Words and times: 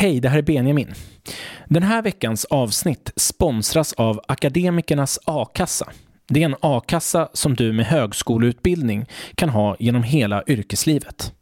Hej, 0.00 0.20
det 0.20 0.28
här 0.28 0.38
är 0.38 0.42
Benjamin. 0.42 0.94
Den 1.66 1.82
här 1.82 2.02
veckans 2.02 2.44
avsnitt 2.44 3.12
sponsras 3.16 3.92
av 3.92 4.20
Akademikernas 4.28 5.18
a-kassa. 5.24 5.92
Det 6.28 6.42
är 6.42 6.44
en 6.44 6.56
a-kassa 6.60 7.28
som 7.32 7.54
du 7.54 7.72
med 7.72 7.86
högskoleutbildning 7.86 9.06
kan 9.34 9.48
ha 9.48 9.76
genom 9.78 10.02
hela 10.02 10.42
yrkeslivet. 10.46 11.34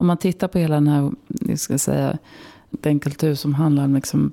Om 0.00 0.06
man 0.06 0.16
tittar 0.16 0.48
på 0.48 0.58
hela 0.58 0.74
den 0.74 0.88
här, 0.88 1.12
jag 1.28 1.58
ska 1.58 1.78
säga, 1.78 2.18
den 2.70 3.00
kultur 3.00 3.34
som 3.34 3.54
handlar 3.54 3.84
om, 3.84 3.94
liksom, 3.94 4.32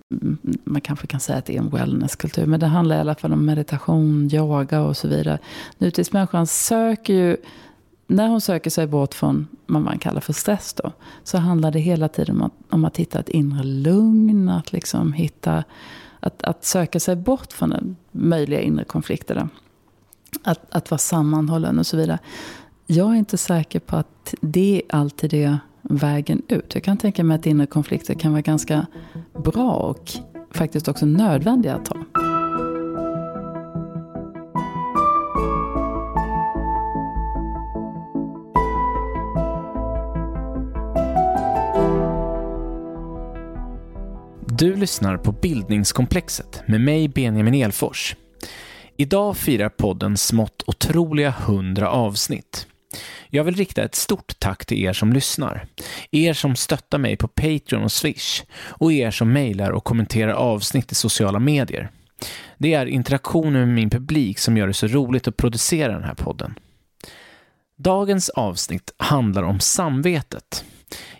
man 0.63 0.81
kanske 0.81 1.07
kan 1.07 1.19
säga 1.19 1.37
att 1.37 1.45
det 1.45 1.55
är 1.55 1.59
en 1.59 1.69
wellnesskultur, 1.69 2.45
men 2.45 2.59
det 2.59 2.67
handlar 2.67 2.95
i 2.95 2.99
alla 2.99 3.15
fall 3.15 3.33
om 3.33 3.45
meditation, 3.45 4.29
yoga 4.33 4.81
och 4.81 4.97
så 4.97 5.07
vidare. 5.07 5.39
Nutidsmänniskan 5.77 6.47
söker 6.47 7.13
ju 7.13 7.37
när 8.07 8.27
hon 8.27 8.41
söker 8.41 8.69
sig 8.69 8.87
bort 8.87 9.13
från 9.13 9.47
vad 9.65 9.81
man 9.81 9.99
kallar 9.99 10.21
för 10.21 10.33
stress 10.33 10.73
då, 10.73 10.91
så 11.23 11.37
handlar 11.37 11.71
det 11.71 11.79
hela 11.79 12.07
tiden 12.07 12.35
om 12.35 12.43
att, 12.43 12.53
om 12.69 12.85
att 12.85 12.97
hitta 12.97 13.19
ett 13.19 13.29
inre 13.29 13.63
lugn, 13.63 14.49
att 14.49 14.73
liksom 14.73 15.13
hitta, 15.13 15.63
att, 16.19 16.43
att 16.43 16.65
söka 16.65 16.99
sig 16.99 17.15
bort 17.15 17.53
från 17.53 17.69
den 17.69 17.95
möjliga 18.11 18.61
inre 18.61 18.83
konflikterna. 18.83 19.49
Att, 20.43 20.75
att 20.75 20.91
vara 20.91 20.99
sammanhållen 20.99 21.79
och 21.79 21.87
så 21.87 21.97
vidare. 21.97 22.19
Jag 22.87 23.11
är 23.11 23.15
inte 23.15 23.37
säker 23.37 23.79
på 23.79 23.95
att 23.95 24.33
det 24.41 24.81
alltid 24.89 25.33
är 25.33 25.59
vägen 25.81 26.41
ut. 26.47 26.75
Jag 26.75 26.83
kan 26.83 26.97
tänka 26.97 27.23
mig 27.23 27.35
att 27.35 27.45
inre 27.45 27.65
konflikter 27.65 28.13
kan 28.13 28.31
vara 28.31 28.41
ganska 28.41 28.85
bra 29.43 29.71
och 29.71 30.11
faktiskt 30.51 30.87
också 30.87 31.05
nödvändiga 31.05 31.75
att 31.75 31.85
ta. 31.85 31.95
Du 44.57 44.75
lyssnar 44.75 45.17
på 45.17 45.31
Bildningskomplexet 45.31 46.63
med 46.65 46.81
mig 46.81 47.07
Benjamin 47.07 47.53
Elfors. 47.53 48.15
Idag 48.97 49.37
firar 49.37 49.69
podden 49.69 50.17
smått 50.17 50.63
otroliga 50.67 51.31
hundra 51.31 51.89
avsnitt. 51.89 52.67
Jag 53.29 53.43
vill 53.43 53.55
rikta 53.55 53.83
ett 53.83 53.95
stort 53.95 54.39
tack 54.39 54.65
till 54.65 54.83
er 54.83 54.93
som 54.93 55.13
lyssnar. 55.13 55.67
Er 56.11 56.33
som 56.33 56.55
stöttar 56.55 56.97
mig 56.97 57.17
på 57.17 57.27
Patreon 57.27 57.83
och 57.83 57.91
Swish 57.91 58.43
och 58.55 58.93
er 58.93 59.11
som 59.11 59.33
mejlar 59.33 59.71
och 59.71 59.83
kommenterar 59.83 60.33
avsnitt 60.33 60.91
i 60.91 60.95
sociala 60.95 61.39
medier. 61.39 61.91
Det 62.57 62.73
är 62.73 62.85
interaktionen 62.85 63.65
med 63.65 63.75
min 63.75 63.89
publik 63.89 64.39
som 64.39 64.57
gör 64.57 64.67
det 64.67 64.73
så 64.73 64.87
roligt 64.87 65.27
att 65.27 65.37
producera 65.37 65.93
den 65.93 66.03
här 66.03 66.15
podden. 66.15 66.55
Dagens 67.77 68.29
avsnitt 68.29 68.93
handlar 68.97 69.43
om 69.43 69.59
samvetet. 69.59 70.65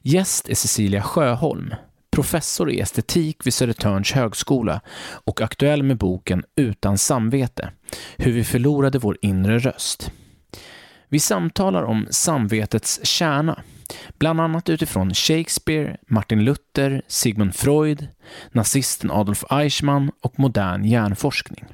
Gäst 0.02 0.49
är 0.49 0.55
Cecilia 0.55 1.02
Sjöholm, 1.02 1.73
professor 2.16 2.71
i 2.71 2.80
estetik 2.80 3.45
vid 3.45 3.53
Södertörns 3.53 4.11
högskola 4.11 4.81
och 5.25 5.41
aktuell 5.41 5.83
med 5.83 5.97
boken 5.97 6.44
Utan 6.55 6.97
samvete, 6.97 7.71
hur 8.17 8.31
vi 8.31 8.44
förlorade 8.44 8.99
vår 8.99 9.17
inre 9.21 9.59
röst. 9.59 10.11
Vi 11.09 11.19
samtalar 11.19 11.83
om 11.83 12.08
samvetets 12.09 13.05
kärna, 13.05 13.63
bland 14.19 14.41
annat 14.41 14.69
utifrån 14.69 15.13
Shakespeare, 15.13 15.97
Martin 16.08 16.43
Luther, 16.43 17.02
Sigmund 17.08 17.55
Freud, 17.55 18.08
nazisten 18.52 19.11
Adolf 19.11 19.43
Eichmann 19.49 20.11
och 20.21 20.39
modern 20.39 20.86
hjärnforskning. 20.86 21.66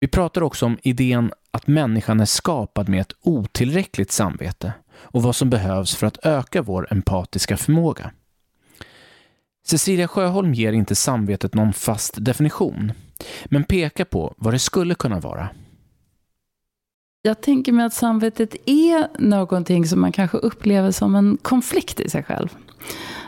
Vi 0.00 0.08
pratar 0.08 0.42
också 0.42 0.66
om 0.66 0.78
idén 0.82 1.32
att 1.50 1.66
människan 1.66 2.20
är 2.20 2.24
skapad 2.24 2.88
med 2.88 3.00
ett 3.00 3.12
otillräckligt 3.22 4.12
samvete 4.12 4.72
och 4.92 5.22
vad 5.22 5.36
som 5.36 5.50
behövs 5.50 5.94
för 5.94 6.06
att 6.06 6.26
öka 6.26 6.62
vår 6.62 6.88
empatiska 6.90 7.56
förmåga. 7.56 8.10
Cecilia 9.70 10.08
Sjöholm 10.08 10.54
ger 10.54 10.72
inte 10.72 10.94
samvetet 10.94 11.54
någon 11.54 11.72
fast 11.72 12.24
definition, 12.24 12.92
men 13.44 13.64
pekar 13.64 14.04
på 14.04 14.34
vad 14.36 14.54
det 14.54 14.58
skulle 14.58 14.94
kunna 14.94 15.20
vara. 15.20 15.48
Jag 17.22 17.40
tänker 17.40 17.72
mig 17.72 17.86
att 17.86 17.94
samvetet 17.94 18.56
är 18.66 19.20
någonting 19.20 19.86
som 19.86 20.00
man 20.00 20.12
kanske 20.12 20.38
upplever 20.38 20.90
som 20.90 21.14
en 21.14 21.38
konflikt 21.42 22.00
i 22.00 22.10
sig 22.10 22.22
själv. 22.22 22.56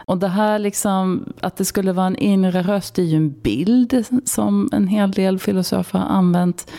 Och 0.06 0.18
det 0.18 0.28
här 0.28 0.58
liksom, 0.58 1.32
att 1.40 1.56
det 1.56 1.64
skulle 1.64 1.92
vara 1.92 2.06
en 2.06 2.16
inre 2.16 2.62
röst 2.62 2.98
är 2.98 3.02
ju 3.02 3.16
en 3.16 3.40
bild 3.40 4.04
som 4.24 4.68
en 4.72 4.88
hel 4.88 5.10
del 5.10 5.38
filosofer 5.38 5.98
har 5.98 6.06
använt. 6.06 6.70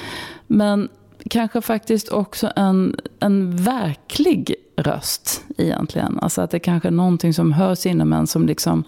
Men 0.48 0.90
kanske 1.30 1.62
faktiskt 1.62 2.10
också 2.10 2.52
en, 2.56 2.96
en 3.20 3.56
verklig 3.56 4.56
röst 4.76 5.44
egentligen. 5.58 6.20
Alltså 6.20 6.42
att 6.42 6.52
det 6.52 6.60
kanske 6.60 6.90
är 6.90 6.92
någonting 6.92 7.34
som 7.34 7.52
hörs 7.52 7.86
inom 7.86 8.14
en 8.14 8.28
som 8.28 8.46
liksom 8.46 8.84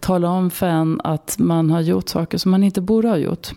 talar 0.00 0.28
om 0.28 0.50
för 0.50 0.66
en 0.66 1.00
att 1.04 1.36
man 1.38 1.70
har 1.70 1.80
gjort 1.80 2.08
saker 2.08 2.38
som 2.38 2.50
man 2.50 2.64
inte 2.64 2.80
borde 2.80 3.08
ha 3.08 3.16
gjort. 3.16 3.48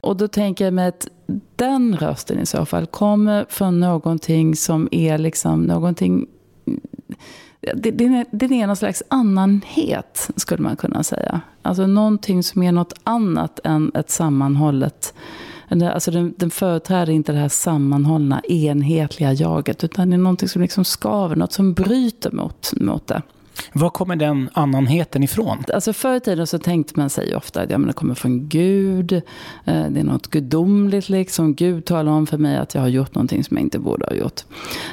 Och 0.00 0.16
då 0.16 0.28
tänker 0.28 0.64
jag 0.64 0.74
mig 0.74 0.88
att 0.88 1.08
den 1.56 1.96
rösten 1.96 2.38
i 2.38 2.46
så 2.46 2.66
fall 2.66 2.86
kommer 2.86 3.46
från 3.48 3.80
någonting 3.80 4.56
som 4.56 4.88
är 4.90 5.18
liksom 5.18 5.62
någonting 5.62 6.26
det, 7.74 7.90
det, 7.90 8.24
det 8.32 8.60
är 8.60 8.66
någon 8.66 8.76
slags 8.76 9.02
annanhet, 9.08 10.30
skulle 10.36 10.62
man 10.62 10.76
kunna 10.76 11.02
säga. 11.02 11.40
Alltså 11.62 11.86
någonting 11.86 12.42
som 12.42 12.62
är 12.62 12.72
något 12.72 12.92
annat 13.04 13.60
än 13.64 13.92
ett 13.94 14.10
sammanhållet 14.10 15.14
Alltså 15.70 16.10
den, 16.10 16.34
den 16.36 16.50
företräder 16.50 17.12
inte 17.12 17.32
det 17.32 17.38
här 17.38 17.48
sammanhållna, 17.48 18.40
enhetliga 18.40 19.32
jaget. 19.32 19.84
Utan 19.84 20.10
det 20.10 20.16
är 20.16 20.18
någonting 20.18 20.48
som 20.48 20.62
liksom 20.62 20.84
skaver, 20.84 21.36
något 21.36 21.52
som 21.52 21.74
bryter 21.74 22.30
mot, 22.30 22.72
mot 22.80 23.06
det. 23.06 23.22
Var 23.72 23.90
kommer 23.90 24.16
den 24.16 24.50
annanheten 24.52 25.22
ifrån? 25.22 25.64
Alltså 25.74 25.92
förr 25.92 26.16
i 26.16 26.20
tiden 26.20 26.46
så 26.46 26.58
tänkte 26.58 26.92
man 26.96 27.10
sig 27.10 27.36
ofta 27.36 27.60
att 27.60 27.70
ja, 27.70 27.78
men 27.78 27.86
det 27.86 27.92
kommer 27.92 28.14
från 28.14 28.48
Gud. 28.48 29.12
Eh, 29.12 29.22
det 29.64 30.00
är 30.00 30.04
något 30.04 30.26
gudomligt 30.26 31.08
liksom. 31.08 31.54
Gud 31.54 31.84
talar 31.84 32.12
om 32.12 32.26
för 32.26 32.38
mig 32.38 32.56
att 32.56 32.74
jag 32.74 32.82
har 32.82 32.88
gjort 32.88 33.14
någonting 33.14 33.44
som 33.44 33.56
jag 33.56 33.64
inte 33.64 33.78
borde 33.78 34.06
ha 34.06 34.14
gjort. 34.14 34.40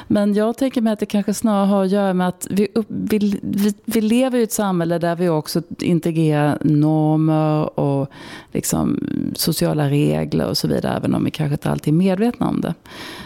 Men 0.08 0.34
jag 0.34 0.58
tänker 0.58 0.80
mig 0.80 0.92
att 0.92 1.00
det 1.00 1.06
kanske 1.06 1.34
snarare 1.34 1.66
har 1.66 1.84
att 1.84 1.90
göra 1.90 2.14
med 2.14 2.28
att 2.28 2.46
vi, 2.50 2.68
upp, 2.74 2.86
vi, 2.88 3.40
vi, 3.42 3.74
vi 3.84 4.00
lever 4.00 4.38
i 4.38 4.42
ett 4.42 4.52
samhälle 4.52 4.98
där 4.98 5.16
vi 5.16 5.28
också 5.28 5.62
integrerar 5.78 6.58
normer 6.60 7.78
och 7.80 8.08
liksom 8.52 8.98
sociala 9.34 9.90
regler 9.90 10.46
och 10.46 10.58
så 10.58 10.68
vidare. 10.68 10.96
Även 10.96 11.14
om 11.14 11.24
vi 11.24 11.30
kanske 11.30 11.54
inte 11.54 11.70
alltid 11.70 11.94
är 11.94 11.98
medvetna 11.98 12.48
om 12.48 12.60
det. 12.60 12.74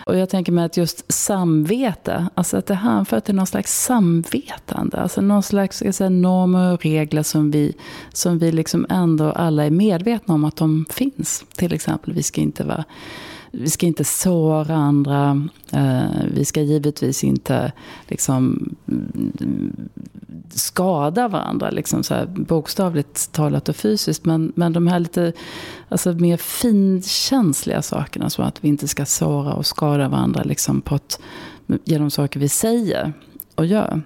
Och 0.08 0.16
jag 0.16 0.28
tänker 0.28 0.52
mig 0.52 0.64
att 0.64 0.76
just 0.76 1.12
samvete, 1.12 2.28
alltså 2.34 2.56
att 2.56 2.66
det 2.66 2.74
hänför 2.74 3.20
till 3.20 3.34
någon 3.34 3.46
slags 3.46 3.84
samvetande. 3.84 4.96
Alltså 4.96 5.20
någon 5.20 5.42
slags 5.42 5.76
ska 5.76 5.92
säga, 5.92 6.10
normer 6.10 6.72
och 6.72 6.82
regler 6.82 7.22
som 7.22 7.50
vi, 7.50 7.76
som 8.12 8.38
vi 8.38 8.52
liksom 8.52 8.86
ändå 8.88 9.30
alla 9.30 9.64
är 9.64 9.70
medvetna 9.70 10.34
om 10.34 10.44
att 10.44 10.56
de 10.56 10.86
finns. 10.90 11.44
Till 11.56 11.72
exempel, 11.72 12.12
vi 12.12 12.22
ska 12.22 12.40
inte 12.40 12.64
vara 12.64 12.84
vi 13.52 13.70
ska 13.70 13.86
inte 13.86 14.04
såra 14.04 14.74
andra. 14.74 15.48
Eh, 15.72 16.24
vi 16.34 16.44
ska 16.44 16.60
givetvis 16.60 17.24
inte 17.24 17.72
liksom, 18.08 18.68
mm, 18.88 19.88
skada 20.50 21.28
varandra, 21.28 21.70
liksom 21.70 22.02
så 22.02 22.14
här, 22.14 22.26
bokstavligt 22.26 23.32
talat 23.32 23.68
och 23.68 23.76
fysiskt. 23.76 24.24
Men, 24.24 24.52
men 24.56 24.72
de 24.72 24.86
här 24.86 25.00
lite 25.00 25.32
alltså, 25.88 26.12
mer 26.12 26.36
finkänsliga 26.36 27.82
sakerna, 27.82 28.30
som 28.30 28.44
att 28.44 28.64
vi 28.64 28.68
inte 28.68 28.88
ska 28.88 29.04
såra 29.04 29.52
och 29.52 29.66
skada 29.66 30.08
varandra 30.08 30.42
liksom, 30.42 30.80
på 30.80 30.94
ett, 30.94 31.20
genom 31.84 32.10
saker 32.10 32.40
vi 32.40 32.48
säger 32.48 33.12
och 33.54 33.66
gör. 33.66 34.02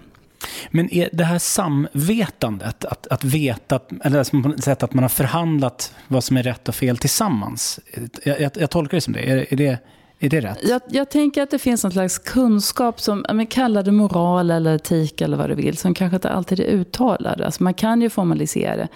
Men 0.71 0.95
är 0.95 1.09
det 1.13 1.25
här 1.25 1.39
samvetandet, 1.39 2.85
att, 2.85 3.07
att 3.07 3.25
veta, 3.25 3.81
eller 4.05 4.43
på 4.43 4.49
något 4.49 4.65
sätt 4.65 4.83
att 4.83 4.95
man 4.95 5.05
har 5.05 5.09
förhandlat 5.09 5.95
vad 6.09 6.25
som 6.25 6.37
är 6.37 6.43
rätt 6.43 6.69
och 6.69 6.75
fel 6.75 6.99
tillsammans. 6.99 7.81
Jag, 8.25 8.41
jag, 8.41 8.51
jag 8.55 8.71
tolkar 8.71 8.97
det 8.97 9.01
som 9.01 9.13
det. 9.13 9.31
Är, 9.31 9.53
är 9.53 9.57
det. 9.57 9.79
Är 10.25 10.29
det 10.29 10.41
rätt? 10.41 10.59
Jag, 10.63 10.83
jag, 10.89 11.11
tänker 11.11 11.43
att 11.43 11.51
det 11.51 11.59
finns 11.59 11.85
någon 11.85 11.93
slags 11.93 12.19
kunskap 12.19 13.01
som, 13.01 13.25
men 13.33 13.47
kalla 13.47 13.83
det 13.83 13.93
moral 13.93 14.51
eller 14.51 14.75
etik 14.75 15.21
eller 15.21 15.37
vad 15.37 15.51
du 15.51 15.55
vill, 15.55 15.77
som 15.77 15.95
kanske 15.95 16.17
inte 16.17 16.31
alltid 16.31 16.61
är 16.61 16.65
uttalad. 16.65 17.41
Alltså 17.41 17.63
man 17.63 17.75
kan 17.75 18.03
ju 18.03 18.11
formalisera 18.11 18.77
det. 18.77 18.89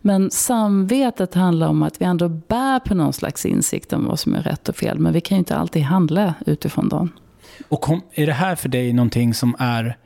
Men 0.00 0.30
samvetet 0.30 1.34
handlar 1.34 1.68
om 1.68 1.82
att 1.82 2.00
vi 2.00 2.04
ändå 2.04 2.28
bär 2.28 2.80
på 2.80 2.94
någon 2.94 3.12
slags 3.12 3.46
insikt 3.46 3.92
om 3.92 4.06
vad 4.06 4.18
som 4.18 4.34
är 4.34 4.42
rätt 4.42 4.68
och 4.68 4.76
fel. 4.76 4.98
Men 4.98 5.12
vi 5.12 5.20
kan 5.20 5.36
ju 5.36 5.38
inte 5.38 5.56
alltid 5.56 5.82
handla 5.82 6.34
utifrån 6.46 6.88
dem. 6.88 7.12
Och 7.68 7.80
kom, 7.80 8.02
är 8.12 8.26
det 8.26 8.32
här 8.32 8.56
för 8.56 8.68
dig 8.68 8.92
någonting 8.92 9.34
som 9.34 9.56
är 9.58 9.96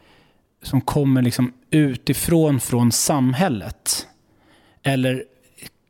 som 0.63 0.81
kommer 0.81 1.23
liksom 1.23 1.53
utifrån 1.71 2.61
från 2.61 2.93
samhället? 2.93 4.07
Eller 4.83 5.25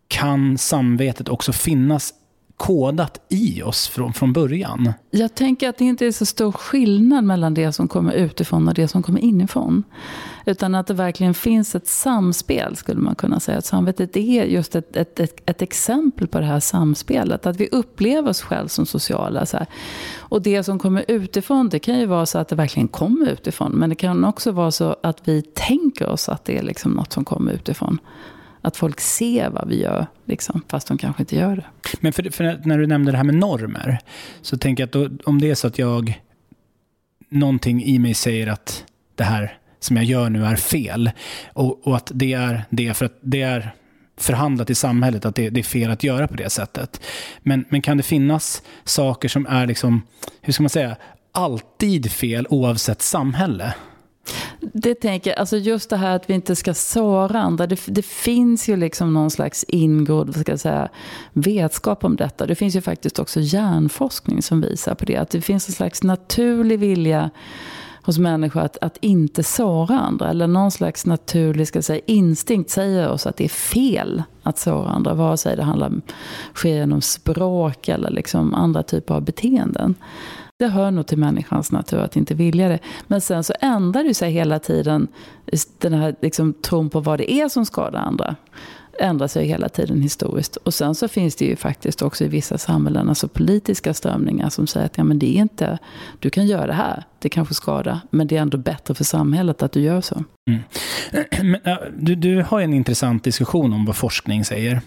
kan 0.09 0.59
samvetet 0.59 1.29
också 1.29 1.53
finnas 1.53 2.15
kodat 2.57 3.21
i 3.29 3.63
oss 3.63 3.89
från, 3.89 4.13
från 4.13 4.33
början. 4.33 4.93
Jag 5.11 5.35
tänker 5.35 5.69
att 5.69 5.79
det 5.79 5.85
inte 5.85 6.07
är 6.07 6.13
så 6.13 6.27
stor 6.27 6.53
skillnad 6.53 7.25
mellan 7.25 7.55
det 7.55 7.73
som 7.73 7.89
kommer 7.89 8.13
utifrån 8.13 8.69
och 8.69 8.75
det 8.75 8.89
som 8.89 9.03
kommer 9.03 9.21
inifrån. 9.21 9.85
Utan 10.47 10.75
att 10.75 10.87
det 10.87 10.95
verkligen 10.95 11.35
finns 11.35 11.75
ett 11.75 11.87
samspel, 11.87 12.77
skulle 12.77 13.01
man 13.01 13.15
kunna 13.15 13.41
säga. 13.41 13.59
Att 13.59 13.65
samvetet 13.65 14.17
är 14.17 14.45
just 14.45 14.77
ett, 14.77 14.97
ett, 14.97 15.21
ett, 15.21 15.51
ett 15.51 15.63
exempel 15.63 16.27
på 16.27 16.41
det 16.41 16.47
här 16.47 16.61
samspelet. 16.61 17.47
Att 17.47 17.57
vi 17.57 17.69
upplever 17.69 18.31
oss 18.31 18.43
själva 18.43 18.69
som 18.69 18.87
sociala. 18.87 19.47
Så 19.47 19.57
här. 19.57 19.67
Och 20.19 20.43
det 20.43 20.63
som 20.63 20.79
kommer 20.79 21.05
utifrån, 21.09 21.69
det 21.69 21.79
kan 21.79 21.99
ju 21.99 22.07
vara 22.07 22.27
så 22.27 22.39
att 22.39 22.49
det 22.49 22.57
verkligen 22.57 22.89
kommer 22.89 23.27
utifrån. 23.27 23.73
Men 23.73 23.91
det 23.91 23.97
kan 23.97 24.25
också 24.25 24.53
vara 24.53 24.71
så 24.71 24.97
att 25.03 25.29
vi 25.29 25.43
tänker 25.43 26.09
oss 26.09 26.29
att 26.29 26.45
det 26.45 26.59
är 26.59 26.63
liksom 26.63 26.93
något 26.93 27.13
som 27.13 27.25
kommer 27.25 27.53
utifrån. 27.53 27.99
Att 28.63 28.77
folk 28.77 29.01
ser 29.01 29.51
vad 29.51 29.69
vi 29.69 29.83
gör, 29.83 30.07
liksom, 30.25 30.63
fast 30.69 30.89
de 30.89 30.99
kanske 30.99 31.23
inte 31.23 31.37
gör 31.37 31.57
det. 31.57 31.65
Men 32.01 32.13
för, 32.13 32.31
för 32.31 32.67
när 32.67 32.79
du 32.79 32.87
nämnde 32.87 33.13
det 33.13 33.17
här 33.17 33.25
med 33.25 33.35
normer, 33.35 33.99
så 34.43 34.59
tänker 34.59 34.83
jag 34.83 34.87
att 34.87 34.93
då, 34.93 35.25
om 35.25 35.41
det 35.41 35.51
är 35.51 35.55
så 35.55 35.67
att 35.67 35.79
jag, 35.79 36.21
någonting 37.29 37.85
i 37.85 37.99
mig 37.99 38.15
säger 38.15 38.47
att 38.47 38.85
det 39.15 39.25
här 39.25 39.60
som 39.81 39.97
jag 39.97 40.05
gör 40.05 40.31
nu 40.31 40.45
är 40.45 40.57
fel, 40.57 41.11
och, 41.53 41.87
och 41.87 41.97
att 41.97 42.11
det 42.15 42.33
är 42.33 42.65
det 42.71 42.95
för 42.95 43.05
att 43.05 43.19
det 43.21 43.43
är 43.43 43.75
förhandlat 44.17 44.71
i 44.71 44.75
samhället 44.75 45.25
att 45.25 45.35
det, 45.35 45.51
det, 45.51 45.61
är 45.61 45.65
fel 45.65 45.91
att 45.91 46.05
göra 46.05 46.29
på 46.29 46.35
det 46.35 46.51
sättet. 46.51 47.01
Men, 47.43 47.65
men 47.69 47.83
kan 47.83 47.97
det 47.97 48.03
finnas 48.03 48.63
saker 48.85 49.29
som 49.29 49.47
är, 49.47 49.67
liksom, 49.67 50.03
hur 50.41 50.53
ska 50.53 50.63
man 50.63 50.71
säga, 50.71 50.97
alltid 51.33 52.13
fel 52.13 52.47
oavsett 52.51 53.03
samhälle? 53.03 53.75
Det 54.61 54.95
tänker 54.95 55.31
jag, 55.31 55.39
alltså 55.39 55.57
just 55.57 55.91
det 55.91 55.97
här 55.97 56.17
att 56.17 56.31
vi 56.31 56.35
inte 56.35 56.57
ska 56.57 56.75
såra 56.75 57.41
andra. 57.41 57.67
Det, 57.67 57.81
det 57.87 58.05
finns 58.05 58.69
ju 58.69 58.77
liksom 58.77 59.15
någon 59.15 59.31
slags 59.31 59.65
ingrodd 59.69 60.37
ska 60.37 60.53
jag 60.53 60.61
säga, 60.61 60.89
vetskap 61.33 62.05
om 62.05 62.17
detta. 62.17 62.47
Det 62.47 62.55
finns 62.55 62.77
ju 62.77 62.81
faktiskt 62.81 63.19
också 63.19 63.41
hjärnforskning 63.41 64.43
som 64.43 64.61
visar 64.61 64.95
på 64.95 65.05
det. 65.05 65.17
Att 65.17 65.31
det 65.31 65.41
finns 65.41 65.69
en 65.69 65.75
slags 65.75 66.03
naturlig 66.03 66.79
vilja 66.79 67.31
hos 68.03 68.19
människor 68.19 68.61
att, 68.61 68.79
att 68.81 68.97
inte 69.01 69.43
såra 69.43 70.01
andra. 70.01 70.31
Eller 70.31 70.47
någon 70.47 70.71
slags 70.71 71.07
naturlig 71.07 71.69
ska 71.69 71.83
säga, 71.83 72.01
instinkt 72.07 72.71
säger 72.71 73.09
oss 73.09 73.27
att 73.27 73.37
det 73.37 73.45
är 73.45 73.49
fel 73.49 74.23
att 74.43 74.59
såra 74.59 74.89
andra. 74.89 75.15
Vare 75.15 75.37
sig 75.37 75.57
det 75.57 75.63
handlar 75.63 75.93
sker 76.55 76.75
genom 76.75 77.01
språk 77.01 77.89
eller 77.89 78.11
liksom 78.11 78.55
andra 78.55 78.83
typer 78.83 79.15
av 79.15 79.23
beteenden. 79.23 79.95
Det 80.59 80.69
hör 80.69 80.91
nog 80.91 81.07
till 81.07 81.19
människans 81.19 81.73
natur 81.73 81.99
att 81.99 82.17
inte 82.17 82.35
vilja 82.35 82.69
det. 82.69 82.79
Men 83.07 83.21
sen 83.21 83.45
så 83.45 83.55
ändrar 83.61 84.05
det 84.05 84.15
sig 84.15 84.33
hela 84.33 84.59
tiden, 84.59 85.09
den 85.79 85.93
här 85.93 86.17
liksom, 86.23 86.53
tron 86.53 86.91
på 86.91 87.01
vad 87.01 87.19
det 87.19 87.33
är 87.33 87.49
som 87.49 87.67
skadar 87.67 88.01
andra 88.01 88.37
ändrar 89.01 89.29
sig 89.29 89.47
hela 89.47 89.69
tiden 89.69 90.03
historiskt. 90.03 90.57
Och 90.57 90.75
sen 90.75 90.95
så 90.95 91.09
finns 91.09 91.37
det 91.37 91.45
ju 91.45 91.57
faktiskt 91.57 92.03
också 92.03 92.25
i 92.25 92.29
vissa 92.29 92.59
samhällen 92.59 93.09
alltså 93.09 93.29
politiska 93.29 93.95
strömningar 93.95 94.49
som 94.49 94.67
säger 94.67 94.87
att 94.87 94.99
ja, 94.99 95.05
men 95.05 95.19
det 95.19 95.37
är 95.37 95.41
inte, 95.41 95.79
du 96.19 96.31
kan 96.31 96.47
göra 96.47 96.67
det 96.67 96.73
här, 96.73 97.05
det 97.19 97.29
kanske 97.29 97.55
skadar, 97.55 98.01
men 98.11 98.27
det 98.27 98.37
är 98.37 98.43
ändå 98.43 98.59
bättre 98.59 98.95
för 98.95 99.05
samhället 99.05 99.63
att 99.63 99.73
du 99.73 99.81
gör 99.81 100.01
så. 100.01 100.25
Mm. 100.51 100.63
Men, 101.43 101.61
du, 101.99 102.15
du 102.15 102.43
har 102.43 102.61
en 102.61 102.75
intressant 102.75 103.25
diskussion 103.25 103.73
om 103.73 103.85
vad 103.85 103.97
forskning 103.97 104.45
säger 104.45 104.81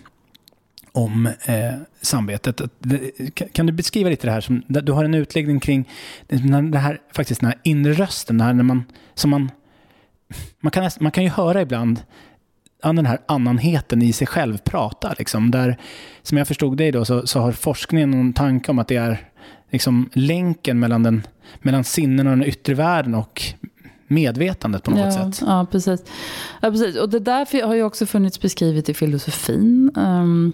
om 0.91 1.25
eh, 1.25 1.73
samvetet. 2.01 2.61
Kan 3.51 3.65
du 3.65 3.73
beskriva 3.73 4.09
lite 4.09 4.27
det 4.27 4.31
här? 4.31 4.41
Som, 4.41 4.63
du 4.67 4.91
har 4.91 5.05
en 5.05 5.13
utläggning 5.13 5.59
kring 5.59 5.89
det 6.71 6.77
här, 6.77 7.01
faktiskt 7.11 7.41
den 7.41 7.49
här 7.49 7.59
inre 7.63 7.93
rösten, 7.93 8.37
det 8.37 8.43
här 8.43 8.53
när 8.53 8.63
man, 8.63 8.83
som 9.13 9.29
man, 9.29 9.51
man, 10.59 10.71
kan, 10.71 10.89
man 10.99 11.11
kan 11.11 11.23
ju 11.23 11.29
höra 11.29 11.61
ibland 11.61 11.99
den 12.83 13.05
här 13.05 13.19
annanheten 13.25 14.01
i 14.01 14.13
sig 14.13 14.27
själv 14.27 14.57
prata. 14.57 15.15
Liksom, 15.19 15.51
där, 15.51 15.77
som 16.21 16.37
jag 16.37 16.47
förstod 16.47 16.77
dig 16.77 16.91
då, 16.91 17.05
så, 17.05 17.27
så 17.27 17.39
har 17.39 17.51
forskningen 17.51 18.11
någon 18.11 18.33
tanke 18.33 18.71
om 18.71 18.79
att 18.79 18.87
det 18.87 18.95
är 18.95 19.29
liksom, 19.69 20.09
länken 20.13 20.79
mellan, 20.79 21.03
den, 21.03 21.27
mellan 21.61 21.83
sinnen 21.83 22.27
och 22.27 22.37
den 22.37 22.47
yttre 22.47 22.73
världen 22.73 23.15
och 23.15 23.41
medvetandet 24.07 24.83
på 24.83 24.91
något 24.91 24.99
ja, 24.99 25.11
sätt. 25.11 25.47
Ja 25.47 25.67
precis. 25.71 26.03
ja, 26.61 26.71
precis. 26.71 26.97
Och 26.97 27.09
det 27.09 27.19
där 27.19 27.65
har 27.67 27.75
ju 27.75 27.83
också 27.83 28.05
funnits 28.05 28.41
beskrivet 28.41 28.89
i 28.89 28.93
filosofin. 28.93 29.91
Um, 29.95 30.53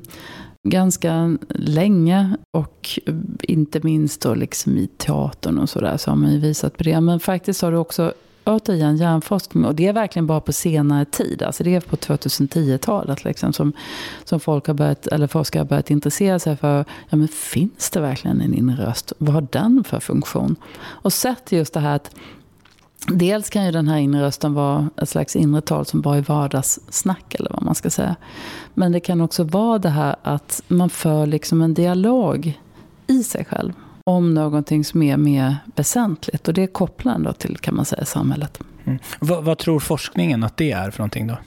ganska 0.68 1.38
länge 1.50 2.36
och 2.52 3.00
inte 3.42 3.80
minst 3.84 4.22
då 4.22 4.36
liksom 4.36 4.78
i 4.78 4.88
teatern 4.88 5.58
och 5.58 5.70
sådär 5.70 5.98
så 5.98 6.12
har 6.12 6.16
man 6.16 6.32
ju 6.32 6.40
visat 6.40 6.78
på 6.78 6.84
det. 6.84 7.02
Men 7.02 7.20
faktiskt 7.20 7.62
har 7.62 7.72
det 7.72 7.78
också 7.78 8.14
återigen 8.50 8.98
hjärnforskning 8.98 9.66
och 9.66 9.76
det 9.76 9.88
är 9.88 9.94
verkligen 9.94 10.28
bara 10.28 10.42
på 10.42 10.54
senare 10.54 11.06
tid. 11.06 11.44
Alltså 11.44 11.64
det 11.64 11.76
är 11.76 11.82
på 11.82 11.96
2010-talet 11.96 13.24
liksom, 13.24 13.54
som, 13.54 13.74
som 14.24 14.40
folk 14.40 14.68
har 14.68 14.74
börjat, 14.74 15.08
eller 15.08 15.28
forskare 15.28 15.62
har 15.62 15.66
börjat 15.66 15.90
intressera 15.90 16.40
sig 16.40 16.58
för, 16.58 16.86
ja 17.10 17.18
men 17.18 17.28
finns 17.28 17.90
det 17.90 18.02
verkligen 18.02 18.42
en 18.42 18.54
inre 18.54 18.86
röst? 18.86 19.14
Vad 19.18 19.34
har 19.34 19.48
den 19.52 19.84
för 19.84 20.00
funktion? 20.00 20.56
Och 20.82 21.14
sett 21.14 21.52
just 21.52 21.74
det 21.74 21.80
här 21.80 21.96
att 21.96 22.12
Dels 23.08 23.50
kan 23.50 23.66
ju 23.66 23.72
den 23.72 23.88
här 23.88 23.98
inre 23.98 24.22
rösten 24.22 24.54
vara 24.54 24.90
ett 24.98 25.10
slags 25.10 25.36
inre 25.36 25.62
tal 25.62 25.86
som 25.86 26.02
bara 26.02 26.18
är 26.18 26.22
vardagssnack 26.22 27.36
eller 27.36 27.50
vad 27.54 27.64
man 27.64 27.76
ska 27.76 27.90
säga. 27.90 28.16
Men 28.74 28.92
det 28.92 29.00
kan 29.00 29.22
också 29.22 29.44
vara 29.44 29.80
det 29.80 29.90
här 29.90 30.16
att 30.24 30.62
man 30.68 30.90
för 30.90 31.26
liksom 31.26 31.62
en 31.62 31.74
dialog 31.74 32.60
i 33.08 33.24
sig 33.24 33.46
själv 33.46 33.74
om 34.10 34.34
någonting 34.34 34.84
som 34.84 35.04
är 35.04 35.18
mer 35.18 35.58
väsentligt. 35.76 36.48
Och 36.48 36.54
det 36.54 36.68
kopplar 36.68 37.14
ändå 37.14 37.34
till, 37.34 37.58
kan 37.58 37.76
man 37.76 37.86
säga, 37.86 38.06
samhället. 38.06 38.60
Mm. 38.86 39.00
Vad, 39.20 39.44
vad, 39.44 39.58
tror 39.58 39.80
forskningen 39.80 40.44
att 40.44 40.58
det 40.58 40.72
är 40.72 40.92
för 40.92 41.00
någonting 41.00 41.28
då? 41.28 41.38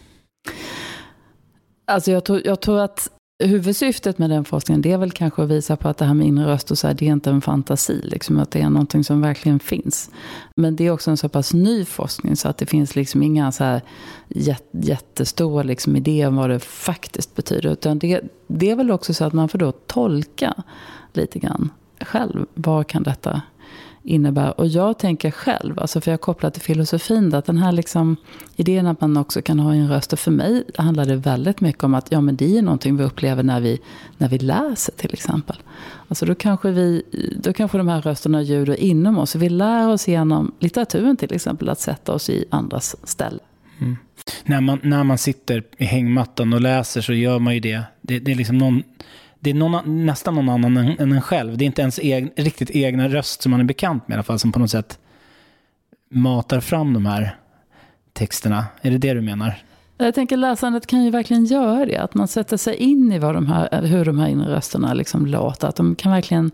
Alltså 1.87 2.11
jag 2.11 2.25
tror, 2.25 2.43
jag 2.45 2.61
tror 2.61 2.81
att 2.81 3.11
huvudsyftet 3.45 4.19
med 4.19 4.31
den 4.31 4.45
forskningen 4.45 4.83
det 4.83 4.93
är 4.93 4.99
väl 4.99 5.11
kanske 5.11 5.43
att 5.43 5.49
visa 5.49 5.77
på 5.77 5.89
att 5.89 5.99
det 5.99 6.05
här 6.05 6.15
med 6.15 6.27
inre 6.27 6.47
röst 6.47 6.71
och 6.71 6.79
så 6.79 6.87
här, 6.87 6.95
det 6.95 7.09
är 7.09 7.13
inte 7.13 7.31
en 7.31 7.41
fantasi. 7.41 8.01
Liksom, 8.03 8.39
att 8.39 8.51
det 8.51 8.61
är 8.61 8.71
någonting 8.71 9.05
som 9.05 9.21
verkligen 9.21 9.61
finns. 9.61 10.11
Men 10.57 10.77
det 10.77 10.87
är 10.87 10.91
också 10.91 11.11
en 11.11 11.17
så 11.17 11.29
pass 11.29 11.55
ny 11.55 11.85
forskning 11.85 12.37
så 12.37 12.49
att 12.49 12.59
det 12.59 12.67
finns 12.67 12.97
liksom 12.97 13.23
inga 13.23 13.53
så 13.53 13.65
här 13.65 13.81
jättestora 14.73 15.63
liksom, 15.63 15.97
idéer 15.97 16.29
om 16.29 16.37
vad 16.37 16.51
det 16.51 16.61
faktiskt 16.61 17.37
betyder. 17.37 17.71
Utan 17.71 17.99
det, 17.99 18.21
det 18.47 18.71
är 18.71 18.77
väl 18.77 18.91
också 18.91 19.15
så 19.15 19.25
att 19.25 19.33
man 19.33 19.49
får 19.49 19.59
då 19.59 19.73
tolka 19.73 20.55
lite 21.13 21.39
grann 21.39 21.71
själv. 22.05 22.47
Vad 22.55 22.87
kan 22.87 23.03
detta 23.03 23.43
innebära? 24.03 24.53
Och 24.53 24.67
jag 24.67 24.99
tänker 24.99 25.31
själv, 25.31 25.79
alltså 25.79 26.01
för 26.01 26.11
jag 26.11 26.21
kopplar 26.21 26.51
till 26.51 26.63
filosofin, 26.63 27.35
att 27.35 27.45
den 27.45 27.59
här 27.59 27.73
liksom, 27.73 28.17
idén 28.57 28.87
att 28.87 29.01
man 29.01 29.17
också 29.17 29.43
kan 29.43 29.59
ha 29.59 29.75
en 29.75 29.89
röst. 29.89 30.13
Och 30.13 30.19
för 30.19 30.31
mig 30.31 30.65
handlar 30.77 31.07
det 31.07 31.17
väldigt 31.17 31.61
mycket 31.61 31.85
om 31.85 31.95
att 31.95 32.13
ja, 32.13 32.21
men 32.21 32.37
det 32.37 32.59
är 32.59 32.63
någonting 32.63 32.97
vi 32.97 33.05
upplever 33.05 33.43
när 33.43 33.61
vi, 33.61 33.81
när 34.19 34.29
vi 34.29 34.39
läser 34.39 34.93
till 34.93 35.13
exempel. 35.13 35.57
Alltså 36.09 36.27
då 36.27 36.35
kanske, 36.35 36.71
vi, 36.71 37.03
då 37.43 37.53
kanske 37.53 37.79
de 37.79 37.89
här 37.89 38.03
rösterna 38.03 38.43
ljuder 38.43 38.81
inom 38.81 39.19
oss. 39.19 39.35
Vi 39.35 39.49
lär 39.49 39.89
oss 39.89 40.09
genom 40.09 40.55
litteraturen 40.59 41.17
till 41.17 41.35
exempel 41.35 41.69
att 41.69 41.81
sätta 41.81 42.13
oss 42.13 42.31
i 42.31 42.45
andras 42.51 42.97
ställe. 43.05 43.41
Mm. 43.79 43.97
När, 44.45 44.61
man, 44.61 44.79
när 44.83 45.05
man 45.05 45.19
sitter 45.19 45.65
i 45.77 45.85
hängmattan 45.85 46.53
och 46.53 46.61
läser 46.61 47.01
så 47.01 47.13
gör 47.13 47.39
man 47.39 47.55
ju 47.55 47.61
det. 47.61 47.83
Det, 48.01 48.19
det 48.19 48.33
är 48.33 48.37
liksom 48.37 48.59
någon 48.59 48.83
det 49.43 49.51
är 49.51 49.55
någon, 49.55 50.07
nästan 50.07 50.35
någon 50.35 50.49
annan 50.49 50.77
än, 50.77 50.99
än 50.99 51.13
en 51.13 51.21
själv. 51.21 51.57
Det 51.57 51.65
är 51.65 51.67
inte 51.67 51.83
ens 51.83 51.99
egen, 51.99 52.31
riktigt 52.37 52.71
egna 52.71 53.09
röst 53.09 53.43
som 53.43 53.51
man 53.51 53.61
är 53.61 53.65
bekant 53.65 54.09
med 54.09 54.15
i 54.15 54.17
alla 54.17 54.23
fall, 54.23 54.39
som 54.39 54.53
på 54.53 54.59
något 54.59 54.71
sätt 54.71 54.99
matar 56.11 56.61
fram 56.61 56.95
de 56.95 57.07
här 57.07 57.37
texterna. 58.13 58.65
Är 58.83 58.91
det 58.91 58.99
det 58.99 59.15
du 59.15 59.21
menar? 59.21 59.63
Jag 59.99 60.15
tänker 60.15 60.37
läsandet 60.37 60.87
kan 60.87 61.05
ju 61.05 61.11
verkligen 61.11 61.45
göra 61.45 61.87
det. 61.87 61.97
Att 61.97 62.15
man 62.15 62.29
sätter 62.29 62.57
sig 62.57 62.77
in 62.77 63.13
i 63.13 63.19
vad 63.19 63.35
de 63.35 63.47
här, 63.47 63.83
hur 63.83 64.05
de 64.05 64.19
här 64.19 64.29
inre 64.29 64.55
rösterna 64.55 64.95
liksom 64.95 65.27
låter. 65.27 65.69
Att 65.69 65.77
de 65.77 65.95
kan 65.95 66.13
verkligen 66.13 66.51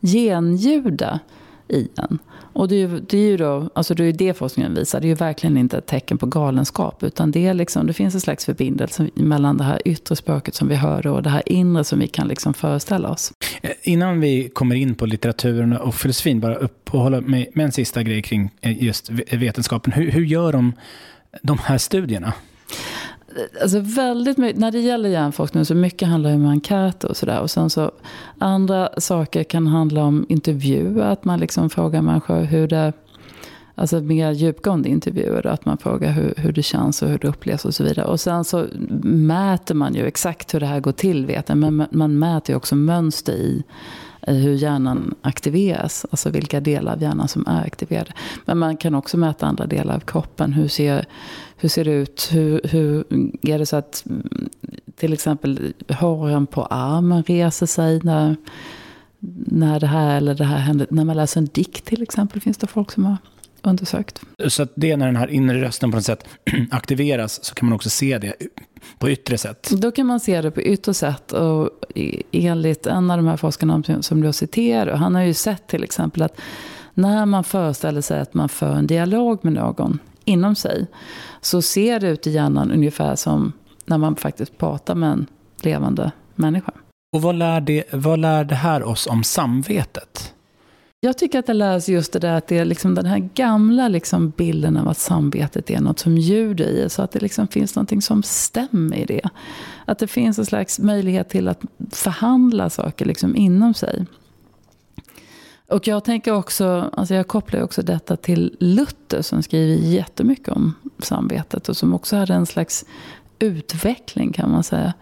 genljuda 0.00 1.20
i 1.68 1.88
en. 1.96 2.18
Och 2.54 2.68
det 2.68 2.74
är 2.74 2.78
ju, 2.78 3.00
det 3.00 3.18
är 3.18 3.30
ju 3.30 3.36
då, 3.36 3.70
alltså 3.74 3.94
det 3.94 4.04
är 4.04 4.12
det 4.12 4.34
forskningen 4.34 4.74
visar, 4.74 5.00
det 5.00 5.06
är 5.06 5.08
ju 5.08 5.14
verkligen 5.14 5.56
inte 5.56 5.78
ett 5.78 5.86
tecken 5.86 6.18
på 6.18 6.26
galenskap. 6.26 7.02
Utan 7.02 7.30
det, 7.30 7.46
är 7.46 7.54
liksom, 7.54 7.86
det 7.86 7.92
finns 7.92 8.14
en 8.14 8.20
slags 8.20 8.44
förbindelse 8.44 9.08
mellan 9.14 9.56
det 9.56 9.64
här 9.64 9.82
yttre 9.84 10.16
språket 10.16 10.54
som 10.54 10.68
vi 10.68 10.74
hör 10.74 11.06
och 11.06 11.22
det 11.22 11.30
här 11.30 11.42
inre 11.46 11.84
som 11.84 11.98
vi 11.98 12.08
kan 12.08 12.28
liksom 12.28 12.54
föreställa 12.54 13.08
oss. 13.08 13.32
Eh, 13.62 13.70
innan 13.82 14.20
vi 14.20 14.48
kommer 14.48 14.76
in 14.76 14.94
på 14.94 15.06
litteraturen 15.06 15.76
och 15.76 15.94
filosofin, 15.94 16.40
bara 16.40 16.54
uppehålla 16.54 17.20
mig 17.20 17.50
med 17.54 17.64
en 17.64 17.72
sista 17.72 18.02
grej 18.02 18.22
kring 18.22 18.50
eh, 18.60 18.82
just 18.82 19.10
vetenskapen. 19.10 19.92
Hur, 19.92 20.10
hur 20.10 20.24
gör 20.24 20.52
de 20.52 20.72
de 21.42 21.58
här 21.58 21.78
studierna? 21.78 22.32
Alltså 23.62 23.80
väldigt 23.80 24.38
mycket, 24.38 24.60
när 24.60 24.70
det 24.70 24.80
gäller 24.80 25.08
hjärnforskning 25.08 25.64
så 25.64 25.74
mycket 25.74 26.08
handlar 26.08 26.30
det 26.30 26.36
om 26.36 26.46
enkäter 26.46 27.08
och 27.08 27.16
sådär. 27.16 27.40
Och 27.40 27.50
sen 27.50 27.70
så 27.70 27.90
andra 28.38 28.88
saker 28.98 29.44
kan 29.44 29.66
handla 29.66 30.04
om 30.04 30.26
intervjuer, 30.28 31.04
att 31.04 31.24
man 31.24 31.40
liksom 31.40 31.70
frågar 31.70 32.02
människor 32.02 32.40
hur 32.40 32.68
det, 32.68 32.92
alltså 33.74 34.00
mer 34.00 34.30
djupgående 34.30 34.88
intervjuer, 34.88 35.46
att 35.46 35.64
man 35.64 35.78
frågar 35.78 36.12
hur, 36.12 36.34
hur 36.36 36.52
det 36.52 36.62
känns 36.62 37.02
och 37.02 37.08
hur 37.08 37.18
det 37.18 37.28
upplevs 37.28 37.64
och 37.64 37.74
så 37.74 37.84
vidare. 37.84 38.06
Och 38.06 38.20
sen 38.20 38.44
så 38.44 38.66
mäter 39.02 39.74
man 39.74 39.94
ju 39.94 40.06
exakt 40.06 40.54
hur 40.54 40.60
det 40.60 40.66
här 40.66 40.80
går 40.80 40.92
till, 40.92 41.26
vet 41.26 41.48
jag, 41.48 41.58
men 41.58 41.86
man 41.90 42.18
mäter 42.18 42.52
ju 42.52 42.56
också 42.56 42.76
mönster 42.76 43.32
i 43.32 43.64
hur 44.26 44.54
hjärnan 44.54 45.14
aktiveras, 45.22 46.06
alltså 46.10 46.30
vilka 46.30 46.60
delar 46.60 46.92
av 46.92 47.02
hjärnan 47.02 47.28
som 47.28 47.46
är 47.46 47.66
aktiverade. 47.66 48.12
Men 48.44 48.58
man 48.58 48.76
kan 48.76 48.94
också 48.94 49.16
mäta 49.16 49.46
andra 49.46 49.66
delar 49.66 49.94
av 49.94 50.00
kroppen. 50.00 50.52
Hur 50.52 50.68
ser, 50.68 51.06
hur 51.62 51.68
ser 51.68 51.84
det 51.84 51.90
ut? 51.90 52.28
Hur, 52.32 52.60
hur 52.64 53.04
är 53.42 53.58
det 53.58 53.66
så 53.66 53.76
att 53.76 54.04
till 54.96 55.12
exempel 55.12 55.72
håren 55.88 56.46
på 56.46 56.66
armen 56.66 57.22
reser 57.22 57.66
sig 57.66 58.00
när, 58.02 58.36
när 59.46 59.80
det 59.80 59.86
här 59.86 60.16
eller 60.16 60.34
det 60.34 60.44
här 60.44 60.58
händer. 60.58 60.86
När 60.90 61.04
man 61.04 61.16
läser 61.16 61.40
en 61.40 61.46
dikt 61.46 61.84
till 61.84 62.02
exempel 62.02 62.40
finns 62.40 62.56
det 62.56 62.66
folk 62.66 62.92
som 62.92 63.04
har 63.04 63.16
undersökt. 63.62 64.20
Så 64.48 64.66
det 64.74 64.90
är 64.90 64.96
när 64.96 65.06
den 65.06 65.16
här 65.16 65.30
inre 65.30 65.60
rösten 65.60 65.90
på 65.90 65.96
något 65.96 66.04
sätt 66.04 66.28
aktiveras 66.70 67.44
så 67.44 67.54
kan 67.54 67.68
man 67.68 67.76
också 67.76 67.90
se 67.90 68.18
det 68.18 68.34
på 68.98 69.10
yttre 69.10 69.38
sätt? 69.38 69.70
Då 69.70 69.90
kan 69.90 70.06
man 70.06 70.20
se 70.20 70.40
det 70.40 70.50
på 70.50 70.62
yttre 70.62 70.94
sätt. 70.94 71.32
Och 71.32 71.70
enligt 72.32 72.86
en 72.86 73.10
av 73.10 73.16
de 73.16 73.26
här 73.26 73.36
forskarna 73.36 73.82
som 74.00 74.20
du 74.20 74.32
citerar, 74.32 74.96
han 74.96 75.14
har 75.14 75.22
ju 75.22 75.34
sett 75.34 75.66
till 75.66 75.84
exempel 75.84 76.22
att 76.22 76.40
när 76.94 77.26
man 77.26 77.44
föreställer 77.44 78.00
sig 78.00 78.20
att 78.20 78.34
man 78.34 78.48
för 78.48 78.74
en 78.74 78.86
dialog 78.86 79.38
med 79.42 79.52
någon 79.52 79.98
inom 80.24 80.54
sig, 80.54 80.86
så 81.40 81.62
ser 81.62 82.00
det 82.00 82.08
ut 82.08 82.26
i 82.26 82.30
hjärnan 82.30 82.70
ungefär 82.70 83.16
som 83.16 83.52
när 83.84 83.98
man 83.98 84.16
faktiskt 84.16 84.58
pratar 84.58 84.94
med 84.94 85.12
en 85.12 85.26
levande 85.62 86.12
människa. 86.34 86.72
Och 87.16 87.22
vad 87.22 87.34
lär 87.34 87.60
det, 87.60 87.84
vad 87.92 88.18
lär 88.18 88.44
det 88.44 88.54
här 88.54 88.82
oss 88.82 89.06
om 89.06 89.24
samvetet? 89.24 90.34
Jag 91.04 91.18
tycker 91.18 91.38
att 91.38 91.46
det 91.46 91.54
lär 91.54 91.80
sig 91.80 91.94
just 91.94 92.12
det 92.12 92.18
där 92.18 92.36
att 92.36 92.46
det 92.46 92.58
är 92.58 92.64
liksom 92.64 92.94
den 92.94 93.06
här 93.06 93.28
gamla 93.34 93.88
liksom 93.88 94.30
bilden 94.30 94.76
av 94.76 94.88
att 94.88 94.98
samvetet 94.98 95.70
är 95.70 95.80
något 95.80 95.98
som 95.98 96.18
ljuder 96.18 96.64
i. 96.64 96.88
Så 96.88 97.02
att 97.02 97.12
det 97.12 97.20
liksom 97.20 97.48
finns 97.48 97.76
något 97.76 98.04
som 98.04 98.22
stämmer 98.22 98.96
i 98.96 99.04
det. 99.04 99.28
Att 99.84 99.98
det 99.98 100.06
finns 100.06 100.38
en 100.38 100.46
slags 100.46 100.78
möjlighet 100.78 101.28
till 101.28 101.48
att 101.48 101.60
förhandla 101.90 102.70
saker 102.70 103.04
liksom 103.04 103.36
inom 103.36 103.74
sig. 103.74 104.06
Och 105.68 105.88
jag 105.88 106.04
tänker 106.04 106.32
också, 106.32 106.90
alltså 106.92 107.14
jag 107.14 107.28
kopplar 107.28 107.62
också 107.62 107.82
detta 107.82 108.16
till 108.16 108.56
Luther 108.60 109.22
som 109.22 109.42
skriver 109.42 109.74
jättemycket 109.74 110.48
om 110.48 110.74
samvetet. 110.98 111.68
Och 111.68 111.76
som 111.76 111.94
också 111.94 112.16
hade 112.16 112.34
en 112.34 112.46
slags 112.46 112.84
utveckling 113.38 114.32
kan 114.32 114.50
man 114.50 114.62
säga. 114.62 114.92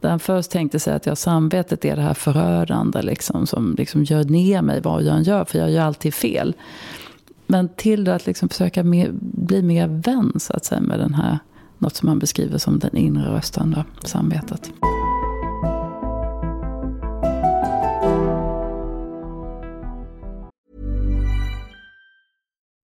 Där 0.00 0.10
han 0.10 0.20
först 0.20 0.50
tänkte 0.50 0.78
sig 0.80 0.94
att 0.94 1.06
ja, 1.06 1.16
samvetet 1.16 1.84
är 1.84 1.96
det 1.96 2.02
här 2.02 2.14
förödande 2.14 3.02
liksom, 3.02 3.46
som 3.46 3.74
liksom 3.78 4.04
gör 4.04 4.24
ner 4.24 4.62
mig 4.62 4.80
vad 4.80 5.02
jag 5.02 5.16
än 5.16 5.22
gör, 5.22 5.44
för 5.44 5.58
jag 5.58 5.70
gör 5.70 5.82
alltid 5.82 6.14
fel. 6.14 6.54
Men 7.46 7.68
till 7.68 8.08
att 8.08 8.26
liksom 8.26 8.48
försöka 8.48 8.84
mer, 8.84 9.10
bli 9.20 9.62
mer 9.62 9.86
vän 9.88 10.32
så 10.36 10.52
att 10.52 10.64
säga, 10.64 10.80
med 10.80 10.98
den 10.98 11.14
här, 11.14 11.38
något 11.78 11.96
som 11.96 12.08
han 12.08 12.18
beskriver 12.18 12.58
som 12.58 12.78
den 12.78 12.96
inre 12.96 13.34
rösten, 13.34 13.70
då, 13.70 14.08
samvetet. 14.08 14.70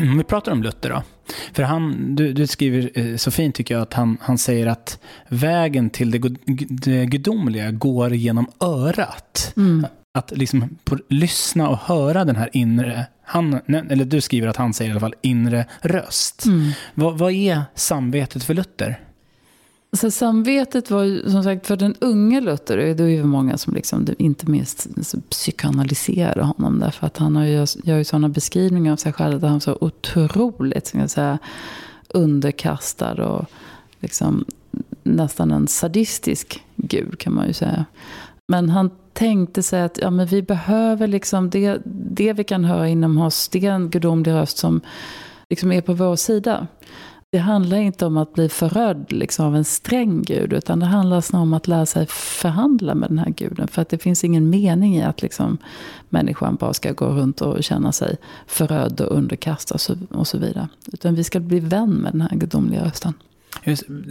Om 0.00 0.18
vi 0.18 0.24
pratar 0.24 0.52
om 0.52 0.62
Luther 0.62 0.90
då. 0.90 1.02
För 1.52 1.62
han, 1.62 2.14
du, 2.14 2.32
du, 2.32 2.46
skriver 2.46 2.90
eh, 2.94 3.16
så 3.16 3.30
fint 3.30 3.54
tycker 3.54 3.74
jag 3.74 3.82
att 3.82 3.94
han, 3.94 4.18
han 4.20 4.38
säger 4.38 4.66
att 4.66 4.98
vägen 5.28 5.90
till 5.90 6.10
det, 6.10 6.18
det 6.68 7.06
gudomliga 7.06 7.70
går 7.70 8.14
genom 8.14 8.46
örat. 8.60 9.52
Mm. 9.56 9.86
Att 10.14 10.30
liksom 10.36 10.78
på, 10.84 10.98
lyssna 11.08 11.68
och 11.68 11.78
höra 11.78 12.24
den 12.24 12.36
här 12.36 12.50
inre, 12.52 13.06
han, 13.24 13.60
eller 13.90 14.04
du 14.04 14.20
skriver 14.20 14.48
att 14.48 14.56
han 14.56 14.74
säger 14.74 14.88
i 14.88 14.92
alla 14.92 15.00
fall 15.00 15.14
inre 15.22 15.66
röst. 15.80 16.44
Mm. 16.44 16.70
Vad, 16.94 17.18
vad 17.18 17.32
är 17.32 17.62
samvetet 17.74 18.44
för 18.44 18.54
Luther? 18.54 19.00
Så 19.96 20.10
samvetet 20.10 20.90
var 20.90 21.02
ju, 21.02 21.30
som 21.30 21.42
sagt, 21.42 21.66
för 21.66 21.76
den 21.76 21.94
unge 22.00 22.40
Luther, 22.40 22.76
det 22.76 23.02
är 23.02 23.06
ju 23.06 23.24
många 23.24 23.58
som 23.58 23.74
liksom, 23.74 24.06
inte 24.18 24.50
minst 24.50 24.88
psykoanalyserar 25.30 26.42
honom. 26.42 26.78
Därför 26.78 27.06
att 27.06 27.18
han 27.18 27.36
har 27.36 27.44
ju, 27.44 27.66
gör 27.84 27.98
ju 27.98 28.04
sådana 28.04 28.28
beskrivningar 28.28 28.92
av 28.92 28.96
sig 28.96 29.12
själv, 29.12 29.40
där 29.40 29.48
han 29.48 29.56
är 29.56 29.60
så 29.60 29.78
otroligt, 29.80 30.86
ska 30.86 30.98
jag 30.98 31.10
säga, 31.10 31.38
underkastad 32.08 33.24
och 33.24 33.44
liksom 34.00 34.44
nästan 35.02 35.50
en 35.50 35.68
sadistisk 35.68 36.62
gud 36.76 37.18
kan 37.18 37.34
man 37.34 37.46
ju 37.46 37.52
säga. 37.52 37.84
Men 38.48 38.68
han 38.68 38.90
tänkte 39.12 39.62
sig 39.62 39.82
att 39.82 39.98
ja, 39.98 40.10
men 40.10 40.26
vi 40.26 40.42
behöver 40.42 41.06
liksom 41.06 41.50
det, 41.50 41.82
det 41.84 42.32
vi 42.32 42.44
kan 42.44 42.64
höra 42.64 42.88
inom 42.88 43.18
oss, 43.18 43.48
det 43.48 43.66
är 43.66 43.72
en 43.72 43.90
gudomlig 43.90 44.32
röst 44.32 44.58
som 44.58 44.80
liksom 45.50 45.72
är 45.72 45.80
på 45.80 45.94
vår 45.94 46.16
sida. 46.16 46.66
Det 47.32 47.38
handlar 47.38 47.76
inte 47.76 48.06
om 48.06 48.16
att 48.16 48.32
bli 48.32 48.48
förrödd 48.48 49.12
liksom, 49.12 49.46
av 49.46 49.56
en 49.56 49.64
sträng 49.64 50.22
gud, 50.22 50.52
utan 50.52 50.78
det 50.78 50.86
handlar 50.86 51.20
snarare 51.20 51.42
om 51.42 51.54
att 51.54 51.68
lära 51.68 51.86
sig 51.86 52.06
förhandla 52.06 52.94
med 52.94 53.10
den 53.10 53.18
här 53.18 53.30
guden. 53.30 53.68
För 53.68 53.82
att 53.82 53.88
det 53.88 53.98
finns 53.98 54.24
ingen 54.24 54.50
mening 54.50 54.96
i 54.96 55.02
att 55.02 55.22
liksom, 55.22 55.58
människan 56.08 56.56
bara 56.56 56.72
ska 56.72 56.92
gå 56.92 57.06
runt 57.06 57.40
och 57.40 57.64
känna 57.64 57.92
sig 57.92 58.16
förrödd 58.46 59.00
och 59.00 59.16
underkastad 59.16 59.78
och 60.10 60.26
så 60.26 60.38
vidare. 60.38 60.68
Utan 60.92 61.14
vi 61.14 61.24
ska 61.24 61.40
bli 61.40 61.60
vän 61.60 61.90
med 61.90 62.12
den 62.12 62.20
här 62.20 62.36
gudomliga 62.36 62.84
rösten. 62.84 63.14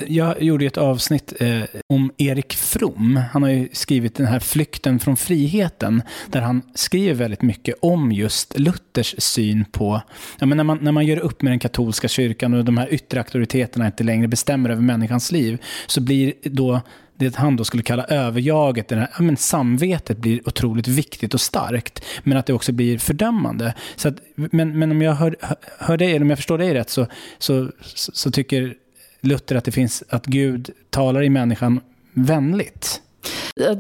Jag 0.07 0.41
gjorde 0.41 0.65
ett 0.65 0.77
avsnitt 0.77 1.33
eh, 1.39 1.61
om 1.87 2.11
Erik 2.17 2.53
From. 2.53 3.19
Han 3.31 3.43
har 3.43 3.49
ju 3.49 3.69
skrivit 3.73 4.15
den 4.15 4.25
här 4.25 4.39
Flykten 4.39 4.99
från 4.99 5.17
friheten, 5.17 6.01
där 6.27 6.41
han 6.41 6.61
skriver 6.73 7.13
väldigt 7.13 7.41
mycket 7.41 7.75
om 7.81 8.11
just 8.11 8.59
Luthers 8.59 9.15
syn 9.17 9.65
på, 9.71 10.01
ja, 10.39 10.45
men 10.45 10.57
när, 10.57 10.63
man, 10.63 10.77
när 10.81 10.91
man 10.91 11.05
gör 11.05 11.17
upp 11.17 11.41
med 11.41 11.51
den 11.51 11.59
katolska 11.59 12.07
kyrkan 12.07 12.53
och 12.53 12.65
de 12.65 12.77
här 12.77 12.93
yttre 12.93 13.19
auktoriteterna 13.19 13.85
inte 13.85 14.03
längre 14.03 14.27
bestämmer 14.27 14.69
över 14.69 14.81
människans 14.81 15.31
liv, 15.31 15.61
så 15.87 16.01
blir 16.01 16.33
då 16.43 16.81
det 17.15 17.35
han 17.35 17.55
då 17.55 17.63
skulle 17.63 17.83
kalla 17.83 18.03
överjaget, 18.03 18.87
det 18.87 18.95
här, 18.95 19.09
ja, 19.17 19.23
men 19.23 19.37
samvetet 19.37 20.17
blir 20.17 20.47
otroligt 20.47 20.87
viktigt 20.87 21.33
och 21.33 21.41
starkt, 21.41 22.05
men 22.23 22.37
att 22.37 22.45
det 22.45 22.53
också 22.53 22.71
blir 22.71 22.97
fördömande. 22.97 23.73
Så 23.95 24.07
att, 24.07 24.15
men, 24.35 24.79
men 24.79 24.91
om 24.91 25.01
jag 25.01 25.13
hör, 25.13 25.35
hör 25.79 25.97
dig, 25.97 26.09
eller 26.09 26.21
om 26.21 26.29
jag 26.29 26.39
förstår 26.39 26.57
dig 26.57 26.73
rätt, 26.73 26.89
så, 26.89 27.07
så, 27.37 27.71
så 27.95 28.31
tycker 28.31 28.75
Luther 29.21 29.55
att 29.55 29.65
det 29.65 29.71
finns, 29.71 30.03
att 30.09 30.25
Gud 30.25 30.69
talar 30.89 31.23
i 31.23 31.29
människan 31.29 31.79
vänligt. 32.13 33.01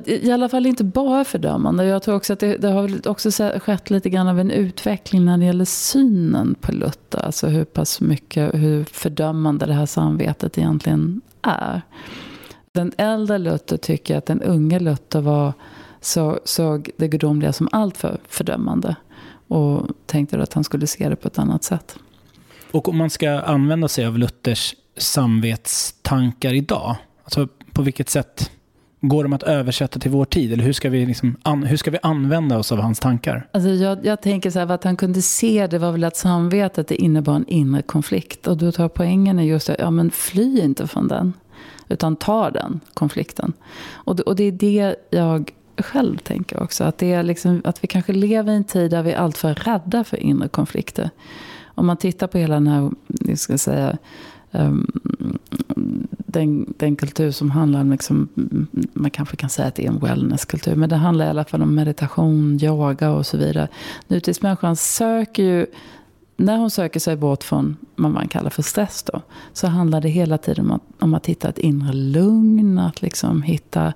I 0.05 0.31
alla 0.31 0.49
fall 0.49 0.65
inte 0.65 0.83
bara 0.83 1.25
fördömande. 1.25 1.85
Jag 1.85 2.03
tror 2.03 2.15
också 2.15 2.33
att 2.33 2.39
det, 2.39 2.57
det, 2.57 2.67
har 2.67 3.07
också 3.07 3.31
skett 3.59 3.89
lite 3.89 4.09
grann 4.09 4.27
av 4.27 4.39
en 4.39 4.51
utveckling 4.51 5.25
när 5.25 5.37
det 5.37 5.45
gäller 5.45 5.65
synen 5.65 6.55
på 6.61 6.71
Luther. 6.71 7.25
Alltså 7.25 7.47
hur 7.47 7.63
pass 7.63 8.01
mycket, 8.01 8.53
hur 8.53 8.83
fördömande 8.83 9.65
det 9.65 9.73
här 9.73 9.85
samvetet 9.85 10.57
egentligen 10.57 11.21
är. 11.41 11.81
Den 12.73 12.91
äldre 12.97 13.37
Luther 13.37 13.77
tycker 13.77 14.17
att 14.17 14.25
den 14.25 14.41
unge 14.41 14.79
Luther 14.79 15.21
var, 15.21 15.53
så, 16.01 16.39
såg 16.45 16.89
det 16.97 17.07
gudomliga 17.07 17.53
som 17.53 17.69
alltför 17.71 18.19
fördömande. 18.27 18.95
Och 19.47 19.87
tänkte 20.05 20.41
att 20.41 20.53
han 20.53 20.63
skulle 20.63 20.87
se 20.87 21.09
det 21.09 21.15
på 21.15 21.27
ett 21.27 21.39
annat 21.39 21.63
sätt. 21.63 21.95
Och 22.71 22.89
om 22.89 22.97
man 22.97 23.09
ska 23.09 23.29
använda 23.29 23.87
sig 23.87 24.05
av 24.05 24.17
Luthers 24.17 24.75
samvetstankar 24.97 26.53
idag, 26.53 26.95
alltså 27.23 27.47
på 27.71 27.81
vilket 27.81 28.09
sätt 28.09 28.51
går 29.01 29.23
de 29.23 29.33
att 29.33 29.43
översätta 29.43 29.99
till 29.99 30.11
vår 30.11 30.25
tid? 30.25 30.53
Eller 30.53 30.63
hur 30.63 30.73
ska 30.73 30.89
vi, 30.89 31.05
liksom, 31.05 31.35
an, 31.43 31.63
hur 31.63 31.77
ska 31.77 31.91
vi 31.91 31.97
använda 32.01 32.57
oss 32.57 32.71
av 32.71 32.79
hans 32.79 32.99
tankar? 32.99 33.47
Alltså 33.51 33.69
jag, 33.69 34.05
jag 34.05 34.21
tänker 34.21 34.49
så 34.49 34.59
här, 34.59 34.71
att 34.71 34.83
han 34.83 34.97
kunde 34.97 35.21
se 35.21 35.67
det 35.67 35.79
var 35.79 35.91
väl 35.91 36.03
att 36.03 36.17
samvetet 36.17 36.87
det 36.87 36.95
innebar 36.95 37.35
en 37.35 37.47
inre 37.47 37.81
konflikt. 37.81 38.47
Och 38.47 38.57
du 38.57 38.71
tar 38.71 38.89
poängen 38.89 39.39
är 39.39 39.43
just 39.43 39.67
det. 39.67 39.75
ja 39.79 39.91
men 39.91 40.11
fly 40.11 40.59
inte 40.59 40.87
från 40.87 41.07
den. 41.07 41.33
Utan 41.89 42.15
ta 42.15 42.49
den 42.49 42.79
konflikten. 42.93 43.53
Och 43.91 44.15
det, 44.15 44.23
och 44.23 44.35
det 44.35 44.43
är 44.43 44.51
det 44.51 44.95
jag 45.09 45.51
själv 45.77 46.17
tänker 46.17 46.63
också. 46.63 46.83
Att, 46.83 46.97
det 46.97 47.13
är 47.13 47.23
liksom, 47.23 47.61
att 47.65 47.83
vi 47.83 47.87
kanske 47.87 48.13
lever 48.13 48.53
i 48.53 48.55
en 48.55 48.63
tid 48.63 48.91
där 48.91 49.03
vi 49.03 49.11
är 49.11 49.17
alltför 49.17 49.53
rädda 49.53 50.03
för 50.03 50.17
inre 50.17 50.47
konflikter. 50.47 51.09
Om 51.65 51.85
man 51.85 51.97
tittar 51.97 52.27
på 52.27 52.37
hela 52.37 52.53
den 52.53 52.67
här, 52.67 52.91
jag 53.07 53.39
ska 53.39 53.57
säga, 53.57 53.97
Ehm, 54.51 54.87
den, 56.25 56.73
den 56.77 56.95
kultur 56.95 57.31
som 57.31 57.51
handlar 57.51 57.81
om, 57.81 57.91
liksom, 57.91 58.29
man 58.93 59.11
kanske 59.11 59.35
kan 59.35 59.49
säga 59.49 59.67
att 59.67 59.75
det 59.75 59.85
är 59.85 59.89
en 59.89 59.99
wellnesskultur, 59.99 60.75
men 60.75 60.89
det 60.89 60.95
handlar 60.95 61.25
i 61.25 61.29
alla 61.29 61.45
fall 61.45 61.61
om 61.61 61.75
meditation, 61.75 62.59
yoga 62.61 63.11
och 63.11 63.25
så 63.25 63.37
vidare. 63.37 63.67
Nutidsmänniskan 64.07 64.75
söker 64.75 65.43
ju, 65.43 65.65
när 66.37 66.57
hon 66.57 66.71
söker 66.71 66.99
sig 66.99 67.15
bort 67.15 67.43
från 67.43 67.77
vad 67.95 68.11
man 68.11 68.27
kallar 68.27 68.49
för 68.49 68.63
stress 68.63 69.03
då, 69.03 69.21
så 69.53 69.67
handlar 69.67 70.01
det 70.01 70.09
hela 70.09 70.37
tiden 70.37 70.65
om 70.65 70.71
att, 70.71 70.81
om 70.99 71.13
att 71.13 71.25
hitta 71.25 71.49
ett 71.49 71.59
inre 71.59 71.93
lugn, 71.93 72.77
att 72.77 73.01
liksom 73.01 73.41
hitta, 73.41 73.93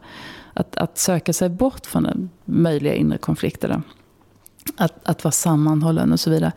att, 0.54 0.78
att 0.78 0.98
söka 0.98 1.34
sig 1.34 1.50
bort 1.50 1.86
från 1.86 2.04
den 2.04 2.30
möjliga 2.46 2.94
inre 2.94 3.18
konflikterna. 3.18 3.84
Att, 4.78 4.94
att 5.04 5.24
vara 5.24 5.32
sammanhållen 5.32 6.12
och 6.12 6.20
så 6.20 6.30
vidare. 6.30 6.52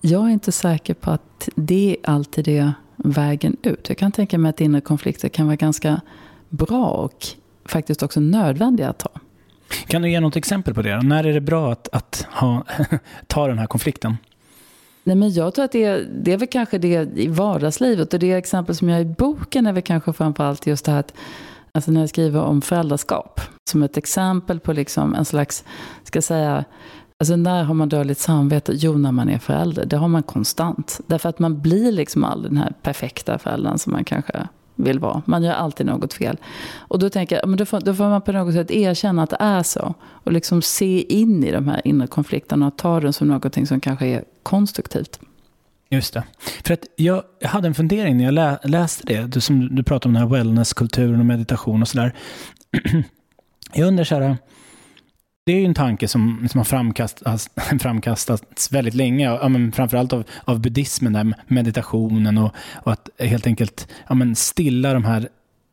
Jag 0.00 0.24
är 0.24 0.30
inte 0.30 0.52
säker 0.52 0.94
på 0.94 1.10
att 1.10 1.48
det 1.54 1.96
alltid 2.04 2.48
är 2.48 2.72
vägen 3.10 3.56
ut. 3.62 3.88
Jag 3.88 3.98
kan 3.98 4.12
tänka 4.12 4.38
mig 4.38 4.50
att 4.50 4.60
inre 4.60 4.80
konflikter 4.80 5.28
kan 5.28 5.46
vara 5.46 5.56
ganska 5.56 6.00
bra 6.48 6.86
och 6.86 7.26
faktiskt 7.64 8.02
också 8.02 8.20
nödvändiga 8.20 8.88
att 8.88 8.98
ta. 8.98 9.10
Kan 9.86 10.02
du 10.02 10.10
ge 10.10 10.20
något 10.20 10.36
exempel 10.36 10.74
på 10.74 10.82
det? 10.82 11.02
När 11.02 11.24
är 11.24 11.32
det 11.32 11.40
bra 11.40 11.72
att, 11.72 11.88
att 11.92 12.26
ha, 12.32 12.64
ta 13.26 13.46
den 13.46 13.58
här 13.58 13.66
konflikten? 13.66 14.16
Nej, 15.04 15.16
men 15.16 15.32
jag 15.32 15.54
tror 15.54 15.64
att 15.64 15.72
det 15.72 15.84
är, 15.84 16.08
det 16.22 16.32
är 16.32 16.36
väl 16.36 16.48
kanske 16.48 16.78
det 16.78 17.08
i 17.16 17.28
vardagslivet. 17.28 18.14
Och 18.14 18.20
det 18.20 18.32
exempel 18.32 18.76
som 18.76 18.88
jag 18.88 18.96
har 18.96 19.00
i 19.00 19.04
boken 19.04 19.66
är 19.66 19.72
väl 19.72 19.82
kanske 19.82 20.12
framförallt 20.12 20.66
just 20.66 20.84
det 20.84 20.92
här 20.92 21.00
att 21.00 21.14
alltså 21.72 21.90
när 21.90 22.00
jag 22.00 22.08
skriver 22.08 22.40
om 22.42 22.62
föräldraskap. 22.62 23.40
Som 23.70 23.82
ett 23.82 23.96
exempel 23.96 24.60
på 24.60 24.72
liksom 24.72 25.14
en 25.14 25.24
slags, 25.24 25.64
ska 26.04 26.22
säga, 26.22 26.64
Alltså 27.18 27.36
när 27.36 27.64
har 27.64 27.74
man 27.74 27.88
dåligt 27.88 28.18
samvete? 28.18 28.72
Jo, 28.74 28.98
när 28.98 29.12
man 29.12 29.28
är 29.28 29.38
förälder. 29.38 29.86
Det 29.86 29.96
har 29.96 30.08
man 30.08 30.22
konstant. 30.22 31.00
Därför 31.06 31.28
att 31.28 31.38
man 31.38 31.60
blir 31.60 31.92
liksom 31.92 32.24
aldrig 32.24 32.52
den 32.52 32.58
här 32.58 32.72
perfekta 32.82 33.38
föräldern 33.38 33.78
som 33.78 33.92
man 33.92 34.04
kanske 34.04 34.48
vill 34.74 34.98
vara. 34.98 35.22
Man 35.26 35.42
gör 35.42 35.52
alltid 35.52 35.86
något 35.86 36.12
fel. 36.12 36.36
Och 36.76 36.98
då 36.98 37.10
tänker 37.10 37.36
jag, 37.36 37.48
men 37.48 37.58
då 37.58 37.64
får, 37.64 37.80
då 37.80 37.94
får 37.94 38.04
man 38.04 38.22
på 38.22 38.32
något 38.32 38.54
sätt 38.54 38.70
erkänna 38.70 39.22
att 39.22 39.30
det 39.30 39.36
är 39.40 39.62
så. 39.62 39.94
Och 40.02 40.32
liksom 40.32 40.62
se 40.62 41.00
in 41.02 41.44
i 41.44 41.52
de 41.52 41.68
här 41.68 41.80
inre 41.84 42.06
konflikterna 42.06 42.66
och 42.66 42.76
ta 42.76 43.00
den 43.00 43.12
som 43.12 43.28
något 43.28 43.68
som 43.68 43.80
kanske 43.80 44.06
är 44.06 44.24
konstruktivt. 44.42 45.20
Just 45.90 46.14
det. 46.14 46.24
För 46.64 46.74
att 46.74 46.84
jag 46.96 47.22
hade 47.44 47.68
en 47.68 47.74
fundering 47.74 48.16
när 48.16 48.24
jag 48.24 48.34
lä 48.34 48.58
läste 48.62 49.06
det, 49.06 49.26
du, 49.26 49.40
som 49.40 49.76
du 49.76 49.82
pratade 49.82 50.08
om 50.08 50.14
den 50.14 50.22
här 50.22 50.36
wellnesskulturen 50.36 51.20
och 51.20 51.26
meditation 51.26 51.82
och 51.82 51.88
sådär. 51.88 52.14
jag 53.72 53.88
undrar 53.88 54.04
så 54.04 54.14
här, 54.14 54.36
det 55.46 55.52
är 55.52 55.58
ju 55.58 55.64
en 55.64 55.74
tanke 55.74 56.08
som, 56.08 56.48
som 56.50 56.58
har 56.58 56.64
framkastats, 56.64 57.50
framkastats 57.80 58.72
väldigt 58.72 58.94
länge, 58.94 59.24
ja, 59.24 59.48
men 59.48 59.72
framförallt 59.72 60.12
av, 60.12 60.24
av 60.44 60.60
buddhismen, 60.60 61.12
där 61.12 61.34
meditationen 61.46 62.38
och, 62.38 62.54
och 62.82 62.92
att 62.92 63.08
helt 63.18 63.46
enkelt 63.46 63.88
ja, 64.08 64.14
men 64.14 64.36
stilla 64.36 64.92
de 64.92 65.04
här 65.04 65.28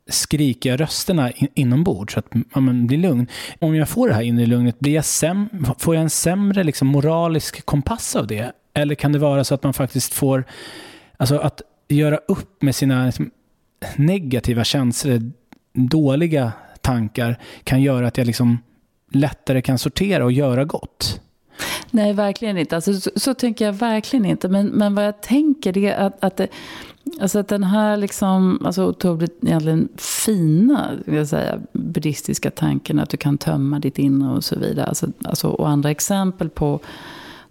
skrikiga 0.10 0.78
rösterna 0.78 1.32
in, 1.32 1.48
inombords 1.54 2.14
så 2.14 2.20
att 2.20 2.34
man 2.56 2.88
blir 2.88 2.98
lugn. 2.98 3.28
Om 3.60 3.76
jag 3.76 3.90
får 3.90 4.08
det 4.08 4.14
här 4.14 4.22
inre 4.22 4.46
lugnet, 4.46 4.80
blir 4.80 4.94
jag 4.94 5.06
säm, 5.06 5.50
får 5.78 5.96
jag 5.96 6.02
en 6.02 6.10
sämre 6.10 6.64
liksom, 6.64 6.88
moralisk 6.88 7.66
kompass 7.66 8.16
av 8.16 8.28
det? 8.28 8.52
Eller 8.74 8.96
kan 8.96 9.12
det 9.12 9.20
vara 9.20 9.44
så 9.44 9.56
att 9.56 9.64
man 9.64 9.74
faktiskt 9.74 10.14
får, 10.14 10.44
alltså 11.18 11.38
att 11.38 11.62
göra 11.88 12.18
upp 12.18 12.62
med 12.62 12.76
sina 12.76 13.06
liksom, 13.06 13.32
negativa 13.96 14.64
känslor, 14.64 15.32
dåliga 15.74 16.52
tankar, 16.82 17.40
kan 17.64 17.82
göra 17.82 18.08
att 18.08 18.18
jag 18.18 18.28
liksom 18.28 18.58
lättare 19.16 19.62
kan 19.62 19.78
sortera 19.78 20.26
och 20.26 20.32
göra 20.32 20.66
gott? 20.66 21.20
Nej, 21.92 22.14
verkligen 22.14 22.58
inte. 22.58 22.76
Alltså, 22.76 22.94
så, 22.94 23.10
så, 23.16 23.34
tänker 23.34 23.66
jag 23.66 23.74
verkligen 23.74 24.26
inte. 24.26 24.50
Men, 24.50 24.68
men 24.68 24.96
vad 24.96 25.06
jag 25.06 25.22
tänker 25.22 25.78
är 25.78 25.96
att, 25.98 26.24
att, 26.24 26.38
det, 26.38 26.48
alltså 27.22 27.40
att 27.40 27.48
den 27.48 27.64
här 27.64 27.98
liksom, 27.98 28.62
alltså 28.66 28.86
otroligt 28.86 29.44
egentligen 29.44 29.90
fina 29.98 30.92
jag 31.06 31.28
säga, 31.28 31.60
buddhistiska 31.74 32.52
tanken 32.52 33.00
att 33.00 33.10
du 33.10 33.18
kan 33.18 33.38
tömma 33.38 33.80
ditt 33.80 34.00
inre 34.00 34.36
och 34.36 34.44
så 34.44 34.60
vidare. 34.60 34.86
Alltså, 34.86 35.08
alltså, 35.24 35.48
och 35.48 35.70
andra 35.70 35.92
exempel 35.92 36.50
på 36.50 36.80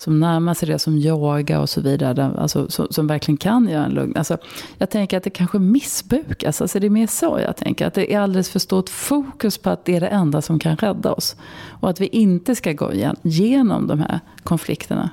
som 0.03 0.21
närmar 0.21 0.55
sig 0.55 0.69
det 0.69 0.79
som 0.79 0.97
yoga 0.97 1.61
och 1.61 1.71
så 1.71 1.81
vidare. 1.81 2.35
Alltså, 2.39 2.71
som, 2.71 2.87
som 2.91 3.07
verkligen 3.07 3.37
kan 3.37 3.69
göra 3.69 3.85
en 3.85 3.91
lugn. 3.91 4.17
Alltså, 4.17 4.39
jag 4.79 4.91
tänker 4.91 5.17
att 5.17 5.23
det 5.23 5.31
kanske 5.31 5.59
missbrukas. 5.59 6.63
Alltså, 6.63 6.81
det 6.81 6.87
är 6.87 6.91
mer 6.91 7.07
så 7.07 7.41
jag 7.45 7.57
tänker. 7.57 7.87
Att 7.87 7.95
det 7.95 8.15
är 8.15 8.21
alldeles 8.21 8.51
för 8.51 8.59
stort 8.59 8.89
fokus 8.89 9.59
på 9.59 9.71
att 9.71 9.85
det 9.85 9.97
är 9.97 10.01
det 10.01 10.09
enda 10.09 10.43
som 10.43 10.59
kan 10.59 10.77
rädda 10.77 11.13
oss. 11.13 11.37
Och 11.81 11.91
att 11.91 12.01
vi 12.01 12.07
inte 12.07 12.55
ska 12.55 12.73
gå 12.73 12.93
igenom 12.93 13.87
de 13.87 14.01
här 14.01 14.21
konflikterna. 14.43 15.11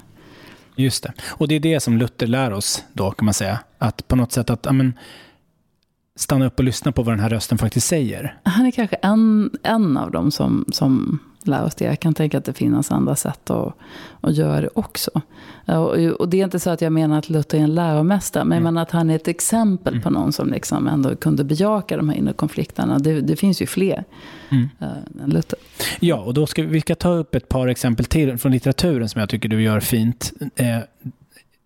Just 0.75 1.03
det. 1.03 1.13
Och 1.27 1.47
det 1.47 1.55
är 1.55 1.59
det 1.59 1.79
som 1.79 1.97
Luther 1.97 2.27
lär 2.27 2.53
oss 2.53 2.83
då, 2.93 3.11
kan 3.11 3.25
man 3.25 3.33
säga. 3.33 3.59
Att 3.77 4.07
på 4.07 4.15
något 4.15 4.31
sätt 4.31 4.49
att, 4.49 4.67
amen, 4.67 4.93
stanna 6.15 6.45
upp 6.45 6.59
och 6.59 6.65
lyssna 6.65 6.91
på 6.91 7.03
vad 7.03 7.13
den 7.13 7.19
här 7.19 7.29
rösten 7.29 7.57
faktiskt 7.57 7.87
säger. 7.87 8.37
Han 8.43 8.65
är 8.65 8.71
kanske 8.71 8.95
en, 8.95 9.51
en 9.63 9.97
av 9.97 10.11
dem 10.11 10.31
som, 10.31 10.65
som 10.71 11.19
lär 11.43 11.63
oss 11.63 11.75
det. 11.75 11.85
Jag 11.85 11.99
kan 11.99 12.13
tänka 12.13 12.37
att 12.37 12.45
det 12.45 12.53
finns 12.53 12.91
andra 12.91 13.15
sätt 13.15 13.49
att, 13.49 13.73
att 14.21 14.35
göra 14.35 14.61
det 14.61 14.69
också. 14.73 15.21
Och, 15.65 15.97
och, 16.19 16.29
det 16.29 16.39
är 16.39 16.43
inte 16.43 16.59
så 16.59 16.69
att 16.69 16.81
jag 16.81 16.93
menar 16.93 17.19
att 17.19 17.29
Luther 17.29 17.57
är 17.57 17.61
en 17.61 17.75
läromästare, 17.75 18.43
men 18.43 18.55
jag 18.55 18.61
mm. 18.61 18.73
menar 18.73 18.81
att 18.81 18.91
han 18.91 19.09
är 19.09 19.15
ett 19.15 19.27
exempel 19.27 19.93
mm. 19.93 20.03
på 20.03 20.09
någon 20.09 20.33
som 20.33 20.49
liksom 20.49 20.87
ändå 20.87 21.15
kunde 21.15 21.43
bejaka 21.43 21.97
de 21.97 22.09
här 22.09 22.15
inre 22.15 22.33
konflikterna. 22.33 22.99
Det, 22.99 23.21
det 23.21 23.35
finns 23.35 23.61
ju 23.61 23.65
fler 23.65 24.03
mm. 24.49 24.69
äh, 24.79 25.23
än 25.23 25.29
Luther. 25.29 25.59
Ja, 25.99 26.15
och 26.15 26.33
då 26.33 26.47
ska 26.47 26.63
vi 26.63 26.81
ska 26.81 26.95
ta 26.95 27.09
upp 27.09 27.35
ett 27.35 27.49
par 27.49 27.67
exempel 27.67 28.05
till 28.05 28.37
från 28.37 28.51
litteraturen 28.51 29.09
som 29.09 29.19
jag 29.19 29.29
tycker 29.29 29.49
du 29.49 29.61
gör 29.61 29.79
fint. 29.79 30.33
Eh, 30.55 30.79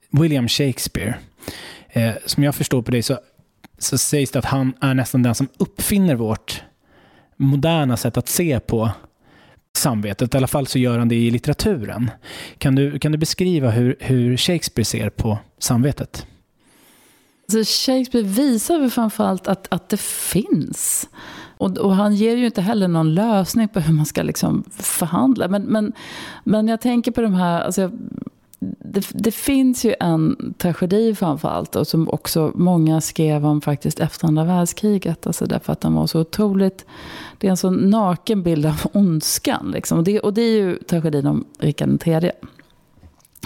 William 0.09 0.47
Shakespeare. 0.47 1.15
Eh, 1.89 2.11
som 2.25 2.43
jag 2.43 2.55
förstår 2.55 2.81
på 2.81 2.91
dig 2.91 3.01
så, 3.01 3.19
så 3.77 3.97
sägs 3.97 4.31
det 4.31 4.39
att 4.39 4.45
han 4.45 4.73
är 4.81 4.93
nästan 4.93 5.23
den 5.23 5.35
som 5.35 5.47
uppfinner 5.57 6.15
vårt 6.15 6.63
moderna 7.37 7.97
sätt 7.97 8.17
att 8.17 8.27
se 8.27 8.59
på 8.59 8.91
samvetet. 9.77 10.33
I 10.33 10.37
alla 10.37 10.47
fall 10.47 10.67
så 10.67 10.79
gör 10.79 10.99
han 10.99 11.09
det 11.09 11.15
i 11.15 11.31
litteraturen. 11.31 12.11
Kan 12.57 12.75
du, 12.75 12.99
kan 12.99 13.11
du 13.11 13.17
beskriva 13.17 13.69
hur, 13.69 13.95
hur 13.99 14.37
Shakespeare 14.37 14.85
ser 14.85 15.09
på 15.09 15.37
samvetet? 15.59 16.27
Alltså 17.53 17.91
Shakespeare 17.91 18.25
visar 18.25 18.79
väl 18.79 18.89
framförallt 18.89 19.47
att, 19.47 19.67
att 19.73 19.89
det 19.89 19.99
finns. 20.01 21.09
Och, 21.57 21.77
och, 21.77 21.95
han 21.95 22.15
ger 22.15 22.35
ju 22.35 22.45
inte 22.45 22.61
heller 22.61 22.87
någon 22.87 23.13
lösning 23.13 23.67
på 23.67 23.79
hur 23.79 23.93
man 23.93 24.05
ska 24.05 24.23
liksom 24.23 24.63
förhandla. 24.71 25.47
Men, 25.47 25.63
men, 25.63 25.93
men 26.43 26.67
jag 26.67 26.81
tänker 26.81 27.11
på 27.11 27.21
de 27.21 27.33
här, 27.33 27.61
alltså 27.61 27.91
det, 28.79 29.07
det, 29.11 29.31
finns 29.31 29.85
ju 29.85 29.95
en 29.99 30.53
tragedi 30.57 31.15
framförallt 31.15 31.75
och 31.75 31.87
som 31.87 32.09
också 32.09 32.51
många 32.55 33.01
skrev 33.01 33.45
om 33.45 33.61
faktiskt 33.61 33.99
efter 33.99 34.27
andra 34.27 34.43
världskriget. 34.43 35.27
Alltså 35.27 35.45
därför 35.45 35.73
att 35.73 35.81
den 35.81 35.93
var 35.93 36.07
så 36.07 36.19
otroligt, 36.19 36.85
det 37.37 37.47
är 37.47 37.51
en 37.51 37.57
så 37.57 37.69
naken 37.69 38.43
bild 38.43 38.65
av 38.65 38.81
ondskan. 38.93 39.71
Liksom. 39.73 39.97
Och, 39.97 40.03
det, 40.03 40.19
och 40.19 40.33
det 40.33 40.41
är 40.41 40.57
ju 40.57 40.77
tragedin 40.77 41.27
om 41.27 41.45
Rikard 41.59 42.07
III. 42.07 42.31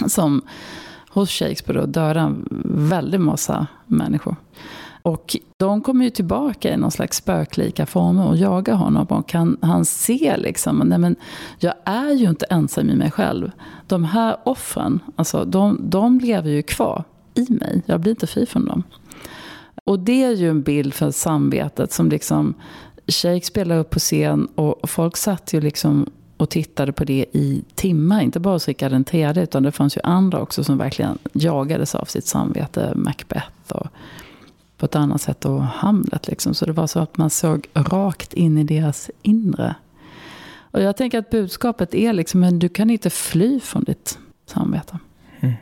Som 0.06 0.42
hos 1.08 1.30
Shakespeare 1.30 1.86
då 1.86 2.00
en 2.00 2.48
väldig 2.64 3.20
massa 3.20 3.66
människor. 3.86 4.36
Och 5.08 5.36
de 5.56 5.82
kommer 5.82 6.04
ju 6.04 6.10
tillbaka 6.10 6.74
i 6.74 6.76
någon 6.76 6.90
slags 6.90 7.16
spöklika 7.16 7.86
former 7.86 8.28
och 8.28 8.36
jagar 8.36 8.74
honom. 8.74 9.06
Och 9.06 9.32
han, 9.32 9.56
han 9.62 9.84
ser 9.84 10.36
liksom, 10.36 10.78
nej 10.78 10.98
men 10.98 11.16
jag 11.58 11.74
är 11.84 12.12
ju 12.12 12.28
inte 12.28 12.46
ensam 12.50 12.90
i 12.90 12.96
mig 12.96 13.10
själv. 13.10 13.50
De 13.86 14.04
här 14.04 14.36
offren, 14.44 15.00
alltså 15.16 15.44
de, 15.44 15.80
de 15.82 16.18
lever 16.18 16.50
ju 16.50 16.62
kvar 16.62 17.04
i 17.34 17.46
mig. 17.50 17.82
Jag 17.86 18.00
blir 18.00 18.10
inte 18.10 18.26
fri 18.26 18.46
från 18.46 18.64
dem. 18.64 18.82
Och 19.84 19.98
det 19.98 20.24
är 20.24 20.34
ju 20.34 20.50
en 20.50 20.62
bild 20.62 20.94
för 20.94 21.10
samvetet 21.10 21.92
som 21.92 22.08
liksom 22.08 22.54
Shakespeare 23.06 23.68
la 23.68 23.74
upp 23.74 23.90
på 23.90 23.98
scen 23.98 24.48
och 24.54 24.90
folk 24.90 25.16
satt 25.16 25.52
ju 25.52 25.60
liksom 25.60 26.10
och 26.36 26.50
tittade 26.50 26.92
på 26.92 27.04
det 27.04 27.24
i 27.32 27.64
timmar. 27.74 28.22
Inte 28.22 28.40
bara 28.40 28.54
hos 28.54 28.68
Rikard 28.68 29.14
III 29.14 29.42
utan 29.42 29.62
det 29.62 29.72
fanns 29.72 29.96
ju 29.96 30.00
andra 30.04 30.40
också 30.40 30.64
som 30.64 30.78
verkligen 30.78 31.18
jagades 31.32 31.94
av 31.94 32.04
sitt 32.04 32.26
samvete. 32.26 32.92
Macbeth 32.96 33.72
och 33.72 33.86
på 34.78 34.86
ett 34.86 34.96
annat 34.96 35.20
sätt 35.20 35.44
och 35.44 35.62
Hamlet. 35.62 36.28
Liksom. 36.28 36.54
Så 36.54 36.66
det 36.66 36.72
var 36.72 36.86
så 36.86 37.00
att 37.00 37.16
man 37.16 37.30
såg 37.30 37.68
rakt 37.74 38.34
in 38.34 38.58
i 38.58 38.64
deras 38.64 39.10
inre. 39.22 39.74
Och 40.70 40.82
jag 40.82 40.96
tänker 40.96 41.18
att 41.18 41.30
budskapet 41.30 41.94
är 41.94 42.12
liksom, 42.12 42.40
men 42.40 42.58
du 42.58 42.68
kan 42.68 42.90
inte 42.90 43.10
fly 43.10 43.60
från 43.60 43.84
ditt 43.84 44.18
samvete. 44.46 44.98
Mm. 45.40 45.54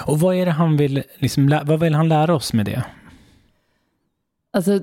Och 0.00 0.20
vad 0.20 0.36
är 0.36 0.46
det 0.46 0.52
han 0.52 0.76
vill, 0.76 1.02
liksom, 1.18 1.60
vad 1.64 1.80
vill 1.80 1.94
han 1.94 2.08
lära 2.08 2.34
oss 2.34 2.52
med 2.52 2.66
det? 2.66 2.84
Alltså, 4.50 4.80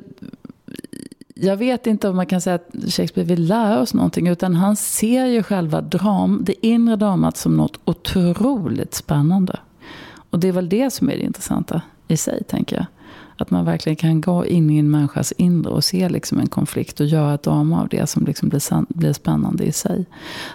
jag 1.36 1.58
vet 1.58 1.88
inte 1.88 2.10
om 2.10 2.16
man 2.16 2.26
kan 2.26 2.42
säga 2.42 2.56
att 2.56 2.70
Shakespeare 2.88 3.28
vill 3.28 3.48
lära 3.48 3.80
oss 3.80 3.94
någonting. 3.94 4.28
Utan 4.28 4.56
han 4.56 4.76
ser 4.76 5.26
ju 5.26 5.44
själva 5.44 5.82
dram, 5.82 6.42
det 6.46 6.68
inre 6.68 6.96
dramat 6.96 7.38
som 7.38 7.58
något 7.58 7.80
otroligt 7.86 8.94
spännande. 8.94 9.60
Och 10.30 10.40
det 10.40 10.48
är 10.48 10.52
väl 10.52 10.70
det 10.70 10.92
som 10.92 11.10
är 11.10 11.14
det 11.14 11.24
intressanta 11.24 11.82
i 12.08 12.18
sig, 12.18 12.44
tänker 12.44 12.76
jag. 12.76 12.86
Att 13.42 13.52
man 13.52 13.66
verkligen 13.66 13.96
kan 13.96 14.22
gå 14.22 14.46
in 14.46 14.70
i 14.70 14.78
en 14.78 14.92
människas 14.92 15.32
inre 15.32 15.72
och 15.72 15.84
se 15.84 16.10
liksom 16.10 16.40
en 16.40 16.48
konflikt 16.48 17.00
och 17.00 17.06
göra 17.06 17.34
ett 17.34 17.44
drama 17.44 17.82
av 17.82 17.88
det 17.88 18.08
som 18.10 18.26
liksom 18.26 18.50
blir, 18.50 18.94
blir 18.94 19.14
spännande 19.14 19.64
i 19.64 19.72
sig. 19.72 20.06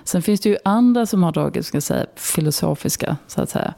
Sen 0.05 0.23
finns 0.23 0.41
det 0.41 0.49
ju 0.49 0.57
andra 0.65 1.07
som 1.07 1.23
har 1.23 1.33
dragit 1.33 1.67
ska 1.67 1.81
säga, 1.81 2.07
filosofiska 2.17 3.17
så 3.27 3.43
att 3.43 3.51
säga, 3.51 3.75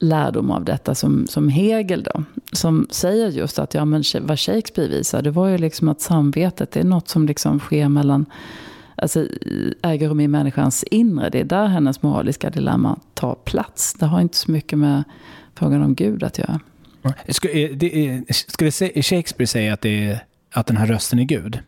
lärdom 0.00 0.50
av 0.50 0.64
detta 0.64 0.94
som, 0.94 1.26
som 1.26 1.48
Hegel 1.48 2.02
då. 2.02 2.22
Som 2.52 2.86
säger 2.90 3.28
just 3.28 3.58
att 3.58 3.74
ja, 3.74 3.84
men 3.84 4.02
vad 4.20 4.38
Shakespeare 4.40 4.88
visar 4.88 5.22
det 5.22 5.30
var 5.30 5.48
ju 5.48 5.58
liksom 5.58 5.88
att 5.88 6.00
samvetet 6.00 6.76
är 6.76 6.84
något 6.84 7.08
som 7.08 7.26
liksom 7.26 7.58
sker 7.58 7.88
mellan 7.88 8.26
Alltså 8.96 9.26
äger 9.82 10.08
rum 10.08 10.20
i 10.20 10.28
människans 10.28 10.84
inre. 10.84 11.30
Det 11.30 11.40
är 11.40 11.44
där 11.44 11.66
hennes 11.66 12.02
moraliska 12.02 12.50
dilemma 12.50 12.98
tar 13.14 13.34
plats. 13.34 13.94
Det 13.94 14.06
har 14.06 14.20
inte 14.20 14.36
så 14.36 14.50
mycket 14.50 14.78
med 14.78 15.04
frågan 15.54 15.82
om 15.82 15.94
Gud 15.94 16.22
att 16.22 16.38
göra. 16.38 16.60
Det, 17.26 17.34
ska 17.34 17.48
det, 18.64 19.02
Shakespeare 19.02 19.46
säga 19.46 19.72
att, 19.72 19.80
det 19.80 20.04
är, 20.04 20.24
att 20.52 20.66
den 20.66 20.76
här 20.76 20.86
rösten 20.86 21.18
är 21.18 21.24
Gud? 21.24 21.58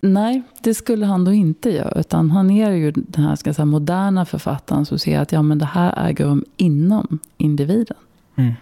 Nej, 0.00 0.42
det 0.62 0.74
skulle 0.74 1.06
han 1.06 1.24
då 1.24 1.32
inte 1.32 1.70
göra. 1.70 2.00
Utan 2.00 2.30
han 2.30 2.50
är 2.50 2.70
ju 2.70 2.90
den 2.90 3.24
här 3.24 3.36
ska 3.36 3.54
säga, 3.54 3.66
moderna 3.66 4.24
författaren 4.24 4.86
som 4.86 4.98
ser 4.98 5.20
att 5.20 5.32
ja, 5.32 5.42
men 5.42 5.58
det 5.58 5.64
här 5.64 6.08
äger 6.08 6.24
rum 6.24 6.44
inom 6.56 7.18
individen. 7.36 7.96
Mm. 8.36 8.52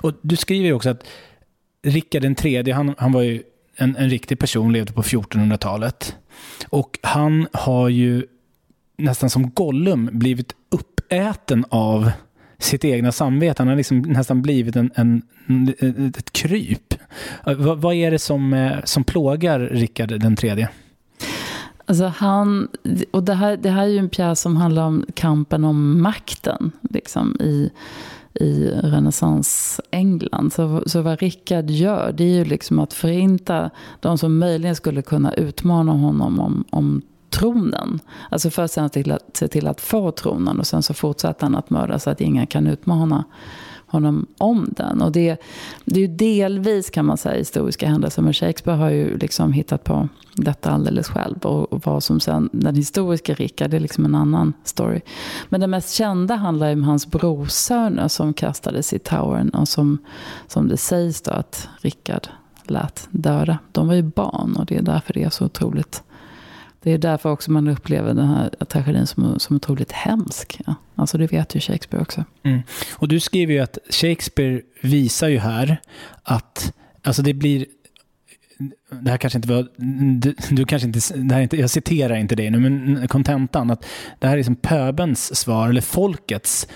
Och 0.00 0.12
du 0.22 0.36
skriver 0.36 0.66
ju 0.66 0.72
också 0.72 0.90
att 0.90 1.04
Rickard 1.82 2.36
tredje, 2.36 2.74
han, 2.74 2.94
han 2.98 3.12
var 3.12 3.22
ju 3.22 3.42
en, 3.76 3.96
en 3.96 4.10
riktig 4.10 4.38
person, 4.38 4.72
levde 4.72 4.92
på 4.92 5.02
1400-talet. 5.02 6.16
Och 6.68 6.98
han 7.02 7.46
har 7.52 7.88
ju 7.88 8.26
nästan 8.96 9.30
som 9.30 9.50
Gollum 9.50 10.10
blivit 10.12 10.54
uppäten 10.70 11.64
av 11.68 12.10
sitt 12.58 12.84
egna 12.84 13.12
samvete. 13.12 13.62
Han 13.62 13.68
har 13.68 13.76
liksom 13.76 13.98
nästan 13.98 14.42
blivit 14.42 14.76
en, 14.76 14.90
en, 14.94 15.22
ett 16.18 16.32
kryp. 16.32 16.94
Eh, 17.46 17.54
vad, 17.54 17.78
vad 17.78 17.94
är 17.94 18.10
det 18.10 18.18
som, 18.18 18.52
eh, 18.52 18.72
som 18.84 19.04
plågar 19.04 19.60
Rickard 19.60 20.20
den 20.20 20.36
tredje? 20.36 20.68
Alltså 21.86 22.04
han, 22.04 22.68
och 23.10 23.22
det 23.22 23.34
här, 23.34 23.56
det 23.56 23.70
här 23.70 23.82
är 23.82 23.88
ju 23.88 23.98
en 23.98 24.08
pjäs 24.08 24.40
som 24.40 24.56
handlar 24.56 24.86
om 24.86 25.04
kampen 25.14 25.64
om 25.64 26.02
makten 26.02 26.72
liksom, 26.90 27.36
i, 27.40 27.70
i 28.34 28.68
renässans 28.68 29.80
England. 29.90 30.52
Så, 30.52 30.82
så 30.86 31.02
vad 31.02 31.20
Rickard 31.20 31.70
gör 31.70 32.12
det 32.12 32.24
är 32.24 32.38
ju 32.38 32.44
liksom 32.44 32.78
att 32.78 32.92
förinta 32.92 33.70
de 34.00 34.18
som 34.18 34.38
möjligen 34.38 34.76
skulle 34.76 35.02
kunna 35.02 35.34
utmana 35.34 35.92
honom 35.92 36.40
om, 36.40 36.64
om 36.70 37.02
tronen. 37.34 38.00
Alltså 38.30 38.50
först 38.50 38.74
sen 38.74 38.90
till 38.90 39.12
att, 39.12 39.36
se 39.36 39.48
till 39.48 39.66
att 39.66 39.80
få 39.80 40.10
tronen 40.10 40.58
och 40.60 40.66
sen 40.66 40.82
så 40.82 40.94
fortsätter 40.94 41.42
han 41.42 41.54
att 41.54 41.70
mörda 41.70 41.98
så 41.98 42.10
att 42.10 42.20
ingen 42.20 42.46
kan 42.46 42.66
utmana 42.66 43.24
honom 43.94 44.26
om 44.38 44.68
den. 44.76 45.02
Och 45.02 45.12
det, 45.12 45.36
det 45.84 45.96
är 45.96 46.00
ju 46.00 46.16
delvis 46.16 46.90
kan 46.90 47.04
man 47.04 47.16
säga 47.16 47.38
historiska 47.38 47.88
händelser. 47.88 48.22
Men 48.22 48.32
Shakespeare 48.32 48.78
har 48.78 48.90
ju 48.90 49.18
liksom 49.18 49.52
hittat 49.52 49.84
på 49.84 50.08
detta 50.34 50.70
alldeles 50.70 51.08
själv. 51.08 51.38
Och, 51.38 51.72
och 51.72 51.86
vad 51.86 52.02
som 52.02 52.20
sen, 52.20 52.48
den 52.52 52.74
historiska 52.74 53.34
Rickard, 53.34 53.74
är 53.74 53.80
liksom 53.80 54.04
en 54.04 54.14
annan 54.14 54.52
story. 54.64 55.00
Men 55.48 55.60
det 55.60 55.66
mest 55.66 55.94
kända 55.94 56.34
handlar 56.34 56.66
ju 56.68 56.72
om 56.72 56.84
hans 56.84 57.06
brorsöner 57.06 58.08
som 58.08 58.34
kastades 58.34 58.92
i 58.92 58.98
towern. 58.98 59.48
Och 59.48 59.68
som, 59.68 59.98
som 60.46 60.68
det 60.68 60.76
sägs 60.76 61.20
då 61.20 61.30
att 61.30 61.68
Rickard 61.80 62.28
lät 62.66 63.08
döda. 63.10 63.58
De 63.72 63.88
var 63.88 63.94
ju 63.94 64.02
barn 64.02 64.56
och 64.56 64.66
det 64.66 64.76
är 64.76 64.82
därför 64.82 65.14
det 65.14 65.22
är 65.22 65.30
så 65.30 65.44
otroligt 65.44 66.02
det 66.84 66.92
är 66.92 66.98
därför 66.98 67.30
också 67.30 67.50
man 67.50 67.68
upplever 67.68 68.14
den 68.14 68.28
här 68.28 68.48
tragedin 68.48 69.06
som, 69.06 69.38
som 69.38 69.56
otroligt 69.56 69.92
hemsk. 69.92 70.60
Ja. 70.66 70.74
Alltså 70.94 71.18
det 71.18 71.32
vet 71.32 71.54
ju 71.54 71.60
Shakespeare 71.60 72.02
också. 72.02 72.24
Mm. 72.42 72.62
Och 72.96 73.08
du 73.08 73.20
skriver 73.20 73.52
ju 73.52 73.60
att 73.60 73.78
Shakespeare 73.90 74.60
visar 74.82 75.28
ju 75.28 75.38
här 75.38 75.80
att 76.22 76.72
alltså 77.02 77.22
det 77.22 77.34
blir 77.34 77.66
det 78.90 79.10
här 79.10 79.18
kanske 79.18 79.38
inte 79.38 79.48
var, 79.48 79.68
du, 80.20 80.34
du 80.50 80.64
kanske 80.64 80.86
inte, 80.86 81.00
det 81.16 81.34
här 81.34 81.42
inte, 81.42 81.56
jag 81.56 81.70
citerar 81.70 82.14
inte 82.14 82.34
dig 82.34 82.50
nu, 82.50 82.70
men 82.70 83.08
kontentan 83.08 83.70
att 83.70 83.86
det 84.18 84.26
här 84.26 84.38
är 84.38 84.42
som 84.42 84.56
pöbens 84.56 85.36
svar, 85.36 85.68
eller 85.68 85.80
folkets 85.80 86.68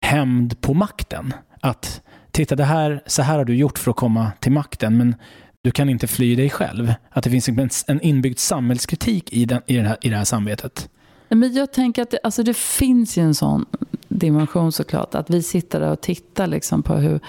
hämnd 0.00 0.60
på 0.60 0.74
makten. 0.74 1.34
Att 1.60 2.02
titta, 2.30 2.56
det 2.56 2.64
här, 2.64 3.02
så 3.06 3.22
här 3.22 3.38
har 3.38 3.44
du 3.44 3.56
gjort 3.56 3.78
för 3.78 3.90
att 3.90 3.96
komma 3.96 4.32
till 4.40 4.52
makten, 4.52 4.96
men 4.96 5.14
du 5.62 5.70
kan 5.70 5.88
inte 5.88 6.06
fly 6.06 6.36
dig 6.36 6.50
själv. 6.50 6.94
Att 7.10 7.24
det 7.24 7.30
finns 7.30 7.84
en 7.86 8.00
inbyggd 8.00 8.38
samhällskritik 8.38 9.32
i, 9.32 9.44
den, 9.44 9.62
i, 9.66 9.76
den 9.76 9.86
här, 9.86 9.96
i 10.00 10.08
det 10.08 10.16
här 10.16 10.24
samvetet. 10.24 10.88
Men 11.28 11.54
jag 11.54 11.72
tänker 11.72 12.02
att 12.02 12.10
det, 12.10 12.18
alltså 12.22 12.42
det 12.42 12.56
finns 12.56 13.18
ju 13.18 13.22
en 13.22 13.34
sån 13.34 13.66
dimension 14.08 14.72
såklart. 14.72 15.14
Att 15.14 15.30
vi 15.30 15.42
sitter 15.42 15.80
där 15.80 15.90
och 15.90 16.00
tittar 16.00 16.46
liksom 16.46 16.82
på 16.82 16.94
hur, 16.94 17.20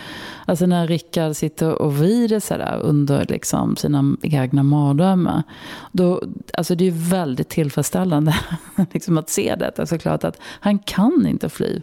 alltså 0.46 0.66
när 0.66 0.88
Rickard 0.88 1.36
sitter 1.36 1.82
och 1.82 1.98
vrider 1.98 2.40
sig 2.40 2.58
där 2.58 2.80
under 2.80 3.26
liksom 3.30 3.76
sina 3.76 4.16
egna 4.22 4.64
mardrömmar. 4.64 5.44
Då, 5.92 6.24
alltså 6.54 6.76
det 6.76 6.88
är 6.88 7.10
väldigt 7.10 7.50
tillfredsställande 7.50 8.36
liksom 8.94 9.18
att 9.18 9.30
se 9.30 9.56
detta 9.56 9.86
såklart. 9.86 10.24
Att 10.24 10.38
han 10.42 10.80
kan 10.80 11.26
inte 11.28 11.50
fly 11.50 11.82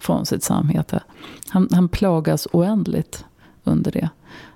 från 0.00 0.26
sitt 0.26 0.42
samvete. 0.42 1.02
Han, 1.48 1.68
han 1.72 1.88
plågas 1.88 2.48
oändligt 2.52 3.24
under 3.64 3.92
det. 3.92 4.08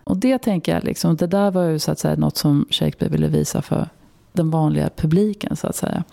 Och 0.05 0.17
det 0.17 0.39
tänker 0.39 0.75
jag, 0.75 0.85
liksom, 0.85 1.17
det 1.17 1.27
där 1.27 1.51
var 1.51 1.65
ju 1.65 1.79
så 1.79 1.93
att 1.93 1.99
säga 1.99 2.17
något 2.17 2.37
som 2.37 2.67
Shakespeare 2.71 3.13
ville 3.13 3.29
visa 3.29 3.63
för 3.63 3.89
den 4.33 4.51
vanliga 4.51 4.91
publiken 4.97 5.57
så 5.57 5.67
att 5.67 5.77
säga. 5.77 6.05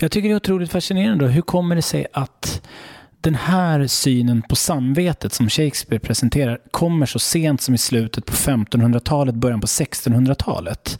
Jag 0.00 0.10
tycker 0.10 0.28
det 0.28 0.34
är 0.34 0.36
otroligt 0.36 0.70
fascinerande. 0.70 1.24
Då. 1.24 1.30
Hur 1.30 1.42
kommer 1.42 1.76
det 1.76 1.82
sig 1.82 2.06
att 2.12 2.68
den 3.20 3.34
här 3.34 3.86
synen 3.86 4.42
på 4.42 4.56
samvetet 4.56 5.32
som 5.32 5.48
Shakespeare 5.48 6.00
presenterar 6.00 6.58
kommer 6.70 7.06
så 7.06 7.18
sent 7.18 7.60
som 7.60 7.74
i 7.74 7.78
slutet 7.78 8.26
på 8.26 8.32
1500-talet, 8.32 9.34
början 9.34 9.60
på 9.60 9.66
1600-talet? 9.66 10.98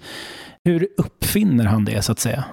Hur 0.65 0.89
uppfinner 0.97 1.65
han 1.65 1.85
det 1.85 2.03
så 2.03 2.13
att 2.13 2.19
säga? 2.19 2.45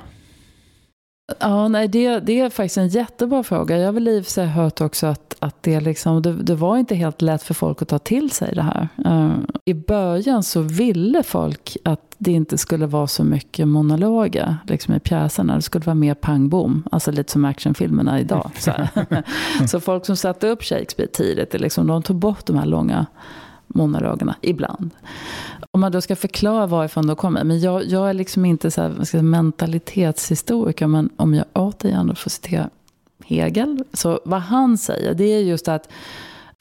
Ja, 1.39 1.67
nej, 1.67 1.87
det, 1.87 2.19
det 2.19 2.39
är 2.39 2.49
faktiskt 2.49 2.77
en 2.77 2.87
jättebra 2.87 3.43
fråga. 3.43 3.77
Jag 3.77 3.85
har 3.85 3.93
väl 3.93 4.07
i 4.07 4.23
sig 4.23 4.47
hört 4.47 4.81
också 4.81 5.07
att, 5.07 5.35
att 5.39 5.63
det, 5.63 5.79
liksom, 5.79 6.21
det, 6.21 6.33
det, 6.33 6.55
var 6.55 6.77
inte 6.77 6.95
helt 6.95 7.21
lätt 7.21 7.43
för 7.43 7.53
folk 7.53 7.81
att 7.81 7.87
ta 7.87 7.99
till 7.99 8.31
sig 8.31 8.55
det 8.55 8.61
här. 8.61 8.87
Uh, 9.05 9.33
I 9.65 9.73
början 9.73 10.43
så 10.43 10.61
ville 10.61 11.23
folk 11.23 11.77
att 11.85 12.01
det 12.17 12.31
inte 12.31 12.57
skulle 12.57 12.85
vara 12.85 13.07
så 13.07 13.23
mycket 13.23 13.67
monologer 13.67 14.57
liksom 14.67 14.93
i 14.93 14.99
pjäserna. 14.99 15.55
Det 15.55 15.61
skulle 15.61 15.85
vara 15.85 15.95
mer 15.95 16.13
pang 16.13 16.49
bom, 16.49 16.83
alltså 16.91 17.11
lite 17.11 17.31
som 17.31 17.45
actionfilmerna 17.45 18.19
idag. 18.19 18.51
Så, 18.57 18.71
så 19.67 19.79
folk 19.79 20.05
som 20.05 20.15
satte 20.15 20.47
upp 20.47 20.63
Shakespeare 20.63 21.09
tidigt, 21.11 21.61
liksom, 21.61 21.87
de 21.87 22.03
tog 22.03 22.15
bort 22.15 22.45
de 22.45 22.57
här 22.57 22.65
långa 22.65 23.05
monologerna 23.73 24.35
ibland. 24.41 24.89
Om 25.71 25.81
man 25.81 25.91
då 25.91 26.01
ska 26.01 26.15
förklara 26.15 26.67
varifrån 26.67 27.07
de 27.07 27.15
kommer. 27.15 27.43
Men 27.43 27.59
jag, 27.59 27.85
jag 27.85 28.09
är 28.09 28.13
liksom 28.13 28.45
inte 28.45 28.71
så 28.71 28.81
här, 28.81 29.03
säga, 29.03 29.23
mentalitetshistoriker. 29.23 30.87
Men 30.87 31.09
om 31.15 31.33
jag 31.33 31.45
återigen 31.53 32.15
får 32.15 32.29
citera 32.29 32.69
Hegel. 33.25 33.83
Så 33.93 34.19
vad 34.25 34.41
han 34.41 34.77
säger 34.77 35.13
det 35.13 35.23
är 35.33 35.39
just 35.39 35.67
att 35.67 35.89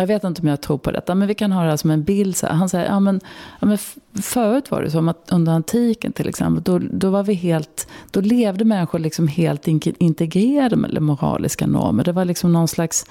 jag 0.00 0.06
vet 0.06 0.24
inte 0.24 0.42
om 0.42 0.48
jag 0.48 0.60
tror 0.60 0.78
på 0.78 0.90
detta, 0.90 1.14
men 1.14 1.28
vi 1.28 1.34
kan 1.34 1.52
ha 1.52 1.62
det 1.62 1.70
här 1.70 1.76
som 1.76 1.90
en 1.90 2.02
bild. 2.02 2.36
Så 2.36 2.46
här. 2.46 2.54
Han 2.54 2.68
säger, 2.68 2.86
ja 2.86 3.00
men, 3.00 3.20
ja 3.60 3.66
men 3.66 3.78
förut 4.22 4.70
var 4.70 4.82
det 4.82 4.90
som 4.90 5.08
att 5.08 5.32
under 5.32 5.52
antiken 5.52 6.12
till 6.12 6.28
exempel, 6.28 6.62
då, 6.62 6.78
då 6.78 7.10
var 7.10 7.22
vi 7.22 7.34
helt, 7.34 7.88
då 8.10 8.20
levde 8.20 8.64
människor 8.64 8.98
liksom 8.98 9.28
helt 9.28 9.68
integrerade 9.68 10.76
med 10.76 11.02
moraliska 11.02 11.66
normer. 11.66 12.04
Det 12.04 12.12
var 12.12 12.24
liksom 12.24 12.52
någon 12.52 12.68
slags 12.68 13.06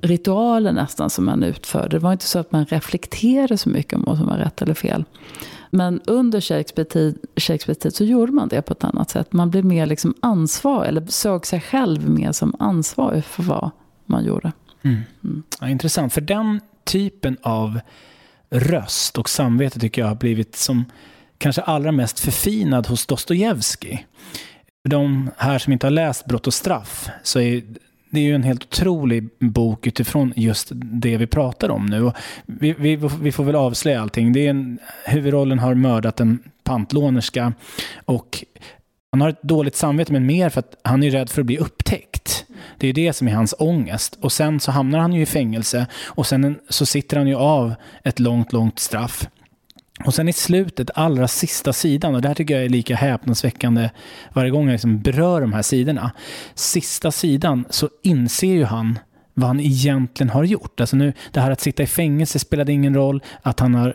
ritualer 0.00 0.72
nästan 0.72 1.10
som 1.10 1.24
man 1.24 1.42
utförde. 1.42 1.88
Det 1.88 1.98
var 1.98 2.12
inte 2.12 2.24
så 2.24 2.38
att 2.38 2.52
man 2.52 2.64
reflekterade 2.66 3.58
så 3.58 3.68
mycket 3.68 3.92
om 3.92 4.04
vad 4.06 4.16
som 4.16 4.26
var 4.26 4.36
rätt 4.36 4.62
eller 4.62 4.74
fel. 4.74 5.04
Men 5.70 6.00
under 6.06 6.40
Shakespeare 6.40 6.88
tid, 6.88 7.18
Shakespeare 7.36 7.80
tid 7.80 7.94
så 7.94 8.04
gjorde 8.04 8.32
man 8.32 8.48
det 8.48 8.62
på 8.62 8.72
ett 8.72 8.84
annat 8.84 9.10
sätt. 9.10 9.32
Man 9.32 9.50
blev 9.50 9.64
mer 9.64 9.86
liksom 9.86 10.14
ansvarig, 10.20 10.88
eller 10.88 11.06
såg 11.06 11.46
sig 11.46 11.60
själv 11.60 12.08
mer 12.08 12.32
som 12.32 12.56
ansvarig 12.58 13.24
för 13.24 13.42
vad 13.42 13.70
man 14.06 14.24
gjorde. 14.24 14.52
Mm. 14.82 15.00
Mm. 15.24 15.42
Ja, 15.60 15.68
intressant, 15.68 16.12
för 16.12 16.20
den 16.20 16.60
typen 16.84 17.36
av 17.42 17.80
röst 18.50 19.18
och 19.18 19.28
samvete 19.28 19.80
tycker 19.80 20.02
jag 20.02 20.08
har 20.08 20.14
blivit 20.14 20.56
som 20.56 20.84
kanske 21.38 21.62
allra 21.62 21.92
mest 21.92 22.20
förfinad 22.20 22.86
hos 22.86 23.06
Dostojevskij. 23.06 24.06
För 24.82 24.90
de 24.90 25.30
här 25.36 25.58
som 25.58 25.72
inte 25.72 25.86
har 25.86 25.90
läst 25.90 26.26
Brott 26.26 26.46
och 26.46 26.54
straff 26.54 27.08
så 27.22 27.40
är 27.40 27.62
det 28.10 28.20
är 28.20 28.24
ju 28.24 28.34
en 28.34 28.42
helt 28.42 28.64
otrolig 28.64 29.28
bok 29.38 29.86
utifrån 29.86 30.32
just 30.36 30.68
det 30.74 31.16
vi 31.16 31.26
pratar 31.26 31.68
om 31.68 31.86
nu. 31.86 32.12
Vi, 32.46 32.72
vi, 32.72 32.96
vi, 33.20 33.32
får 33.32 33.44
väl 33.44 33.54
avslöja 33.54 34.00
allting. 34.00 34.32
Det 34.32 34.46
är 34.46 34.50
en, 34.50 34.78
huvudrollen 35.04 35.58
har 35.58 35.74
mördat 35.74 36.20
en 36.20 36.38
pantlånerska 36.64 37.52
och 38.04 38.44
han 39.12 39.20
har 39.20 39.28
ett 39.28 39.42
dåligt 39.42 39.76
samvete 39.76 40.12
men 40.12 40.26
mer 40.26 40.48
för 40.48 40.58
att 40.58 40.76
han 40.84 41.02
är 41.02 41.10
rädd 41.10 41.30
för 41.30 41.40
att 41.40 41.46
bli 41.46 41.58
upptäckt. 41.58 42.44
Det 42.78 42.88
är 42.88 42.92
det 42.92 43.12
som 43.12 43.28
är 43.28 43.32
hans 43.32 43.54
ångest. 43.58 44.18
Och 44.20 44.32
sen 44.32 44.60
så 44.60 44.72
hamnar 44.72 44.98
han 44.98 45.12
ju 45.12 45.22
i 45.22 45.26
fängelse 45.26 45.86
och 46.06 46.26
sen 46.26 46.58
så 46.68 46.86
sitter 46.86 47.16
han 47.16 47.28
ju 47.28 47.34
av 47.34 47.74
ett 48.04 48.18
långt, 48.18 48.52
långt 48.52 48.78
straff. 48.78 49.28
Och 50.04 50.14
sen 50.14 50.28
i 50.28 50.32
slutet, 50.32 50.90
allra 50.94 51.28
sista 51.28 51.72
sidan, 51.72 52.14
och 52.14 52.22
det 52.22 52.28
här 52.28 52.34
tycker 52.34 52.54
jag 52.54 52.64
är 52.64 52.68
lika 52.68 52.96
häpnadsväckande 52.96 53.90
varje 54.32 54.50
gång 54.50 54.64
jag 54.64 54.72
liksom 54.72 55.00
berör 55.00 55.40
de 55.40 55.52
här 55.52 55.62
sidorna. 55.62 56.10
Sista 56.54 57.10
sidan 57.10 57.64
så 57.70 57.88
inser 58.02 58.52
ju 58.54 58.64
han 58.64 58.98
vad 59.34 59.48
han 59.48 59.60
egentligen 59.60 60.30
har 60.30 60.44
gjort. 60.44 60.80
Alltså 60.80 60.96
nu, 60.96 61.12
det 61.32 61.40
här 61.40 61.50
att 61.50 61.60
sitta 61.60 61.82
i 61.82 61.86
fängelse 61.86 62.38
spelade 62.38 62.72
ingen 62.72 62.94
roll, 62.94 63.22
att 63.42 63.60
han 63.60 63.74
har 63.74 63.94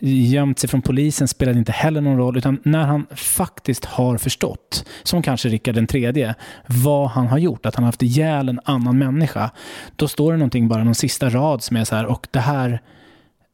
gömt 0.00 0.58
sig 0.58 0.70
från 0.70 0.82
polisen 0.82 1.28
spelade 1.28 1.58
inte 1.58 1.72
heller 1.72 2.00
någon 2.00 2.16
roll, 2.16 2.38
utan 2.38 2.60
när 2.62 2.84
han 2.84 3.06
faktiskt 3.14 3.84
har 3.84 4.18
förstått, 4.18 4.84
som 5.02 5.22
kanske 5.22 5.48
Rickard 5.48 5.74
den 5.74 5.86
tredje, 5.86 6.34
vad 6.66 7.10
han 7.10 7.26
har 7.26 7.38
gjort, 7.38 7.66
att 7.66 7.74
han 7.74 7.84
har 7.84 7.88
haft 7.88 8.02
ihjäl 8.02 8.48
en 8.48 8.60
annan 8.64 8.98
människa, 8.98 9.50
då 9.96 10.08
står 10.08 10.32
det 10.32 10.38
någonting, 10.38 10.68
bara 10.68 10.84
någon 10.84 10.94
sista 10.94 11.28
rad 11.28 11.62
som 11.62 11.76
är 11.76 11.84
så 11.84 11.96
här, 11.96 12.06
och 12.06 12.26
det 12.30 12.40
här 12.40 12.80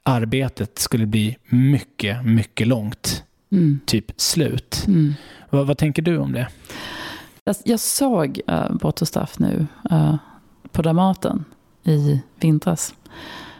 arbetet 0.03 0.79
skulle 0.79 1.07
bli 1.07 1.37
mycket, 1.45 2.25
mycket 2.25 2.67
långt. 2.67 3.25
Mm. 3.53 3.81
Typ 3.87 4.12
slut. 4.17 4.85
Mm. 4.87 5.15
Vad, 5.51 5.67
vad, 5.67 5.79
tänker 5.79 6.03
du 6.03 6.19
om 6.19 6.33
det? 6.33 6.49
Jag, 7.45 7.57
jag 7.65 7.81
såg 7.81 8.41
uh, 8.51 8.77
Brott 8.77 9.03
och 9.03 9.09
straff 9.09 9.38
nu 9.38 9.67
uh, 9.93 10.15
på 10.71 10.83
Dramaten 10.83 11.45
i 11.85 12.21
vintras. 12.37 12.95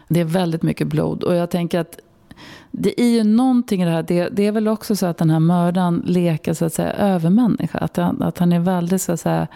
Det 0.07 0.19
är 0.19 0.25
väldigt 0.25 0.63
mycket 0.63 0.87
blod 0.87 1.23
och 1.23 1.35
jag 1.35 1.49
tänker 1.49 1.79
att 1.79 1.99
det 2.71 3.01
är 3.01 3.09
ju 3.09 3.23
någonting 3.23 3.81
i 3.81 3.85
det 3.85 3.91
här. 3.91 4.03
Det, 4.03 4.29
det 4.29 4.47
är 4.47 4.51
väl 4.51 4.67
också 4.67 4.95
så 4.95 5.05
att 5.05 5.17
den 5.17 5.29
här 5.29 5.39
mördaren 5.39 6.03
leker 6.05 6.53
så 6.53 6.65
att 6.65 6.73
säga 6.73 6.93
övermänniska. 6.93 7.77
Att, 7.77 7.97
att 7.97 8.37
han 8.37 8.53
är 8.53 8.59
väldigt 8.59 9.01
så 9.01 9.11
att 9.11 9.19
säga 9.19 9.47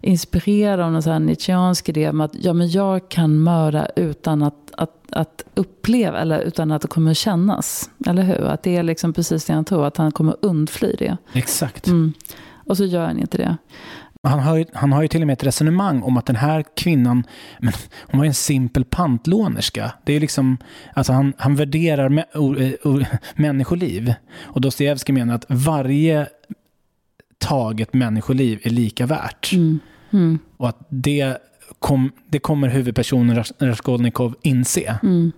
inspirerad 0.00 0.80
av 0.80 0.92
någon 0.92 1.26
nietzscheansk 1.26 1.88
idé 1.88 2.08
om 2.08 2.20
att 2.20 2.32
ja, 2.34 2.52
men 2.52 2.70
jag 2.70 3.08
kan 3.08 3.38
mörda 3.38 3.86
utan 3.96 4.42
att, 4.42 4.70
att, 4.76 5.12
att 5.12 5.44
uppleva, 5.54 6.18
eller 6.18 6.40
utan 6.40 6.72
att 6.72 6.82
det 6.82 6.88
kommer 6.88 7.14
kännas. 7.14 7.90
Eller 8.06 8.22
hur? 8.22 8.44
Att 8.44 8.62
det 8.62 8.76
är 8.76 8.82
liksom 8.82 9.12
precis 9.12 9.44
det 9.44 9.52
han 9.52 9.64
tror, 9.64 9.86
att 9.86 9.96
han 9.96 10.12
kommer 10.12 10.36
undfly 10.42 10.94
det. 10.98 11.16
Exakt. 11.32 11.86
Mm. 11.86 12.12
Och 12.66 12.76
så 12.76 12.84
gör 12.84 13.06
han 13.06 13.18
inte 13.18 13.38
det. 13.38 13.56
Han 14.22 14.40
har, 14.40 14.56
ju, 14.56 14.64
han 14.72 14.92
har 14.92 15.02
ju 15.02 15.08
till 15.08 15.20
och 15.20 15.26
med 15.26 15.34
ett 15.34 15.44
resonemang 15.44 16.02
om 16.02 16.16
att 16.16 16.26
den 16.26 16.36
här 16.36 16.64
kvinnan, 16.76 17.24
men 17.58 17.72
hon 18.00 18.18
var 18.18 18.24
ju 18.24 18.28
en 18.28 18.34
simpel 18.34 18.84
pantlånerska. 18.84 19.92
Det 20.04 20.12
är 20.12 20.20
liksom, 20.20 20.58
alltså 20.94 21.12
han, 21.12 21.32
han 21.36 21.56
värderar 21.56 22.08
mä, 22.08 22.24
o, 22.34 22.56
o, 22.84 23.00
människoliv. 23.34 24.14
Och 24.42 24.60
Dostojevskij 24.60 25.14
menar 25.14 25.34
att 25.34 25.44
varje 25.48 26.26
taget 27.40 27.94
människoliv 27.94 28.60
är 28.62 28.70
lika 28.70 29.06
värt. 29.06 29.52
Mm. 29.52 29.78
Mm. 30.10 30.38
Och 30.56 30.68
att 30.68 30.86
det, 30.88 31.36
kom, 31.78 32.12
det 32.26 32.38
kommer 32.38 32.68
huvudpersonen 32.68 33.44
Raskolnikov 33.58 34.34
inse. 34.42 34.98
Mm. 35.02 35.32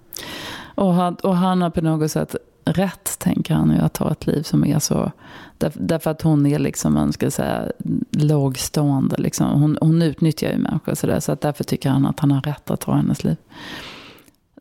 Och, 0.74 0.94
han, 0.94 1.14
och 1.14 1.36
han 1.36 1.62
har 1.62 1.70
på 1.70 1.80
något 1.80 2.10
sätt 2.10 2.36
rätt, 2.64 3.18
tänker 3.18 3.54
han, 3.54 3.70
att 3.70 3.94
ta 3.94 4.10
ett 4.10 4.26
liv 4.26 4.42
som 4.42 4.64
är 4.64 4.78
så... 4.78 5.12
Där, 5.58 5.72
därför 5.74 6.10
att 6.10 6.22
hon 6.22 6.46
är 6.46 6.58
liksom, 6.58 6.94
man 6.94 7.12
ska 7.12 7.30
säga, 7.30 7.72
lågstående. 8.10 9.16
Liksom. 9.16 9.60
Hon, 9.60 9.78
hon 9.80 10.02
utnyttjar 10.02 10.52
ju 10.52 10.58
människor 10.58 10.94
sådär, 10.94 11.20
så 11.20 11.32
att 11.32 11.40
därför 11.40 11.64
tycker 11.64 11.90
han 11.90 12.06
att 12.06 12.20
han 12.20 12.30
har 12.30 12.40
rätt 12.40 12.70
att 12.70 12.80
ta 12.80 12.94
hennes 12.94 13.24
liv. 13.24 13.36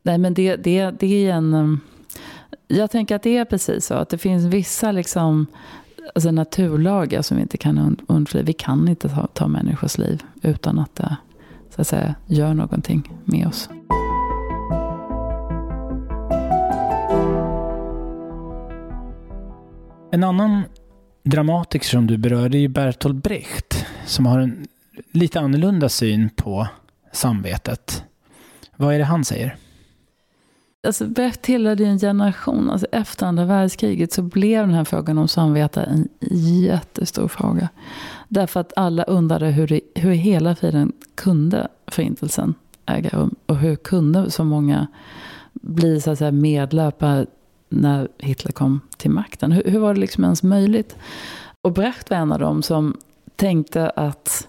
Nej, 0.04 0.18
men 0.18 0.34
det, 0.34 0.56
det, 0.56 0.92
det 1.00 1.28
är 1.28 1.34
en... 1.34 1.80
Jag 2.68 2.92
tänker 2.92 3.16
att 3.16 3.24
det 3.24 3.38
är 3.38 3.46
precis 3.46 3.86
så, 3.86 3.94
att 3.94 4.10
det 4.10 4.18
finns 4.18 4.46
vissa 4.46 4.92
liksom 4.92 5.48
alltså 6.16 6.32
naturlagar 6.32 7.22
som 7.22 7.38
vi 7.38 7.44
inte 7.44 7.58
kan 7.58 7.98
undfly. 8.08 8.44
Vi 8.44 8.54
kan 8.54 8.88
inte 8.88 9.10
ta, 9.10 9.28
ta 9.28 9.48
människors 9.48 9.98
liv 9.98 10.24
utan 10.42 10.80
att 10.80 10.96
det 10.96 11.18
så 11.76 11.82
att 11.82 11.88
säga, 11.88 12.16
gör 12.28 12.54
någonting 12.54 13.12
med 13.26 13.48
oss. 13.48 13.70
En 20.12 20.24
annan 20.24 20.64
dramatiker 21.24 21.88
som 21.88 22.08
du 22.08 22.18
berörde 22.18 22.58
är 22.58 22.68
Bertolt 22.68 23.24
Brecht 23.24 23.86
som 24.06 24.26
har 24.26 24.40
en 24.40 24.68
lite 25.12 25.40
annorlunda 25.40 25.90
syn 25.90 26.30
på 26.30 26.68
samvetet. 27.12 28.04
Vad 28.76 28.96
är 28.96 29.00
det 29.00 29.06
han 29.06 29.26
säger? 29.26 29.56
Alltså 30.88 31.06
Brecht 31.06 31.42
tillhörde 31.42 31.86
en 31.86 32.00
generation, 32.00 32.70
alltså 32.70 32.88
efter 32.92 33.26
andra 33.26 33.46
världskriget 33.46 34.14
så 34.14 34.22
blev 34.22 34.68
den 34.68 34.76
här 34.76 34.84
frågan 34.84 35.18
om 35.18 35.28
samvete 35.28 35.82
en 35.82 36.08
jättestor 36.62 37.28
fråga. 37.28 37.70
Därför 38.28 38.60
att 38.60 38.74
alla 38.76 39.04
undrade 39.04 39.48
hur, 39.48 39.68
det, 39.68 39.82
hur 39.96 40.12
hela 40.12 40.56
friden 40.56 40.92
kunde 41.16 41.68
förintelsen 41.88 42.54
äga 42.86 43.10
rum. 43.10 43.36
Och 43.46 43.58
hur 43.58 43.76
kunde 43.76 44.32
så 44.32 44.44
många 44.44 44.88
bli 45.54 46.02
så 46.02 46.12
att 46.12 46.18
säga, 46.18 46.32
medlöpare 46.32 47.26
när 47.70 48.08
Hitler 48.18 48.52
kom 48.52 48.82
till 48.98 49.12
makten. 49.12 49.52
Hur, 49.52 49.64
hur 49.64 49.80
var 49.80 49.94
det 49.94 50.00
liksom 50.00 50.24
ens 50.24 50.44
möjligt? 50.44 50.96
Och 51.62 51.74
Brecht 51.74 52.10
var 52.10 52.18
en 52.18 52.32
av 52.32 52.40
dem 52.40 52.64
som 52.64 52.98
tänkte 53.36 53.90
att 53.90 54.48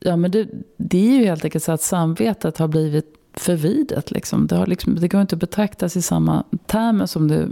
ja, 0.00 0.16
men 0.16 0.30
det, 0.30 0.48
det 0.76 0.98
är 0.98 1.18
ju 1.18 1.24
helt 1.24 1.44
enkelt 1.44 1.64
så 1.64 1.72
att 1.72 1.82
samvetet 1.82 2.58
har 2.58 2.68
blivit 2.68 3.25
förvidet. 3.36 4.10
Liksom. 4.10 4.46
Det, 4.46 4.56
har 4.56 4.66
liksom, 4.66 4.94
det 4.94 5.08
går 5.08 5.20
inte 5.20 5.34
att 5.34 5.40
betraktas 5.40 5.96
i 5.96 6.02
samma 6.02 6.44
termer 6.66 7.06
som 7.06 7.28
det 7.28 7.48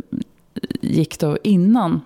gick 0.80 1.18
då 1.18 1.38
innan 1.42 2.00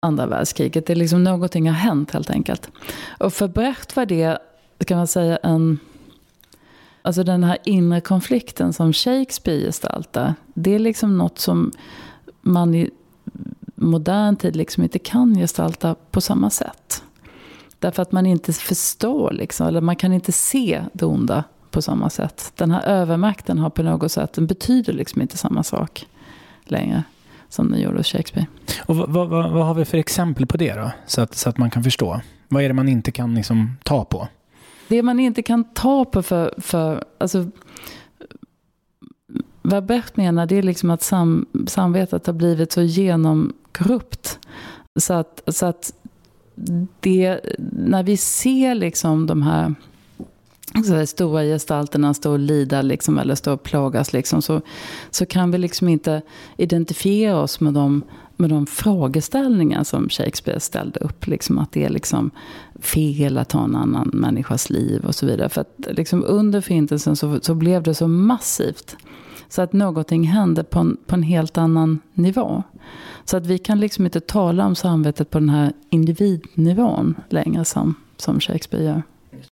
andra 0.00 0.26
världskriget. 0.26 0.86
Det 0.86 0.92
är 0.92 0.96
liksom 0.96 1.24
någonting 1.24 1.68
har 1.68 1.74
hänt 1.74 2.10
helt 2.10 2.30
enkelt. 2.30 2.70
Och 3.18 3.32
för 3.32 3.48
Brecht 3.48 3.96
var 3.96 4.06
det, 4.06 4.38
kan 4.86 4.98
man 4.98 5.06
säga, 5.06 5.36
en... 5.36 5.78
Alltså 7.02 7.22
den 7.22 7.44
här 7.44 7.58
inre 7.64 8.00
konflikten 8.00 8.72
som 8.72 8.92
Shakespeare 8.92 9.60
gestaltar. 9.60 10.34
Det 10.54 10.74
är 10.74 10.78
liksom 10.78 11.18
något 11.18 11.38
som 11.38 11.72
man 12.40 12.74
i 12.74 12.90
modern 13.74 14.36
tid 14.36 14.56
liksom 14.56 14.82
inte 14.82 14.98
kan 14.98 15.34
gestalta 15.34 15.94
på 16.10 16.20
samma 16.20 16.50
sätt. 16.50 17.02
Därför 17.78 18.02
att 18.02 18.12
man 18.12 18.26
inte 18.26 18.52
förstår, 18.52 19.32
liksom, 19.32 19.66
eller 19.66 19.80
man 19.80 19.96
kan 19.96 20.12
inte 20.12 20.32
se 20.32 20.84
det 20.92 21.04
onda 21.04 21.44
på 21.70 21.82
samma 21.82 22.10
sätt. 22.10 22.52
Den 22.56 22.70
här 22.70 22.82
övermakten 22.82 23.58
har 23.58 23.70
på 23.70 23.82
något 23.82 24.12
sätt, 24.12 24.32
den 24.32 24.46
betyder 24.46 24.92
liksom 24.92 25.22
inte 25.22 25.36
samma 25.36 25.62
sak 25.62 26.06
längre 26.64 27.02
som 27.48 27.70
den 27.70 27.80
gjorde 27.80 27.96
hos 27.96 28.06
Shakespeare. 28.06 28.46
Och 28.86 28.96
vad, 28.96 29.10
vad, 29.10 29.28
vad, 29.28 29.66
har 29.66 29.74
vi 29.74 29.84
för 29.84 29.98
exempel 29.98 30.46
på 30.46 30.56
det 30.56 30.74
då? 30.74 30.90
Så 31.06 31.20
att, 31.20 31.34
så 31.34 31.48
att 31.48 31.58
man 31.58 31.70
kan 31.70 31.84
förstå. 31.84 32.20
Vad 32.48 32.62
är 32.62 32.68
det 32.68 32.74
man 32.74 32.88
inte 32.88 33.10
kan 33.10 33.34
liksom 33.34 33.76
ta 33.84 34.04
på? 34.04 34.28
Det 34.88 35.02
man 35.02 35.20
inte 35.20 35.42
kan 35.42 35.64
ta 35.64 36.04
på 36.04 36.22
för, 36.22 36.54
för 36.58 37.04
alltså, 37.18 37.50
vad 39.62 39.86
Bert 39.86 40.16
menar 40.16 40.46
det 40.46 40.56
är 40.56 40.62
liksom 40.62 40.90
att 40.90 41.02
sam, 41.02 41.46
samvetet 41.66 42.26
har 42.26 42.34
blivit 42.34 42.72
så 42.72 42.82
genomkorrupt. 42.82 44.38
Så 45.00 45.14
att, 45.14 45.42
så 45.46 45.66
att 45.66 45.92
det, 47.00 47.40
när 47.72 48.02
vi 48.02 48.16
ser 48.16 48.74
liksom 48.74 49.26
de 49.26 49.42
här 49.42 49.74
så 50.84 51.06
stora 51.06 51.42
gestalterna 51.42 52.14
stå 52.14 52.32
och 52.32 52.38
lida 52.38 52.82
liksom, 52.82 53.18
eller 53.18 53.34
stå 53.34 53.52
och 53.52 53.62
plågas 53.62 54.12
liksom, 54.12 54.42
så, 54.42 54.60
så 55.10 55.26
kan 55.26 55.50
vi 55.50 55.58
liksom 55.58 55.88
inte 55.88 56.22
identifiera 56.56 57.40
oss 57.40 57.60
med 57.60 57.74
de, 57.74 58.02
med 58.36 58.50
de 58.50 58.66
frågeställningar 58.66 59.84
som 59.84 60.08
Shakespeare 60.08 60.60
ställde 60.60 61.00
upp. 61.00 61.26
Liksom, 61.26 61.58
att 61.58 61.72
det 61.72 61.84
är 61.84 61.88
liksom 61.88 62.30
fel 62.80 63.38
att 63.38 63.48
ta 63.48 63.64
en 63.64 63.76
annan 63.76 64.10
människas 64.12 64.70
liv 64.70 65.04
och 65.04 65.14
så 65.14 65.26
vidare. 65.26 65.48
För 65.48 65.60
att 65.60 65.74
liksom, 65.90 66.24
under 66.26 66.60
förintelsen 66.60 67.16
så, 67.16 67.40
så 67.42 67.54
blev 67.54 67.82
det 67.82 67.94
så 67.94 68.08
massivt. 68.08 68.96
Så 69.48 69.62
att 69.62 69.72
någonting 69.72 70.24
hände 70.24 70.64
på 70.64 70.78
en, 70.78 70.96
på 71.06 71.14
en 71.14 71.22
helt 71.22 71.58
annan 71.58 71.98
nivå. 72.14 72.62
Så 73.24 73.36
att 73.36 73.46
vi 73.46 73.58
kan 73.58 73.80
liksom 73.80 74.04
inte 74.04 74.20
tala 74.20 74.66
om 74.66 74.74
samvetet 74.74 75.30
på 75.30 75.38
den 75.38 75.48
här 75.48 75.72
individnivån 75.90 77.14
längre 77.28 77.64
som, 77.64 77.94
som 78.16 78.40
Shakespeare 78.40 78.84
gör. 78.84 79.02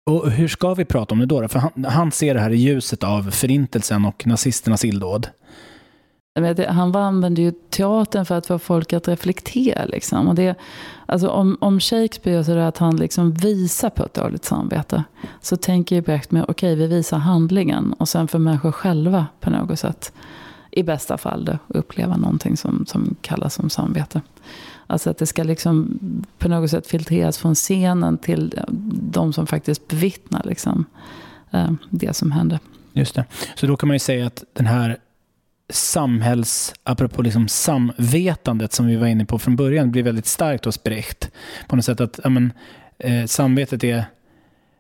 Och 0.06 0.30
hur 0.30 0.48
ska 0.48 0.74
vi 0.74 0.84
prata 0.84 1.14
om 1.14 1.18
det 1.18 1.26
då? 1.26 1.48
För 1.48 1.58
han, 1.58 1.84
han 1.84 2.12
ser 2.12 2.34
det 2.34 2.40
här 2.40 2.50
i 2.50 2.56
ljuset 2.56 3.04
av 3.04 3.30
förintelsen 3.30 4.04
och 4.04 4.26
nazisternas 4.26 4.84
illdåd. 4.84 5.28
Han 6.68 6.96
använde 6.96 7.42
ju 7.42 7.52
teatern 7.70 8.24
för 8.24 8.34
att 8.34 8.46
få 8.46 8.58
folk 8.58 8.92
att 8.92 9.08
reflektera. 9.08 9.84
Liksom. 9.84 10.28
Och 10.28 10.34
det, 10.34 10.54
alltså 11.06 11.28
om, 11.28 11.56
om 11.60 11.80
Shakespeare 11.80 12.44
så 12.44 12.52
är 12.52 12.56
det 12.56 12.66
att 12.66 12.78
han 12.78 12.96
liksom 12.96 13.32
visar 13.32 13.90
på 13.90 14.04
ett 14.04 14.14
dåligt 14.14 14.44
samvete. 14.44 15.04
Så 15.40 15.56
tänker 15.56 15.96
ju 15.96 16.02
Brecht 16.02 16.30
med, 16.30 16.42
okej 16.42 16.72
okay, 16.72 16.74
vi 16.74 16.94
visar 16.94 17.18
handlingen. 17.18 17.92
Och 17.92 18.08
sen 18.08 18.28
får 18.28 18.38
människor 18.38 18.72
själva 18.72 19.26
på 19.40 19.50
något 19.50 19.78
sätt, 19.78 20.12
i 20.70 20.82
bästa 20.82 21.18
fall, 21.18 21.44
då, 21.44 21.58
uppleva 21.68 22.16
någonting 22.16 22.56
som, 22.56 22.86
som 22.86 23.16
kallas 23.20 23.54
som 23.54 23.70
samvete. 23.70 24.20
Alltså 24.86 25.10
att 25.10 25.18
det 25.18 25.26
ska 25.26 25.42
liksom 25.42 25.98
på 26.38 26.48
något 26.48 26.70
sätt 26.70 26.86
filtreras 26.86 27.38
från 27.38 27.54
scenen 27.54 28.18
till 28.18 28.60
de 29.12 29.32
som 29.32 29.46
faktiskt 29.46 29.88
bevittnar 29.88 30.42
liksom, 30.44 30.84
eh, 31.50 31.72
det 31.90 32.16
som 32.16 32.32
händer. 32.32 32.58
Just 32.92 33.14
det. 33.14 33.24
Så 33.54 33.66
då 33.66 33.76
kan 33.76 33.86
man 33.86 33.94
ju 33.94 33.98
säga 33.98 34.26
att 34.26 34.44
den 34.52 34.66
här 34.66 34.96
samhälls, 35.72 36.74
apropå 36.82 37.22
liksom 37.22 37.48
samvetandet 37.48 38.72
som 38.72 38.86
vi 38.86 38.96
var 38.96 39.06
inne 39.06 39.24
på 39.24 39.38
från 39.38 39.56
början, 39.56 39.90
blir 39.90 40.02
väldigt 40.02 40.26
starkt 40.26 40.64
hos 40.64 40.82
Brecht. 40.82 41.30
På 41.68 41.76
något 41.76 41.84
sätt 41.84 42.00
att 42.00 42.20
ja, 42.24 42.30
men, 42.30 42.52
eh, 42.98 43.24
samvetet 43.26 43.84
är 43.84 44.04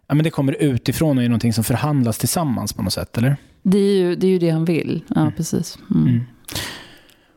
ja, 0.06 0.14
men 0.14 0.24
det 0.24 0.30
kommer 0.30 0.52
utifrån 0.52 1.18
och 1.18 1.24
är 1.24 1.28
någonting 1.28 1.52
som 1.52 1.64
förhandlas 1.64 2.18
tillsammans 2.18 2.72
på 2.72 2.82
något 2.82 2.92
sätt, 2.92 3.18
eller? 3.18 3.36
Det 3.62 3.78
är 3.78 3.96
ju 3.96 4.16
det, 4.16 4.26
är 4.26 4.30
ju 4.30 4.38
det 4.38 4.50
han 4.50 4.64
vill. 4.64 5.04
Ja, 5.08 5.20
mm. 5.20 5.32
precis. 5.32 5.78
Mm. 5.90 6.08
Mm. 6.08 6.24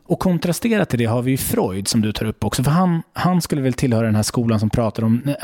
Och 0.08 0.18
kontrasterat 0.18 0.88
till 0.88 0.98
det 0.98 1.04
har 1.04 1.22
vi 1.22 1.36
Freud 1.36 1.88
som 1.88 2.00
du 2.00 2.12
tar 2.12 2.26
upp 2.26 2.44
också. 2.44 2.64
För 2.64 2.70
han, 2.70 3.02
han 3.12 3.42
skulle 3.42 3.62
väl 3.62 3.72
tillhöra 3.72 4.06
den 4.06 4.14
här 4.14 4.22
skolan 4.22 4.60
som 4.60 4.70
pratar 4.70 5.04
om 5.04 5.22
äh, 5.26 5.34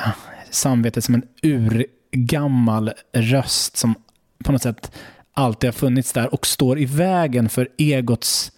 samvetet 0.50 1.04
som 1.04 1.14
en 1.14 1.22
urgammal 1.42 2.92
röst 3.12 3.76
som 3.76 3.94
på 4.44 4.52
något 4.52 4.62
sätt 4.62 4.92
alltid 5.32 5.68
har 5.68 5.72
funnits 5.72 6.12
där 6.12 6.34
och 6.34 6.46
står 6.46 6.78
i 6.78 6.84
vägen 6.84 7.48
för 7.48 7.68
egots 7.78 8.52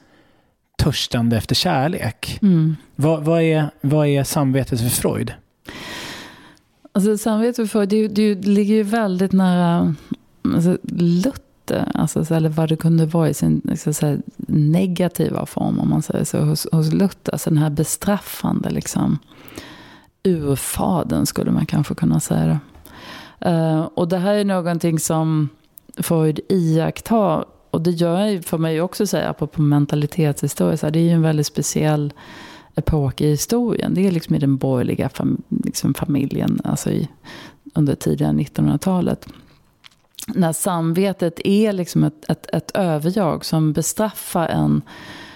törstande 0.79 1.37
efter 1.37 1.55
kärlek. 1.55 2.39
Mm. 2.43 2.77
Vad, 2.97 3.25
vad, 3.25 3.43
är, 3.43 3.71
vad 3.81 4.07
är 4.07 4.25
samvetet 4.25 4.81
för 4.81 4.89
Freud? 4.89 5.33
Alltså 6.93 7.19
samvetet 7.19 7.57
för 7.57 7.67
Freud, 7.67 7.89
det, 7.89 8.09
det 8.09 8.49
ligger 8.49 8.75
ju 8.75 8.83
väldigt 8.83 9.33
nära 9.33 9.95
alltså, 10.55 10.79
Luther. 11.71 11.77
Eh, 11.95 12.01
alltså, 12.01 12.35
eller 12.35 12.49
vad 12.49 12.69
det 12.69 12.77
kunde 12.77 13.07
vara 13.07 13.29
i 13.29 13.35
sin 13.35 13.61
liksom, 13.65 13.95
så, 13.95 14.19
negativa 14.49 15.47
form, 15.47 15.81
om 15.81 15.91
man 15.91 16.03
säger 16.03 16.25
så, 16.25 16.39
hos, 16.39 16.67
hos 16.73 16.93
Luther. 16.93 17.33
Alltså 17.33 17.51
den 17.51 17.59
här 17.59 17.71
bestraffande, 17.71 18.71
liksom, 18.71 19.19
urfaden 20.25 21.27
skulle 21.27 21.51
man 21.51 21.67
kanske 21.67 21.95
kunna 21.95 22.21
säga. 22.21 22.61
Uh, 23.47 23.81
och 23.81 24.09
det 24.09 24.19
här 24.19 24.35
är 24.35 24.45
någonting 24.45 24.99
som 24.99 25.49
Freud 25.97 26.41
iakttar 26.49 27.45
och 27.71 27.83
det 27.83 27.91
gör 27.91 28.43
för 28.43 28.59
mig 28.59 28.81
också 28.81 29.07
säga, 29.07 29.29
apropå 29.29 29.63
mentalitetshistoria, 29.63 30.77
så 30.77 30.87
här, 30.87 30.91
det 30.91 30.99
är 30.99 31.05
ju 31.05 31.11
en 31.11 31.23
väldigt 31.23 31.47
speciell 31.47 32.13
epok 32.75 33.21
i 33.21 33.31
historien. 33.31 33.95
Det 33.95 34.07
är 34.07 34.11
liksom 34.11 34.35
i 34.35 34.39
den 34.39 34.57
borgerliga 34.57 35.09
fam 35.09 35.43
liksom 35.49 35.95
familjen, 35.95 36.61
alltså 36.65 36.91
i, 36.91 37.09
under 37.75 37.95
tidiga 37.95 38.29
1900-talet. 38.29 39.29
När 40.35 40.53
samvetet 40.53 41.41
är 41.45 41.73
liksom 41.73 42.05
ett, 42.05 42.31
ett, 42.31 42.47
ett 42.55 42.71
överjag 42.75 43.45
som 43.45 43.73
bestraffar 43.73 44.49
en 44.49 44.83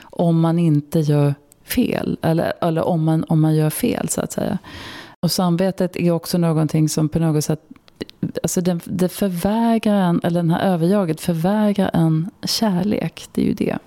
om 0.02 0.40
man 0.40 0.58
inte 0.58 1.00
gör 1.00 1.34
fel. 1.64 2.18
Eller, 2.22 2.52
eller 2.60 2.82
om, 2.84 3.04
man, 3.04 3.24
om 3.24 3.40
man 3.40 3.54
gör 3.54 3.70
fel, 3.70 4.08
så 4.08 4.20
att 4.20 4.32
säga. 4.32 4.58
Och 5.22 5.30
samvetet 5.30 5.96
är 5.96 6.10
också 6.10 6.38
någonting 6.38 6.88
som 6.88 7.08
på 7.08 7.18
något 7.18 7.44
sätt 7.44 7.60
alltså 8.42 8.60
det, 8.60 8.80
det 8.84 9.08
förvägrar 9.08 10.00
en, 10.00 10.20
eller 10.22 10.42
den 10.42 10.50
här 10.50 10.72
överjaget 10.72 11.20
förvägrar 11.20 11.90
en 11.92 12.30
kärlek. 12.42 13.28
Det 13.32 13.42
är 13.42 13.46
ju 13.46 13.54
det. 13.54 13.78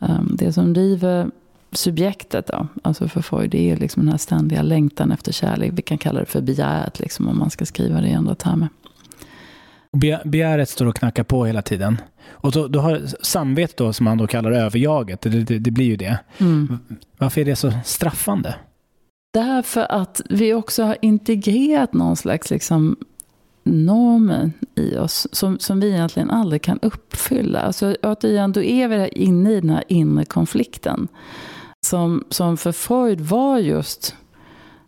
Ehm, 0.00 0.36
det 0.38 0.52
som 0.52 0.72
driver 0.72 1.30
subjektet 1.72 2.46
då, 2.46 2.66
alltså 2.82 3.08
för 3.08 3.22
Freud, 3.22 3.50
det 3.50 3.70
är 3.70 3.76
liksom 3.76 4.02
den 4.02 4.10
här 4.10 4.18
ständiga 4.18 4.62
längtan 4.62 5.12
efter 5.12 5.32
kärlek. 5.32 5.72
Vi 5.74 5.82
kan 5.82 5.98
kalla 5.98 6.20
det 6.20 6.26
för 6.26 6.40
begäret, 6.40 7.00
liksom, 7.00 7.28
om 7.28 7.38
man 7.38 7.50
ska 7.50 7.66
skriva 7.66 8.00
det 8.00 8.08
i 8.08 8.14
andra 8.14 8.34
termer. 8.34 8.68
Begäret 10.24 10.68
står 10.68 10.86
och 10.86 10.96
knackar 10.96 11.24
på 11.24 11.46
hela 11.46 11.62
tiden. 11.62 12.00
Och 12.30 12.52
då, 12.52 12.68
då 12.68 12.80
har 12.80 13.02
samvetet, 13.22 13.76
då, 13.76 13.92
som 13.92 14.06
han 14.06 14.18
då 14.18 14.26
kallar 14.26 14.50
överjaget, 14.52 15.20
det, 15.20 15.28
det, 15.30 15.58
det 15.58 15.70
blir 15.70 15.86
ju 15.86 15.96
det. 15.96 16.18
Mm. 16.38 16.78
Varför 17.18 17.40
är 17.40 17.44
det 17.44 17.56
så 17.56 17.72
straffande? 17.84 18.54
Därför 19.34 19.92
att 19.92 20.20
vi 20.30 20.54
också 20.54 20.82
har 20.82 20.96
integrerat 21.02 21.92
någon 21.92 22.16
slags 22.16 22.50
liksom 22.50 22.96
normer 23.64 24.52
i 24.74 24.96
oss 24.96 25.26
som, 25.32 25.58
som 25.58 25.80
vi 25.80 25.88
egentligen 25.88 26.30
aldrig 26.30 26.62
kan 26.62 26.78
uppfylla. 26.82 27.60
Alltså, 27.60 27.96
återigen, 28.02 28.52
då 28.52 28.62
är 28.62 28.88
vi 28.88 29.08
inne 29.08 29.52
i 29.52 29.60
den 29.60 29.70
här 29.70 29.84
inre 29.88 30.24
konflikten. 30.24 31.08
Som, 31.86 32.24
som 32.28 32.56
för 32.56 32.72
Freud 32.72 33.20
var 33.20 33.58
just 33.58 34.14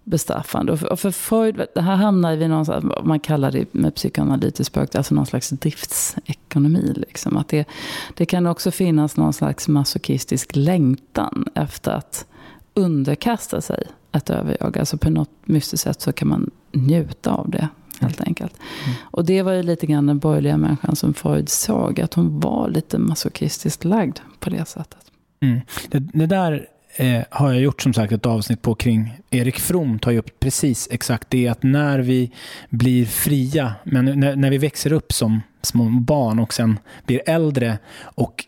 bestraffande. 0.05 0.73
Och 0.73 1.01
för, 1.01 1.11
Freud, 1.11 1.67
det 1.75 1.81
här 1.81 1.97
hamnar 1.97 2.37
vi 2.37 2.49
någonstans, 2.49 2.85
man 3.05 3.21
kallar 3.21 3.53
det 3.53 3.75
med 3.75 3.95
psykoanalytisk 3.95 4.71
språk, 4.71 4.95
alltså 4.95 5.15
någon 5.15 5.27
slags 5.27 5.51
driftsekonomi. 5.51 6.93
Liksom. 6.97 7.37
Att 7.37 7.49
det, 7.49 7.69
det 8.15 8.27
kan 8.27 8.47
också 8.47 8.71
finnas 8.71 9.17
någon 9.17 9.33
slags 9.33 9.69
masochistisk 9.69 10.57
längtan 10.57 11.45
efter 11.55 11.91
att 11.91 12.27
underkasta 12.75 13.61
sig 13.61 13.85
ett 14.13 14.31
överjag. 14.31 14.79
Alltså 14.79 14.99
på 14.99 15.11
något 15.11 15.31
mystiskt 15.45 15.85
sätt 15.85 16.01
så 16.01 16.13
kan 16.13 16.29
man 16.29 16.51
njuta 16.73 17.33
av 17.33 17.51
det 17.51 17.69
helt 18.01 18.21
enkelt. 18.21 18.55
Mm. 18.85 18.97
Och 19.03 19.25
det 19.25 19.43
var 19.43 19.53
ju 19.53 19.63
lite 19.63 19.87
grann 19.87 20.07
den 20.07 20.19
borgerliga 20.19 20.57
människan 20.57 20.97
som 20.97 21.15
Freud 21.15 21.49
såg, 21.49 22.01
att 22.01 22.15
hon 22.15 22.41
var 22.41 22.69
lite 22.69 22.99
masochistiskt 22.99 23.85
lagd 23.85 24.19
på 24.39 24.51
det 24.51 24.69
sättet. 24.69 25.11
Mm. 25.41 25.61
Det, 25.89 25.99
det, 25.99 26.27
där 26.27 26.67
eh, 26.97 27.23
har 27.31 27.53
jag 27.53 27.63
gjort 27.63 27.83
som 27.83 27.95
sagt 27.95 28.13
ett 28.13 28.27
avsnitt 28.27 28.63
på 28.63 28.75
kring 28.75 29.19
Erik 29.31 29.59
From 29.59 29.99
tar 29.99 30.11
ju 30.11 30.19
upp 30.19 30.41
precis 30.41 30.89
exakt 30.91 31.31
det 31.31 31.49
att 31.49 31.63
när 31.63 31.99
vi 31.99 32.31
blir 32.69 33.07
fria, 33.07 33.75
men 33.85 34.05
när, 34.05 34.37
när 34.37 34.51
vi 34.51 34.59
växer 34.59 34.93
upp 34.93 35.13
som 35.13 35.43
små 35.63 35.85
barn 35.85 36.39
och 36.39 36.55
sen 36.55 36.79
blir 37.07 37.23
äldre 37.27 37.79
och 38.01 38.45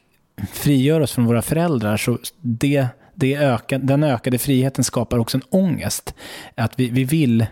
frigör 0.53 1.01
oss 1.01 1.13
från 1.13 1.27
våra 1.27 1.43
föräldrar 1.43 1.97
så 1.97 2.19
det, 2.41 2.87
det 3.15 3.35
öka, 3.35 3.79
den 3.79 4.05
ökade 4.05 4.39
friheten 4.39 4.85
skapar 4.85 5.19
också 5.19 5.37
en 5.37 5.45
ångest. 5.51 6.15
Att 6.55 6.81
vi, 6.81 6.89
vi 6.89 7.05
vill 7.05 7.47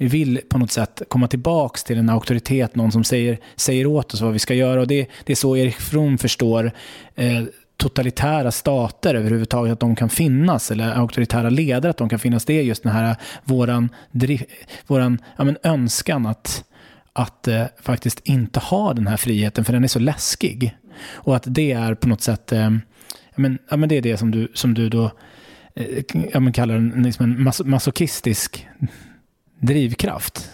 vi 0.00 0.06
vill 0.06 0.40
på 0.48 0.58
något 0.58 0.70
sätt 0.70 1.02
komma 1.08 1.28
tillbaka 1.28 1.78
till 1.86 1.98
en 1.98 2.08
auktoritet, 2.08 2.74
någon 2.74 2.92
som 2.92 3.04
säger, 3.04 3.38
säger 3.56 3.86
åt 3.86 4.14
oss 4.14 4.20
vad 4.20 4.32
vi 4.32 4.38
ska 4.38 4.54
göra. 4.54 4.80
Och 4.80 4.86
det, 4.86 5.06
det 5.24 5.32
är 5.32 5.36
så 5.36 5.56
Erik 5.56 5.76
From 5.80 6.18
förstår 6.18 6.72
eh, 7.14 7.42
totalitära 7.80 8.50
stater 8.50 9.14
överhuvudtaget, 9.14 9.72
att 9.72 9.80
de 9.80 9.96
kan 9.96 10.08
finnas, 10.08 10.70
eller 10.70 10.92
auktoritära 10.92 11.50
ledare, 11.50 11.90
att 11.90 11.96
de 11.96 12.08
kan 12.08 12.18
finnas. 12.18 12.44
Det 12.44 12.58
är 12.58 12.62
just 12.62 12.82
den 12.82 12.92
här 12.92 13.10
eh, 13.10 13.16
våran, 13.44 13.88
våran 14.86 15.18
ja, 15.36 15.44
men 15.44 15.56
önskan 15.62 16.26
att, 16.26 16.64
att 17.12 17.48
eh, 17.48 17.64
faktiskt 17.82 18.20
inte 18.24 18.60
ha 18.60 18.94
den 18.94 19.06
här 19.06 19.16
friheten, 19.16 19.64
för 19.64 19.72
den 19.72 19.84
är 19.84 19.88
så 19.88 19.98
läskig. 19.98 20.76
Och 21.12 21.36
att 21.36 21.44
det 21.46 21.72
är 21.72 21.94
på 21.94 22.08
något 22.08 22.22
sätt, 22.22 22.52
eh, 22.52 22.70
ja, 23.30 23.36
men, 23.36 23.58
ja, 23.70 23.76
men 23.76 23.88
det 23.88 23.96
är 23.96 24.02
det 24.02 24.16
som 24.16 24.30
du, 24.30 24.48
som 24.54 24.74
du 24.74 24.88
då 24.88 25.10
eh, 25.74 26.04
ja, 26.32 26.40
men 26.40 26.52
kallar 26.52 26.74
en, 26.74 27.02
liksom 27.02 27.24
en 27.24 27.42
mas 27.42 27.64
masochistisk 27.64 28.68
drivkraft. 29.60 30.50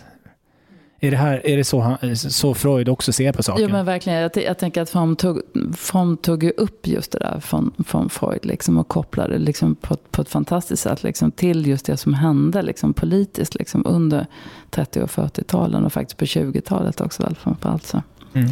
Är 1.00 1.11
det, 1.11 1.16
här, 1.16 1.46
är 1.46 1.56
det 1.56 1.64
så, 1.64 1.80
han, 1.80 2.16
så 2.16 2.54
Freud 2.54 2.88
också 2.88 3.12
ser 3.12 3.32
på 3.32 3.42
saken? 3.42 3.64
Jo 3.64 3.70
men 3.70 3.85
verkligen. 3.85 4.18
Jag, 4.18 4.30
jag 4.37 4.59
tänker 4.59 4.82
att 4.82 4.90
Fromm 4.90 5.16
tog, 5.16 5.42
Fromm 5.76 6.16
tog 6.16 6.44
upp 6.44 6.87
just 6.87 7.12
det 7.12 7.18
där 7.18 7.40
från, 7.40 7.72
från 7.87 8.11
Freud 8.11 8.44
liksom, 8.44 8.78
och 8.78 8.88
kopplade 8.88 9.38
liksom 9.38 9.74
på, 9.74 9.96
på 10.11 10.22
ett 10.22 10.28
fantastiskt 10.28 10.82
sätt 10.82 11.02
liksom, 11.02 11.30
till 11.30 11.66
just 11.66 11.87
det 11.87 11.96
som 11.96 12.14
hände 12.14 12.62
liksom, 12.62 12.94
politiskt 12.94 13.54
liksom, 13.54 13.82
under 13.87 14.26
30 14.70 15.02
och 15.02 15.11
40-talen 15.11 15.85
och 15.85 15.92
faktiskt 15.92 16.18
på 16.18 16.24
20-talet 16.24 17.00
också 17.00 17.22
väl 17.22 17.35
framförallt. 17.35 17.87
Så. 17.87 18.02
Mm. 18.35 18.50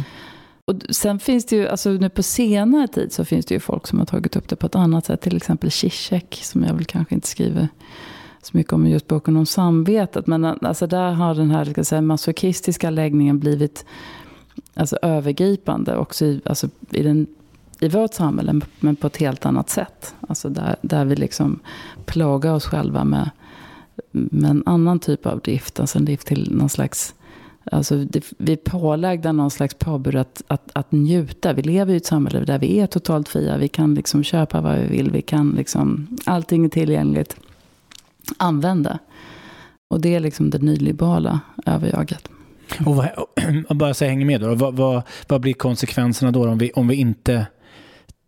Och 0.67 0.95
sen 0.95 1.19
finns 1.19 1.45
det 1.45 1.55
ju, 1.55 1.67
alltså 1.67 1.89
nu 1.89 2.09
på 2.09 2.23
senare 2.23 2.87
tid 2.87 3.13
så 3.13 3.25
finns 3.25 3.45
det 3.45 3.53
ju 3.53 3.59
folk 3.59 3.87
som 3.87 3.99
har 3.99 4.05
tagit 4.05 4.35
upp 4.35 4.49
det 4.49 4.55
på 4.55 4.65
ett 4.65 4.75
annat 4.75 5.05
sätt. 5.05 5.21
Till 5.21 5.37
exempel 5.37 5.71
Zizek 5.71 6.39
som 6.43 6.63
jag 6.63 6.73
väl 6.73 6.85
kanske 6.85 7.15
inte 7.15 7.27
skriver 7.27 7.67
så 8.45 8.57
mycket 8.57 8.73
om 8.73 8.87
just 8.87 9.07
boken 9.07 9.37
om 9.37 9.45
samvetet. 9.45 10.27
Men 10.27 10.45
alltså 10.45 10.87
där 10.87 11.11
har 11.11 11.35
den 11.35 11.51
här 11.51 11.65
ska 11.65 11.83
säga, 11.83 12.01
masochistiska 12.01 12.89
läggningen 12.89 13.39
blivit 13.39 13.85
alltså, 14.73 14.97
övergripande 15.01 15.97
också 15.97 16.25
i, 16.25 16.41
alltså, 16.45 16.69
i, 16.91 17.03
den, 17.03 17.27
i 17.79 17.87
vårt 17.87 18.13
samhälle, 18.13 18.61
men 18.79 18.95
på 18.95 19.07
ett 19.07 19.17
helt 19.17 19.45
annat 19.45 19.69
sätt. 19.69 20.15
Alltså 20.27 20.49
där, 20.49 20.75
där 20.81 21.05
vi 21.05 21.15
liksom 21.15 21.59
plågar 22.05 22.53
oss 22.53 22.65
själva 22.65 23.03
med, 23.03 23.29
med 24.11 24.49
en 24.49 24.63
annan 24.65 24.99
typ 24.99 25.25
av 25.25 25.39
drift, 25.39 25.79
alltså 25.79 25.97
en 25.97 26.05
drift 26.05 26.27
till 26.27 26.55
någon 26.55 26.69
slags 26.69 27.13
Alltså 27.71 27.97
det, 27.97 28.23
vi 28.37 28.51
är 28.51 28.57
pålagda 28.57 29.31
någon 29.31 29.51
slags 29.51 29.73
påbud 29.73 30.15
att, 30.15 30.43
att, 30.47 30.69
att 30.73 30.91
njuta. 30.91 31.53
Vi 31.53 31.61
lever 31.61 31.93
i 31.93 31.97
ett 31.97 32.05
samhälle 32.05 32.39
där 32.39 32.59
vi 32.59 32.79
är 32.79 32.87
totalt 32.87 33.29
fria. 33.29 33.57
Vi 33.57 33.67
kan 33.67 33.95
liksom 33.95 34.23
köpa 34.23 34.61
vad 34.61 34.77
vi 34.77 34.87
vill. 34.87 35.11
Vi 35.11 35.21
kan 35.21 35.49
liksom, 35.49 36.07
allting 36.25 36.65
är 36.65 36.69
tillgängligt 36.69 37.35
använda. 38.37 38.99
Och 39.89 40.01
det 40.01 40.15
är 40.15 40.19
liksom 40.19 40.49
det 40.49 40.61
nyliberala 40.61 41.39
överjaget. 41.65 42.29
Och 42.85 42.95
vad, 42.95 43.09
bara 43.77 43.93
så 43.93 44.03
jag 44.03 44.09
hänger 44.09 44.25
med 44.25 44.41
då, 44.41 44.55
vad, 44.55 44.75
vad, 44.75 45.01
vad, 45.27 45.41
blir 45.41 45.53
konsekvenserna 45.53 46.31
då 46.31 46.49
om 46.49 46.57
vi, 46.57 46.71
om 46.71 46.87
vi 46.87 46.95
inte 46.95 47.47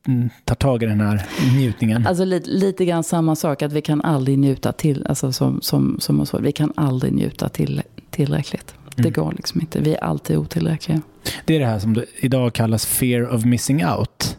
mm, 0.07 0.29
tar 0.43 0.55
tag 0.55 0.83
i 0.83 0.86
den 0.86 1.01
här 1.01 1.25
njutningen? 1.55 2.07
Alltså 2.07 2.25
lite, 2.25 2.49
lite 2.49 2.86
grann 2.86 3.03
samma 3.03 3.36
sak, 3.36 3.62
att 3.62 3.73
vi 3.73 3.81
kan 3.81 4.01
aldrig 4.01 4.39
njuta 4.39 4.71
till, 4.71 5.05
alltså 5.07 5.31
som, 5.31 5.62
som, 5.62 5.97
som 5.99 6.25
så, 6.25 6.39
vi 6.39 6.51
kan 6.51 6.73
aldrig 6.75 7.13
njuta 7.13 7.49
till, 7.49 7.81
tillräckligt. 8.10 8.73
Det 8.95 9.01
mm. 9.01 9.13
går 9.13 9.33
liksom 9.36 9.62
inte, 9.62 9.79
vi 9.79 9.93
är 9.93 10.03
alltid 10.03 10.38
otillräckliga. 10.38 11.01
Det 11.45 11.55
är 11.55 11.60
det 11.60 11.65
här 11.65 11.79
som 11.79 12.03
idag 12.15 12.53
kallas 12.53 12.86
fear 12.86 13.36
of 13.36 13.45
missing 13.45 13.86
out. 13.86 14.38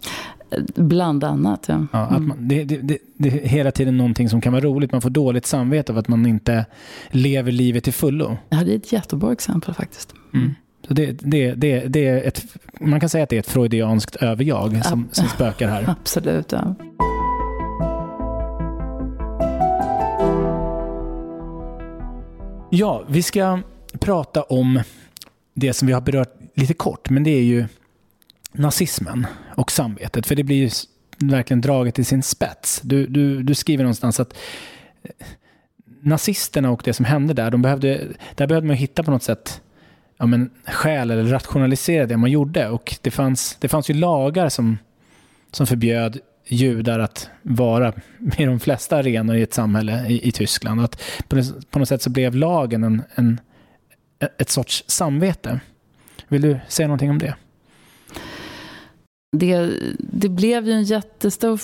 Bland 0.75 1.25
annat, 1.25 1.65
ja. 1.69 1.87
ja 1.93 1.99
att 1.99 2.11
mm. 2.11 2.29
man, 2.29 2.49
det, 2.49 2.65
det, 2.65 2.77
det, 2.77 2.99
det, 3.17 3.29
är 3.29 3.49
hela 3.49 3.71
tiden 3.71 3.97
någonting 3.97 4.29
som 4.29 4.41
kan 4.41 4.53
vara 4.53 4.65
roligt. 4.65 4.93
Man 4.93 5.01
får 5.01 5.11
dåligt 5.11 5.47
samvete 5.47 5.93
av 5.93 5.99
att 5.99 6.09
man 6.09 6.27
inte 6.27 6.67
lever 7.11 7.53
livet 7.53 7.85
till 7.85 7.93
fullo. 7.93 8.37
Ja, 8.49 8.65
det 8.65 8.73
är 8.73 8.77
ett 8.77 8.93
jättebra 8.93 9.33
exempel 9.33 9.75
faktiskt. 9.75 10.15
Mm. 10.35 10.55
Så 10.89 10.95
det, 10.95 11.13
det, 11.13 11.55
det, 11.55 11.81
det 11.81 12.07
är 12.07 12.23
ett, 12.29 12.45
man 12.81 13.01
kan 13.01 13.09
säga 13.09 13.25
att 13.25 13.31
det 13.31 13.37
är 13.37 13.41
ett 13.41 13.49
freudianskt 13.49 14.17
överjag 14.17 14.85
som, 14.85 15.09
som 15.13 15.29
spökar 15.29 15.69
här. 15.69 15.85
Absolut, 16.01 16.53
ja. 16.53 16.75
Ja, 22.71 23.05
vi 23.09 23.23
ska 23.23 23.61
prata 24.01 24.43
om 24.43 24.81
det 25.55 25.73
som 25.73 25.87
vi 25.87 25.95
har 25.95 26.01
berört 26.01 26.35
lite 26.55 26.75
kort, 26.75 27.11
men 27.11 27.25
det 27.25 27.31
är 27.31 27.43
ju 27.43 27.67
nazismen 28.53 29.27
och 29.57 29.73
samvetet. 29.73 30.27
För 30.27 30.35
det 30.35 30.45
blir 30.45 30.57
ju 30.57 30.71
verkligen 31.19 31.61
draget 31.61 31.95
till 31.95 32.07
sin 32.07 32.23
spets. 32.23 32.81
Du, 32.85 33.07
du, 33.07 33.43
du 33.43 33.55
skriver 33.55 33.85
någonstans 33.85 34.21
att 34.21 34.37
eh, 35.03 35.27
nazisterna 36.01 36.71
och 36.71 36.83
det 36.85 36.93
som 36.93 37.05
hände 37.05 37.35
där, 37.35 37.51
de 37.51 37.63
behövde, 37.63 38.07
där 38.35 38.47
behövde 38.47 38.67
man 38.67 38.77
hitta 38.77 39.03
på 39.03 39.11
något 39.11 39.23
sätt 39.23 39.61
ja, 40.19 40.27
men, 40.27 40.51
skäl 40.65 41.11
eller 41.11 41.25
rationalisera 41.25 42.07
det 42.07 42.17
man 42.17 42.31
gjorde. 42.31 42.69
Och 42.69 42.95
det 43.03 43.11
fanns, 43.11 43.57
det 43.61 43.69
fanns 43.69 43.91
ju 43.91 43.95
lagar 43.95 44.49
som, 44.49 44.79
som 45.53 45.67
förbjöd 45.67 46.19
judar 46.47 46.99
att 46.99 47.31
vara 47.43 47.93
i 48.39 48.45
de 48.45 48.61
flesta 48.61 48.97
arenor 48.97 49.37
i 49.37 49.43
ett 49.43 49.55
samhälle 49.55 50.07
i, 50.09 50.29
i 50.29 50.33
Tyskland. 50.33 50.81
Att 50.81 51.03
på, 51.29 51.43
på, 51.71 51.79
något 51.79 51.89
sätt 51.89 52.03
så 52.03 52.11
blev 52.11 52.35
lagen 52.35 52.85
en, 52.85 53.03
en, 53.15 53.41
ett 54.39 54.49
sorts 54.49 54.85
samvete. 54.87 55.61
Vill 56.29 56.43
du 56.43 56.59
säga 56.69 56.89
någonting 56.89 57.11
om 57.11 57.19
det? 57.19 57.35
Det, 59.33 59.73
det 59.99 60.29
blev 60.29 60.67
ju 60.67 60.73
en 60.73 60.85
jättestor 60.85 61.57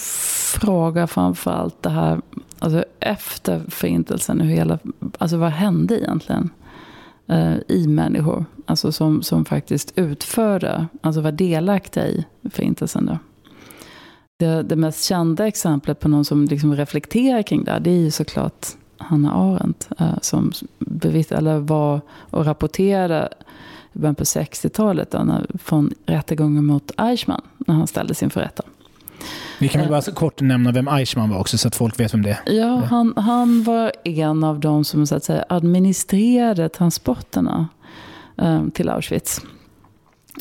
fråga 0.61 1.07
framför 1.07 1.51
allt 1.51 1.83
det 1.83 1.91
här 1.91 2.21
alltså 2.59 2.85
efter 3.01 3.63
förintelsen. 3.69 4.41
Hur 4.41 4.55
hela, 4.55 4.79
alltså 5.19 5.37
vad 5.37 5.51
hände 5.51 6.01
egentligen 6.01 6.51
eh, 7.27 7.55
i 7.69 7.87
människor? 7.87 8.45
Alltså 8.67 8.93
som, 8.93 9.23
som 9.23 9.45
faktiskt 9.45 9.93
utförde, 9.97 10.87
alltså 11.01 11.21
var 11.21 11.33
delaktiga 11.33 12.07
i 12.07 12.25
förintelsen. 12.51 13.07
Då. 13.07 13.19
Det, 14.39 14.63
det 14.63 14.77
mest 14.77 15.05
kända 15.05 15.47
exemplet 15.47 16.01
på 16.01 16.09
någon 16.09 16.25
som 16.25 16.45
liksom 16.45 16.77
reflekterar 16.77 17.43
kring 17.43 17.65
det, 17.65 17.79
det 17.79 17.91
är 17.91 18.01
ju 18.01 18.11
såklart 18.11 18.67
Hanna 18.97 19.33
Arendt. 19.33 19.89
Eh, 19.99 20.19
som 20.23 20.53
bevitt, 20.79 21.33
eller 21.33 21.59
var 21.59 22.01
och 22.11 22.45
rapporterade 22.45 23.29
i 23.95 23.99
början 23.99 24.15
på 24.15 24.25
60-talet 24.25 25.15
från 25.59 25.95
rättegången 26.07 26.65
mot 26.65 26.91
Eichmann 26.97 27.43
när 27.59 27.75
han 27.75 27.87
ställdes 27.87 28.23
inför 28.23 28.41
rätta. 28.41 28.63
Vi 29.59 29.69
kan 29.69 29.81
väl 29.81 29.91
bara 29.91 30.03
kort 30.03 30.41
nämna 30.41 30.73
vem 30.73 30.89
Eichmann 30.89 31.31
var 31.31 31.39
också 31.39 31.59
så 31.59 31.69
att 31.69 31.77
folk 31.77 32.01
vet 32.01 32.15
vem 32.15 32.23
det 32.23 32.31
är. 32.31 32.53
Ja, 32.55 32.77
han, 32.77 33.15
han 33.17 33.63
var 33.63 33.93
en 34.05 34.45
av 34.45 34.61
de 34.61 34.85
som 34.85 35.07
så 35.07 35.15
att 35.15 35.25
säga, 35.25 35.45
administrerade 35.49 36.69
transporterna 36.69 37.69
eh, 38.37 38.65
till 38.69 38.89
Auschwitz. 38.89 39.41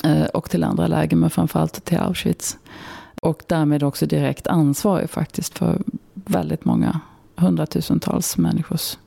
Eh, 0.03 0.23
och 0.23 0.49
till 0.49 0.63
andra 0.63 0.87
läger, 0.87 1.17
men 1.17 1.29
framförallt 1.29 1.85
till 1.85 1.97
Auschwitz. 1.97 2.57
Och 3.21 3.43
därmed 3.47 3.83
också 3.83 4.05
direkt 4.05 4.47
ansvarig 4.47 5.09
faktiskt 5.09 5.57
för 5.57 5.81
väldigt 6.13 6.65
många 6.65 6.99
hundratusentals 7.35 8.37
människors 8.37 8.97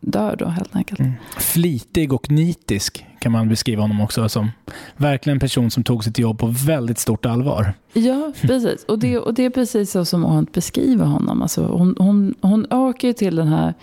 död 0.00 0.38
då 0.38 0.46
helt 0.46 0.76
enkelt. 0.76 1.00
Mm. 1.00 1.12
Flitig 1.38 2.12
och 2.12 2.30
nitisk 2.30 3.06
kan 3.26 3.32
man 3.32 3.48
beskriva 3.48 3.82
honom 3.82 4.00
också 4.00 4.28
som. 4.28 4.50
Verkligen 4.96 5.36
en 5.36 5.40
person 5.40 5.70
som 5.70 5.84
tog 5.84 6.04
sitt 6.04 6.18
jobb 6.18 6.38
på 6.38 6.46
väldigt 6.46 6.98
stort 6.98 7.26
allvar. 7.26 7.74
Ja, 7.92 8.32
precis. 8.42 8.84
Och 8.84 8.98
det, 8.98 9.18
och 9.18 9.34
det 9.34 9.44
är 9.44 9.50
precis 9.50 9.90
så 9.90 10.04
som 10.04 10.22
hon 10.22 10.46
beskriver 10.52 11.04
honom. 11.04 11.42
Alltså 11.42 11.66
hon, 11.66 11.94
hon, 11.98 12.34
hon 12.40 12.72
åker 12.72 13.08
ju 13.08 13.14
till 13.14 13.36
den 13.36 13.48
här 13.48 13.74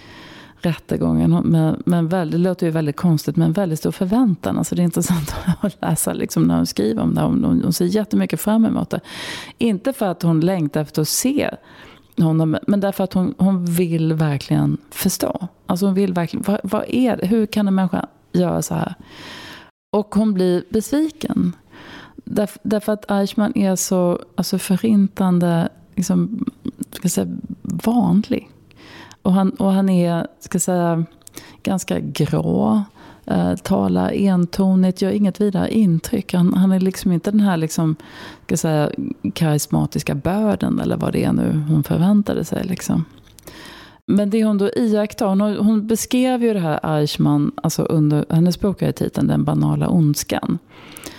rättegången 0.61 1.31
med, 1.31 1.81
med 1.85 2.05
väldigt, 2.09 2.31
det 2.31 2.49
låter 2.49 2.65
ju 2.65 2.71
väldigt 2.71 2.95
konstigt, 2.95 3.35
men 3.35 3.53
väldigt 3.53 3.79
stor 3.79 3.91
förväntan. 3.91 4.57
Alltså 4.57 4.75
det 4.75 4.81
är 4.81 4.83
intressant 4.83 5.35
att 5.61 5.81
läsa 5.81 6.13
liksom 6.13 6.43
när 6.43 6.55
hon 6.55 6.65
skriver 6.65 7.01
om 7.01 7.15
det. 7.15 7.21
Hon, 7.21 7.43
hon, 7.43 7.63
hon 7.63 7.73
ser 7.73 7.85
jättemycket 7.85 8.41
fram 8.41 8.65
emot 8.65 8.89
det. 8.89 8.99
Inte 9.57 9.93
för 9.93 10.05
att 10.05 10.23
hon 10.23 10.39
längtar 10.39 10.81
efter 10.81 11.01
att 11.01 11.07
se 11.07 11.49
honom. 12.17 12.57
Men 12.67 12.79
därför 12.79 13.03
att 13.03 13.13
hon, 13.13 13.33
hon 13.37 13.65
vill 13.65 14.13
verkligen 14.13 14.77
förstå. 14.91 15.47
Alltså 15.65 15.85
hon 15.85 15.95
vill 15.95 16.13
verkligen, 16.13 16.43
vad, 16.47 16.59
vad 16.63 16.85
är 16.87 17.17
det? 17.17 17.27
Hur 17.27 17.45
kan 17.45 17.67
en 17.67 17.75
människa 17.75 18.07
göra 18.33 18.61
så 18.61 18.75
här? 18.75 18.95
Och 19.91 20.15
hon 20.15 20.33
blir 20.33 20.63
besviken. 20.69 21.55
Därför, 22.15 22.59
därför 22.63 22.91
att 22.91 23.11
Eichmann 23.11 23.57
är 23.57 23.75
så 23.75 24.19
alltså 24.35 24.57
förintande 24.57 25.69
liksom, 25.95 26.45
ska 26.91 27.09
säga, 27.09 27.27
vanlig. 27.61 28.49
Och 29.21 29.33
han, 29.33 29.49
och 29.49 29.71
han 29.71 29.89
är 29.89 30.27
ska 30.39 30.59
säga, 30.59 31.05
ganska 31.63 31.99
grå 31.99 32.83
eh, 33.25 33.55
talar 33.55 34.11
entonigt, 34.11 35.01
gör 35.01 35.11
inget 35.11 35.41
vidare 35.41 35.73
intryck. 35.73 36.33
Han, 36.33 36.53
han 36.53 36.71
är 36.71 36.79
liksom 36.79 37.11
inte 37.11 37.31
den 37.31 37.39
här 37.39 37.57
liksom, 37.57 37.95
ska 38.45 38.57
säga, 38.57 38.91
karismatiska 39.33 40.15
börden 40.15 40.79
eller 40.79 40.97
vad 40.97 41.13
det 41.13 41.23
är 41.23 41.33
nu 41.33 41.63
hon 41.69 41.83
förväntade 41.83 42.45
sig. 42.45 42.63
Liksom. 42.63 43.05
Men 44.05 44.29
det 44.29 44.43
hon 44.43 44.57
då 44.57 44.69
iakttar, 44.69 45.27
hon, 45.27 45.41
hon 45.41 45.87
beskrev 45.87 46.43
ju 46.43 46.53
det 46.53 46.59
här 46.59 46.79
Eichmann, 46.83 47.51
alltså 47.55 47.83
under, 47.83 48.25
hennes 48.29 48.59
bok 48.59 48.81
är 48.81 48.91
titeln 48.91 49.27
Den 49.27 49.43
banala 49.43 49.89
ondskan. 49.89 50.57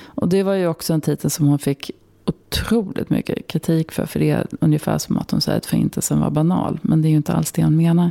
Och 0.05 0.29
det 0.29 0.43
var 0.43 0.55
ju 0.55 0.67
också 0.67 0.93
en 0.93 1.01
titel 1.01 1.31
som 1.31 1.47
hon 1.47 1.59
fick 1.59 1.91
otroligt 2.25 3.11
mycket 3.11 3.47
kritik 3.47 3.93
för. 3.93 4.07
För 4.07 4.21
det 4.21 4.31
är 4.31 4.47
ungefär 4.61 4.99
som 4.99 5.19
att 5.19 5.31
hon 5.31 5.41
säger 5.41 5.59
att 5.59 5.67
förintelsen 5.67 6.21
var 6.21 6.31
banal. 6.31 6.79
Men 6.83 7.03
det 7.03 7.09
är 7.09 7.11
ju 7.11 7.17
inte 7.17 7.33
alls 7.33 7.53
det 7.53 7.65
hon 7.65 7.77
menar. 7.77 8.11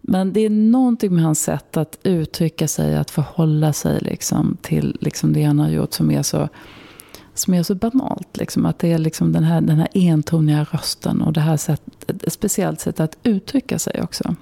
Men 0.00 0.32
det 0.32 0.40
är 0.40 0.50
någonting 0.50 1.14
med 1.14 1.24
hans 1.24 1.42
sätt 1.42 1.76
att 1.76 1.98
uttrycka 2.02 2.68
sig, 2.68 2.96
att 2.96 3.10
förhålla 3.10 3.72
sig 3.72 4.00
liksom 4.00 4.56
till 4.62 4.96
liksom 5.00 5.32
det 5.32 5.42
han 5.42 5.58
har 5.58 5.68
gjort 5.68 5.92
som 5.92 6.10
är 6.10 6.22
så, 6.22 6.48
som 7.34 7.54
är 7.54 7.62
så 7.62 7.74
banalt. 7.74 8.36
Liksom. 8.36 8.66
Att 8.66 8.78
det 8.78 8.92
är 8.92 8.98
liksom 8.98 9.32
den, 9.32 9.44
här, 9.44 9.60
den 9.60 9.78
här 9.78 9.88
entoniga 9.94 10.66
rösten 10.70 11.22
och 11.22 11.32
det 11.32 11.40
här 11.40 11.56
sätt, 11.56 11.82
ett 12.06 12.32
speciellt 12.32 12.80
sätt 12.80 13.00
att 13.00 13.16
uttrycka 13.22 13.78
sig 13.78 14.02
också. 14.02 14.34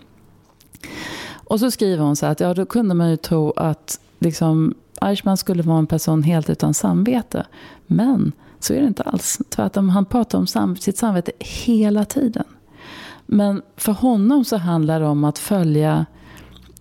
Och 1.31 1.61
så 1.61 1.71
skriver 1.71 2.05
hon 2.05 2.17
så 2.17 2.27
här 2.27 2.33
att 2.33 2.41
ja, 2.41 2.55
då 2.55 2.67
kunde 2.67 2.95
man 2.95 3.11
ju 3.11 3.17
tro 3.17 3.53
att 3.57 4.01
liksom, 4.19 4.75
Eichmann 5.01 5.37
skulle 5.37 5.63
vara 5.63 5.79
en 5.79 5.87
person 5.87 6.23
helt 6.23 6.51
utan 6.51 6.75
samvete. 6.75 7.47
Men 7.87 8.33
så 8.61 8.75
är 8.75 8.81
det 8.81 8.87
inte 8.87 9.03
alls. 9.03 9.39
Tvärtom, 9.49 9.89
han 9.89 10.05
pratar 10.05 10.39
om 10.39 10.47
sam 10.47 10.77
sitt 10.77 10.99
samvete 10.99 11.33
hela 11.39 12.05
tiden. 12.05 12.45
Men 13.27 13.63
för 13.77 13.93
honom 13.93 14.45
så 14.45 14.57
handlar 14.57 15.01
det 15.01 15.07
om 15.07 15.25
att 15.25 15.39
följa 15.39 16.07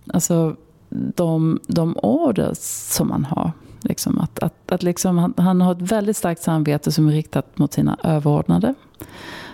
alltså, 0.06 0.56
de, 0.88 1.60
de 1.66 1.96
order 1.96 2.50
som 2.60 3.08
man 3.08 3.24
har. 3.24 3.52
Liksom 3.80 4.20
att, 4.20 4.38
att, 4.38 4.72
att 4.72 4.82
liksom, 4.82 5.18
han, 5.18 5.34
han 5.36 5.60
har 5.60 5.72
ett 5.72 5.92
väldigt 5.92 6.16
starkt 6.16 6.42
samvete 6.42 6.92
som 6.92 7.08
är 7.08 7.12
riktat 7.12 7.58
mot 7.58 7.72
sina 7.72 7.98
överordnade. 8.02 8.74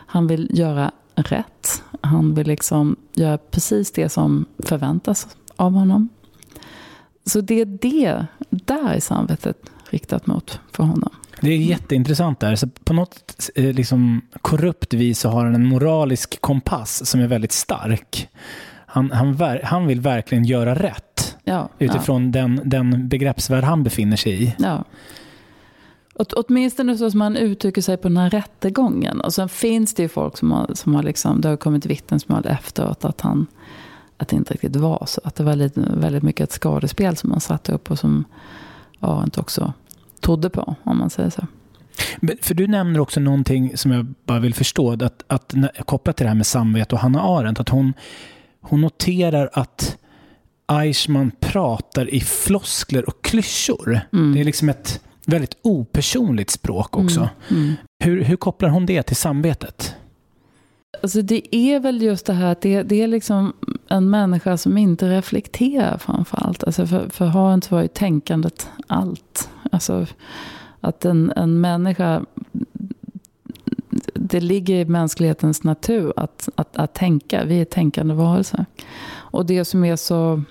Han 0.07 0.27
vill 0.27 0.51
göra 0.53 0.93
rätt. 1.14 1.83
Han 2.01 2.35
vill 2.35 2.47
liksom 2.47 2.97
göra 3.14 3.39
precis 3.39 3.93
det 3.93 4.09
som 4.09 4.45
förväntas 4.59 5.37
av 5.57 5.72
honom. 5.72 6.09
Så 7.27 7.41
det 7.41 7.61
är 7.61 7.66
det, 7.66 8.27
där 8.51 8.93
är 8.93 9.01
samvetet 9.01 9.57
riktat 9.91 10.27
mot 10.27 10.61
för 10.72 10.85
honom. 10.85 11.11
Det 11.41 11.51
är 11.51 11.57
jätteintressant 11.57 12.41
där. 12.41 12.57
Så 12.57 12.68
på 12.68 12.93
något 12.93 13.51
eh, 13.55 13.72
liksom, 13.72 14.20
korrupt 14.41 14.95
vis 14.95 15.20
så 15.20 15.29
har 15.29 15.45
han 15.45 15.55
en 15.55 15.66
moralisk 15.66 16.41
kompass 16.41 17.07
som 17.07 17.20
är 17.20 17.27
väldigt 17.27 17.53
stark. 17.53 18.29
Han, 18.87 19.11
han, 19.11 19.59
han 19.62 19.87
vill 19.87 20.01
verkligen 20.01 20.45
göra 20.45 20.75
rätt 20.75 21.14
ja, 21.45 21.69
utifrån 21.79 22.25
ja. 22.25 22.31
Den, 22.31 22.61
den 22.65 23.09
begreppsvärld 23.09 23.65
han 23.65 23.83
befinner 23.83 24.17
sig 24.17 24.43
i. 24.43 24.55
Ja. 24.59 24.85
Åt, 26.15 26.33
åtminstone 26.33 26.99
så 26.99 27.11
som 27.11 27.21
han 27.21 27.37
uttrycker 27.37 27.83
sig 27.83 27.97
på 27.97 28.09
den 28.09 28.17
här 28.17 28.31
rättegången. 28.31 29.21
Och 29.21 29.35
sen 29.35 29.49
finns 29.49 29.95
det 29.95 30.03
ju 30.03 30.09
folk 30.09 30.37
som 30.37 30.53
har, 30.53 30.71
som 30.75 30.95
har 30.95 31.03
liksom, 31.03 31.41
det 31.41 31.49
har 31.49 31.57
kommit 31.57 31.87
vittnesmål 31.87 32.47
efteråt 32.47 33.05
att 33.05 33.21
han 33.21 33.47
att 34.17 34.29
det 34.29 34.37
inte 34.37 34.55
riktigt 34.55 34.77
var 34.77 35.05
så. 35.07 35.21
Att 35.25 35.35
det 35.35 35.45
var 35.45 35.51
väldigt, 35.51 35.77
väldigt 35.77 36.23
mycket 36.23 36.45
ett 36.45 36.53
skadespel 36.53 37.17
som 37.17 37.31
han 37.31 37.41
satte 37.41 37.73
upp 37.73 37.91
och 37.91 37.99
som 37.99 38.25
Arendt 39.01 39.39
också 39.39 39.73
trodde 40.21 40.51
på, 40.51 40.75
om 40.83 40.99
man 40.99 41.11
säger 41.11 41.31
så. 41.31 41.47
För 42.43 42.55
du 42.55 42.67
nämner 42.67 43.01
också 43.01 43.21
någonting 43.21 43.77
som 43.77 43.91
jag 43.91 44.07
bara 44.25 44.39
vill 44.39 44.55
förstå, 44.55 44.93
att, 44.93 45.25
att 45.27 45.55
kopplat 45.85 46.17
till 46.17 46.25
det 46.25 46.29
här 46.29 46.37
med 46.37 46.47
samvete 46.47 46.95
och 46.95 47.01
Hanna 47.01 47.23
Arendt, 47.23 47.61
att 47.61 47.69
hon, 47.69 47.93
hon 48.61 48.81
noterar 48.81 49.51
att 49.53 49.99
Eichmann 50.67 51.33
pratar 51.41 52.15
i 52.15 52.21
floskler 52.21 53.09
och 53.09 53.23
klyschor. 53.23 54.01
Mm. 54.12 54.35
Det 54.35 54.41
är 54.41 54.45
liksom 54.45 54.69
ett 54.69 55.01
väldigt 55.27 55.57
opersonligt 55.62 56.51
språk 56.51 56.97
också. 56.97 57.21
Mm. 57.21 57.62
Mm. 57.62 57.75
Hur, 58.05 58.23
hur 58.23 58.37
kopplar 58.37 58.69
hon 58.69 58.87
det 58.87 59.03
till 59.03 59.17
samvetet? 59.17 59.95
Alltså 61.03 61.23
det 61.23 61.57
är 61.57 61.81
väl 61.81 62.03
just 62.03 62.27
det 62.27 62.33
här 62.33 62.53
att 62.53 62.61
det, 62.61 62.83
det 62.83 63.03
är 63.03 63.07
liksom 63.07 63.53
en 63.89 64.11
människa 64.11 64.57
som 64.57 64.79
inte 64.79 65.09
reflekterar 65.09 65.99
framför 65.99 66.39
allt. 66.47 66.65
Alltså 66.65 66.87
för, 66.87 67.09
för 67.09 67.27
har 67.27 67.55
inte 67.55 67.75
varit 67.75 67.95
tänkandet 67.95 68.69
allt. 68.87 69.49
Alltså 69.73 70.07
att 70.81 71.05
en, 71.05 71.33
en 71.37 71.61
människa, 71.61 72.25
det 74.15 74.41
ligger 74.41 74.75
i 74.75 74.85
mänsklighetens 74.85 75.65
natur 75.65 76.12
att, 76.17 76.49
att, 76.55 76.77
att 76.77 76.95
tänka. 76.95 77.45
Vi 77.45 77.61
är 77.61 77.65
tänkande 77.65 78.15
varelser. 78.15 78.67
Och 79.35 79.47
det 79.47 79.64
som 79.64 79.85
är 79.85 79.97
så 79.97 80.43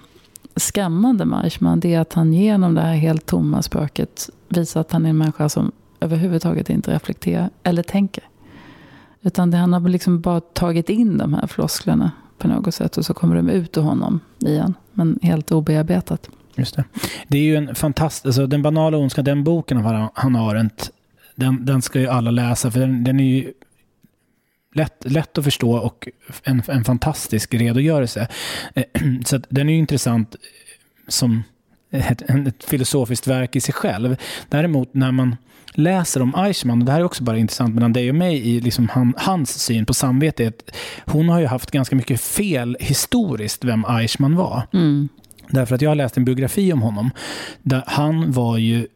skrämmande 0.56 1.26
med 1.26 1.44
Eichmann, 1.44 1.80
det 1.80 1.94
är 1.94 2.00
att 2.00 2.14
han 2.14 2.34
genom 2.34 2.76
det 2.76 2.82
här 2.82 2.94
helt 2.94 3.26
tomma 3.26 3.62
spöket 3.62 4.30
visar 4.50 4.82
att 4.82 4.92
han 4.92 5.06
är 5.06 5.10
en 5.10 5.18
människa 5.18 5.50
som 5.50 5.72
överhuvudtaget 6.00 6.70
inte 6.70 6.94
reflekterar 6.94 7.50
eller 7.64 7.84
tänker. 7.84 8.24
Utan 9.22 9.52
det, 9.52 9.58
han 9.58 9.74
har 9.74 9.80
liksom 9.80 10.22
bara 10.22 10.42
tagit 10.42 10.90
in 10.90 11.18
de 11.18 11.34
här 11.34 11.48
flosklerna 11.48 12.12
på 12.38 12.48
något 12.48 12.76
sätt 12.76 12.98
och 12.98 13.06
så 13.06 13.14
kommer 13.14 13.36
de 13.36 13.50
ut 13.50 13.78
ur 13.78 13.82
honom 13.82 14.20
igen. 14.40 14.74
Men 14.92 15.20
helt 15.22 15.52
obearbetat. 15.52 16.30
Just 16.56 16.76
det. 16.76 16.84
Det 17.28 17.38
är 17.38 17.44
ju 17.44 17.56
en 17.56 17.76
fantastisk, 17.76 18.26
alltså 18.26 18.48
den 18.48 18.62
banala 18.62 18.98
ondskan, 18.98 19.26
den 19.26 19.44
boken 19.44 19.78
av 19.78 20.10
Hanna 20.14 20.40
Arendt, 20.40 20.92
den, 21.36 21.66
den 21.66 21.82
ska 21.82 22.00
ju 22.00 22.08
alla 22.08 22.32
läsa 22.32 22.72
för 22.72 22.80
den, 22.80 23.04
den 23.04 23.20
är 23.20 23.24
ju 23.24 23.54
lätt, 24.74 25.12
lätt 25.12 25.38
att 25.38 25.44
förstå 25.44 25.78
och 25.78 26.08
en, 26.44 26.64
en 26.68 26.84
fantastisk 26.84 27.54
redogörelse. 27.54 28.28
Så 29.26 29.38
den 29.50 29.70
är 29.70 29.74
ju 29.74 29.80
intressant 29.80 30.36
som 31.08 31.44
ett, 31.92 32.22
ett 32.22 32.64
filosofiskt 32.64 33.28
verk 33.28 33.56
i 33.56 33.62
sig 33.62 33.74
själv. 33.74 34.16
Däremot 34.50 34.94
när 34.94 35.12
man 35.12 35.36
läser 35.72 36.22
om 36.22 36.36
Eichmann, 36.36 36.80
och 36.80 36.86
det 36.86 36.92
här 36.92 37.00
är 37.00 37.04
också 37.04 37.24
bara 37.24 37.38
intressant 37.38 37.76
mellan 37.76 37.94
dig 37.94 38.10
och 38.10 38.16
mig 38.16 38.50
i 38.50 38.60
liksom 38.60 38.90
han, 38.90 39.14
hans 39.18 39.64
syn 39.64 39.86
på 39.86 39.94
samvete, 39.94 40.48
att 40.48 40.76
hon 41.06 41.30
har 41.30 41.40
ju 41.40 41.46
haft 41.46 41.72
ganska 41.72 41.96
mycket 41.96 42.22
fel 42.22 42.78
historiskt 42.80 43.64
vem 43.64 43.86
Eichmann 43.86 44.36
var. 44.36 44.68
Mm. 44.74 45.10
Därför 45.50 45.76
att 45.76 45.82
jag 45.82 45.90
har 45.90 45.96
läst 45.96 46.18
en 46.18 46.26
biografi 46.26 46.74
om 46.74 46.82
honom, 46.82 47.12
där 47.62 47.84
han 47.88 48.32
var 48.32 48.58
ju 48.58 48.88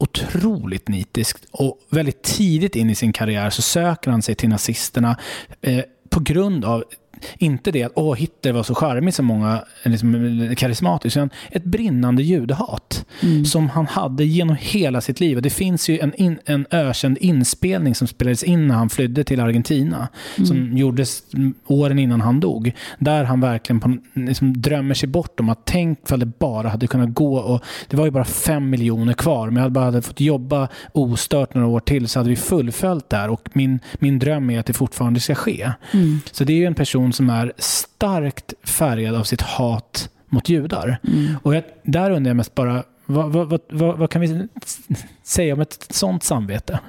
otroligt 0.00 0.88
nitiskt 0.88 1.46
och 1.50 1.78
väldigt 1.90 2.22
tidigt 2.22 2.76
in 2.76 2.90
i 2.90 2.94
sin 2.94 3.12
karriär 3.12 3.50
så 3.50 3.62
söker 3.62 4.10
han 4.10 4.22
sig 4.22 4.34
till 4.34 4.48
nazisterna 4.48 5.16
eh, 5.60 5.84
på 6.08 6.20
grund 6.20 6.64
av 6.64 6.84
inte 7.38 7.70
det 7.70 7.82
att 7.82 7.92
åh, 7.94 8.14
Hitler 8.14 8.52
var 8.52 8.62
så 8.62 8.74
charmig 8.74 9.14
som 9.14 9.26
många, 9.26 9.64
liksom, 9.84 10.54
karismatisk, 10.56 11.16
utan 11.16 11.30
ett 11.50 11.64
brinnande 11.64 12.22
judehat 12.22 13.06
mm. 13.22 13.44
som 13.44 13.68
han 13.68 13.86
hade 13.86 14.24
genom 14.24 14.56
hela 14.60 15.00
sitt 15.00 15.20
liv. 15.20 15.36
Och 15.36 15.42
det 15.42 15.50
finns 15.50 15.88
ju 15.88 15.98
en, 15.98 16.14
in, 16.14 16.38
en 16.44 16.66
ökänd 16.70 17.18
inspelning 17.20 17.94
som 17.94 18.06
spelades 18.06 18.42
in 18.42 18.68
när 18.68 18.74
han 18.74 18.88
flydde 18.88 19.24
till 19.24 19.40
Argentina, 19.40 20.08
mm. 20.36 20.46
som 20.46 20.76
gjordes 20.76 21.22
åren 21.66 21.98
innan 21.98 22.20
han 22.20 22.40
dog. 22.40 22.72
Där 22.98 23.24
han 23.24 23.40
verkligen 23.40 23.80
på, 23.80 23.96
liksom, 24.14 24.62
drömmer 24.62 24.94
sig 24.94 25.08
bort 25.08 25.40
om 25.40 25.48
att 25.48 25.60
tänk 25.64 25.98
ifall 26.04 26.20
det 26.20 26.38
bara 26.38 26.68
hade 26.68 26.86
kunnat 26.86 27.14
gå 27.14 27.36
och 27.36 27.64
det 27.88 27.96
var 27.96 28.04
ju 28.04 28.10
bara 28.10 28.24
fem 28.24 28.70
miljoner 28.70 29.12
kvar, 29.12 29.50
men 29.50 29.62
jag 29.62 29.72
bara 29.72 29.84
hade 29.84 30.02
fått 30.02 30.20
jobba 30.20 30.68
ostört 30.92 31.54
några 31.54 31.68
år 31.68 31.80
till 31.80 32.08
så 32.08 32.18
hade 32.18 32.30
vi 32.30 32.36
fullföljt 32.36 33.10
det 33.10 33.16
här 33.16 33.30
och 33.30 33.48
min, 33.52 33.80
min 33.94 34.18
dröm 34.18 34.50
är 34.50 34.60
att 34.60 34.66
det 34.66 34.72
fortfarande 34.72 35.20
ska 35.20 35.34
ske. 35.34 35.72
Mm. 35.92 36.20
Så 36.32 36.44
det 36.44 36.52
är 36.52 36.56
ju 36.56 36.66
en 36.66 36.74
person 36.74 37.09
person 37.10 37.26
som 37.26 37.30
är 37.30 37.52
starkt 37.58 38.54
färgad 38.62 39.14
av 39.14 39.24
sitt 39.24 39.42
hat 39.42 40.10
mot 40.28 40.48
judar. 40.48 40.98
Mm. 41.02 41.36
Och 41.42 41.54
jag, 41.54 41.64
där 41.84 42.10
undrar 42.10 42.30
jag 42.30 42.36
mest 42.36 42.54
bara, 42.54 42.84
vad, 43.06 43.32
vad, 43.32 43.60
vad, 43.70 43.98
vad, 43.98 44.10
kan 44.10 44.20
vi 44.20 44.48
säga 45.22 45.54
om 45.54 45.60
ett 45.60 45.86
sånt 45.90 46.22
samvete? 46.22 46.80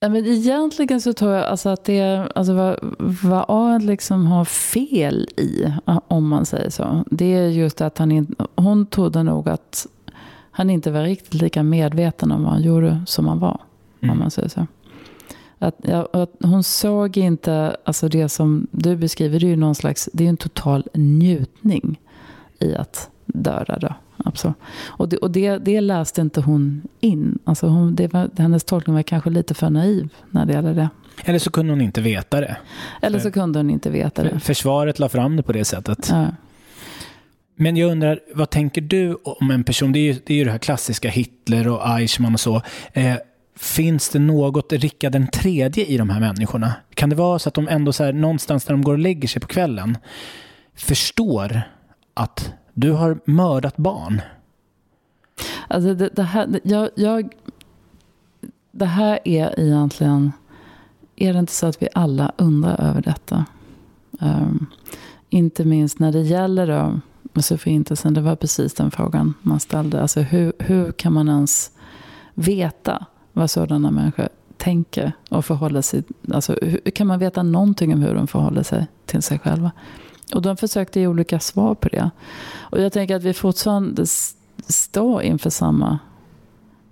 men 0.00 0.26
egentligen 0.26 1.00
så 1.00 1.12
tror 1.12 1.32
jag 1.32 1.44
alltså 1.44 1.68
att 1.68 1.84
det 1.84 2.28
alltså 2.34 2.54
vad, 2.54 2.76
vad 3.22 3.44
Arendt 3.48 3.86
liksom 3.86 4.26
har 4.26 4.44
fel 4.44 5.28
i, 5.36 5.72
om 6.08 6.28
man 6.28 6.46
säger 6.46 6.70
så, 6.70 7.04
det 7.10 7.24
är 7.24 7.48
just 7.48 7.80
att 7.80 7.98
han 7.98 8.12
in, 8.12 8.34
hon 8.56 8.86
trodde 8.86 9.22
nog 9.22 9.48
att 9.48 9.86
han 10.50 10.70
inte 10.70 10.90
var 10.90 11.02
riktigt 11.02 11.34
lika 11.34 11.62
medveten 11.62 12.32
om 12.32 12.42
vad 12.42 12.52
han 12.52 12.62
gjorde 12.62 13.02
som 13.06 13.28
han 13.28 13.38
var. 13.38 13.60
Mm. 14.00 14.12
Om 14.12 14.18
man 14.18 14.30
säger 14.30 14.48
så. 14.48 14.66
Att, 15.62 15.88
att 16.14 16.30
hon 16.42 16.62
såg 16.62 17.16
inte, 17.16 17.76
alltså 17.84 18.08
det 18.08 18.28
som 18.28 18.66
du 18.70 18.96
beskriver, 18.96 19.40
det 19.40 19.46
är 19.46 19.48
ju 19.48 19.56
någon 19.56 19.74
slags, 19.74 20.08
det 20.12 20.24
är 20.24 20.28
en 20.28 20.36
total 20.36 20.88
njutning 20.94 22.00
i 22.58 22.74
att 22.74 23.10
döda. 23.26 23.78
Då. 23.78 23.94
Absolut. 24.24 24.56
Och, 24.84 25.08
det, 25.08 25.16
och 25.16 25.30
det, 25.30 25.58
det 25.58 25.80
läste 25.80 26.20
inte 26.20 26.40
hon 26.40 26.82
in. 27.00 27.38
Alltså 27.44 27.66
hon, 27.66 27.94
det 27.94 28.12
var, 28.12 28.30
hennes 28.38 28.64
tolkning 28.64 28.94
var 28.94 29.02
kanske 29.02 29.30
lite 29.30 29.54
för 29.54 29.70
naiv 29.70 30.08
när 30.30 30.46
det 30.46 30.52
gäller 30.52 30.74
det. 30.74 30.88
Eller 31.24 31.38
så 31.38 31.50
kunde 31.50 31.72
hon 31.72 31.80
inte 31.80 32.00
veta 32.00 32.40
det. 32.40 32.56
Eller 33.02 33.18
så 33.18 33.30
kunde 33.30 33.58
hon 33.58 33.70
inte 33.70 33.90
veta 33.90 34.22
det. 34.22 34.40
Försvaret 34.40 34.98
la 34.98 35.08
fram 35.08 35.36
det 35.36 35.42
på 35.42 35.52
det 35.52 35.64
sättet. 35.64 36.08
Ja. 36.10 36.26
Men 37.54 37.76
jag 37.76 37.90
undrar, 37.90 38.20
vad 38.34 38.50
tänker 38.50 38.80
du 38.80 39.14
om 39.24 39.50
en 39.50 39.64
person? 39.64 39.92
Det 39.92 39.98
är 39.98 40.12
ju 40.12 40.16
det, 40.26 40.34
är 40.34 40.38
ju 40.38 40.44
det 40.44 40.50
här 40.50 40.58
klassiska 40.58 41.08
Hitler 41.08 41.68
och 41.68 41.88
Eichmann 41.88 42.34
och 42.34 42.40
så. 42.40 42.62
Eh, 42.92 43.16
Finns 43.56 44.08
det 44.08 44.18
något 44.18 44.72
Rickard 44.72 45.12
den 45.12 45.28
tredje 45.28 45.84
i 45.84 45.96
de 45.96 46.10
här 46.10 46.20
människorna? 46.20 46.72
Kan 46.94 47.10
det 47.10 47.16
vara 47.16 47.38
så 47.38 47.48
att 47.48 47.54
de 47.54 47.68
ändå 47.68 47.92
så 47.92 48.04
här, 48.04 48.12
någonstans 48.12 48.68
när 48.68 48.72
de 48.72 48.82
går 48.82 48.92
och 48.92 48.98
lägger 48.98 49.28
sig 49.28 49.42
på 49.42 49.48
kvällen 49.48 49.96
förstår 50.74 51.62
att 52.14 52.52
du 52.74 52.90
har 52.90 53.20
mördat 53.24 53.76
barn? 53.76 54.20
Alltså 55.68 55.94
det, 55.94 56.08
det 56.08 56.22
här, 56.22 56.60
jag, 56.64 56.90
jag, 56.94 57.34
det 58.70 58.86
här 58.86 59.18
är 59.24 59.60
egentligen, 59.60 60.32
är 61.16 61.32
det 61.32 61.38
inte 61.38 61.52
så 61.52 61.66
att 61.66 61.82
vi 61.82 61.88
alla 61.94 62.32
undrar 62.36 62.80
över 62.80 63.02
detta? 63.02 63.44
Um, 64.10 64.66
inte 65.30 65.64
minst 65.64 65.98
när 65.98 66.12
det 66.12 66.20
gäller 66.20 66.66
då, 66.66 67.00
alltså 67.34 67.58
förintelsen, 67.58 68.14
det 68.14 68.20
var 68.20 68.36
precis 68.36 68.74
den 68.74 68.90
frågan 68.90 69.34
man 69.42 69.60
ställde. 69.60 70.02
Alltså 70.02 70.20
hur, 70.20 70.52
hur 70.58 70.92
kan 70.92 71.12
man 71.12 71.28
ens 71.28 71.70
veta 72.34 73.06
vad 73.32 73.50
sådana 73.50 73.90
människor 73.90 74.28
tänker 74.56 75.12
och 75.28 75.44
förhåller 75.44 75.82
sig. 75.82 76.02
Alltså, 76.32 76.56
hur, 76.62 76.90
kan 76.90 77.06
man 77.06 77.18
veta 77.18 77.42
någonting 77.42 77.94
om 77.94 78.02
hur 78.02 78.14
de 78.14 78.26
förhåller 78.26 78.62
sig 78.62 78.86
till 79.06 79.22
sig 79.22 79.38
själva? 79.38 79.70
Och 80.34 80.42
de 80.42 80.56
försökte 80.56 81.00
ge 81.00 81.06
olika 81.06 81.40
svar 81.40 81.74
på 81.74 81.88
det. 81.88 82.10
Och 82.60 82.80
jag 82.80 82.92
tänker 82.92 83.16
att 83.16 83.22
vi 83.22 83.34
fortfarande 83.34 84.06
står 84.66 85.22
inför 85.22 85.50
samma 85.50 85.98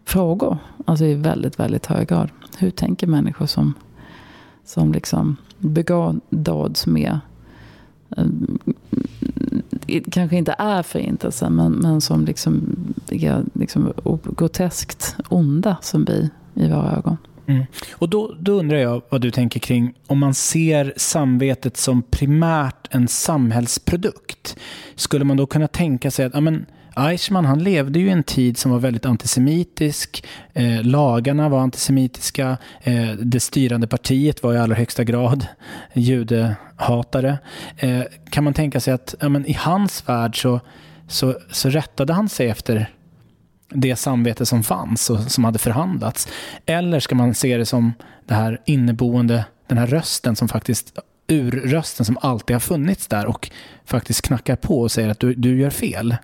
frågor. 0.05 0.59
Alltså 0.85 1.05
i 1.05 1.15
väldigt, 1.15 1.61
väldigt 1.61 1.87
hög 1.87 2.09
grad. 2.09 2.31
Hur 2.59 2.71
tänker 2.71 3.07
människor 3.07 3.47
som, 3.47 3.75
som 4.65 4.93
liksom 4.93 5.37
begår 5.59 6.21
dåd 6.31 6.77
som 6.77 6.97
är 6.97 7.21
Eh, 8.17 10.03
kanske 10.11 10.37
inte 10.37 10.55
är 10.59 10.83
förintelsen, 10.83 11.53
men, 11.53 11.73
men 11.73 12.01
som 12.01 12.25
liksom 12.25 12.77
är 13.11 13.45
liksom 13.55 13.93
groteskt 14.37 15.17
onda 15.29 15.77
som 15.83 16.05
vi 16.05 16.31
i 16.55 16.69
våra 16.69 16.97
ögon. 16.97 17.17
Mm. 17.47 17.65
Och 17.93 18.09
då, 18.09 18.35
då 18.39 18.53
undrar 18.53 18.79
jag 18.79 19.03
vad 19.09 19.21
du 19.21 19.31
tänker 19.31 19.61
kring 19.61 19.95
om 20.07 20.19
man 20.19 20.35
ser 20.35 20.95
samvetet 20.97 21.77
som 21.77 22.03
primärt 22.03 22.89
en 22.91 23.09
samhällsprodukt. 23.09 24.57
Skulle 24.95 25.25
man 25.25 25.37
då 25.37 25.47
kunna 25.47 25.69
tänka 25.69 26.11
sig 26.11 26.27
att 26.27 26.35
ja, 26.35 26.41
men, 26.41 26.67
Eichmann 26.97 27.45
han 27.45 27.59
levde 27.59 27.99
ju 27.99 28.07
i 28.07 28.11
en 28.11 28.23
tid 28.23 28.59
som 28.59 28.71
var 28.71 28.79
väldigt 28.79 29.07
antisemitisk. 29.07 30.25
Eh, 30.53 30.83
lagarna 30.83 31.49
var 31.49 31.61
antisemitiska. 31.61 32.57
Eh, 32.83 33.11
det 33.11 33.41
styrande 33.41 33.87
partiet 33.87 34.43
var 34.43 34.55
i 34.55 34.59
allra 34.59 34.77
högsta 34.77 35.05
grad 35.05 35.47
judehatare. 35.93 37.39
Eh, 37.77 38.03
kan 38.31 38.45
man 38.45 38.55
tänka 38.55 38.81
sig 38.81 38.95
att 38.95 39.15
ja, 39.21 39.29
men 39.29 39.47
i 39.47 39.53
hans 39.53 40.09
värld 40.09 40.43
så, 40.43 40.61
så, 41.09 41.35
så 41.51 41.69
rättade 41.69 42.13
han 42.13 42.29
sig 42.29 42.49
efter 42.49 42.91
det 43.69 43.97
samvete 43.97 44.47
som 44.47 44.63
fanns 44.63 45.11
och 45.11 45.21
som 45.21 45.45
hade 45.45 45.59
förhandlats? 45.59 46.29
Eller 46.67 47.01
ska 47.01 47.15
man 47.15 47.35
se 47.35 47.57
det 47.57 47.67
som 47.67 47.93
det 48.27 48.35
här 48.35 48.61
inneboende, 48.67 49.45
den 49.67 49.79
här 49.79 49.87
rösten 49.87 50.37
som 50.37 50.49
faktiskt 50.49 50.99
urrösten 51.29 52.07
som 52.07 52.19
alltid 52.21 52.55
har 52.55 52.61
funnits 52.61 53.07
där 53.07 53.27
och 53.27 53.51
faktiskt 53.85 54.23
knackar 54.23 54.57
på 54.57 54.81
och 54.81 54.93
säger 54.93 55.09
att 55.09 55.21
du, 55.21 55.35
du 55.35 55.61
gör 55.61 55.71
fel? 55.71 56.17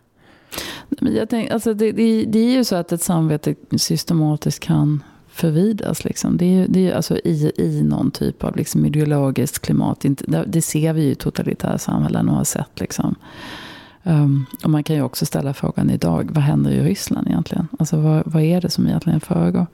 Jag 1.00 1.28
tänk, 1.28 1.50
alltså 1.50 1.74
det, 1.74 1.92
det, 1.92 2.24
det, 2.24 2.38
är 2.38 2.52
ju 2.52 2.64
så 2.64 2.76
att 2.76 2.92
ett 2.92 3.02
samvete 3.02 3.54
systematiskt 3.76 4.60
kan 4.60 5.02
förvidas. 5.28 6.04
Liksom. 6.04 6.36
Det 6.36 6.44
är, 6.44 6.66
det 6.68 6.90
är 6.90 6.94
alltså 6.94 7.16
i, 7.16 7.52
i 7.56 7.82
någon 7.82 8.10
typ 8.10 8.44
av 8.44 8.56
liksom 8.56 8.86
ideologiskt 8.86 9.58
klimat. 9.58 10.04
Det, 10.46 10.62
ser 10.62 10.92
vi 10.92 11.02
ju 11.02 11.10
i 11.10 11.14
totalitära 11.14 11.78
samhällen 11.78 12.28
och 12.28 12.36
har 12.36 12.44
sett. 12.44 12.80
Liksom. 12.80 13.14
Um, 14.02 14.46
och 14.64 14.70
man 14.70 14.84
kan 14.84 14.96
ju 14.96 15.02
också 15.02 15.26
ställa 15.26 15.54
frågan 15.54 15.90
idag, 15.90 16.30
vad 16.32 16.44
händer 16.44 16.70
i 16.70 16.82
Ryssland 16.82 17.28
egentligen? 17.28 17.68
Alltså 17.78 17.96
vad, 17.96 18.22
vad 18.26 18.42
är 18.42 18.60
det 18.60 18.70
som 18.70 18.86
egentligen 18.86 19.20
försiggår? 19.20 19.66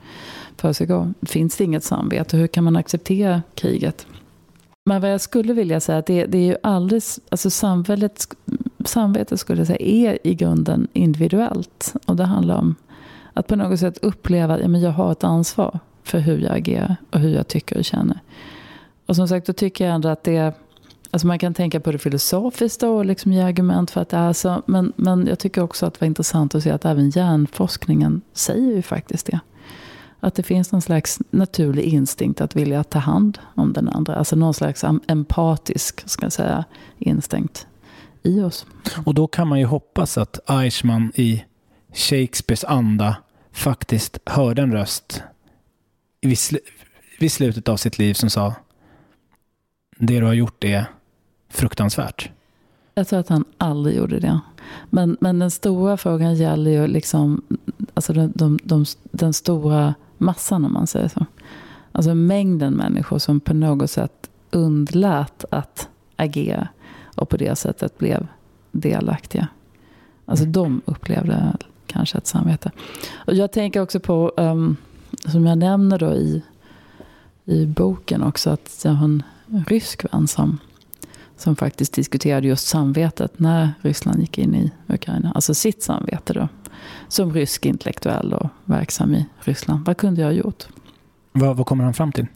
försiggår? 0.57 1.13
Finns 1.21 1.57
det 1.57 1.63
inget 1.63 1.83
samvete? 1.83 2.37
Hur 2.37 2.47
kan 2.47 2.63
man 2.63 2.75
acceptera 2.75 3.41
kriget? 3.55 4.07
Men 4.85 5.01
vad 5.01 5.13
jag 5.13 5.21
skulle 5.21 5.53
vilja 5.53 5.79
säga, 5.79 5.97
att 5.97 6.05
det, 6.05 6.25
det 6.25 6.37
är 6.37 6.45
ju 6.45 6.55
alldeles, 6.63 7.19
alltså 7.29 7.49
samhället, 7.49 8.27
samvetet 8.85 9.39
skulle 9.39 9.59
jag 9.59 9.67
säga 9.67 9.79
är 9.79 10.27
i 10.27 10.35
grunden 10.35 10.87
individuellt. 10.93 11.93
Och 12.05 12.15
det 12.15 12.23
handlar 12.23 12.57
om 12.57 12.75
att 13.33 13.47
på 13.47 13.55
något 13.55 13.79
sätt 13.79 13.97
uppleva 13.97 14.53
att 14.53 14.61
ja, 14.61 14.77
jag 14.77 14.91
har 14.91 15.11
ett 15.11 15.23
ansvar 15.23 15.79
för 16.03 16.19
hur 16.19 16.37
jag 16.37 16.57
agerar 16.57 16.95
och 17.11 17.19
hur 17.19 17.35
jag 17.35 17.47
tycker 17.47 17.77
och 17.77 17.85
känner. 17.85 18.19
Och 19.05 19.15
som 19.15 19.27
sagt, 19.27 19.47
då 19.47 19.53
tycker 19.53 19.85
jag 19.85 19.95
ändå 19.95 20.09
att 20.09 20.23
det 20.23 20.53
Alltså 21.11 21.27
man 21.27 21.39
kan 21.39 21.53
tänka 21.53 21.79
på 21.79 21.91
det 21.91 21.97
filosofiskt 21.97 22.81
då 22.81 22.97
och 22.97 23.05
liksom 23.05 23.33
ge 23.33 23.41
argument 23.41 23.91
för 23.91 24.01
att 24.01 24.09
det 24.09 24.17
är 24.17 24.33
så. 24.33 24.61
Men, 24.65 24.93
men 24.95 25.27
jag 25.27 25.39
tycker 25.39 25.61
också 25.61 25.85
att 25.85 25.93
det 25.93 26.01
var 26.01 26.05
intressant 26.05 26.55
att 26.55 26.63
se 26.63 26.71
att 26.71 26.85
även 26.85 27.09
hjärnforskningen 27.09 28.21
säger 28.33 28.75
ju 28.75 28.81
faktiskt 28.81 29.25
det. 29.25 29.39
Att 30.19 30.35
det 30.35 30.43
finns 30.43 30.71
någon 30.71 30.81
slags 30.81 31.19
naturlig 31.29 31.83
instinkt 31.83 32.41
att 32.41 32.55
vilja 32.55 32.83
ta 32.83 32.99
hand 32.99 33.39
om 33.55 33.73
den 33.73 33.89
andra. 33.89 34.15
Alltså 34.15 34.35
någon 34.35 34.53
slags 34.53 34.83
empatisk 35.07 36.09
ska 36.09 36.25
jag 36.25 36.33
säga, 36.33 36.65
instinkt 36.99 37.67
i 38.23 38.41
oss. 38.41 38.65
Och 39.05 39.13
då 39.13 39.27
kan 39.27 39.47
man 39.47 39.59
ju 39.59 39.65
hoppas 39.65 40.17
att 40.17 40.49
Eichmann 40.49 41.11
i 41.15 41.43
Shakespeares 41.93 42.63
anda 42.63 43.17
faktiskt 43.51 44.17
hörde 44.25 44.61
en 44.61 44.71
röst 44.71 45.23
vid, 46.21 46.39
sl 46.39 46.55
vid 47.19 47.31
slutet 47.31 47.69
av 47.69 47.77
sitt 47.77 47.99
liv 47.99 48.13
som 48.13 48.29
sa 48.29 48.53
det 49.97 50.19
du 50.19 50.25
har 50.25 50.33
gjort 50.33 50.63
är 50.63 50.85
fruktansvärt. 51.49 52.29
Jag 52.95 53.07
tror 53.07 53.19
att 53.19 53.29
han 53.29 53.45
aldrig 53.57 53.97
gjorde 53.97 54.19
det. 54.19 54.39
Men, 54.89 55.17
men 55.19 55.39
den 55.39 55.51
stora 55.51 55.97
frågan 55.97 56.35
gäller 56.35 56.71
ju 56.71 56.87
liksom, 56.87 57.41
alltså 57.93 58.13
de, 58.13 58.31
de, 58.35 58.59
de, 58.63 58.85
den 59.03 59.33
stora 59.33 59.93
massan 60.17 60.65
om 60.65 60.73
man 60.73 60.87
säger 60.87 61.07
så. 61.07 61.25
Alltså 61.91 62.15
mängden 62.15 62.73
människor 62.73 63.19
som 63.19 63.39
på 63.39 63.53
något 63.53 63.91
sätt 63.91 64.29
undlät 64.51 65.45
att 65.51 65.89
agera 66.15 66.67
och 67.15 67.29
på 67.29 67.37
det 67.37 67.55
sättet 67.55 67.97
blev 67.97 68.27
delaktiga. 68.71 69.47
Alltså 70.25 70.45
de 70.45 70.81
upplevde 70.85 71.57
kanske 71.87 72.17
ett 72.17 72.27
samvete. 72.27 72.71
Och 73.13 73.33
jag 73.33 73.51
tänker 73.51 73.81
också 73.81 73.99
på, 73.99 74.33
um, 74.37 74.77
som 75.25 75.45
jag 75.45 75.57
nämner 75.57 75.99
då 75.99 76.13
i, 76.13 76.41
i 77.45 77.65
boken 77.65 78.23
också, 78.23 78.49
att 78.49 78.81
jag 78.83 78.91
har 78.91 79.05
en 79.05 79.23
rysk 79.67 80.05
vän 80.13 80.27
som, 80.27 80.59
som 81.37 81.55
faktiskt 81.55 81.93
diskuterade 81.93 82.47
just 82.47 82.67
samvetet 82.67 83.39
när 83.39 83.73
Ryssland 83.81 84.19
gick 84.19 84.37
in 84.37 84.55
i 84.55 84.71
Ukraina. 84.87 85.31
Alltså 85.35 85.53
sitt 85.53 85.83
samvete 85.83 86.33
då. 86.33 86.47
Som 87.07 87.33
rysk 87.33 87.65
intellektuell 87.65 88.33
och 88.33 88.49
verksam 88.65 89.15
i 89.15 89.25
Ryssland. 89.39 89.85
Vad 89.85 89.97
kunde 89.97 90.21
jag 90.21 90.27
ha 90.27 90.33
gjort? 90.33 90.67
Vad, 91.31 91.57
vad 91.57 91.65
kommer 91.65 91.83
han 91.83 91.93
fram 91.93 92.11
till? 92.11 92.27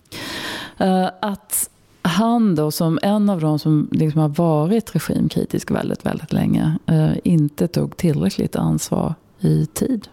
Uh, 0.81 1.09
att 1.21 1.69
han 2.07 2.55
då 2.55 2.71
som 2.71 2.99
en 3.01 3.29
av 3.29 3.41
de 3.41 3.59
som 3.59 3.89
liksom 3.91 4.21
har 4.21 4.29
varit 4.29 4.95
regimkritisk 4.95 5.71
väldigt, 5.71 6.05
väldigt 6.05 6.33
länge 6.33 6.77
uh, 6.91 7.13
inte 7.23 7.67
tog 7.67 7.97
tillräckligt 7.97 8.55
ansvar 8.55 9.15
i 9.39 9.65
tid. 9.65 10.07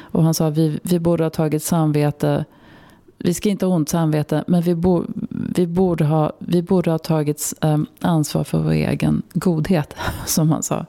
Och 0.00 0.22
han 0.22 0.34
sa 0.34 0.46
att 0.46 0.56
vi, 0.56 0.80
vi 0.82 0.98
borde 0.98 1.24
ha 1.24 1.30
tagit 1.30 1.62
samvete 1.62 2.44
vi 3.24 3.34
ska 3.34 3.48
inte 3.48 3.66
ha 3.66 3.74
ont 3.74 3.88
samvete, 3.88 4.44
men 4.46 4.62
vi, 4.62 4.74
bo, 4.74 5.04
vi, 5.30 5.66
borde, 5.66 6.04
ha, 6.04 6.32
vi 6.38 6.62
borde 6.62 6.90
ha 6.90 6.98
tagit 6.98 7.54
um, 7.60 7.86
ansvar 8.00 8.44
för 8.44 8.58
vår 8.58 8.72
egen 8.72 9.22
godhet, 9.32 9.94
som 10.26 10.50
han 10.50 10.62
sa. 10.62 10.86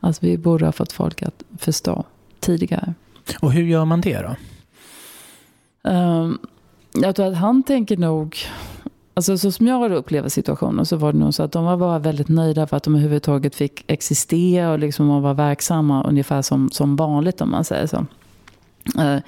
Alltså 0.00 0.26
vi 0.26 0.38
borde 0.38 0.64
ha 0.64 0.72
fått 0.72 0.92
folk 0.92 1.22
att 1.22 1.42
förstå 1.58 2.04
tidigare. 2.40 2.94
Och 3.40 3.52
hur 3.52 3.62
gör 3.62 3.84
man 3.84 4.00
det 4.00 4.18
då? 4.22 4.36
Um, 5.90 6.38
jag 6.92 7.16
tror 7.16 7.26
att 7.26 7.36
han 7.36 7.62
tänker 7.62 7.96
nog, 7.96 8.36
alltså 9.14 9.38
så 9.38 9.52
som 9.52 9.66
jag 9.66 9.92
upplever 9.92 10.28
situationen 10.28 10.86
så 10.86 10.96
var 10.96 11.12
det 11.12 11.18
nog 11.18 11.34
så 11.34 11.42
att 11.42 11.52
de 11.52 11.64
var 11.64 11.76
bara 11.76 11.98
väldigt 11.98 12.28
nöjda 12.28 12.66
för 12.66 12.76
att 12.76 12.82
de 12.82 12.94
överhuvudtaget 12.94 13.54
fick 13.54 13.84
existera 13.86 14.72
och 14.72 14.78
liksom 14.78 15.22
vara 15.22 15.34
verksamma 15.34 16.04
ungefär 16.04 16.42
som, 16.42 16.70
som 16.70 16.96
vanligt 16.96 17.40
om 17.40 17.50
man 17.50 17.64
säger 17.64 17.86
så. 17.86 18.06
Uh, 18.98 19.18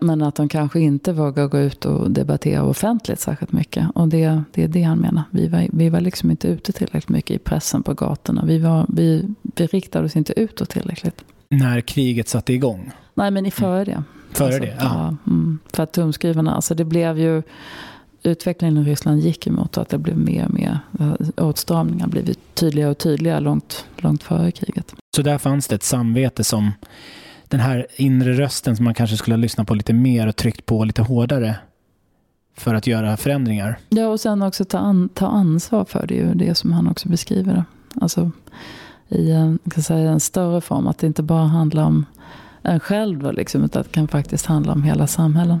men 0.00 0.22
att 0.22 0.34
de 0.34 0.48
kanske 0.48 0.80
inte 0.80 1.12
vågar 1.12 1.46
gå 1.46 1.58
ut 1.58 1.84
och 1.84 2.10
debattera 2.10 2.62
offentligt 2.62 3.20
särskilt 3.20 3.52
mycket. 3.52 3.86
Och 3.94 4.08
det, 4.08 4.42
det 4.52 4.62
är 4.62 4.68
det 4.68 4.82
han 4.82 4.98
menar. 4.98 5.22
Vi 5.30 5.48
var, 5.48 5.68
vi 5.72 5.88
var 5.88 6.00
liksom 6.00 6.30
inte 6.30 6.48
ute 6.48 6.72
tillräckligt 6.72 7.08
mycket 7.08 7.36
i 7.36 7.38
pressen 7.38 7.82
på 7.82 7.94
gatorna. 7.94 8.44
Vi, 8.44 8.58
var, 8.58 8.86
vi, 8.88 9.24
vi 9.42 9.66
riktade 9.66 10.04
oss 10.04 10.16
inte 10.16 10.40
utåt 10.40 10.68
tillräckligt. 10.68 11.24
När 11.48 11.80
kriget 11.80 12.28
satte 12.28 12.52
igång? 12.52 12.92
Nej, 13.14 13.30
men 13.30 13.46
i 13.46 13.50
före 13.50 13.84
det. 13.84 14.02
Före 14.30 14.46
alltså, 14.46 14.60
det? 14.60 14.76
Ja. 14.80 14.84
ja 14.84 15.16
mm, 15.26 15.58
för 15.72 15.82
att 15.82 15.92
tumskrivarna, 15.92 16.54
alltså 16.54 16.74
det 16.74 16.84
blev 16.84 17.18
ju 17.18 17.42
utvecklingen 18.22 18.76
i 18.76 18.82
Ryssland 18.82 19.20
gick 19.20 19.46
emot 19.46 19.78
att 19.78 19.88
det 19.88 19.98
blev 19.98 20.18
mer 20.18 20.44
och 20.44 20.54
mer 20.54 20.78
eh, 21.00 21.46
åtstramningar 21.46 22.06
blivit 22.06 22.54
tydligare 22.54 22.90
och 22.90 22.98
tydligare 22.98 23.40
långt, 23.40 23.84
långt 23.96 24.22
före 24.22 24.50
kriget. 24.50 24.94
Så 25.16 25.22
där 25.22 25.38
fanns 25.38 25.68
det 25.68 25.74
ett 25.74 25.82
samvete 25.82 26.44
som 26.44 26.72
den 27.48 27.60
här 27.60 27.86
inre 27.96 28.32
rösten 28.32 28.76
som 28.76 28.84
man 28.84 28.94
kanske 28.94 29.16
skulle 29.16 29.34
ha 29.34 29.40
lyssnat 29.40 29.66
på 29.66 29.74
lite 29.74 29.92
mer 29.92 30.26
och 30.26 30.36
tryckt 30.36 30.66
på 30.66 30.84
lite 30.84 31.02
hårdare 31.02 31.56
för 32.56 32.74
att 32.74 32.86
göra 32.86 33.16
förändringar. 33.16 33.78
Ja, 33.88 34.06
och 34.06 34.20
sen 34.20 34.42
också 34.42 34.64
ta, 34.64 34.78
an, 34.78 35.08
ta 35.14 35.26
ansvar 35.26 35.84
för 35.84 36.06
det, 36.06 36.14
ju 36.14 36.34
det 36.34 36.54
som 36.54 36.72
han 36.72 36.88
också 36.88 37.08
beskriver. 37.08 37.64
Alltså 38.00 38.30
i 39.08 39.30
en, 39.30 39.58
kan 39.70 39.82
säga, 39.82 40.10
en 40.10 40.20
större 40.20 40.60
form, 40.60 40.86
att 40.86 40.98
det 40.98 41.06
inte 41.06 41.22
bara 41.22 41.46
handlar 41.46 41.84
om 41.84 42.06
en 42.62 42.80
själv, 42.80 43.32
liksom, 43.32 43.64
utan 43.64 43.80
att 43.80 43.86
det 43.86 43.92
kan 43.92 44.08
faktiskt 44.08 44.46
handla 44.46 44.72
om 44.72 44.82
hela 44.82 45.06
samhällen. 45.06 45.60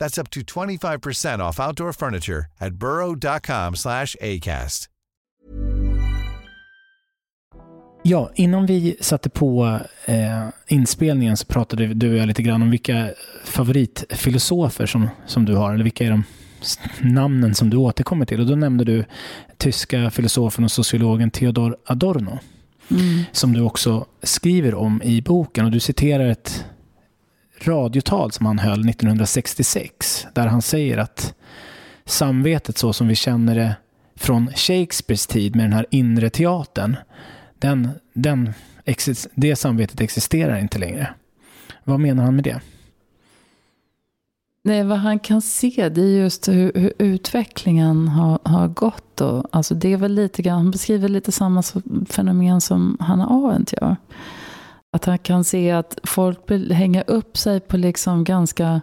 That's 0.00 0.20
up 0.20 0.30
to 0.30 0.40
25% 0.40 1.48
off 1.48 1.60
outdoor 1.60 1.92
furniture 1.92 2.46
at 2.60 2.72
burrow.com 2.72 3.76
slash 3.76 4.16
acast. 4.20 4.88
Ja, 8.02 8.30
innan 8.34 8.66
vi 8.66 8.96
satte 9.00 9.30
på 9.30 9.80
eh, 10.06 10.48
inspelningen 10.66 11.36
så 11.36 11.46
pratade 11.46 11.86
du 11.86 12.10
och 12.10 12.16
jag 12.16 12.26
lite 12.26 12.42
grann 12.42 12.62
om 12.62 12.70
vilka 12.70 13.10
favoritfilosofer 13.44 14.86
som, 14.86 15.08
som 15.26 15.44
du 15.44 15.54
har, 15.54 15.74
eller 15.74 15.84
vilka 15.84 16.04
är 16.04 16.10
de 16.10 16.24
namnen 17.00 17.54
som 17.54 17.70
du 17.70 17.76
återkommer 17.76 18.26
till. 18.26 18.40
Och 18.40 18.46
då 18.46 18.54
nämnde 18.54 18.84
du 18.84 19.04
tyska 19.56 20.10
filosofen 20.10 20.64
och 20.64 20.70
sociologen 20.70 21.30
Theodor 21.30 21.76
Adorno. 21.86 22.38
Mm. 22.90 23.24
Som 23.32 23.52
du 23.52 23.60
också 23.60 24.06
skriver 24.22 24.74
om 24.74 25.02
i 25.02 25.22
boken. 25.22 25.64
Och 25.64 25.70
du 25.70 25.80
citerar 25.80 26.28
ett 26.28 26.64
radiotal 27.66 28.32
som 28.32 28.46
han 28.46 28.58
höll 28.58 28.88
1966 28.88 30.26
där 30.34 30.46
han 30.46 30.62
säger 30.62 30.98
att 30.98 31.34
samvetet 32.04 32.78
så 32.78 32.92
som 32.92 33.08
vi 33.08 33.14
känner 33.14 33.54
det 33.54 33.76
från 34.16 34.50
Shakespeares 34.54 35.26
tid 35.26 35.56
med 35.56 35.64
den 35.64 35.72
här 35.72 35.86
inre 35.90 36.30
teatern, 36.30 36.96
den, 37.58 37.88
den, 38.12 38.52
det 39.34 39.56
samvetet 39.56 40.00
existerar 40.00 40.58
inte 40.58 40.78
längre. 40.78 41.14
Vad 41.84 42.00
menar 42.00 42.24
han 42.24 42.34
med 42.34 42.44
det? 42.44 42.60
Nej, 44.62 44.84
vad 44.84 44.98
han 44.98 45.18
kan 45.18 45.42
se 45.42 45.88
det 45.88 46.00
är 46.00 46.18
just 46.18 46.48
hur, 46.48 46.72
hur 46.74 46.92
utvecklingen 46.98 48.08
har, 48.08 48.38
har 48.44 48.68
gått. 48.68 49.04
Då. 49.14 49.48
Alltså 49.52 49.74
det 49.74 49.92
är 49.92 49.96
väl 49.96 50.14
lite 50.14 50.42
grann, 50.42 50.56
han 50.56 50.70
beskriver 50.70 51.08
lite 51.08 51.32
samma 51.32 51.62
fenomen 52.08 52.60
som 52.60 52.96
Hanna 53.00 53.26
Arendt 53.26 53.72
gör. 53.72 53.96
Att 54.90 55.04
han 55.04 55.18
kan 55.18 55.44
se 55.44 55.70
att 55.70 55.98
folk 56.04 56.50
hänger 56.70 57.04
upp 57.06 57.36
sig 57.36 57.60
på 57.60 57.76
liksom 57.76 58.24
ganska 58.24 58.80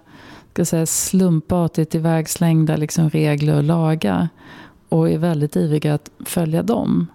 ska 0.56 0.66
säga, 0.66 0.86
slumpartigt 0.86 1.96
ivägslängda 1.96 2.76
liksom 2.76 3.10
regler 3.10 3.58
och 3.58 3.64
lagar. 3.64 4.30
Och 4.90 5.10
är 5.10 5.18
väldigt 5.18 5.56
ivriga 5.56 5.94
att 5.94 6.10
följa 6.26 6.64
dem. 6.64 7.08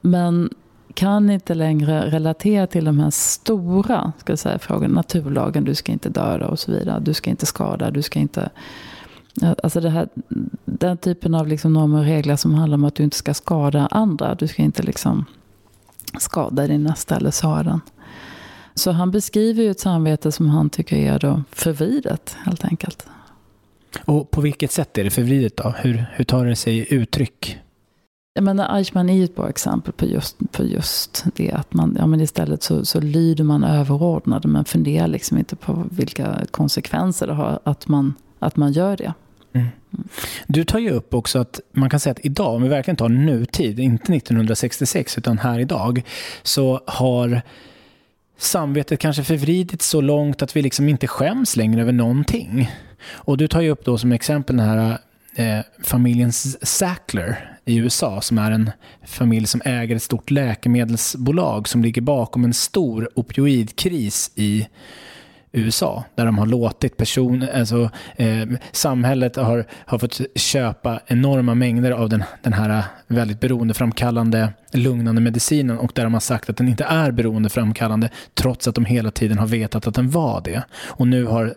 Men 0.00 0.50
kan 0.94 1.30
inte 1.30 1.54
längre 1.54 2.10
relatera 2.10 2.66
till 2.66 2.84
de 2.84 2.98
här 2.98 3.10
stora 3.10 4.12
ska 4.18 4.36
säga, 4.36 4.58
frågorna. 4.58 4.94
Naturlagen, 4.94 5.64
du 5.64 5.74
ska 5.74 5.92
inte 5.92 6.08
döda 6.08 6.48
och 6.48 6.58
så 6.58 6.72
vidare. 6.72 7.00
Du 7.00 7.14
ska 7.14 7.30
inte 7.30 7.46
skada, 7.46 7.90
du 7.90 8.02
ska 8.02 8.18
inte... 8.18 8.50
Alltså 9.62 9.80
det 9.80 9.90
här, 9.90 10.08
den 10.64 10.96
typen 10.96 11.34
av 11.34 11.46
liksom 11.48 11.72
normer 11.72 11.98
och 11.98 12.04
regler 12.04 12.36
som 12.36 12.54
handlar 12.54 12.76
om 12.76 12.84
att 12.84 12.94
du 12.94 13.02
inte 13.02 13.16
ska 13.16 13.34
skada 13.34 13.88
andra. 13.90 14.34
Du 14.34 14.48
ska 14.48 14.62
inte 14.62 14.82
liksom 14.82 15.24
skada 16.18 16.66
din 16.66 16.82
nästa 16.82 17.16
eller 17.16 17.30
såra 17.30 17.62
den. 17.62 17.80
Så 18.74 18.90
han 18.90 19.10
beskriver 19.10 19.62
ju 19.62 19.70
ett 19.70 19.80
samvete 19.80 20.32
som 20.32 20.48
han 20.48 20.70
tycker 20.70 20.96
är 20.96 21.18
då 21.18 21.42
förvridet 21.50 22.36
helt 22.44 22.64
enkelt. 22.64 23.06
Och 24.04 24.30
på 24.30 24.40
vilket 24.40 24.72
sätt 24.72 24.98
är 24.98 25.04
det 25.04 25.10
förvridet 25.10 25.56
då? 25.56 25.74
Hur, 25.78 26.06
hur 26.12 26.24
tar 26.24 26.46
det 26.46 26.56
sig 26.56 26.94
uttryck? 26.94 27.58
Jag 28.34 28.44
menar, 28.44 28.76
Eichmann 28.78 29.10
är 29.10 29.14
ju 29.14 29.24
ett 29.24 29.36
bra 29.36 29.48
exempel 29.48 29.92
på 29.92 30.04
just, 30.06 30.52
på 30.52 30.64
just 30.64 31.24
det. 31.34 31.52
Att 31.52 31.74
man, 31.74 31.96
ja, 31.98 32.06
men 32.06 32.20
istället 32.20 32.62
så, 32.62 32.84
så 32.84 33.00
lyder 33.00 33.44
man 33.44 33.64
överordnade 33.64 34.48
men 34.48 34.64
funderar 34.64 35.08
liksom 35.08 35.38
inte 35.38 35.56
på 35.56 35.84
vilka 35.90 36.46
konsekvenser 36.50 37.26
det 37.26 37.32
har 37.32 37.60
att 37.64 37.88
man, 37.88 38.14
att 38.38 38.56
man 38.56 38.72
gör 38.72 38.96
det. 38.96 39.14
Mm. 39.52 39.68
Du 40.46 40.64
tar 40.64 40.78
ju 40.78 40.90
upp 40.90 41.14
också 41.14 41.38
att 41.38 41.60
man 41.72 41.90
kan 41.90 42.00
säga 42.00 42.10
att 42.10 42.24
idag, 42.24 42.54
om 42.54 42.62
vi 42.62 42.68
verkligen 42.68 42.96
tar 42.96 43.08
nutid, 43.08 43.78
inte 43.78 44.14
1966 44.14 45.18
utan 45.18 45.38
här 45.38 45.58
idag, 45.58 46.02
så 46.42 46.80
har 46.86 47.42
samvetet 48.38 49.00
kanske 49.00 49.24
förvridits 49.24 49.88
så 49.88 50.00
långt 50.00 50.42
att 50.42 50.56
vi 50.56 50.62
liksom 50.62 50.88
inte 50.88 51.06
skäms 51.06 51.56
längre 51.56 51.80
över 51.80 51.92
någonting. 51.92 52.70
Och 53.06 53.36
du 53.36 53.48
tar 53.48 53.60
ju 53.60 53.70
upp 53.70 53.84
då 53.84 53.98
som 53.98 54.12
exempel 54.12 54.56
den 54.56 54.66
här 54.66 54.98
eh, 55.36 55.60
familjen 55.82 56.32
Sackler 56.32 57.58
i 57.64 57.76
USA 57.76 58.20
som 58.20 58.38
är 58.38 58.50
en 58.50 58.70
familj 59.06 59.46
som 59.46 59.62
äger 59.64 59.96
ett 59.96 60.02
stort 60.02 60.30
läkemedelsbolag 60.30 61.68
som 61.68 61.82
ligger 61.82 62.02
bakom 62.02 62.44
en 62.44 62.54
stor 62.54 63.08
opioidkris 63.14 64.30
i 64.34 64.66
USA, 65.54 66.04
där 66.14 66.26
de 66.26 66.38
har 66.38 66.46
låtit 66.46 66.96
personer, 66.96 67.58
alltså 67.58 67.90
eh, 68.16 68.48
samhället 68.72 69.36
har, 69.36 69.64
har 69.70 69.98
fått 69.98 70.20
köpa 70.34 71.00
enorma 71.06 71.54
mängder 71.54 71.90
av 71.90 72.08
den, 72.08 72.24
den 72.42 72.52
här 72.52 72.84
väldigt 73.06 73.40
beroendeframkallande 73.40 74.52
lugnande 74.72 75.20
medicinen 75.20 75.78
och 75.78 75.92
där 75.94 76.04
de 76.04 76.12
har 76.12 76.20
sagt 76.20 76.50
att 76.50 76.56
den 76.56 76.68
inte 76.68 76.84
är 76.84 77.10
beroendeframkallande 77.10 78.10
trots 78.34 78.68
att 78.68 78.74
de 78.74 78.84
hela 78.84 79.10
tiden 79.10 79.38
har 79.38 79.46
vetat 79.46 79.86
att 79.86 79.94
den 79.94 80.10
var 80.10 80.40
det. 80.44 80.62
Och 80.86 81.08
nu 81.08 81.24
har 81.24 81.54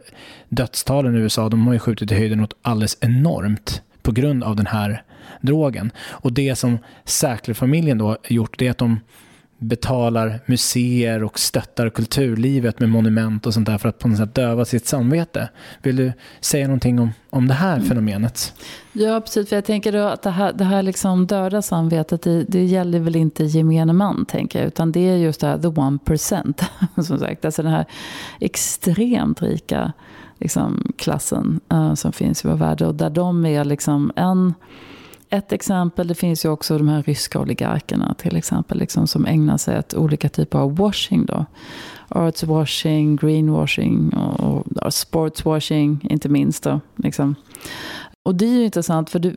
dödstalen 0.49 1.15
i 1.15 1.19
USA, 1.19 1.49
de 1.49 1.67
har 1.67 1.73
ju 1.73 1.79
skjutit 1.79 2.11
i 2.11 2.15
höjden 2.15 2.37
något 2.37 2.53
alldeles 2.61 2.97
enormt 3.01 3.81
på 4.01 4.11
grund 4.11 4.43
av 4.43 4.55
den 4.55 4.67
här 4.67 5.03
drogen. 5.41 5.91
Och 6.09 6.33
det 6.33 6.55
som 6.55 6.77
Säklerfamiljen 7.05 7.97
då 7.97 8.07
då 8.07 8.17
gjort, 8.27 8.57
det 8.57 8.67
är 8.67 8.71
att 8.71 8.77
de 8.77 8.99
betalar 9.57 10.39
museer 10.45 11.23
och 11.23 11.39
stöttar 11.39 11.89
kulturlivet 11.89 12.79
med 12.79 12.89
monument 12.89 13.45
och 13.45 13.53
sånt 13.53 13.65
där 13.65 13.77
för 13.77 13.89
att 13.89 13.99
på 13.99 14.07
något 14.07 14.17
sätt 14.17 14.35
döva 14.35 14.65
sitt 14.65 14.87
samvete. 14.87 15.49
Vill 15.81 15.95
du 15.95 16.13
säga 16.39 16.67
någonting 16.67 16.99
om, 16.99 17.11
om 17.29 17.47
det 17.47 17.53
här 17.53 17.75
mm. 17.75 17.87
fenomenet? 17.87 18.53
Ja, 18.93 19.21
precis. 19.21 19.49
För 19.49 19.55
jag 19.55 19.65
tänker 19.65 19.91
då 19.91 20.03
att 20.03 20.21
det 20.21 20.29
här, 20.29 20.53
det 20.53 20.63
här 20.63 20.83
liksom 20.83 21.27
döda 21.27 21.61
samvetet, 21.61 22.21
det, 22.21 22.43
det 22.43 22.63
gäller 22.63 22.99
väl 22.99 23.15
inte 23.15 23.43
gemene 23.43 23.93
man, 23.93 24.25
tänker 24.25 24.59
jag, 24.59 24.67
utan 24.67 24.91
det 24.91 25.09
är 25.09 25.17
just 25.17 25.41
det 25.41 25.47
här 25.47 25.57
the 25.57 25.67
one 25.67 25.97
percent, 26.05 26.61
som 26.95 27.19
sagt. 27.19 27.45
Alltså 27.45 27.63
den 27.63 27.71
här 27.71 27.85
extremt 28.39 29.41
rika 29.41 29.93
liksom, 30.39 30.93
klassen 30.97 31.59
uh, 31.73 31.93
som 31.93 32.11
finns 32.11 32.45
i 32.45 32.47
vår 32.47 32.55
värld 32.55 32.81
och 32.81 32.95
där 32.95 33.09
de 33.09 33.45
är 33.45 33.65
liksom 33.65 34.11
en 34.15 34.53
ett 35.29 35.51
exempel, 35.51 36.07
det 36.07 36.15
finns 36.15 36.45
ju 36.45 36.49
också 36.49 36.77
de 36.77 36.87
här 36.87 37.03
ryska 37.03 37.39
oligarkerna 37.39 38.13
till 38.13 38.35
exempel, 38.35 38.77
liksom, 38.77 39.07
som 39.07 39.25
ägnar 39.25 39.57
sig 39.57 39.79
åt 39.79 39.93
olika 39.93 40.29
typer 40.29 40.59
av 40.59 40.75
washing. 40.75 41.25
Då. 41.25 41.45
Arts 42.09 42.43
washing, 42.43 43.15
greenwashing 43.15 44.09
och, 44.13 44.67
och 44.67 44.93
sportswashing 44.93 46.07
inte 46.09 46.29
minst. 46.29 46.63
Då, 46.63 46.79
liksom. 46.95 47.35
Och 48.23 48.35
det 48.35 48.45
är 48.45 48.53
ju 48.53 48.65
intressant 48.65 49.09
för 49.09 49.19
det, 49.19 49.35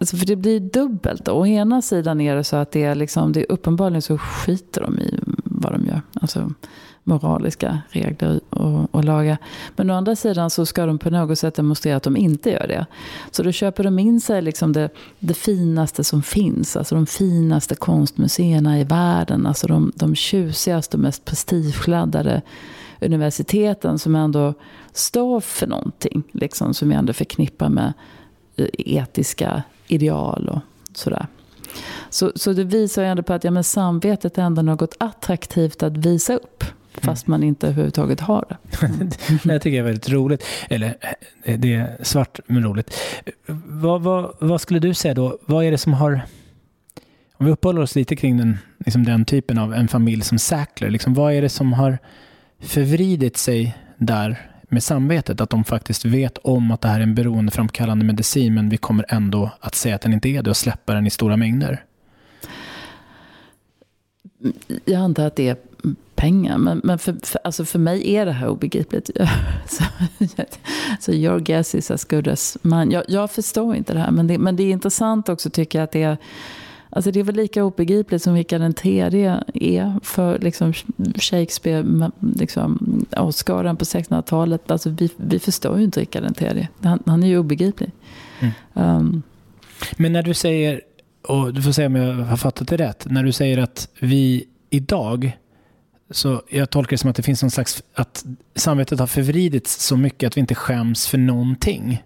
alltså 0.00 0.16
för 0.16 0.26
det 0.26 0.36
blir 0.36 0.60
dubbelt. 0.60 1.24
Då. 1.24 1.32
Å 1.32 1.46
ena 1.46 1.82
sidan 1.82 2.20
är 2.20 2.36
det 2.36 2.44
så 2.44 2.56
att 2.56 2.70
det 2.70 2.84
är, 2.84 2.94
liksom, 2.94 3.32
det 3.32 3.40
är 3.40 3.52
uppenbarligen 3.52 4.02
så 4.02 4.18
skiter 4.18 4.80
de 4.80 4.98
i 4.98 5.20
vad 5.44 5.72
de 5.72 5.86
gör. 5.86 6.02
Alltså, 6.20 6.52
moraliska 7.08 7.78
regler 7.90 8.40
och, 8.50 8.94
och 8.94 9.04
lagar. 9.04 9.38
Men 9.76 9.90
å 9.90 9.94
andra 9.94 10.16
sidan 10.16 10.50
så 10.50 10.66
ska 10.66 10.86
de 10.86 10.98
på 10.98 11.10
något 11.10 11.38
sätt 11.38 11.54
demonstrera 11.54 11.96
att 11.96 12.02
de 12.02 12.16
inte 12.16 12.50
gör 12.50 12.66
det. 12.68 12.86
Så 13.30 13.42
då 13.42 13.52
köper 13.52 13.84
de 13.84 13.98
in 13.98 14.20
sig 14.20 14.42
liksom 14.42 14.72
det, 14.72 14.90
det 15.18 15.34
finaste 15.34 16.04
som 16.04 16.22
finns. 16.22 16.76
Alltså 16.76 16.94
de 16.94 17.06
finaste 17.06 17.74
konstmuseerna 17.74 18.80
i 18.80 18.84
världen. 18.84 19.46
Alltså 19.46 19.66
de, 19.66 19.92
de 19.94 20.14
tjusigaste 20.14 20.96
och 20.96 21.00
mest 21.00 21.24
prestigeladdade 21.24 22.42
universiteten 23.00 23.98
som 23.98 24.14
ändå 24.14 24.54
står 24.92 25.40
för 25.40 25.66
någonting. 25.66 26.22
Liksom, 26.32 26.74
som 26.74 26.88
vi 26.88 26.94
ändå 26.94 27.12
förknippar 27.12 27.68
med 27.68 27.92
eh, 28.56 28.66
etiska 28.78 29.62
ideal 29.86 30.48
och 30.48 30.60
sådär. 30.96 31.26
Så, 32.10 32.32
så 32.34 32.52
det 32.52 32.64
visar 32.64 33.02
ju 33.02 33.08
ändå 33.08 33.22
på 33.22 33.32
att 33.32 33.44
ja, 33.44 33.50
men 33.50 33.64
samvetet 33.64 34.38
är 34.38 34.42
ändå 34.42 34.62
något 34.62 34.94
attraktivt 34.98 35.82
att 35.82 35.96
visa 35.96 36.34
upp. 36.34 36.64
Fast 37.00 37.26
man 37.26 37.42
inte 37.42 37.66
överhuvudtaget 37.66 38.20
har 38.20 38.44
det. 38.48 38.56
det 39.42 39.52
här 39.52 39.58
tycker 39.58 39.76
jag 39.76 39.78
är 39.78 39.92
väldigt 39.92 40.08
roligt. 40.08 40.44
Eller 40.70 40.96
eh, 41.44 41.58
det 41.58 41.74
är 41.74 41.98
svart 42.02 42.40
men 42.46 42.64
roligt. 42.64 42.94
Vad, 43.66 44.02
vad, 44.02 44.36
vad, 44.40 44.60
skulle 44.60 44.80
du 44.80 44.94
säga 44.94 45.14
då? 45.14 45.38
Vad 45.46 45.64
är 45.64 45.70
det 45.70 45.78
som 45.78 45.94
har... 45.94 46.20
Om 47.36 47.46
vi 47.46 47.52
uppehåller 47.52 47.82
oss 47.82 47.94
lite 47.94 48.16
kring 48.16 48.36
den, 48.36 48.58
liksom 48.78 49.04
den 49.04 49.24
typen 49.24 49.58
av 49.58 49.74
en 49.74 49.88
familj 49.88 50.22
som 50.22 50.38
Sackler. 50.38 50.90
Liksom, 50.90 51.14
vad 51.14 51.32
är 51.32 51.42
det 51.42 51.48
som 51.48 51.72
har 51.72 51.98
förvridit 52.60 53.36
sig 53.36 53.76
där 53.96 54.50
med 54.62 54.82
samvetet? 54.82 55.40
Att 55.40 55.50
de 55.50 55.64
faktiskt 55.64 56.04
vet 56.04 56.38
om 56.38 56.70
att 56.70 56.80
det 56.80 56.88
här 56.88 56.98
är 56.98 57.02
en 57.02 57.14
beroendeframkallande 57.14 58.04
medicin 58.04 58.54
men 58.54 58.68
vi 58.68 58.76
kommer 58.76 59.04
ändå 59.08 59.50
att 59.60 59.74
säga 59.74 59.94
att 59.94 60.02
den 60.02 60.12
inte 60.12 60.28
är 60.28 60.42
det 60.42 60.50
och 60.50 60.56
släppa 60.56 60.94
den 60.94 61.06
i 61.06 61.10
stora 61.10 61.36
mängder. 61.36 61.84
Jag 64.84 65.00
antar 65.00 65.26
att 65.26 65.36
det 65.36 65.48
är 65.48 65.56
pengar. 66.18 66.58
Men, 66.58 66.80
men 66.84 66.98
för, 66.98 67.16
för, 67.22 67.40
alltså 67.44 67.64
för 67.64 67.78
mig 67.78 68.14
är 68.14 68.26
det 68.26 68.32
här 68.32 68.48
obegripligt. 68.48 69.10
så, 69.68 69.84
så 71.00 71.12
your 71.12 71.40
guess 71.40 71.74
is 71.74 71.90
as 71.90 72.04
good 72.04 72.28
as 72.28 72.58
mine. 72.62 72.94
Jag, 72.94 73.04
jag 73.08 73.30
förstår 73.30 73.76
inte 73.76 73.92
det 73.92 74.00
här. 74.00 74.10
Men 74.10 74.26
det, 74.26 74.38
men 74.38 74.56
det 74.56 74.62
är 74.62 74.70
intressant 74.70 75.28
också 75.28 75.50
tycker 75.50 75.78
jag 75.78 75.84
att 75.84 75.92
det 75.92 76.02
är 76.02 76.16
Alltså 76.90 77.10
det 77.10 77.20
är 77.20 77.24
väl 77.24 77.34
lika 77.34 77.64
obegripligt 77.64 78.22
som 78.22 78.34
vilka 78.34 78.58
den 78.58 78.74
tredje 78.74 79.44
är 79.54 80.00
för 80.02 80.38
liksom 80.38 80.72
Shakespeare, 81.14 82.10
liksom, 82.34 83.04
Oscaren 83.16 83.76
på 83.76 83.84
1600-talet. 83.84 84.70
Alltså 84.70 84.90
vi, 84.90 85.10
vi 85.16 85.38
förstår 85.38 85.78
ju 85.78 85.84
inte 85.84 86.00
Rickard 86.00 86.22
den 86.22 86.34
tredje. 86.34 86.68
Han, 86.82 87.02
han 87.06 87.22
är 87.22 87.26
ju 87.26 87.38
obegriplig. 87.38 87.90
Mm. 88.40 88.52
Um, 88.72 89.22
Men 89.96 90.12
när 90.12 90.22
du 90.22 90.34
säger, 90.34 90.80
och 91.22 91.54
du 91.54 91.62
får 91.62 91.72
säga 91.72 91.86
om 91.86 91.96
jag 91.96 92.14
har 92.14 92.36
fattat 92.36 92.68
det 92.68 92.76
rätt, 92.76 93.06
när 93.10 93.22
du 93.22 93.32
säger 93.32 93.58
att 93.58 93.88
vi 94.00 94.44
idag 94.70 95.32
så 96.10 96.42
jag 96.48 96.70
tolkar 96.70 96.90
det 96.90 96.98
som 96.98 97.10
att 97.10 97.16
det 97.16 97.22
finns 97.22 97.42
någon 97.42 97.50
slags, 97.50 97.82
att 97.94 98.24
samvetet 98.54 98.98
har 98.98 99.06
förvridits 99.06 99.86
så 99.86 99.96
mycket 99.96 100.26
att 100.26 100.36
vi 100.36 100.40
inte 100.40 100.54
skäms 100.54 101.06
för 101.06 101.18
någonting. 101.18 102.02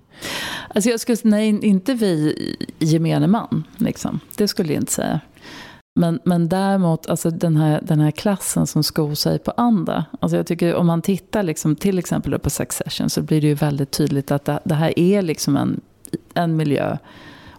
Alltså 0.68 0.90
jag 0.90 1.00
skulle 1.00 1.18
nej, 1.22 1.66
inte 1.66 1.94
vi 1.94 2.36
gemene 2.78 3.26
man. 3.26 3.64
Liksom. 3.76 4.20
Det 4.36 4.48
skulle 4.48 4.72
jag 4.72 4.82
inte 4.82 4.92
säga. 4.92 5.20
Men, 5.94 6.20
men 6.24 6.48
däremot 6.48 7.06
alltså 7.06 7.30
den, 7.30 7.56
här, 7.56 7.80
den 7.82 8.00
här 8.00 8.10
klassen 8.10 8.66
som 8.66 8.82
skor 8.82 9.14
sig 9.14 9.38
på 9.38 9.50
andra. 9.50 10.04
Alltså 10.20 10.36
jag 10.36 10.46
tycker 10.46 10.74
om 10.74 10.86
man 10.86 11.02
tittar 11.02 11.42
liksom, 11.42 11.76
till 11.76 11.98
exempel 11.98 12.38
på 12.38 12.50
Succession 12.50 13.10
så 13.10 13.22
blir 13.22 13.40
det 13.40 13.46
ju 13.46 13.54
väldigt 13.54 13.90
tydligt 13.90 14.30
att 14.30 14.44
det, 14.44 14.60
det 14.64 14.74
här 14.74 14.98
är 14.98 15.22
liksom 15.22 15.56
en, 15.56 15.80
en 16.34 16.56
miljö 16.56 16.96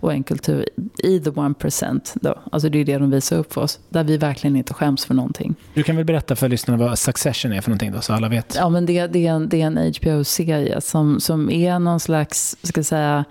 och 0.04 0.14
en 0.14 0.24
kultur 0.24 0.66
i 0.98 1.20
the 1.20 1.30
one 1.30 1.54
percent. 1.54 2.14
Alltså 2.52 2.70
det 2.70 2.80
är 2.80 2.86
det 2.86 2.98
de 2.98 3.12
visar 3.12 3.38
upp 3.38 3.54
för 3.54 3.62
oss. 3.62 3.80
Där 3.90 4.04
vi 4.04 4.18
verkligen 4.18 4.56
inte 4.56 4.74
skäms 4.74 5.06
för 5.06 5.14
någonting. 5.14 5.56
Du 5.74 5.84
kan 5.84 5.96
väl 5.96 6.06
berätta 6.06 6.36
för 6.36 6.50
lyssnarna 6.50 6.88
vad 6.88 7.00
Succession 7.00 7.54
är 7.54 7.62
för 7.62 7.70
någonting 7.70 7.92
då, 7.92 8.02
så 8.02 8.14
alla 8.14 8.30
vet. 8.30 8.56
Ja, 8.56 8.70
men 8.70 8.86
det, 8.86 9.08
det, 9.08 9.28
är, 9.28 9.32
en, 9.32 9.50
det 9.50 9.62
är 9.62 9.68
en 9.68 9.94
HBO-serie 9.94 10.82
som, 10.82 11.20
som 11.20 11.50
är 11.50 11.80
någon 11.80 12.00
slags, 12.00 12.58
ska 12.64 12.84
säga, 12.84 13.26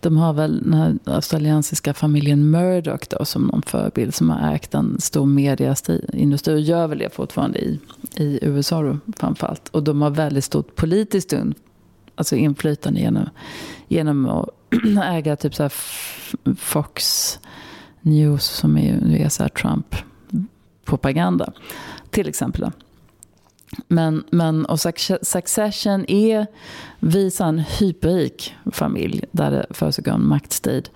de 0.00 0.16
har 0.16 0.32
väl 0.32 0.62
den 0.62 0.74
här 0.74 0.98
australiensiska 1.04 1.94
familjen 1.94 2.50
Murdoch 2.50 3.06
då, 3.10 3.24
som 3.24 3.42
någon 3.42 3.62
förebild 3.62 4.14
som 4.14 4.30
har 4.30 4.54
ägt 4.54 4.74
en 4.74 5.00
stor 5.00 5.26
medieindustri 5.26 6.54
och 6.54 6.60
gör 6.60 6.86
väl 6.86 6.98
det 6.98 7.14
fortfarande 7.14 7.58
i, 7.58 7.80
i 8.16 8.38
USA 8.42 8.82
då, 8.82 8.98
framförallt. 9.16 9.68
Och 9.68 9.82
de 9.82 10.02
har 10.02 10.10
väldigt 10.10 10.44
stort 10.44 10.76
politiskt 10.76 11.34
alltså 12.14 12.36
inflytande 12.36 13.00
genom, 13.00 13.28
genom 13.88 14.28
att 14.28 14.48
äga 15.02 15.36
typ 15.36 15.54
så 15.54 15.68
Fox 16.58 17.38
News 18.00 18.44
som 18.44 18.78
är, 18.78 19.14
är 19.14 19.28
så 19.28 19.48
Trump-propaganda. 19.48 21.52
Till 22.10 22.28
exempel. 22.28 22.70
Men, 23.88 24.24
men 24.30 24.66
och 24.66 24.80
Succession 25.22 26.04
är, 26.08 26.46
visar 27.00 27.48
en 27.48 27.58
hyperrik 27.58 28.54
familj 28.72 29.24
där 29.32 29.50
det 29.50 29.66
försiggår 29.70 30.12
en 30.12 30.28
maktstrid. 30.28 30.88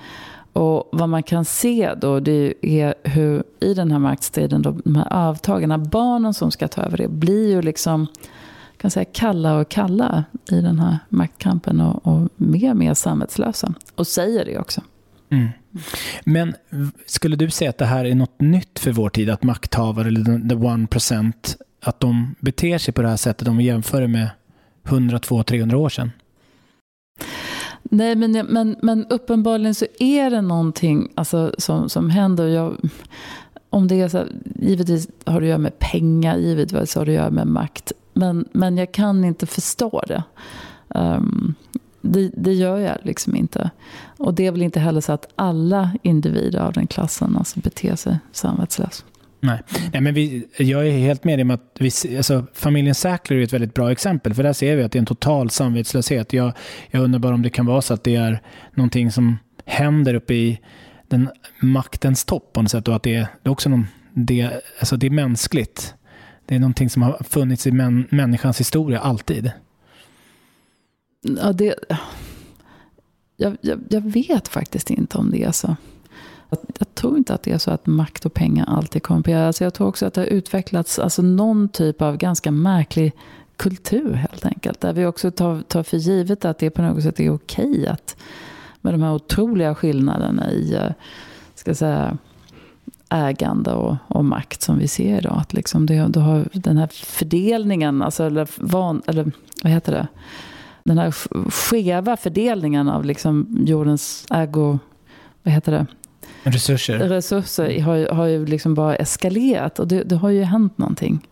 Och 0.53 0.89
vad 0.93 1.09
man 1.09 1.23
kan 1.23 1.45
se 1.45 1.95
då 1.97 2.21
det 2.21 2.55
är 2.61 2.95
hur 3.03 3.45
i 3.61 3.75
den 3.75 3.91
här 3.91 3.99
maktstriden, 3.99 4.63
då, 4.63 4.77
de 4.85 4.97
här 4.97 5.13
avtagarna, 5.13 5.79
barnen 5.79 6.35
som 6.35 6.51
ska 6.51 6.69
ta 6.69 6.83
över 6.83 6.97
det, 6.97 7.09
blir 7.09 7.49
ju 7.49 7.63
liksom 7.63 8.07
kan 8.85 8.91
säga, 8.91 9.05
kalla 9.05 9.59
och 9.59 9.69
kalla 9.69 10.25
i 10.51 10.61
den 10.61 10.79
här 10.79 10.99
maktkampen 11.09 11.81
och, 11.81 12.07
och 12.07 12.29
mer 12.37 12.71
och 12.71 12.77
mer 12.77 12.95
samvetslösa. 12.95 13.75
Och 13.95 14.07
säger 14.07 14.45
det 14.45 14.59
också. 14.59 14.81
Mm. 15.31 15.49
Men 16.25 16.55
skulle 17.07 17.37
du 17.37 17.51
säga 17.51 17.71
att 17.71 17.79
det 17.79 17.85
här 17.85 18.05
är 18.05 18.15
något 18.15 18.41
nytt 18.41 18.79
för 18.79 18.93
vår 18.93 19.09
tid? 19.09 19.31
Att 19.31 19.43
makthavare, 19.43 20.09
eller 20.09 20.49
the 20.49 20.55
one 20.55 20.87
percent, 20.87 21.57
att 21.83 22.01
de 22.01 22.35
beter 22.41 22.79
sig 22.79 22.95
på 22.95 23.03
det 23.03 23.09
här 23.09 23.17
sättet 23.17 23.49
om 23.49 23.57
vi 23.57 23.65
jämför 23.65 24.07
med 24.07 24.31
100, 24.85 25.19
200, 25.19 25.45
300 25.45 25.79
år 25.79 25.89
sedan? 25.89 26.11
Nej, 27.83 28.17
men, 28.17 28.33
men, 28.33 28.77
men 28.83 29.07
uppenbarligen 29.07 29.75
så 29.75 29.87
är 29.99 30.31
det 30.31 30.41
någonting 30.41 31.13
alltså, 31.15 31.55
som, 31.59 31.89
som 31.89 32.11
händer. 32.11 32.47
Jag, 32.47 32.77
om 33.71 33.89
det 33.89 34.01
är 34.01 34.09
så, 34.09 34.25
givetvis 34.55 35.09
har 35.25 35.41
det 35.41 35.47
att 35.47 35.49
göra 35.49 35.59
med 35.59 35.79
pengar, 35.79 36.37
givetvis 36.37 36.95
har 36.95 37.07
det 37.07 37.13
att 37.13 37.17
göra 37.17 37.31
med 37.31 37.47
makt. 37.47 37.93
Men, 38.15 38.49
men 38.53 38.77
jag 38.77 38.93
kan 38.93 39.25
inte 39.25 39.47
förstå 39.47 40.03
det. 40.07 40.23
Um, 40.89 41.55
det, 42.01 42.31
det, 42.37 42.53
gör 42.53 42.79
jag 42.79 42.99
liksom 43.03 43.37
inte. 43.37 43.71
Och 44.17 44.35
det 44.35 44.47
är 44.47 44.51
väl 44.51 44.63
inte 44.63 44.81
heller 44.81 45.01
så 45.01 45.13
att 45.13 45.29
alla 45.37 45.91
individer 46.03 46.61
av 46.61 46.73
den 46.73 46.87
klassen 46.87 47.37
alltså 47.37 47.61
beter 47.61 47.97
sig 47.97 48.19
samvetslöst. 48.33 49.05
Nej, 49.41 49.59
Nej 49.93 50.01
men 50.01 50.15
vi, 50.15 50.47
jag 50.59 50.87
är 50.87 50.99
helt 50.99 51.25
med 51.25 51.39
dig 51.39 51.43
om 51.43 51.51
att 51.51 51.77
vi, 51.79 52.17
alltså, 52.17 52.47
familjen 52.55 52.95
Sackler 52.95 53.37
är 53.37 53.43
ett 53.43 53.53
väldigt 53.53 53.75
bra 53.75 53.93
exempel. 53.93 54.35
För 54.35 54.43
där 54.43 54.53
ser 54.53 54.77
vi 54.77 54.83
att 54.83 54.93
det 54.93 54.97
är 54.97 55.01
en 55.01 55.07
total 55.07 55.51
samvetslöshet. 55.51 56.33
Jag, 56.33 56.53
jag 56.91 57.03
undrar 57.03 57.19
bara 57.19 57.35
om 57.35 57.43
det 57.43 57.51
kan 57.51 57.67
vara 57.67 57.83
så 57.83 57.95
att 57.95 58.05
det 58.05 58.17
är 58.17 58.43
någonting 58.75 59.13
som 59.13 59.39
händer 59.65 60.15
uppe 60.15 60.35
i 60.35 60.61
den 61.09 61.29
maktens 61.61 62.25
topp 62.25 62.53
på 62.53 62.63
något 62.63 62.71
sätt. 62.71 62.89
Och 62.89 62.97
att 62.97 63.03
det 63.03 63.15
är, 63.15 63.27
det 63.43 63.49
är 63.49 63.53
också 63.53 63.69
någon, 63.69 63.87
det, 64.13 64.51
alltså 64.79 64.97
det 64.97 65.07
är 65.07 65.11
mänskligt. 65.11 65.95
Det 66.47 66.55
är 66.55 66.59
någonting 66.59 66.91
som 66.91 67.03
har 67.03 67.19
funnits 67.29 67.67
i 67.67 67.73
män, 67.73 68.07
människans 68.11 68.61
historia 68.61 69.01
alltid. 69.01 69.53
Ja, 71.21 71.53
det, 71.53 71.75
jag, 73.37 73.57
jag, 73.61 73.81
jag 73.91 74.01
vet 74.01 74.49
faktiskt 74.49 74.91
inte 74.91 75.19
om 75.19 75.31
det 75.31 75.43
är 75.43 75.53
så. 75.53 75.77
Jag 76.79 76.95
tror 76.95 77.17
inte 77.19 77.35
att 77.35 77.43
det 77.43 77.53
är 77.53 77.59
så 77.59 77.71
att 77.71 77.87
makt 77.87 78.27
och 78.27 78.35
pengar 78.35 78.65
alltid 78.69 79.03
korrumperar. 79.03 79.47
Alltså 79.47 79.65
jag 79.65 79.75
tror 79.75 79.87
också 79.89 80.07
att 80.07 80.15
det 80.15 80.21
har 80.21 80.27
utvecklats 80.27 80.99
alltså 80.99 81.23
någon 81.23 81.69
typ 81.69 82.03
av 82.03 82.17
ganska 82.17 82.51
märklig 82.51 83.13
kultur 83.57 84.13
helt 84.13 84.47
enkelt. 84.47 84.81
Där 84.81 84.93
vi 84.93 85.07
också 85.07 85.31
tar, 85.31 85.63
tar 85.63 85.83
för 85.83 85.97
givet 85.97 86.45
att 86.45 86.59
det 86.59 86.71
på 86.71 86.83
något 86.83 87.03
sätt 87.03 87.21
är 87.21 87.31
okej 87.31 87.87
att 87.87 88.17
med 88.81 88.95
de 88.95 89.03
här 89.03 89.15
otroliga 89.15 89.75
skillnaderna 89.75 90.51
i 90.51 90.75
eh, 90.75 90.93
ska 91.55 91.75
säga, 91.75 92.19
ägande 93.11 93.73
och, 93.73 93.97
och, 94.09 94.25
makt 94.25 94.63
som 94.63 94.79
vi 94.79 94.89
ser 94.89 95.19
idag. 95.19 95.37
Att 95.41 95.53
liksom 95.53 95.87
det, 95.87 96.07
du 96.09 96.21
har 96.21 96.49
den 96.53 96.77
här 96.77 96.89
fördelningen, 96.93 98.03
alltså, 98.03 98.25
eller, 98.25 98.49
van, 98.57 99.03
eller 99.07 99.33
vad 99.63 99.73
heter 99.73 99.93
det? 99.93 100.07
Den 100.85 100.99
här 100.99 101.11
skeva 101.51 102.17
fördelningen 102.17 102.89
av 102.89 103.05
liksom 103.05 103.59
jordens 103.67 104.27
ägo... 104.31 104.79
Vad 105.43 105.55
heter 105.55 105.73
det? 105.73 105.87
Resurser. 106.43 106.99
Resurser 106.99 107.81
har, 107.81 108.15
har 108.15 108.27
ju 108.27 108.47
liksom 108.47 108.75
bara 108.75 108.97
eskalerat 108.97 109.79
och 109.79 109.89
det, 109.89 110.03
det 110.03 110.17
har 110.17 110.31
ju 110.31 110.43
hänt 110.43 110.79
någonting. 110.79 111.29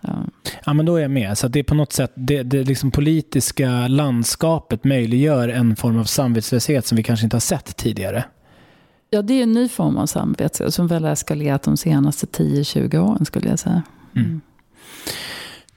Ja. 0.00 0.24
ja, 0.64 0.72
men 0.72 0.86
då 0.86 0.96
är 0.96 1.02
jag 1.02 1.10
med. 1.10 1.38
Så 1.38 1.48
det 1.48 1.58
är 1.58 1.64
på 1.64 1.74
något 1.74 1.92
sätt, 1.92 2.12
det, 2.14 2.42
det 2.42 2.64
liksom 2.64 2.90
politiska 2.90 3.88
landskapet 3.88 4.84
möjliggör 4.84 5.48
en 5.48 5.76
form 5.76 5.98
av 5.98 6.04
samvetslöshet 6.04 6.86
som 6.86 6.96
vi 6.96 7.02
kanske 7.02 7.26
inte 7.26 7.36
har 7.36 7.40
sett 7.40 7.76
tidigare. 7.76 8.24
Ja, 9.14 9.22
det 9.22 9.34
är 9.34 9.42
en 9.42 9.52
ny 9.52 9.68
form 9.68 9.96
av 9.96 10.06
samvetslöshet 10.06 10.74
som 10.74 10.86
väl 10.86 11.04
har 11.04 11.12
eskalerat 11.12 11.62
de 11.62 11.76
senaste 11.76 12.26
10-20 12.26 12.98
åren 12.98 13.24
skulle 13.24 13.48
jag 13.48 13.58
säga. 13.58 13.82
Mm. 14.16 14.26
Mm. 14.26 14.40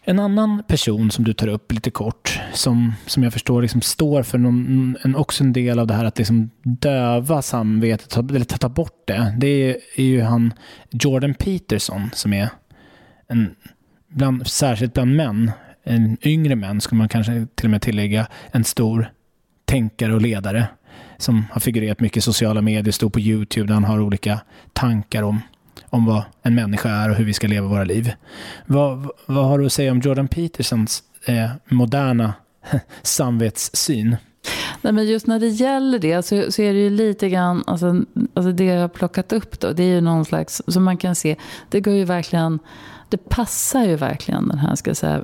En 0.02 0.20
annan 0.20 0.64
person 0.68 1.12
som 1.12 1.24
du 1.24 1.34
tar 1.34 1.48
upp 1.48 1.72
lite 1.72 1.92
kort, 1.92 2.42
som, 2.54 2.94
som 3.06 3.24
jag 3.24 3.34
förstår 3.34 3.62
liksom 3.62 3.82
står 3.82 4.24
för 4.24 4.38
någon, 4.38 4.98
en, 5.04 5.16
också 5.16 5.44
en 5.44 5.54
del 5.54 5.80
av 5.80 5.88
det 5.88 5.94
här 5.94 6.06
att 6.06 6.18
liksom 6.18 6.50
döva 6.64 7.42
samvetet, 7.42 8.18
eller 8.18 8.46
ta 8.46 8.70
bort 8.70 9.04
det, 9.08 9.36
det 9.40 9.48
är, 9.48 9.78
är 9.96 10.04
ju 10.04 10.22
han 10.22 10.54
Jordan 10.90 11.34
Peterson 11.34 12.10
som 12.14 12.34
är 12.34 12.50
en, 13.28 13.56
bland, 14.08 14.48
särskilt 14.48 14.94
bland 14.94 15.16
män, 15.16 15.52
en 15.84 16.18
yngre 16.28 16.56
män 16.56 16.82
skulle 16.82 16.98
man 16.98 17.10
kanske 17.10 17.48
till 17.56 17.66
och 17.66 17.72
med 17.72 17.82
tillägga, 17.82 18.28
en 18.52 18.64
stor 18.64 19.12
tänkare 19.66 20.14
och 20.14 20.22
ledare 20.22 20.68
som 21.18 21.46
har 21.52 21.62
figurerat 21.62 22.00
mycket 22.00 22.18
i 22.18 22.22
sociala 22.22 22.62
medier, 22.62 22.92
står 22.92 23.10
på 23.10 23.20
YouTube 23.20 23.68
där 23.68 23.74
han 23.74 23.84
har 23.84 24.00
olika 24.00 24.40
tankar 24.74 25.24
om 25.24 25.42
om 25.90 26.06
vad 26.06 26.24
en 26.44 26.56
människa 26.56 26.90
är 26.90 27.10
och 27.10 27.16
hur 27.16 27.26
vi 27.26 27.34
ska 27.34 27.48
leva 27.48 27.68
våra 27.68 27.84
liv. 27.84 28.12
Vad, 28.66 29.10
vad 29.26 29.46
har 29.46 29.60
du 29.60 29.66
att 29.66 29.74
säga 29.74 29.92
om 29.92 30.00
Jordan 30.00 30.28
Petersons 30.28 31.04
eh, 31.26 31.50
moderna 31.66 32.34
samvetssyn? 33.02 34.18
Nej, 34.82 34.94
men 34.94 35.08
just 35.08 35.28
när 35.28 35.40
det 35.40 35.48
gäller 35.48 36.00
det 36.00 36.24
så, 36.24 36.52
så 36.52 36.62
är 36.62 36.74
det 36.74 36.80
ju 36.80 36.90
lite 36.90 37.30
grann, 37.30 37.64
alltså, 37.68 38.02
alltså 38.34 38.52
det 38.52 38.66
jag 38.66 38.82
har 38.82 38.88
plockat 38.88 39.34
upp 39.34 39.60
då, 39.60 39.72
det 39.72 39.84
är 39.84 39.88
ju 39.88 40.02
någon 40.02 40.26
slags, 40.26 40.62
som 40.68 40.84
man 40.84 40.98
kan 40.98 41.16
se, 41.16 41.36
det 41.70 41.82
går 41.82 41.94
ju 41.94 42.06
verkligen, 42.06 42.60
det 43.10 43.18
passar 43.18 43.86
ju 43.86 43.96
verkligen 43.96 44.48
den 44.48 44.58
här, 44.58 44.76
ska 44.76 44.90
jag 44.90 44.98
säga, 44.98 45.24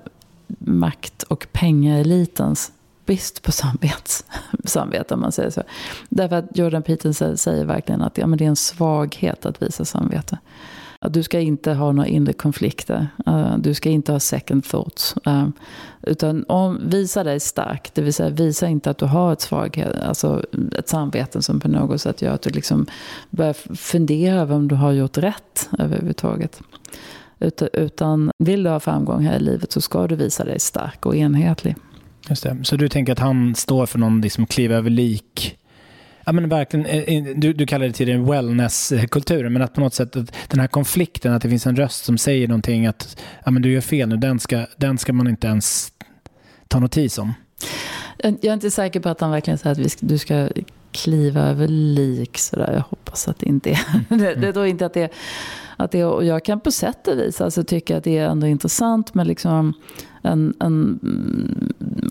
makt 0.59 1.23
och 1.23 1.47
pengaelitens 1.51 2.71
brist 3.11 3.41
på 3.41 3.51
samvets, 3.51 4.25
samvete, 4.65 5.13
om 5.13 5.19
man 5.19 5.31
säger 5.31 5.49
så. 5.49 5.63
Därför 6.09 6.35
att 6.35 6.57
Jordan 6.57 6.83
Peterson 6.83 7.37
säger 7.37 7.65
verkligen 7.65 8.01
att 8.01 8.17
ja, 8.17 8.27
men 8.27 8.37
det 8.37 8.45
är 8.45 8.49
en 8.49 8.55
svaghet 8.55 9.45
att 9.45 9.61
visa 9.61 9.85
samvete. 9.85 10.37
Att 10.99 11.13
du 11.13 11.23
ska 11.23 11.39
inte 11.39 11.73
ha 11.73 11.91
några 11.91 12.07
inre 12.07 12.33
konflikter. 12.33 13.07
Uh, 13.27 13.57
du 13.57 13.73
ska 13.73 13.89
inte 13.89 14.11
ha 14.11 14.19
second 14.19 14.63
thoughts. 14.63 15.15
Uh, 15.27 15.47
utan 16.01 16.45
om, 16.47 16.79
visa 16.85 17.23
dig 17.23 17.39
stark, 17.39 17.91
det 17.93 18.01
vill 18.01 18.13
säga 18.13 18.29
visa 18.29 18.67
inte 18.67 18.89
att 18.89 18.97
du 18.97 19.05
har 19.05 19.33
ett 19.33 19.41
svaghet, 19.41 20.01
alltså 20.01 20.43
ett 20.77 20.89
samvete 20.89 21.41
som 21.41 21.59
på 21.59 21.67
något 21.67 22.01
sätt 22.01 22.21
gör 22.21 22.33
att 22.33 22.41
du 22.41 22.49
liksom 22.49 22.85
börjar 23.29 23.75
fundera 23.75 24.41
över 24.41 24.55
om 24.55 24.67
du 24.67 24.75
har 24.75 24.91
gjort 24.91 25.17
rätt 25.17 25.69
överhuvudtaget. 25.79 26.61
Utan, 27.39 27.69
utan 27.73 28.31
vill 28.37 28.63
du 28.63 28.69
ha 28.69 28.79
framgång 28.79 29.25
här 29.25 29.35
i 29.35 29.39
livet 29.39 29.71
så 29.71 29.81
ska 29.81 30.07
du 30.07 30.15
visa 30.15 30.43
dig 30.43 30.59
stark 30.59 31.05
och 31.05 31.15
enhetlig. 31.15 31.75
Just 32.29 32.43
det. 32.43 32.57
Så 32.63 32.75
du 32.75 32.89
tänker 32.89 33.13
att 33.13 33.19
han 33.19 33.55
står 33.55 33.85
för 33.85 33.99
någon 33.99 34.21
liksom 34.21 34.45
kliva 34.45 34.75
över 34.75 34.89
lik 34.89 35.57
Ja, 36.25 36.31
men 36.31 36.49
verkligen, 36.49 36.85
eh, 36.85 36.97
eh, 36.97 37.23
du, 37.35 37.53
du 37.53 37.65
kallar 37.65 37.87
det 37.87 37.93
tidigare 37.93 38.19
wellnesskulturen, 38.19 39.53
men 39.53 39.61
att 39.61 39.73
på 39.73 39.81
något 39.81 39.93
sätt 39.93 40.15
att 40.15 40.33
den 40.47 40.59
här 40.59 40.67
konflikten, 40.67 41.33
att 41.33 41.41
det 41.41 41.49
finns 41.49 41.67
en 41.67 41.75
röst 41.75 42.05
som 42.05 42.17
säger 42.17 42.47
någonting 42.47 42.85
att 42.85 43.21
ja, 43.45 43.51
men 43.51 43.61
du 43.61 43.71
gör 43.71 43.81
fel 43.81 44.09
nu, 44.09 44.17
den 44.17 44.39
ska, 44.39 44.65
den 44.77 44.97
ska 44.97 45.13
man 45.13 45.27
inte 45.27 45.47
ens 45.47 45.91
ta 46.67 46.79
notis 46.79 47.17
om. 47.17 47.33
Jag 48.17 48.45
är 48.45 48.53
inte 48.53 48.71
säker 48.71 48.99
på 48.99 49.09
att 49.09 49.21
han 49.21 49.31
verkligen 49.31 49.57
säger 49.57 49.71
att 49.71 49.77
vi 49.77 49.89
ska, 49.89 50.05
du 50.05 50.17
ska 50.17 50.49
kliva 50.91 51.41
över 51.41 51.67
lik. 51.67 52.37
Sådär. 52.37 52.73
Jag 52.73 52.81
hoppas 52.81 53.27
att 53.27 53.39
det 53.39 53.45
inte 53.45 53.69
är. 53.69 53.79
Mm. 54.09 54.21
det, 54.23 54.35
det 54.35 54.53
tror 54.53 54.65
inte 54.65 54.85
att 54.85 54.93
det, 54.93 55.11
att 55.77 55.91
det 55.91 56.05
och 56.05 56.25
Jag 56.25 56.45
kan 56.45 56.59
på 56.59 56.71
sätt 56.71 57.07
och 57.07 57.17
vis 57.17 57.41
alltså 57.41 57.63
tycka 57.63 57.97
att 57.97 58.03
det 58.03 58.17
är 58.17 58.29
ändå 58.29 58.47
intressant 58.47 59.13
med 59.13 59.27
liksom 59.27 59.73
en, 60.21 60.53
en 60.59 60.99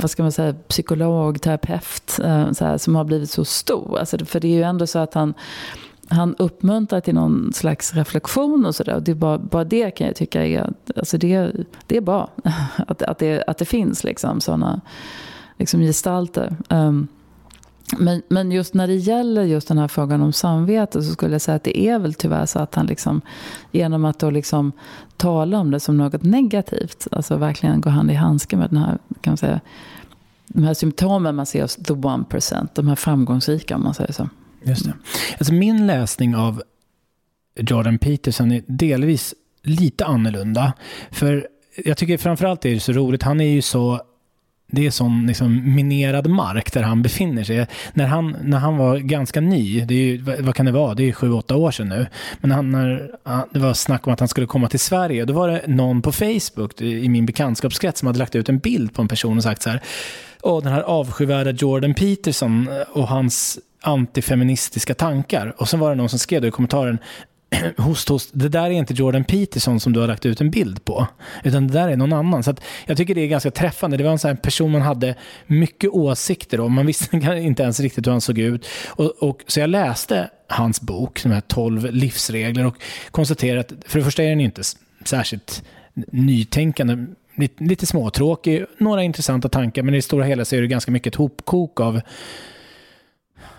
vad 0.02 0.10
ska 0.10 0.22
man 0.22 0.32
säga, 0.32 0.54
psykolog, 0.68 1.40
terapeut 1.40 2.20
eh, 2.24 2.52
så 2.52 2.64
här, 2.64 2.78
som 2.78 2.94
har 2.96 3.04
blivit 3.04 3.30
så 3.30 3.44
stor. 3.44 3.98
Alltså, 3.98 4.24
för 4.24 4.40
det 4.40 4.48
är 4.48 4.56
ju 4.56 4.62
ändå 4.62 4.86
så 4.86 4.98
att 4.98 5.14
han 5.14 5.34
han 6.12 6.34
uppmuntrar 6.38 7.00
till 7.00 7.14
någon 7.14 7.52
slags 7.52 7.94
reflektion 7.94 8.66
och 8.66 8.74
sådär. 8.74 9.00
Det 9.00 9.14
bara, 9.14 9.38
bara 9.38 9.64
det 9.64 9.90
kan 9.90 10.06
jag 10.06 10.16
tycka 10.16 10.46
är, 10.46 10.72
alltså 10.96 11.18
det, 11.18 11.52
det 11.86 11.96
är 11.96 12.00
bra. 12.00 12.30
Att, 12.86 13.02
att, 13.02 13.18
det, 13.18 13.44
att 13.46 13.58
det 13.58 13.64
finns 13.64 14.04
liksom 14.04 14.40
sådana 14.40 14.80
liksom 15.58 15.80
gestalter. 15.80 16.56
Um, 16.68 17.08
men, 17.98 18.22
men 18.28 18.52
just 18.52 18.74
när 18.74 18.86
det 18.86 18.94
gäller 18.94 19.44
just 19.44 19.68
den 19.68 19.78
här 19.78 19.88
frågan 19.88 20.22
om 20.22 20.32
samvete 20.32 21.02
så 21.02 21.12
skulle 21.12 21.34
jag 21.34 21.40
säga 21.40 21.56
att 21.56 21.64
det 21.64 21.78
är 21.78 21.98
väl 21.98 22.14
tyvärr 22.14 22.46
så 22.46 22.58
att 22.58 22.74
han 22.74 22.86
liksom 22.86 23.20
genom 23.72 24.04
att 24.04 24.18
då 24.18 24.30
liksom 24.30 24.72
tala 25.16 25.58
om 25.58 25.70
det 25.70 25.80
som 25.80 25.96
något 25.96 26.22
negativt, 26.22 27.06
alltså 27.12 27.36
verkligen 27.36 27.80
gå 27.80 27.90
hand 27.90 28.10
i 28.10 28.14
handske 28.14 28.56
med 28.56 28.70
den 28.70 28.78
här, 28.78 28.98
kan 29.20 29.30
man 29.30 29.36
säga, 29.36 29.60
de 30.46 30.64
här 30.64 30.74
symptomen 30.74 31.36
man 31.36 31.46
ser 31.46 31.62
hos 31.62 31.76
the 31.76 31.92
one 31.92 32.24
percent, 32.24 32.74
de 32.74 32.88
här 32.88 32.96
framgångsrika 32.96 33.76
om 33.76 33.82
man 33.82 33.94
säger 33.94 34.12
så. 34.12 34.28
Just 34.62 34.84
det. 34.84 34.92
Alltså 35.38 35.52
min 35.52 35.86
läsning 35.86 36.36
av 36.36 36.62
Jordan 37.56 37.98
Peterson 37.98 38.52
är 38.52 38.62
delvis 38.66 39.34
lite 39.62 40.06
annorlunda. 40.06 40.72
För 41.10 41.48
jag 41.84 41.96
tycker 41.96 42.18
framförallt 42.18 42.64
är 42.64 42.74
det 42.74 42.80
så 42.80 42.92
roligt, 42.92 43.22
han 43.22 43.40
är 43.40 43.48
ju 43.48 43.62
så 43.62 44.00
det 44.72 44.86
är 44.86 44.90
sån 44.90 45.26
liksom 45.26 45.74
minerad 45.74 46.26
mark 46.26 46.72
där 46.72 46.82
han 46.82 47.02
befinner 47.02 47.44
sig. 47.44 47.66
När 47.92 48.06
han, 48.06 48.36
när 48.42 48.58
han 48.58 48.76
var 48.76 48.98
ganska 48.98 49.40
ny, 49.40 49.80
det 49.80 49.94
är 49.94 49.98
ju, 49.98 50.18
vad 50.18 50.54
kan 50.54 50.66
det 50.66 50.72
vara, 50.72 50.94
det 50.94 51.08
är 51.08 51.12
sju, 51.12 51.32
åtta 51.32 51.56
år 51.56 51.70
sedan 51.70 51.88
nu. 51.88 52.06
Men 52.40 52.50
han, 52.50 52.70
när 52.70 53.10
det 53.52 53.58
var 53.58 53.74
snack 53.74 54.06
om 54.06 54.12
att 54.12 54.20
han 54.20 54.28
skulle 54.28 54.46
komma 54.46 54.68
till 54.68 54.80
Sverige, 54.80 55.24
då 55.24 55.32
var 55.32 55.48
det 55.48 55.62
någon 55.66 56.02
på 56.02 56.12
Facebook 56.12 56.80
i 56.80 57.08
min 57.08 57.26
bekantskapskrets 57.26 58.00
som 58.00 58.06
hade 58.06 58.18
lagt 58.18 58.34
ut 58.34 58.48
en 58.48 58.58
bild 58.58 58.94
på 58.94 59.02
en 59.02 59.08
person 59.08 59.36
och 59.36 59.42
sagt 59.42 59.62
så 59.62 59.70
här, 59.70 59.80
Åh, 60.42 60.62
den 60.62 60.72
här 60.72 60.82
avskyvärda 60.82 61.50
Jordan 61.50 61.94
Peterson 61.94 62.68
och 62.92 63.08
hans 63.08 63.58
antifeministiska 63.82 64.94
tankar. 64.94 65.54
Och 65.58 65.68
sen 65.68 65.80
var 65.80 65.90
det 65.90 65.96
någon 65.96 66.08
som 66.08 66.18
skrev 66.18 66.42
då 66.42 66.48
i 66.48 66.50
kommentaren, 66.50 66.98
host, 67.76 68.08
host, 68.08 68.30
det 68.32 68.48
där 68.48 68.64
är 68.64 68.70
inte 68.70 68.94
Jordan 68.94 69.24
Peterson 69.24 69.80
som 69.80 69.92
du 69.92 70.00
har 70.00 70.06
lagt 70.06 70.26
ut 70.26 70.40
en 70.40 70.50
bild 70.50 70.84
på. 70.84 71.06
Utan 71.44 71.66
det 71.66 71.72
där 71.72 71.88
är 71.88 71.96
någon 71.96 72.12
annan. 72.12 72.42
Så 72.42 72.54
jag 72.86 72.96
tycker 72.96 73.14
det 73.14 73.20
är 73.20 73.26
ganska 73.26 73.50
träffande. 73.50 73.96
Det 73.96 74.04
var 74.04 74.10
en 74.10 74.18
sån 74.18 74.36
person 74.36 74.70
man 74.70 74.82
hade 74.82 75.14
mycket 75.46 75.90
åsikter 75.90 76.60
om. 76.60 76.72
Man 76.72 76.86
visste 76.86 77.16
inte 77.36 77.62
ens 77.62 77.80
riktigt 77.80 78.06
hur 78.06 78.12
han 78.12 78.20
såg 78.20 78.38
ut. 78.38 78.66
Och, 78.88 79.10
och, 79.10 79.42
så 79.46 79.60
jag 79.60 79.70
läste 79.70 80.30
hans 80.48 80.80
bok, 80.80 81.22
de 81.22 81.32
här 81.32 81.40
12 81.40 81.92
livsregler, 81.92 82.66
och 82.66 82.76
konstaterade 83.10 83.60
att 83.60 83.72
för 83.86 83.98
det 83.98 84.04
första 84.04 84.22
är 84.22 84.28
den 84.28 84.40
inte 84.40 84.62
särskilt 85.04 85.62
nytänkande. 86.12 87.06
Lite, 87.34 87.64
lite 87.64 87.86
småtråkig, 87.86 88.64
några 88.78 89.02
intressanta 89.02 89.48
tankar, 89.48 89.82
men 89.82 89.94
i 89.94 89.98
det 89.98 90.02
stora 90.02 90.24
hela 90.24 90.44
så 90.44 90.56
är 90.56 90.60
det 90.60 90.66
ganska 90.66 90.90
mycket 90.90 91.14
ett 91.14 91.18
hopkok 91.18 91.80
av 91.80 92.00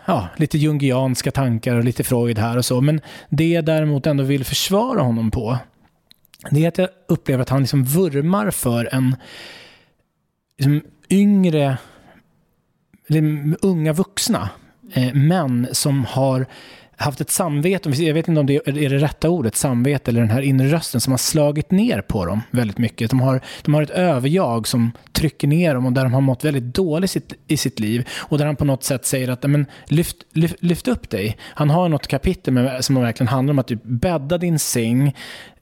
ja, 0.06 0.30
lite 0.38 0.58
jungianska 0.58 1.32
tankar 1.32 1.76
och 1.76 1.84
lite 1.84 2.04
Freud 2.04 2.38
här 2.40 2.58
och 2.58 2.66
så. 2.66 2.82
Men 2.82 3.02
det 3.30 3.48
jag 3.50 3.66
däremot 3.66 4.08
ändå 4.08 4.24
vill 4.24 4.46
försvara 4.46 5.02
honom 5.02 5.32
på, 5.32 5.58
det 6.50 6.64
är 6.64 6.68
att 6.68 6.78
jag 6.78 6.90
upplever 7.08 7.42
att 7.42 7.50
han 7.50 7.62
liksom 7.62 7.84
vurmar 7.84 8.52
för 8.52 8.90
en 8.96 9.16
liksom, 10.58 10.82
yngre 11.10 11.78
unga 13.62 13.94
vuxna 13.94 14.50
eh, 14.94 15.14
män 15.14 15.68
som 15.72 16.06
har 16.06 16.46
haft 17.02 17.22
ett 17.22 17.30
samvete, 17.30 17.90
jag 17.90 18.14
vet 18.14 18.28
inte 18.28 18.40
om 18.40 18.46
det 18.46 18.68
är 18.68 18.90
det 18.90 18.98
rätta 18.98 19.30
ordet, 19.30 19.56
samvete 19.56 20.12
eller 20.12 20.22
den 20.22 20.30
här 20.30 20.42
inre 20.42 20.68
rösten 20.68 21.02
som 21.02 21.14
har 21.14 21.18
slagit 21.18 21.72
ner 21.72 22.02
på 22.02 22.26
dem 22.26 22.42
väldigt 22.52 22.78
mycket. 22.78 23.10
De 23.10 23.20
har, 23.20 23.42
de 23.62 23.74
har 23.74 23.82
ett 23.82 23.90
överjag 23.90 24.68
som 24.68 24.92
trycker 25.12 25.48
ner 25.48 25.76
dem 25.76 25.86
och 25.86 25.94
där 25.94 26.04
de 26.04 26.14
har 26.14 26.22
mått 26.22 26.46
väldigt 26.46 26.76
dåligt 26.76 27.12
sitt, 27.12 27.34
i 27.48 27.58
sitt 27.58 27.80
liv 27.80 28.08
och 28.18 28.38
där 28.38 28.46
han 28.46 28.56
på 28.56 28.66
något 28.66 28.84
sätt 28.84 29.06
säger 29.06 29.30
att 29.30 29.44
men, 29.44 29.66
lyft, 29.86 30.18
lyft, 30.34 30.56
lyft 30.60 30.88
upp 30.88 31.10
dig. 31.10 31.38
Han 31.42 31.70
har 31.70 31.90
något 31.90 32.08
kapitel 32.08 32.54
med, 32.54 32.86
som 32.86 33.02
verkligen 33.02 33.28
handlar 33.28 33.52
om 33.52 33.60
att 33.60 33.68
typ, 33.68 33.84
bädda 33.84 34.38
din 34.38 34.60
säng, 34.60 35.16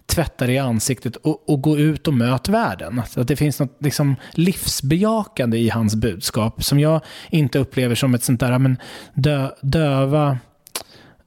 tvätta 0.05 0.45
dig 0.45 0.55
i 0.55 0.59
ansiktet 0.59 1.15
och, 1.15 1.49
och, 1.49 1.61
gå 1.61 1.77
ut 1.77 2.07
och 2.07 2.13
möt 2.13 2.49
världen. 2.49 3.01
Att 3.15 3.27
det 3.27 3.35
finns 3.35 3.59
något 3.59 3.77
liksom, 3.79 4.15
livsbejakande 4.31 5.57
i 5.57 5.69
hans 5.69 5.95
budskap 5.95 6.63
som 6.63 6.79
jag 6.79 7.01
inte 7.29 7.59
upplever 7.59 7.95
som 7.95 8.13
ett 8.13 8.23
sånt 8.23 8.39
där 8.39 8.59
men, 8.59 8.77
dö, 9.13 9.49
döva 9.61 10.37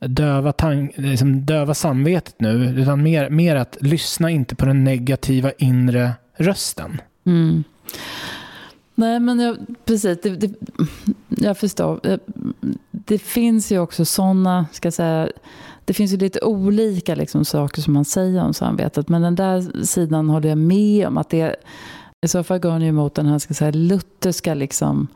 döva, 0.07 0.53
tank, 0.53 0.93
liksom 0.97 1.41
döva 1.41 1.75
samvetet 1.75 2.35
nu, 2.39 2.81
utan 2.81 3.03
mer, 3.03 3.31
mer 3.31 3.57
att 3.57 3.77
lyssna 3.81 4.31
inte 4.31 4.55
på 4.55 4.67
den 4.67 4.85
negativa 4.85 5.53
inre 5.59 6.13
rösten. 6.37 7.01
Mm. 7.27 7.65
Nej, 8.95 9.21
men 9.21 9.41
jag, 9.41 9.57
precis. 9.85 10.19
Det, 10.23 10.31
det, 10.31 10.55
jag 11.29 11.59
förstår. 11.59 12.01
Eh, 12.07 12.19
det 12.91 13.19
finns 13.19 13.73
ju 13.73 13.79
också 13.79 14.05
sådana, 14.05 14.67
ska 14.73 14.87
jag 14.87 14.95
säga, 14.95 15.29
det 15.85 15.95
finns 15.95 16.13
ju 16.13 16.17
lite 16.17 16.41
olika 16.41 17.15
liksom, 17.15 17.45
saker 17.45 17.83
som 17.83 17.95
man 17.95 18.05
säger 18.05 18.45
om 18.45 18.55
samvetet. 18.55 19.09
Men 19.09 19.23
den 19.23 19.35
där 19.35 19.85
sidan 19.85 20.31
håller 20.31 20.49
jag 20.49 20.59
med 20.59 21.07
om. 21.07 21.19
att 21.19 21.31
det 21.31 21.57
I 22.27 22.29
så 22.29 22.43
fall 22.43 22.59
går 22.59 22.79
ni 22.79 22.87
emot 22.87 23.15
den 23.15 23.27
här 23.27 23.39
ska 23.39 23.55
säga, 23.55 23.71
lutherska 23.71 24.55
liksom, 24.55 25.09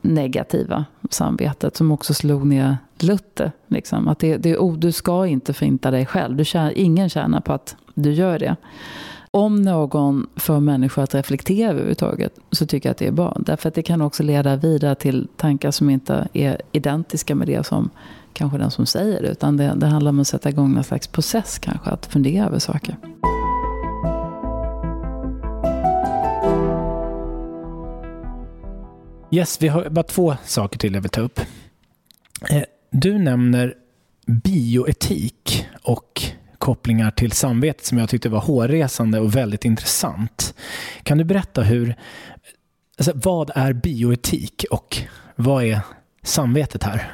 negativa 0.00 0.84
samvetet 1.10 1.76
som 1.76 1.90
också 1.90 2.14
slog 2.14 2.46
ner 2.46 2.76
Luther. 2.98 3.52
Liksom. 3.66 4.08
Att 4.08 4.18
det, 4.18 4.36
det, 4.36 4.56
oh, 4.56 4.78
du 4.78 4.92
ska 4.92 5.26
inte 5.26 5.52
förinta 5.52 5.90
dig 5.90 6.06
själv. 6.06 6.36
Du 6.36 6.44
tjänar, 6.44 6.78
ingen 6.78 7.08
tjänar 7.08 7.40
på 7.40 7.52
att 7.52 7.76
du 7.94 8.12
gör 8.12 8.38
det. 8.38 8.56
Om 9.30 9.62
någon 9.62 10.26
får 10.36 10.60
människor 10.60 11.02
att 11.02 11.14
reflektera 11.14 11.70
överhuvudtaget 11.70 12.38
så 12.50 12.66
tycker 12.66 12.88
jag 12.88 12.90
att 12.90 12.98
det 12.98 13.06
är 13.06 13.12
bra. 13.12 13.36
Därför 13.40 13.68
att 13.68 13.74
det 13.74 13.82
kan 13.82 14.02
också 14.02 14.22
leda 14.22 14.56
vidare 14.56 14.94
till 14.94 15.28
tankar 15.36 15.70
som 15.70 15.90
inte 15.90 16.28
är 16.32 16.60
identiska 16.72 17.34
med 17.34 17.46
det 17.48 17.66
som 17.66 17.90
kanske 18.32 18.58
den 18.58 18.70
som 18.70 18.86
säger 18.86 19.22
det. 19.22 19.28
Utan 19.28 19.56
det, 19.56 19.72
det 19.76 19.86
handlar 19.86 20.08
om 20.08 20.20
att 20.20 20.28
sätta 20.28 20.48
igång 20.48 20.74
någon 20.74 20.84
slags 20.84 21.06
process 21.06 21.58
kanske, 21.58 21.90
att 21.90 22.06
fundera 22.06 22.46
över 22.46 22.58
saker. 22.58 22.96
Yes, 29.30 29.62
vi 29.62 29.68
har 29.68 29.88
bara 29.88 30.02
två 30.02 30.36
saker 30.44 30.78
till 30.78 30.94
jag 30.94 31.00
vill 31.00 31.10
ta 31.10 31.20
upp. 31.20 31.40
Eh, 32.50 32.62
du 32.90 33.18
nämner 33.18 33.74
bioetik 34.26 35.66
och 35.82 36.22
kopplingar 36.58 37.10
till 37.10 37.32
samvetet 37.32 37.86
som 37.86 37.98
jag 37.98 38.08
tyckte 38.08 38.28
var 38.28 38.40
hårresande 38.40 39.20
och 39.20 39.36
väldigt 39.36 39.64
intressant. 39.64 40.54
Kan 41.02 41.18
du 41.18 41.24
berätta 41.24 41.62
hur, 41.62 41.96
alltså, 42.98 43.12
vad 43.14 43.50
är 43.54 43.72
bioetik 43.72 44.64
och 44.70 44.96
vad 45.36 45.64
är 45.64 45.80
samvetet 46.22 46.82
här? 46.82 47.12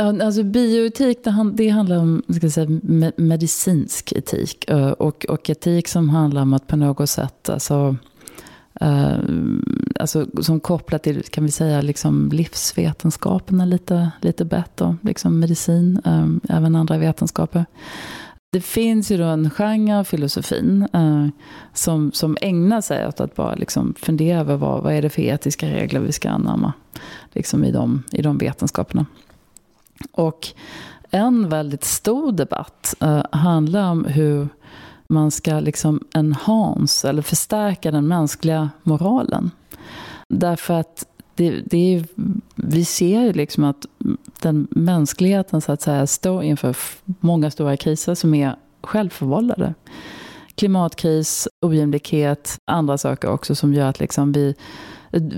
Alltså 0.00 0.42
bioetik 0.42 1.24
det, 1.24 1.50
det 1.54 1.68
handlar 1.68 1.96
om 1.96 2.22
ska 2.36 2.50
säga, 2.50 2.80
medicinsk 3.16 4.12
etik 4.12 4.70
eh, 4.70 4.90
och, 4.90 5.26
och 5.28 5.50
etik 5.50 5.88
som 5.88 6.08
handlar 6.08 6.42
om 6.42 6.52
att 6.52 6.66
på 6.66 6.76
något 6.76 7.10
sätt 7.10 7.48
alltså, 7.48 7.96
Uh, 8.82 9.18
alltså, 10.00 10.26
som 10.42 10.60
kopplat 10.60 11.02
till, 11.02 11.22
kan 11.22 11.44
vi 11.44 11.50
säga, 11.50 11.80
liksom 11.80 12.30
livsvetenskaperna 12.32 13.64
lite, 13.64 14.10
lite 14.20 14.44
bättre. 14.44 14.96
Liksom 15.02 15.40
medicin, 15.40 16.00
um, 16.04 16.40
även 16.48 16.76
andra 16.76 16.98
vetenskaper. 16.98 17.66
Det 18.52 18.60
finns 18.60 19.10
ju 19.10 19.16
då 19.16 19.24
en 19.24 19.50
genre, 19.50 19.98
av 19.98 20.04
filosofin, 20.04 20.88
uh, 20.94 21.28
som, 21.74 22.12
som 22.12 22.36
ägnar 22.40 22.80
sig 22.80 23.06
åt 23.06 23.20
att 23.20 23.34
bara 23.34 23.54
liksom 23.54 23.94
fundera 23.98 24.40
över 24.40 24.56
vad, 24.56 24.82
vad 24.82 24.92
är 24.92 25.02
det 25.02 25.10
för 25.10 25.22
etiska 25.22 25.66
regler 25.66 26.00
vi 26.00 26.12
ska 26.12 26.30
anamma 26.30 26.72
liksom 27.32 27.64
i, 27.64 27.72
de, 27.72 28.02
i 28.12 28.22
de 28.22 28.38
vetenskaperna. 28.38 29.06
Och 30.12 30.48
en 31.10 31.48
väldigt 31.48 31.84
stor 31.84 32.32
debatt 32.32 32.94
handlar 33.32 33.90
om 33.90 34.04
hur 34.04 34.48
man 35.12 35.30
ska 35.30 35.60
liksom 35.60 36.00
enhance 36.14 37.08
eller 37.08 37.22
förstärka 37.22 37.90
den 37.90 38.08
mänskliga 38.08 38.70
moralen. 38.82 39.50
Därför 40.28 40.74
att 40.74 41.06
det, 41.34 41.50
det 41.66 41.94
är, 41.94 42.04
vi 42.54 42.84
ser 42.84 43.20
ju 43.20 43.32
liksom 43.32 43.64
att 43.64 43.86
den 44.40 44.68
mänskligheten 44.70 45.60
så 45.60 45.72
att 45.72 45.82
säga 45.82 46.06
står 46.06 46.42
inför 46.42 46.76
många 47.20 47.50
stora 47.50 47.76
kriser 47.76 48.14
som 48.14 48.34
är 48.34 48.56
självförvållade. 48.82 49.74
Klimatkris, 50.54 51.48
ojämlikhet, 51.60 52.58
andra 52.64 52.98
saker 52.98 53.30
också 53.30 53.54
som 53.54 53.74
gör 53.74 53.86
att 53.88 54.00
liksom 54.00 54.32
vi, 54.32 54.54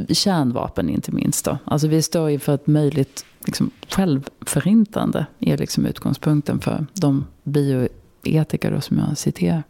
kärnvapen 0.09 0.91
inte 0.91 1.13
minst 1.13 1.45
då. 1.45 1.59
Alltså 1.65 1.89
vi 1.89 2.03
står 2.03 2.31
inför 2.31 2.55
ett 2.55 2.67
möjligt 2.67 3.25
liksom 3.45 3.71
självförintande 3.89 5.27
är 5.39 5.59
liksom 5.59 5.87
utgångspunkten 5.87 6.61
för 6.61 6.87
de 6.95 7.27
bio 7.43 7.89
etiker 8.27 8.71
då, 8.71 8.81
som 8.81 8.99
jag 8.99 9.19
citerar. 9.19 9.63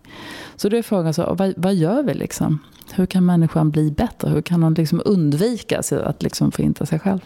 Så 0.57 0.69
då 0.69 0.77
är 0.77 0.83
frågan, 0.83 1.15
så, 1.15 1.35
vad, 1.35 1.55
vad 1.57 1.75
gör 1.75 2.03
vi 2.03 2.15
liksom? 2.15 2.59
Hur 2.93 3.07
kan 3.07 3.27
människan 3.27 3.71
bli 3.71 3.91
bättre? 3.91 4.31
Hur 4.31 4.43
kan 4.43 4.63
hon 4.63 4.75
liksom 4.75 5.03
undvika 5.05 5.83
att 6.05 6.23
liksom 6.23 6.53
förinta 6.53 6.87
sig 6.87 6.99
själv? 6.99 7.21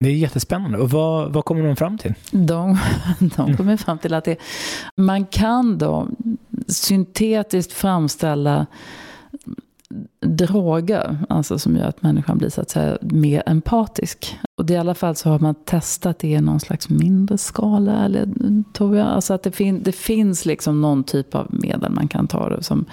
Det 0.00 0.08
är 0.10 0.14
jättespännande. 0.14 0.78
Och 0.78 0.90
vad, 0.90 1.32
vad 1.32 1.44
kommer 1.44 1.66
de 1.66 1.76
fram 1.76 1.98
till? 1.98 2.14
De, 2.30 2.78
de 3.36 3.56
kommer 3.56 3.76
fram 3.76 3.98
till 3.98 4.14
att 4.14 4.24
det, 4.24 4.36
man 4.96 5.26
kan 5.26 5.78
då 5.78 6.08
syntetiskt 6.66 7.72
framställa 7.72 8.66
droger, 10.20 11.18
alltså 11.28 11.58
som 11.58 11.76
gör 11.76 11.84
att 11.84 12.02
människan 12.02 12.38
blir 12.38 12.48
så 12.48 12.60
att 12.60 12.70
säga 12.70 12.98
mer 13.00 13.42
empatisk. 13.46 14.38
Och 14.56 14.66
det, 14.66 14.74
i 14.74 14.76
alla 14.76 14.94
fall 14.94 15.16
så 15.16 15.28
har 15.28 15.38
man 15.38 15.54
testat 15.54 16.18
det 16.18 16.28
i 16.28 16.40
någon 16.40 16.60
slags 16.60 16.88
mindre 16.88 17.38
skala, 17.38 18.04
eller, 18.04 18.28
tror 18.72 18.96
jag. 18.96 19.06
Alltså 19.06 19.34
att 19.34 19.42
det, 19.42 19.52
fin 19.52 19.82
det 19.82 19.92
finns 19.92 20.46
liksom 20.46 20.80
någon 20.80 21.04
typ 21.04 21.34
av 21.34 21.46
medel 21.50 21.92
man 21.92 22.08
kan 22.08 22.26
ta 22.26 22.48
det 22.48 22.62
som, 22.62 22.84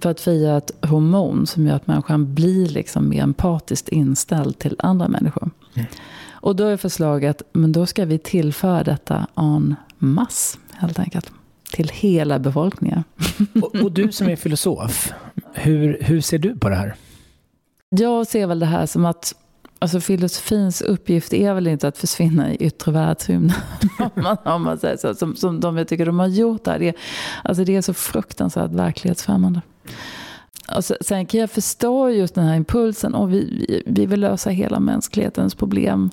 för 0.00 0.10
att 0.10 0.20
fria 0.20 0.56
ett 0.56 0.84
hormon 0.84 1.46
som 1.46 1.66
gör 1.66 1.76
att 1.76 1.86
människan 1.86 2.34
blir 2.34 2.68
liksom 2.68 3.08
mer 3.08 3.22
empatiskt 3.22 3.88
inställd 3.88 4.58
till 4.58 4.76
andra 4.78 5.08
människor. 5.08 5.50
Mm. 5.74 5.86
Och 6.30 6.56
då 6.56 6.64
är 6.64 6.76
förslaget, 6.76 7.42
men 7.52 7.72
då 7.72 7.86
ska 7.86 8.04
vi 8.04 8.18
tillföra 8.18 8.84
detta 8.84 9.26
en 9.34 9.74
mass, 9.98 10.58
helt 10.72 10.98
enkelt 10.98 11.32
till 11.72 11.88
hela 11.88 12.38
befolkningen. 12.38 13.04
Och, 13.62 13.74
och, 13.74 13.92
du 13.92 14.12
som 14.12 14.28
är 14.28 14.36
filosof, 14.36 15.12
hur, 15.58 15.98
hur 16.00 16.20
ser 16.20 16.38
du 16.38 16.58
på 16.58 16.68
det 16.68 16.76
här? 16.76 16.94
Jag 17.90 18.26
ser 18.26 18.46
väl 18.46 18.58
det 18.58 18.66
här 18.66 18.86
som 18.86 19.06
att 19.06 19.34
Alltså 19.80 20.00
filosofins 20.00 20.80
uppgift 20.80 21.32
är 21.32 21.54
väl 21.54 21.66
inte 21.66 21.88
att 21.88 21.98
försvinna 21.98 22.52
i 22.52 22.56
yttre 22.56 22.92
världsrymden. 22.92 23.56
om 24.44 24.62
man 24.62 24.78
säger 24.78 24.96
så. 24.96 25.14
Som, 25.14 25.36
som 25.36 25.60
de 25.60 25.76
jag 25.76 25.88
tycker 25.88 26.06
de 26.06 26.18
har 26.18 26.26
gjort 26.26 26.64
där. 26.64 26.78
Det 26.78 26.94
alltså 27.44 27.64
det 27.64 27.76
är 27.76 27.82
så 27.82 27.94
fruktansvärt 27.94 28.70
verklighetsfrämmande. 28.70 29.60
Alltså, 30.66 30.96
sen 31.00 31.26
kan 31.26 31.40
jag 31.40 31.50
förstå 31.50 32.10
just 32.10 32.34
den 32.34 32.44
här 32.44 32.56
impulsen. 32.56 33.14
Och 33.14 33.32
vi, 33.32 33.64
vi, 33.68 33.82
vi 33.86 34.06
vill 34.06 34.20
lösa 34.20 34.50
hela 34.50 34.80
mänsklighetens 34.80 35.54
problem. 35.54 36.10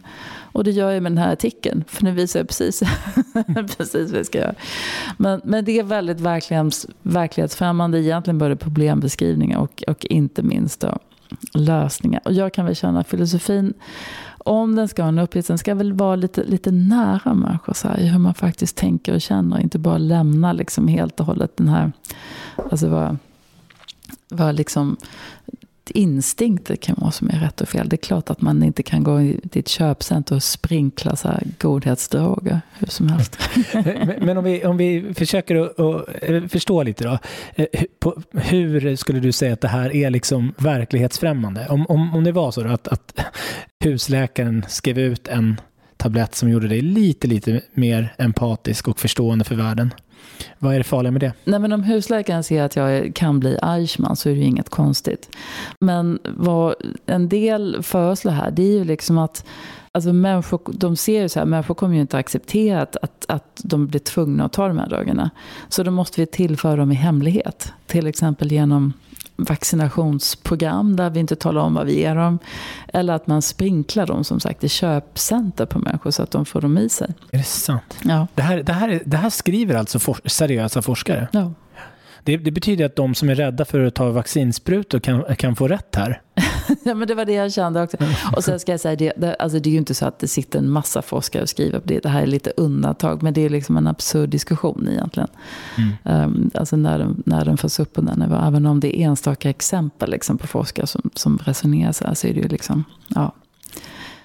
Och 0.55 0.63
det 0.63 0.71
gör 0.71 0.91
jag 0.91 1.03
med 1.03 1.11
den 1.11 1.17
här 1.17 1.33
artikeln. 1.33 1.83
För 1.87 2.03
nu 2.03 2.11
visar 2.11 2.39
jag 2.39 2.47
precis, 2.47 2.83
precis 3.77 4.11
vad 4.11 4.19
jag 4.19 4.25
ska 4.25 4.37
göra. 4.37 4.55
Men, 5.17 5.41
men 5.43 5.65
det 5.65 5.79
är 5.79 5.83
väldigt 5.83 6.19
verklighets, 6.19 6.87
verklighetsfrämmande. 7.01 7.99
Egentligen 7.99 8.37
både 8.37 8.55
problembeskrivningar 8.55 9.59
och, 9.59 9.83
och 9.87 10.05
inte 10.05 10.43
minst 10.43 10.79
då, 10.79 10.99
lösningar. 11.53 12.21
Och 12.25 12.33
jag 12.33 12.53
kan 12.53 12.65
väl 12.65 12.75
känna 12.75 12.99
att 12.99 13.07
filosofin, 13.07 13.73
om 14.37 14.75
den 14.75 14.87
ska 14.87 15.01
ha 15.01 15.09
en 15.09 15.19
uppgift, 15.19 15.47
den 15.47 15.57
ska 15.57 15.75
väl 15.75 15.93
vara 15.93 16.15
lite, 16.15 16.43
lite 16.43 16.71
nära 16.71 17.33
människor. 17.33 17.73
Så 17.73 17.87
här, 17.87 17.97
hur 17.97 18.19
man 18.19 18.33
faktiskt 18.33 18.77
tänker 18.77 19.13
och 19.13 19.21
känner. 19.21 19.59
Inte 19.59 19.79
bara 19.79 19.97
lämna 19.97 20.53
liksom 20.53 20.87
helt 20.87 21.19
och 21.19 21.25
hållet 21.25 21.57
den 21.57 21.67
här, 21.67 21.91
alltså 22.71 22.89
vara, 22.89 23.17
vad 24.35 24.55
liksom 24.55 24.97
instinkter 25.89 26.75
kan 26.75 26.95
vara 26.99 27.11
som 27.11 27.29
är 27.29 27.39
rätt 27.39 27.61
och 27.61 27.69
fel. 27.69 27.89
Det 27.89 27.95
är 27.95 27.97
klart 27.97 28.29
att 28.29 28.41
man 28.41 28.63
inte 28.63 28.83
kan 28.83 29.03
gå 29.03 29.19
till 29.19 29.59
ett 29.59 29.67
köpcenter 29.67 30.35
och 30.35 30.43
sprinkla 30.43 31.15
så 31.15 31.27
här 31.27 31.43
godhetsdroger 31.59 32.61
hur 32.79 32.87
som 32.87 33.09
helst. 33.09 33.39
men, 34.19 34.37
om, 34.37 34.43
vi, 34.43 34.65
om 34.65 34.77
vi 34.77 35.13
försöker 35.13 35.55
att, 35.55 35.79
att 35.79 36.51
förstå 36.51 36.83
lite 36.83 37.03
då. 37.03 37.17
Eh, 37.55 37.65
hur 38.31 38.95
skulle 38.95 39.19
du 39.19 39.31
säga 39.31 39.53
att 39.53 39.61
det 39.61 39.67
här 39.67 39.95
är 39.95 40.09
liksom 40.09 40.53
verklighetsfrämmande? 40.57 41.67
Om, 41.69 41.85
om, 41.85 42.15
om 42.15 42.23
det 42.23 42.31
var 42.31 42.51
så 42.51 42.67
att, 42.67 42.87
att 42.87 43.19
husläkaren 43.83 44.65
skrev 44.67 44.99
ut 44.99 45.27
en 45.27 45.61
tablett 45.97 46.35
som 46.35 46.49
gjorde 46.49 46.67
dig 46.67 46.81
lite, 46.81 47.27
lite 47.27 47.61
mer 47.73 48.13
empatisk 48.17 48.87
och 48.87 48.99
förstående 48.99 49.45
för 49.45 49.55
världen. 49.55 49.93
Vad 50.65 50.73
är 50.73 50.77
det 50.77 50.83
farliga 50.83 51.11
med 51.11 51.21
det? 51.21 51.33
Nej, 51.43 51.59
men 51.59 51.71
om 51.71 51.83
husläkaren 51.83 52.43
ser 52.43 52.63
att 52.63 52.75
jag 52.75 53.15
kan 53.15 53.39
bli 53.39 53.57
Eichmann 53.61 54.15
så 54.15 54.29
är 54.29 54.33
det 54.33 54.39
ju 54.39 54.45
inget 54.45 54.69
konstigt. 54.69 55.29
Men 55.79 56.19
vad 56.23 56.75
en 57.05 57.29
del 57.29 57.83
föreslår 57.83 58.31
här, 58.31 58.51
det 58.51 58.63
är 58.63 58.77
ju 58.77 58.83
liksom 58.83 59.17
att 59.17 59.45
Alltså 59.91 60.13
människor, 60.13 60.61
de 60.73 60.95
ser 60.95 61.21
ju 61.21 61.29
så 61.29 61.39
här, 61.39 61.45
människor 61.45 61.75
kommer 61.75 61.95
ju 61.95 62.01
inte 62.01 62.17
acceptera 62.17 62.81
att, 62.81 62.95
att, 62.95 63.25
att 63.27 63.61
de 63.63 63.87
blir 63.87 63.99
tvungna 63.99 64.45
att 64.45 64.53
ta 64.53 64.67
de 64.67 64.77
här 64.77 64.89
drogerna. 64.89 65.29
Så 65.69 65.83
då 65.83 65.91
måste 65.91 66.21
vi 66.21 66.25
tillföra 66.25 66.75
dem 66.75 66.91
i 66.91 66.95
hemlighet. 66.95 67.73
Till 67.87 68.07
exempel 68.07 68.51
genom 68.51 68.93
vaccinationsprogram 69.35 70.95
där 70.95 71.09
vi 71.09 71.19
inte 71.19 71.35
talar 71.35 71.61
om 71.61 71.73
vad 71.73 71.85
vi 71.85 71.99
ger 71.99 72.15
dem. 72.15 72.39
Eller 72.87 73.13
att 73.13 73.27
man 73.27 73.41
sprinklar 73.41 74.05
dem 74.05 74.23
som 74.23 74.39
sagt 74.39 74.63
i 74.63 74.69
köpcenter 74.69 75.65
på 75.65 75.79
människor 75.79 76.11
så 76.11 76.23
att 76.23 76.31
de 76.31 76.45
får 76.45 76.61
dem 76.61 76.77
i 76.77 76.89
sig. 76.89 77.13
Är 77.31 77.37
det 77.37 77.43
sant? 77.43 77.97
Ja. 78.03 78.27
Det 78.35 78.41
här, 78.41 78.63
det 78.63 78.73
här, 78.73 79.01
det 79.05 79.17
här 79.17 79.29
skriver 79.29 79.75
alltså 79.75 79.99
for, 79.99 80.19
seriösa 80.25 80.81
forskare? 80.81 81.27
ja. 81.31 81.53
Det, 82.23 82.37
det, 82.37 82.51
betyder 82.51 82.85
att 82.85 82.95
de 82.95 83.15
som 83.15 83.29
är 83.29 83.35
rädda 83.35 83.65
för 83.65 83.79
att 83.79 83.95
ta 83.95 84.09
vaccinsprutor 84.11 84.99
kan, 84.99 85.35
kan 85.35 85.55
få 85.55 85.67
rätt 85.67 85.95
här? 85.95 86.21
ja, 86.83 86.93
men 86.93 87.07
det 87.07 87.15
var 87.15 87.25
det 87.25 87.33
jag 87.33 87.53
kände 87.53 87.83
också. 87.83 87.97
Och 88.35 88.43
sen 88.43 88.59
ska 88.59 88.71
jag 88.71 88.79
säga, 88.79 88.95
det, 88.95 89.13
det, 89.17 89.35
alltså 89.35 89.59
det 89.59 89.69
är 89.69 89.71
ju 89.71 89.77
inte 89.77 89.93
så 89.93 90.05
att 90.05 90.19
det 90.19 90.27
sitter 90.27 90.59
en 90.59 90.69
massa 90.69 91.01
forskare 91.01 91.41
och 91.41 91.49
skriver 91.49 91.79
på 91.79 91.87
det. 91.87 91.99
Det 91.99 92.09
här 92.09 92.21
är 92.21 92.27
lite 92.27 92.53
undantag, 92.57 93.23
men 93.23 93.33
det 93.33 93.41
är 93.41 93.49
liksom 93.49 93.77
en 93.77 93.87
absurd 93.87 94.29
diskussion 94.29 94.87
egentligen. 94.91 95.29
Mm. 95.77 96.23
Um, 96.23 96.51
alltså 96.53 96.75
när 96.75 96.99
den, 96.99 97.23
när 97.25 97.45
den 97.45 97.57
förs 97.57 97.79
upp 97.79 97.93
på 97.93 98.01
den 98.01 98.19
nivån. 98.19 98.43
Även 98.43 98.65
om 98.65 98.79
det 98.79 99.01
är 99.01 99.05
enstaka 99.05 99.49
exempel 99.49 100.11
liksom, 100.11 100.37
på 100.37 100.47
forskare 100.47 100.87
som, 100.87 101.09
som 101.13 101.37
resonerar 101.37 101.91
så 101.91 102.07
här, 102.07 102.13
så 102.13 102.27
är 102.27 102.33
det 102.33 102.39
ju 102.39 102.47
liksom, 102.47 102.83
ja. 103.07 103.33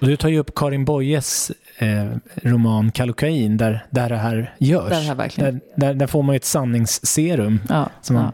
Och 0.01 0.07
du 0.07 0.17
tar 0.17 0.29
ju 0.29 0.39
upp 0.39 0.55
Karin 0.55 0.85
Boyes 0.85 1.51
eh, 1.77 2.17
roman 2.43 2.91
Kallocain 2.91 3.57
där, 3.57 3.85
där 3.89 4.09
det 4.09 4.17
här 4.17 4.55
görs. 4.59 4.89
Där, 4.89 5.01
här. 5.01 5.31
Där, 5.35 5.59
där, 5.75 5.93
där, 5.93 6.07
får 6.07 6.23
man 6.23 6.35
ju 6.35 6.37
ett 6.37 6.45
sanningsserum. 6.45 7.59
Ja, 7.69 7.89
som 8.01 8.15
man, 8.15 8.23
ja. 8.25 8.31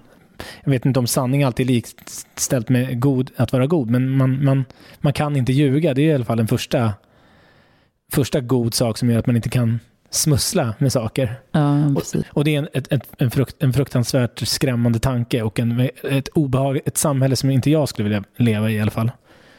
Jag 0.64 0.72
vet 0.72 0.86
inte 0.86 1.00
om 1.00 1.08
sanning 1.08 1.44
alltid 1.44 1.70
är 1.70 1.74
likställt 1.74 2.70
med 2.70 3.00
god, 3.00 3.32
att 3.36 3.54
vara 3.54 3.68
god, 3.68 3.90
men 3.90 4.10
man, 4.10 4.44
man, 4.46 4.66
man 5.00 5.14
kan 5.14 5.36
inte 5.36 5.54
ljuga. 5.54 5.94
Det 5.94 6.02
är 6.02 6.12
i 6.12 6.14
alla 6.14 6.26
fall 6.26 6.40
en 6.40 6.48
första, 6.48 6.94
första 8.12 8.42
god 8.42 8.74
sak 8.74 8.98
som 8.98 9.10
gör 9.10 9.20
att 9.20 9.28
man 9.28 9.36
inte 9.36 9.50
kan 9.50 9.80
smussla 10.10 10.74
med 10.78 10.92
saker. 10.92 11.36
Ja, 11.52 11.86
och, 11.86 12.04
och, 12.30 12.44
det 12.44 12.56
är 12.56 12.60
en, 12.60 12.68
ett, 12.74 12.92
ett, 12.94 13.10
en, 13.18 13.32
frukt, 13.32 13.56
en 13.60 13.74
fruktansvärt 13.74 14.48
skrämmande 14.48 15.00
tanke 15.00 15.42
och 15.42 15.60
en, 15.60 15.90
ett, 16.04 16.28
obehag, 16.28 16.80
ett 16.86 16.98
samhälle 16.98 17.36
som 17.36 17.50
inte 17.50 17.72
jag 17.72 17.90
skulle 17.90 18.10
vilja 18.10 18.24
leva 18.38 18.70
i 18.70 18.76
i 18.76 18.82
alla 18.82 18.92
fall. 18.92 19.12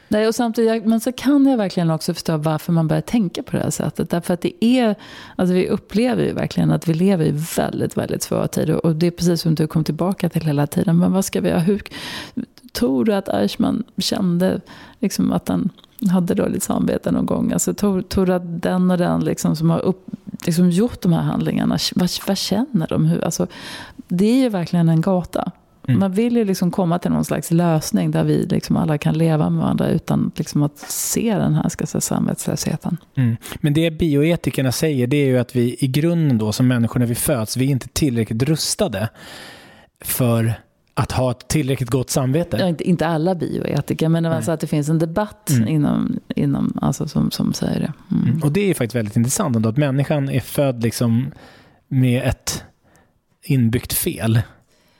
Nej, 0.08 0.28
och 0.28 0.34
samtidigt, 0.34 0.84
men 0.84 1.00
så 1.00 1.12
kan 1.12 1.46
jag 1.46 1.56
verkligen 1.56 1.90
också 1.90 2.14
förstå 2.14 2.36
varför 2.36 2.72
man 2.72 2.88
börjar 2.88 3.00
tänka 3.00 3.42
på 3.42 3.56
det 3.56 3.62
här 3.62 3.70
sättet. 3.70 4.10
Därför 4.10 4.34
att 4.34 4.40
det 4.40 4.64
är, 4.64 4.94
alltså 5.36 5.54
vi 5.54 5.68
upplever 5.68 6.24
ju 6.24 6.32
verkligen 6.32 6.70
att 6.70 6.88
vi 6.88 6.94
lever 6.94 7.24
i 7.24 7.44
väldigt, 7.56 7.96
väldigt 7.96 8.22
svåra 8.22 8.48
tider. 8.48 8.86
Och 8.86 8.96
det 8.96 9.06
är 9.06 9.10
precis 9.10 9.40
som 9.40 9.54
du 9.54 9.66
kom 9.66 9.84
tillbaka 9.84 10.28
till 10.28 10.42
hela 10.42 10.66
tiden. 10.66 10.98
Men 10.98 11.12
vad 11.12 11.24
ska 11.24 11.40
vi 11.40 11.48
göra? 11.48 11.58
Hur, 11.58 11.82
tror 12.72 13.04
du 13.04 13.14
att 13.14 13.28
Eichmann 13.28 13.84
kände 13.96 14.60
liksom 14.98 15.32
att 15.32 15.48
han 15.48 15.70
hade 16.10 16.34
dåligt 16.34 16.62
samvete 16.62 17.10
någon 17.10 17.26
gång? 17.26 17.52
Alltså, 17.52 17.74
tror, 17.74 18.02
tror 18.02 18.26
du 18.26 18.34
att 18.34 18.62
den 18.62 18.90
och 18.90 18.98
den 18.98 19.24
liksom, 19.24 19.56
som 19.56 19.70
har 19.70 19.78
upp, 19.78 20.06
liksom 20.46 20.70
gjort 20.70 21.02
de 21.02 21.12
här 21.12 21.22
handlingarna, 21.22 21.78
vad, 21.94 22.10
vad 22.26 22.38
känner 22.38 22.86
de? 22.86 23.06
Hur, 23.06 23.24
alltså, 23.24 23.46
det 24.08 24.26
är 24.26 24.42
ju 24.42 24.48
verkligen 24.48 24.88
en 24.88 25.00
gata. 25.00 25.52
Mm. 25.88 26.00
Man 26.00 26.12
vill 26.12 26.36
ju 26.36 26.44
liksom 26.44 26.70
komma 26.70 26.98
till 26.98 27.10
någon 27.10 27.24
slags 27.24 27.50
lösning 27.50 28.10
där 28.10 28.24
vi 28.24 28.46
liksom 28.46 28.76
alla 28.76 28.98
kan 28.98 29.18
leva 29.18 29.50
med 29.50 29.62
varandra 29.62 29.88
utan 29.88 30.32
liksom 30.36 30.62
att 30.62 30.78
se 30.78 31.34
den 31.34 31.54
här 31.54 31.68
ska 31.68 31.86
säga, 31.86 32.00
samvetslösheten. 32.00 32.96
Mm. 33.14 33.36
Men 33.60 33.74
det 33.74 33.90
bioetikerna 33.90 34.72
säger 34.72 35.06
det 35.06 35.16
är 35.16 35.26
ju 35.26 35.38
att 35.38 35.56
vi 35.56 35.76
i 35.80 35.86
grunden 35.86 36.38
då 36.38 36.52
som 36.52 36.68
människor 36.68 37.00
när 37.00 37.06
vi 37.06 37.14
föds, 37.14 37.56
vi 37.56 37.64
är 37.64 37.70
inte 37.70 37.88
tillräckligt 37.88 38.42
rustade 38.42 39.08
för 40.00 40.54
att 40.94 41.12
ha 41.12 41.30
ett 41.30 41.48
tillräckligt 41.48 41.90
gott 41.90 42.10
samvete. 42.10 42.56
Ja, 42.60 42.68
inte, 42.68 42.88
inte 42.88 43.06
alla 43.06 43.34
bioetiker, 43.34 44.08
men 44.08 44.26
alltså 44.26 44.52
att 44.52 44.60
det 44.60 44.66
finns 44.66 44.88
en 44.88 44.98
debatt 44.98 45.50
mm. 45.50 45.68
inom, 45.68 46.18
inom, 46.36 46.78
alltså 46.82 47.08
som, 47.08 47.30
som 47.30 47.52
säger 47.52 47.80
det. 47.80 47.92
Mm. 48.10 48.28
mm. 48.28 48.42
Och 48.42 48.52
det 48.52 48.70
är 48.70 48.74
faktiskt 48.74 48.94
väldigt 48.94 49.16
intressant 49.16 49.56
ändå, 49.56 49.68
att 49.68 49.76
människan 49.76 50.28
är 50.28 50.40
född 50.40 50.82
liksom 50.82 51.32
med 51.88 52.22
ett 52.28 52.64
inbyggt 53.42 53.92
fel. 53.92 54.40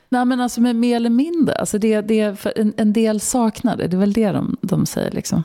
Nej, 0.09 0.25
men 0.25 0.41
alltså 0.41 0.61
med 0.61 0.75
mer 0.75 0.95
eller 0.95 1.09
mindre. 1.09 1.55
Alltså 1.55 1.77
det, 1.77 2.01
det, 2.01 2.45
en, 2.55 2.73
en 2.77 2.93
del 2.93 3.19
saknar 3.19 3.77
det. 3.77 3.87
Det 3.87 3.95
är 3.95 3.99
väl 3.99 4.13
det 4.13 4.31
de, 4.31 4.57
de 4.61 4.85
säger. 4.85 5.11
Liksom. 5.11 5.43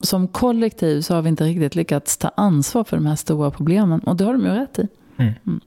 Som 0.00 0.28
kollektiv 0.28 1.00
så 1.00 1.14
har 1.14 1.22
vi 1.22 1.28
inte 1.28 1.44
riktigt 1.44 1.74
lyckats 1.74 2.16
ta 2.16 2.30
ansvar 2.36 2.84
för 2.84 2.96
de 2.96 3.06
här 3.06 3.16
stora 3.16 3.50
problemen. 3.50 4.00
Och 4.00 4.16
det 4.16 4.24
har 4.24 4.32
de 4.32 4.42
ju 4.42 4.50
rätt 4.50 4.78
i. 4.78 4.88
Mm. 5.16 5.32
Mm. 5.46 5.60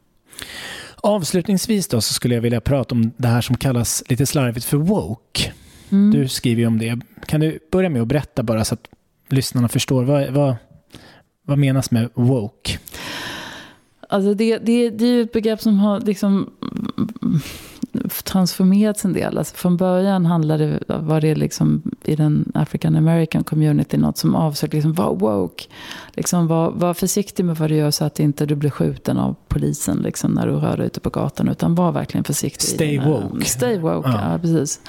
Avslutningsvis 0.95 1.87
då 1.87 2.01
så 2.01 2.13
skulle 2.13 2.35
jag 2.35 2.41
vilja 2.41 2.61
prata 2.61 2.95
om 2.95 3.11
det 3.17 3.27
här 3.27 3.41
som 3.41 3.57
kallas 3.57 4.03
lite 4.09 4.25
slarvigt 4.25 4.65
för 4.65 4.77
woke. 4.77 5.51
Mm. 5.89 6.11
Du 6.11 6.27
skriver 6.27 6.61
ju 6.61 6.67
om 6.67 6.79
det. 6.79 6.99
Kan 7.25 7.39
du 7.39 7.59
börja 7.71 7.89
med 7.89 8.01
att 8.01 8.07
berätta 8.07 8.43
bara 8.43 8.65
så 8.65 8.73
att 8.73 8.87
lyssnarna 9.29 9.67
förstår. 9.67 10.03
Vad, 10.03 10.29
vad, 10.29 10.55
vad 11.45 11.57
menas 11.57 11.91
med 11.91 12.09
woke? 12.13 12.79
Alltså 14.09 14.33
det, 14.33 14.57
det, 14.57 14.89
det 14.89 15.05
är 15.05 15.13
ju 15.13 15.21
ett 15.21 15.31
begrepp 15.31 15.61
som 15.61 15.79
har 15.79 15.99
liksom 15.99 16.49
transformerats 18.31 19.05
en 19.05 19.13
del. 19.13 19.37
Alltså 19.37 19.55
från 19.55 19.77
början 19.77 20.25
handlade, 20.25 20.79
var 20.87 21.21
det 21.21 21.35
liksom 21.35 21.81
i 22.03 22.15
den 22.15 22.51
African 22.53 22.95
American 22.95 23.43
community 23.43 23.97
något 23.97 24.17
som 24.17 24.35
avsåg 24.35 24.73
liksom 24.73 24.93
var 24.93 25.15
woke. 25.15 25.63
Liksom 26.13 26.47
var, 26.47 26.71
var 26.71 26.93
försiktig 26.93 27.45
med 27.45 27.57
vad 27.57 27.69
du 27.69 27.75
gör 27.75 27.91
så 27.91 28.05
att 28.05 28.19
inte 28.19 28.45
du 28.45 28.55
blir 28.55 28.69
skjuten 28.69 29.17
av 29.17 29.35
polisen 29.47 29.97
liksom 29.97 30.31
när 30.31 30.47
du 30.47 30.53
rör 30.53 30.77
dig 30.77 30.85
ute 30.85 30.99
på 30.99 31.09
gatan. 31.09 31.49
Utan 31.49 31.75
var 31.75 31.91
verkligen 31.91 32.23
försiktig. 32.23 32.69
Stay 32.69 32.99
woke. 32.99 33.45
Stay 33.45 33.77
woke, 33.77 34.09
ja, 34.09 34.31
ja 34.31 34.39
precis. 34.39 34.81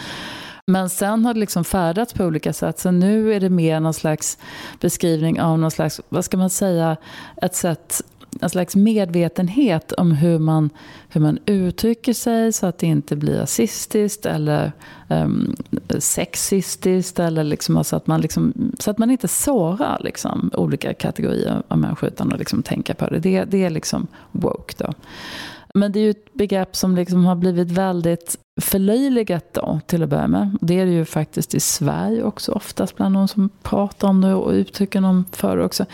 Men 0.66 0.90
sen 0.90 1.24
har 1.24 1.34
det 1.34 1.40
liksom 1.40 1.64
färdats 1.64 2.12
på 2.12 2.24
olika 2.24 2.52
sätt. 2.52 2.78
Så 2.78 2.90
nu 2.90 3.34
är 3.34 3.40
det 3.40 3.50
mer 3.50 3.80
någon 3.80 3.94
slags 3.94 4.38
beskrivning 4.80 5.40
av 5.40 5.58
någon 5.58 5.70
slags, 5.70 6.00
vad 6.08 6.24
ska 6.24 6.36
man 6.36 6.50
säga, 6.50 6.96
ett 7.36 7.54
sätt 7.54 8.02
en 8.40 8.50
slags 8.50 8.76
medvetenhet 8.76 9.92
om 9.92 10.12
hur 10.12 10.38
man, 10.38 10.70
hur 11.08 11.20
man 11.20 11.38
uttrycker 11.46 12.12
sig 12.12 12.52
så 12.52 12.66
att 12.66 12.78
det 12.78 12.86
inte 12.86 13.16
blir 13.16 13.38
rasistiskt 13.38 14.26
eller 14.26 14.72
um, 15.08 15.56
sexistiskt. 15.98 17.18
Eller 17.18 17.44
liksom, 17.44 17.76
alltså 17.76 17.96
att 17.96 18.06
man 18.06 18.20
liksom, 18.20 18.72
så 18.78 18.90
att 18.90 18.98
man 18.98 19.10
inte 19.10 19.28
sårar 19.28 20.00
liksom, 20.04 20.50
olika 20.54 20.94
kategorier 20.94 21.62
av 21.68 21.78
människor 21.78 22.08
utan 22.08 22.32
att 22.32 22.38
liksom 22.38 22.62
tänka 22.62 22.94
på 22.94 23.06
det. 23.06 23.18
Det, 23.18 23.44
det 23.44 23.64
är 23.64 23.70
liksom 23.70 24.06
woke. 24.32 24.74
Då. 24.84 24.92
Men 25.74 25.92
det 25.92 25.98
är 25.98 26.02
ju 26.02 26.10
ett 26.10 26.34
begrepp 26.34 26.76
som 26.76 26.96
liksom 26.96 27.24
har 27.24 27.34
blivit 27.34 27.70
väldigt 27.70 28.38
förlöjligat 28.60 29.54
då, 29.54 29.80
till 29.86 30.02
att 30.02 30.08
börja 30.08 30.26
med. 30.26 30.58
Det 30.60 30.80
är 30.80 30.86
det 30.86 30.92
ju 30.92 31.04
faktiskt 31.04 31.54
i 31.54 31.60
Sverige 31.60 32.22
också 32.22 32.52
oftast 32.52 32.96
bland 32.96 33.14
de 33.14 33.28
som 33.28 33.48
pratar 33.62 34.08
om 34.08 34.20
det 34.20 34.34
och 34.34 34.52
uttrycker 34.52 35.04
om 35.04 35.24
för 35.32 35.56
det 35.56 35.64
också. 35.64 35.86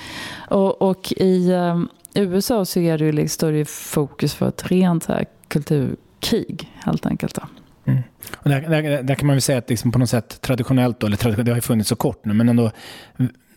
Och, 0.48 0.82
och 0.82 1.12
i 1.16 1.52
ehm, 1.52 1.88
i 2.18 2.20
USA 2.20 2.64
så 2.64 2.80
är 2.80 2.98
det 2.98 3.04
ju 3.04 3.12
liksom 3.12 3.28
större 3.28 3.64
fokus 3.64 4.34
för 4.34 4.48
ett 4.48 4.70
rent 4.70 5.06
här 5.06 5.26
kulturkrig 5.48 6.72
helt 6.84 7.06
enkelt. 7.06 7.34
Då. 7.34 7.42
Mm. 7.84 8.02
Och 8.36 8.50
där, 8.50 8.60
där, 8.60 9.02
där, 9.02 9.14
kan 9.14 9.26
man 9.26 9.36
väl 9.36 9.42
säga 9.42 9.58
att 9.58 9.70
liksom 9.70 9.92
på 9.92 9.98
något 9.98 10.10
sätt 10.10 10.40
traditionellt, 10.40 11.00
då, 11.00 11.06
eller 11.06 11.42
det 11.42 11.50
har 11.50 11.56
ju 11.56 11.62
funnits 11.62 11.88
så 11.88 11.96
kort 11.96 12.24
nu, 12.24 12.34
men 12.34 12.48
ändå 12.48 12.70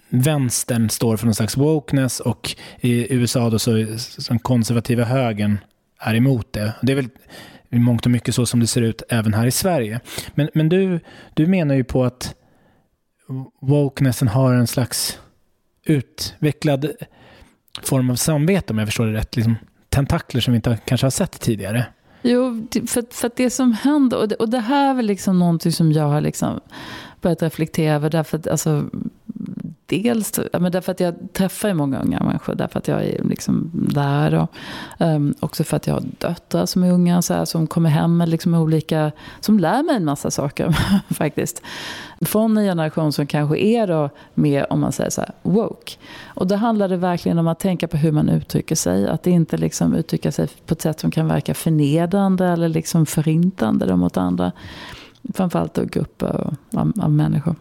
vänstern 0.09 0.89
står 0.89 1.18
för 1.18 1.26
någon 1.26 1.36
slags 1.36 1.57
wokeness 1.57 2.20
och 2.20 2.55
i 2.80 3.16
USA 3.16 3.49
då 3.49 3.59
så 3.59 3.72
den 4.30 4.39
konservativa 4.39 5.03
högern 5.03 5.57
är 5.99 6.16
emot 6.16 6.53
det. 6.53 6.74
Det 6.82 6.91
är 6.91 6.95
väl 6.95 7.09
i 7.70 7.80
mångt 7.80 8.05
och 8.05 8.12
mycket 8.12 8.36
så 8.36 8.45
som 8.45 8.59
det 8.59 8.68
ser 8.68 8.82
ut 8.82 9.03
även 9.09 9.34
här 9.34 9.47
i 9.47 9.51
Sverige. 9.51 9.99
Men, 10.34 10.49
men 10.53 10.70
du, 10.70 10.99
du 11.34 11.47
menar 11.47 11.76
ju 11.76 11.84
på 11.84 12.03
att 12.03 12.36
wokenessen 13.62 14.28
har 14.28 14.53
en 14.53 14.68
slags 14.68 15.20
utvecklad 15.86 16.92
form 17.84 18.10
av 18.10 18.16
samvete 18.16 18.74
om 18.74 18.80
jag 18.80 18.88
förstår 18.88 19.06
det 19.06 19.14
rätt. 19.14 19.36
Liksom, 19.36 19.56
tentakler 19.89 20.42
som 20.42 20.52
vi 20.52 20.56
inte 20.56 20.78
kanske 20.86 21.06
har 21.06 21.12
sett 21.12 21.39
tidigare. 21.39 21.86
Jo, 22.22 22.68
för, 22.88 23.14
för 23.14 23.32
det 23.36 23.50
som 23.50 23.74
händer, 23.74 24.18
och 24.18 24.28
det, 24.28 24.36
och 24.36 24.50
det 24.50 24.60
här 24.60 24.89
är 24.89 24.93
väl 24.93 25.06
liksom 25.06 25.39
någonting 25.39 25.72
som 25.72 25.92
jag 25.92 26.04
har 26.04 26.22
liksom 26.22 26.60
börjat 27.22 27.42
reflektera 27.42 27.96
över. 27.96 28.10
Därför 28.10 28.38
att, 28.38 28.48
alltså, 28.48 28.89
dels 29.92 30.39
men 30.59 30.72
därför 30.72 30.92
att 30.92 31.00
jag 31.00 31.16
träffar 31.34 31.74
många 31.74 32.01
unga 32.01 32.24
människor. 32.24 32.55
Därför 32.55 32.80
att 32.80 32.88
jag 32.88 33.04
är 33.04 33.24
liksom 33.24 33.72
där. 33.74 34.34
Och, 34.34 34.50
um, 35.00 35.34
också 35.39 35.63
för 35.63 35.78
att 35.78 35.88
jag 35.88 35.93
har 35.93 36.04
döttrar 36.18 36.66
som 36.66 36.84
är 36.84 36.92
unga. 36.92 37.22
Så 37.22 37.34
här, 37.34 37.46
som 37.46 37.68
kommer 37.68 37.89
hem 37.89 38.18
med 38.18 38.30
liksom 38.30 38.54
olika... 38.54 39.12
Som 39.39 39.59
lär 39.59 39.84
mig 39.84 39.96
en 39.96 40.05
massa 40.05 40.32
saker 40.32 40.76
faktiskt. 41.09 41.62
Från 42.22 42.58
en 42.58 42.63
generation 42.63 43.13
som 43.13 43.28
kanske 43.28 43.58
är 43.58 43.88
då 43.88 44.09
mer, 44.34 44.74
om 44.74 44.80
man 44.80 44.92
säger 44.92 45.09
så 45.09 45.22
här, 45.22 45.32
woke. 45.42 45.92
Och 46.26 46.47
då 46.47 46.55
handlar 46.55 46.89
det 46.89 46.97
verkligen 46.97 47.39
om 47.39 47.47
att 47.47 47.59
tänka 47.59 47.88
på 47.88 47.97
hur 47.97 48.12
man 48.12 48.30
uttrycker 48.30 48.76
sig. 48.76 49.08
Att 49.08 49.28
inte 49.28 49.58
liksom 49.58 49.96
uttrycka 49.96 50.32
sig 50.32 50.47
på 50.66 50.74
ett 50.74 50.82
sätt 50.82 51.00
som 51.00 51.12
kan 51.12 51.28
verka 51.28 51.54
förnedrande 51.54 52.47
eller 52.47 52.70
liksom 52.70 53.05
förintande 53.05 53.96
mot 53.96 54.18
andra. 54.18 54.51
Framförallt 55.34 55.74
då 55.74 55.84
grupper 55.86 56.54
av, 56.74 56.93
av 57.01 57.12
människor. 57.12 57.55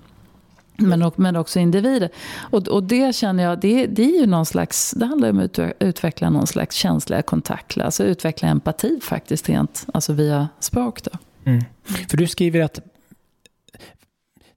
Men, 0.80 1.12
men 1.16 1.36
också 1.36 1.58
individer. 1.58 2.10
Och, 2.36 2.68
och 2.68 2.82
det 2.82 3.14
känner 3.14 3.42
jag, 3.42 3.60
det, 3.60 3.86
det 3.86 4.02
är 4.02 4.20
ju 4.20 4.26
någon 4.26 4.46
slags, 4.46 4.90
det 4.90 5.06
handlar 5.06 5.30
om 5.30 5.38
att 5.38 5.58
utveckla 5.78 6.30
någon 6.30 6.46
slags 6.46 6.76
känsliga 6.76 7.22
kontakter. 7.22 7.80
Alltså 7.80 8.04
utveckla 8.04 8.48
empati 8.48 9.00
faktiskt 9.02 9.48
rent, 9.48 9.86
alltså 9.94 10.12
via 10.12 10.48
språk 10.60 11.02
då. 11.02 11.10
Mm. 11.44 11.64
För 12.08 12.16
du 12.16 12.26
skriver 12.26 12.60
att 12.60 12.80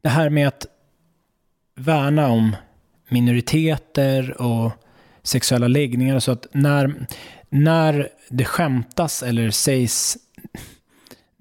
det 0.02 0.10
här 0.10 0.30
med 0.30 0.48
att 0.48 0.66
värna 1.76 2.28
om 2.28 2.56
minoriteter 3.10 4.41
och 4.41 4.72
sexuella 5.24 5.68
läggningar. 5.68 6.20
Så 6.20 6.32
att 6.32 6.48
när, 6.52 7.08
när 7.50 8.10
det 8.30 8.45
skämtas 8.45 9.24
eller 9.24 9.52
sägs 9.52 10.18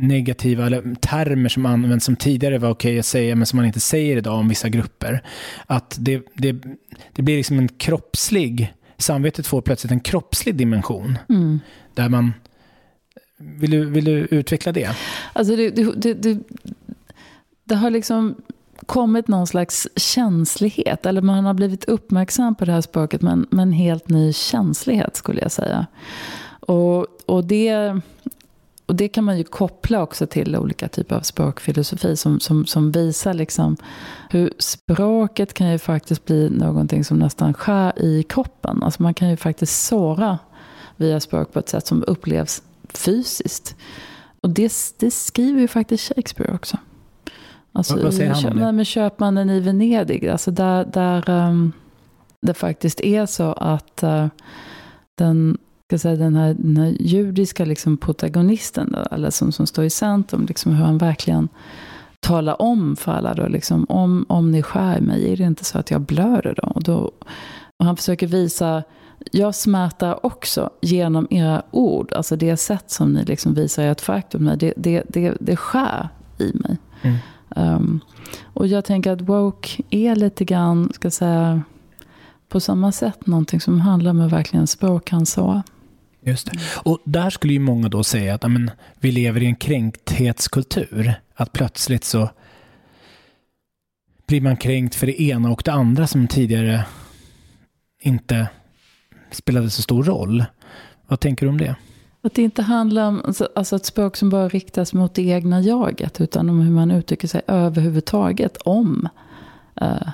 negativa 0.03 0.67
eller 0.67 0.95
termer 0.95 1.49
som 1.49 1.67
används 1.67 2.05
som 2.05 2.17
tidigare 2.17 2.59
var 2.59 2.71
okej 2.71 2.99
att 2.99 3.07
säga 3.07 3.37
men 3.37 3.47
som 3.47 3.57
man 3.57 3.67
inte 3.67 3.81
säger 3.81 4.17
idag 4.17 4.39
om 4.39 4.49
vissa 4.49 4.69
grupper. 4.69 5.23
Att 5.67 5.97
det, 6.01 6.23
det, 6.35 6.57
det 7.13 7.23
blir 7.23 7.37
liksom 7.37 7.59
en 7.59 7.69
kroppslig, 7.69 8.75
samvetet 8.99 9.47
får 9.47 9.63
plötsligt 9.63 9.93
en 9.93 10.01
kroppslig 10.01 10.55
dimension. 10.55 11.19
Mm. 11.29 11.61
Där 11.95 12.09
man, 12.09 12.33
vill 13.39 13.71
du, 13.71 13.85
vill 13.85 14.05
du 14.05 14.13
utveckla 14.31 14.73
det? 14.73 14.97
Alltså 15.33 15.57
det, 15.57 15.71
det, 15.71 16.15
det, 16.15 16.39
det 17.65 17.75
har 17.75 17.91
liksom 17.91 18.35
kommit 18.87 19.29
någon 19.29 19.47
slags 19.47 19.89
känslighet. 19.97 21.07
Eller 21.07 21.23
man 21.23 21.45
har 21.45 21.55
blivit 21.55 21.85
uppmärksam 21.85 22.55
på 22.55 22.65
det 22.65 22.73
här 22.73 22.81
språket 22.81 23.23
med 23.23 23.33
en, 23.33 23.47
med 23.51 23.63
en 23.63 23.73
helt 23.73 24.09
ny 24.09 24.33
känslighet 24.33 25.17
skulle 25.17 25.41
jag 25.41 25.53
säga. 25.53 25.87
Och, 26.61 27.07
och, 27.27 27.45
det, 27.45 28.01
och 28.87 28.97
det 28.97 29.09
kan 29.09 29.25
man 29.25 29.39
ju 29.39 29.45
koppla 29.45 30.03
också 30.03 30.27
till 30.27 30.57
olika 30.57 30.89
typer 30.89 31.17
av 31.17 31.21
språkfilosofi 31.21 32.17
som, 32.17 32.41
som, 32.41 32.67
som 32.67 32.93
visar 32.93 33.35
liksom 33.35 33.77
hur 34.31 34.53
språket 34.59 35.55
kan 35.55 35.71
ju 35.73 35.79
faktiskt 35.79 36.25
bli 36.25 36.51
någonting 36.51 37.05
som 37.05 37.19
nästan 37.19 37.55
skär 37.55 38.03
i 38.03 38.23
kroppen. 38.23 38.83
Alltså 38.83 39.03
man 39.03 39.15
kan 39.15 39.31
ju 39.31 39.37
faktiskt 39.37 39.87
såra 39.87 40.39
via 40.97 41.21
språk 41.21 41.53
på 41.53 41.59
ett 41.59 41.69
sätt 41.69 41.87
som 41.87 42.05
upplevs 42.07 42.63
fysiskt. 42.95 43.77
Och 44.41 44.51
det, 44.51 44.73
det 44.99 45.11
skriver 45.11 45.61
ju 45.61 45.69
faktiskt 45.69 46.15
Shakespeare 46.15 46.55
också. 46.55 46.77
Alltså, 47.73 48.03
vad, 48.03 48.15
säger 48.15 48.35
han 48.35 48.53
om 48.53 48.59
det? 48.59 48.73
Med 48.73 48.87
Köpmannen 48.87 49.51
i 49.51 49.61
Venedig, 49.61 50.29
alltså 50.29 50.51
där, 50.51 50.85
där 50.85 51.31
um, 51.31 51.73
det 52.43 52.55
faktiskt 52.55 53.01
är 53.01 53.27
så 53.27 53.53
att 53.53 54.03
uh, 54.03 54.27
den, 55.15 55.59
ska 55.93 55.99
säga, 55.99 56.17
den, 56.17 56.37
här, 56.37 56.55
den 56.59 56.77
här 56.77 56.97
judiska 57.01 57.65
liksom, 57.65 57.97
protagonisten, 57.97 58.93
då, 58.93 59.15
eller 59.15 59.31
som, 59.31 59.53
som 59.53 59.67
står 59.67 59.85
i 59.85 59.91
centrum, 59.91 60.47
liksom, 60.47 60.75
hur 60.75 60.85
han 60.85 60.99
verkligen 60.99 61.49
talar 62.21 62.63
om 62.63 62.97
för 62.97 63.13
alla 63.13 63.35
då, 63.35 63.49
liksom, 63.49 63.87
om, 63.89 64.27
om 64.29 64.51
ni 64.51 64.63
skär 64.63 65.01
mig, 65.01 65.33
är 65.33 65.37
det 65.37 65.45
inte 65.45 65.65
så 65.65 65.79
att 65.79 65.91
jag 65.91 66.01
blöder 66.01 66.55
då? 66.63 66.69
Och, 66.69 66.83
då, 66.83 67.13
och 67.79 67.87
han 67.87 67.97
försöker 67.97 68.27
visa 68.27 68.83
jag 69.31 69.55
smärtar 69.55 70.27
också 70.27 70.71
genom 70.81 71.27
era 71.31 71.63
ord. 71.71 72.13
Alltså 72.13 72.37
det 72.37 72.57
sätt 72.57 72.91
som 72.91 73.13
ni 73.13 73.25
liksom 73.25 73.55
visar 73.55 73.83
ert 73.83 74.01
förakt 74.01 74.35
mig. 74.35 74.57
Det, 74.57 74.73
det, 74.77 75.03
det, 75.09 75.37
det 75.41 75.57
skär 75.57 76.09
i 76.39 76.53
mig. 76.55 76.77
Mm. 77.03 77.17
Um, 77.57 78.01
och 78.45 78.67
jag 78.67 78.85
tänker 78.85 79.13
att 79.13 79.21
woke 79.21 79.83
är 79.91 80.17
lite 80.17 80.45
grann, 80.45 80.93
ska 80.95 81.11
säga, 81.11 81.63
på 82.49 82.61
samma 82.61 82.93
sätt 82.93 83.27
någonting 83.27 83.61
som 83.61 83.81
handlar 83.81 84.11
om 84.11 84.21
att 84.21 84.33
verkligen 84.33 84.67
språk 84.67 85.05
kan 85.05 85.27
så. 85.27 85.63
Just 86.25 86.51
det. 86.53 86.59
Och 86.85 86.99
där 87.05 87.31
skulle 87.31 87.53
ju 87.53 87.59
många 87.59 87.89
då 87.89 88.05
säga 88.05 88.35
att 88.35 88.45
amen, 88.45 88.71
vi 89.01 89.13
lever 89.13 89.43
i 89.43 89.47
en 89.47 89.57
kränkthetskultur. 89.57 91.15
Att 91.35 91.53
plötsligt 91.53 92.05
så 92.05 92.31
blir 94.27 94.41
man 94.41 94.57
kränkt 94.57 94.95
för 94.95 95.07
det 95.07 95.23
ena 95.23 95.51
och 95.51 95.63
det 95.65 95.73
andra 95.73 96.07
som 96.07 96.29
tidigare 96.29 96.85
inte 98.03 98.49
spelade 99.31 99.71
så 99.71 99.83
stor 99.83 100.05
roll. 100.05 100.45
Vad 101.07 101.21
tänker 101.21 101.47
du 101.47 101.51
om 101.51 101.59
det? 101.59 101.77
Att 102.23 102.35
det 102.35 102.43
inte 102.43 102.63
handlar 102.63 103.09
om 103.09 103.23
alltså, 103.25 103.49
alltså 103.55 103.77
ett 103.77 103.87
språk 103.87 104.17
som 104.17 104.31
bara 104.31 104.49
riktas 104.49 104.93
mot 104.93 105.15
det 105.15 105.23
egna 105.23 105.61
jaget. 105.61 106.21
Utan 106.21 106.51
om 106.51 106.61
hur 106.61 106.71
man 106.71 106.91
uttrycker 106.91 107.29
sig 107.29 107.43
överhuvudtaget 107.47 108.57
om 108.57 109.09
eh, 109.81 110.09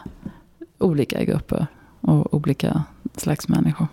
olika 0.79 1.25
grupper 1.25 1.67
och 2.01 2.35
olika 2.35 2.83
slags 3.17 3.49
människor. 3.49 3.87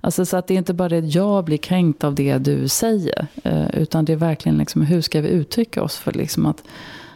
Alltså 0.00 0.26
så 0.26 0.36
att 0.36 0.46
det 0.46 0.54
är 0.54 0.58
inte 0.58 0.74
bara 0.74 0.88
det 0.88 0.98
att 0.98 1.14
jag 1.14 1.44
blir 1.44 1.58
kränkt 1.58 2.04
av 2.04 2.14
det 2.14 2.38
du 2.38 2.68
säger. 2.68 3.26
Eh, 3.44 3.66
utan 3.74 4.04
det 4.04 4.12
är 4.12 4.16
verkligen 4.16 4.58
liksom 4.58 4.82
hur 4.82 5.00
ska 5.00 5.20
vi 5.20 5.28
uttrycka 5.28 5.82
oss 5.82 5.96
för 5.96 6.12
liksom 6.12 6.46
att, 6.46 6.62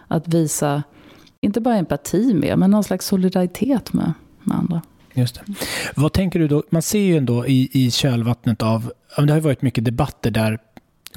att 0.09 0.28
visa, 0.28 0.82
inte 1.41 1.61
bara 1.61 1.77
empati 1.77 2.35
med, 2.35 2.59
men 2.59 2.70
någon 2.70 2.85
slags 2.85 3.07
solidaritet 3.07 3.93
med, 3.93 4.12
med 4.43 4.57
andra. 4.57 4.82
Just 5.15 5.35
det. 5.35 5.43
Vad 5.97 6.12
tänker 6.12 6.39
du 6.39 6.49
då? 6.49 6.62
Man 6.70 6.82
ser 6.82 7.01
ju 7.01 7.16
ändå 7.16 7.47
i, 7.47 7.70
i 7.73 7.91
kölvattnet 7.91 8.62
av, 8.62 8.93
det 9.16 9.28
har 9.28 9.35
ju 9.35 9.41
varit 9.41 9.62
mycket 9.62 9.85
debatter 9.85 10.31
där 10.31 10.59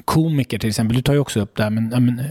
komiker 0.04 0.58
till 0.58 0.68
exempel, 0.68 0.96
du 0.96 1.02
tar 1.02 1.12
ju 1.12 1.18
också 1.18 1.40
upp 1.40 1.56
det 1.56 1.62
här, 1.62 1.70
men, 1.70 1.88
men 1.88 2.22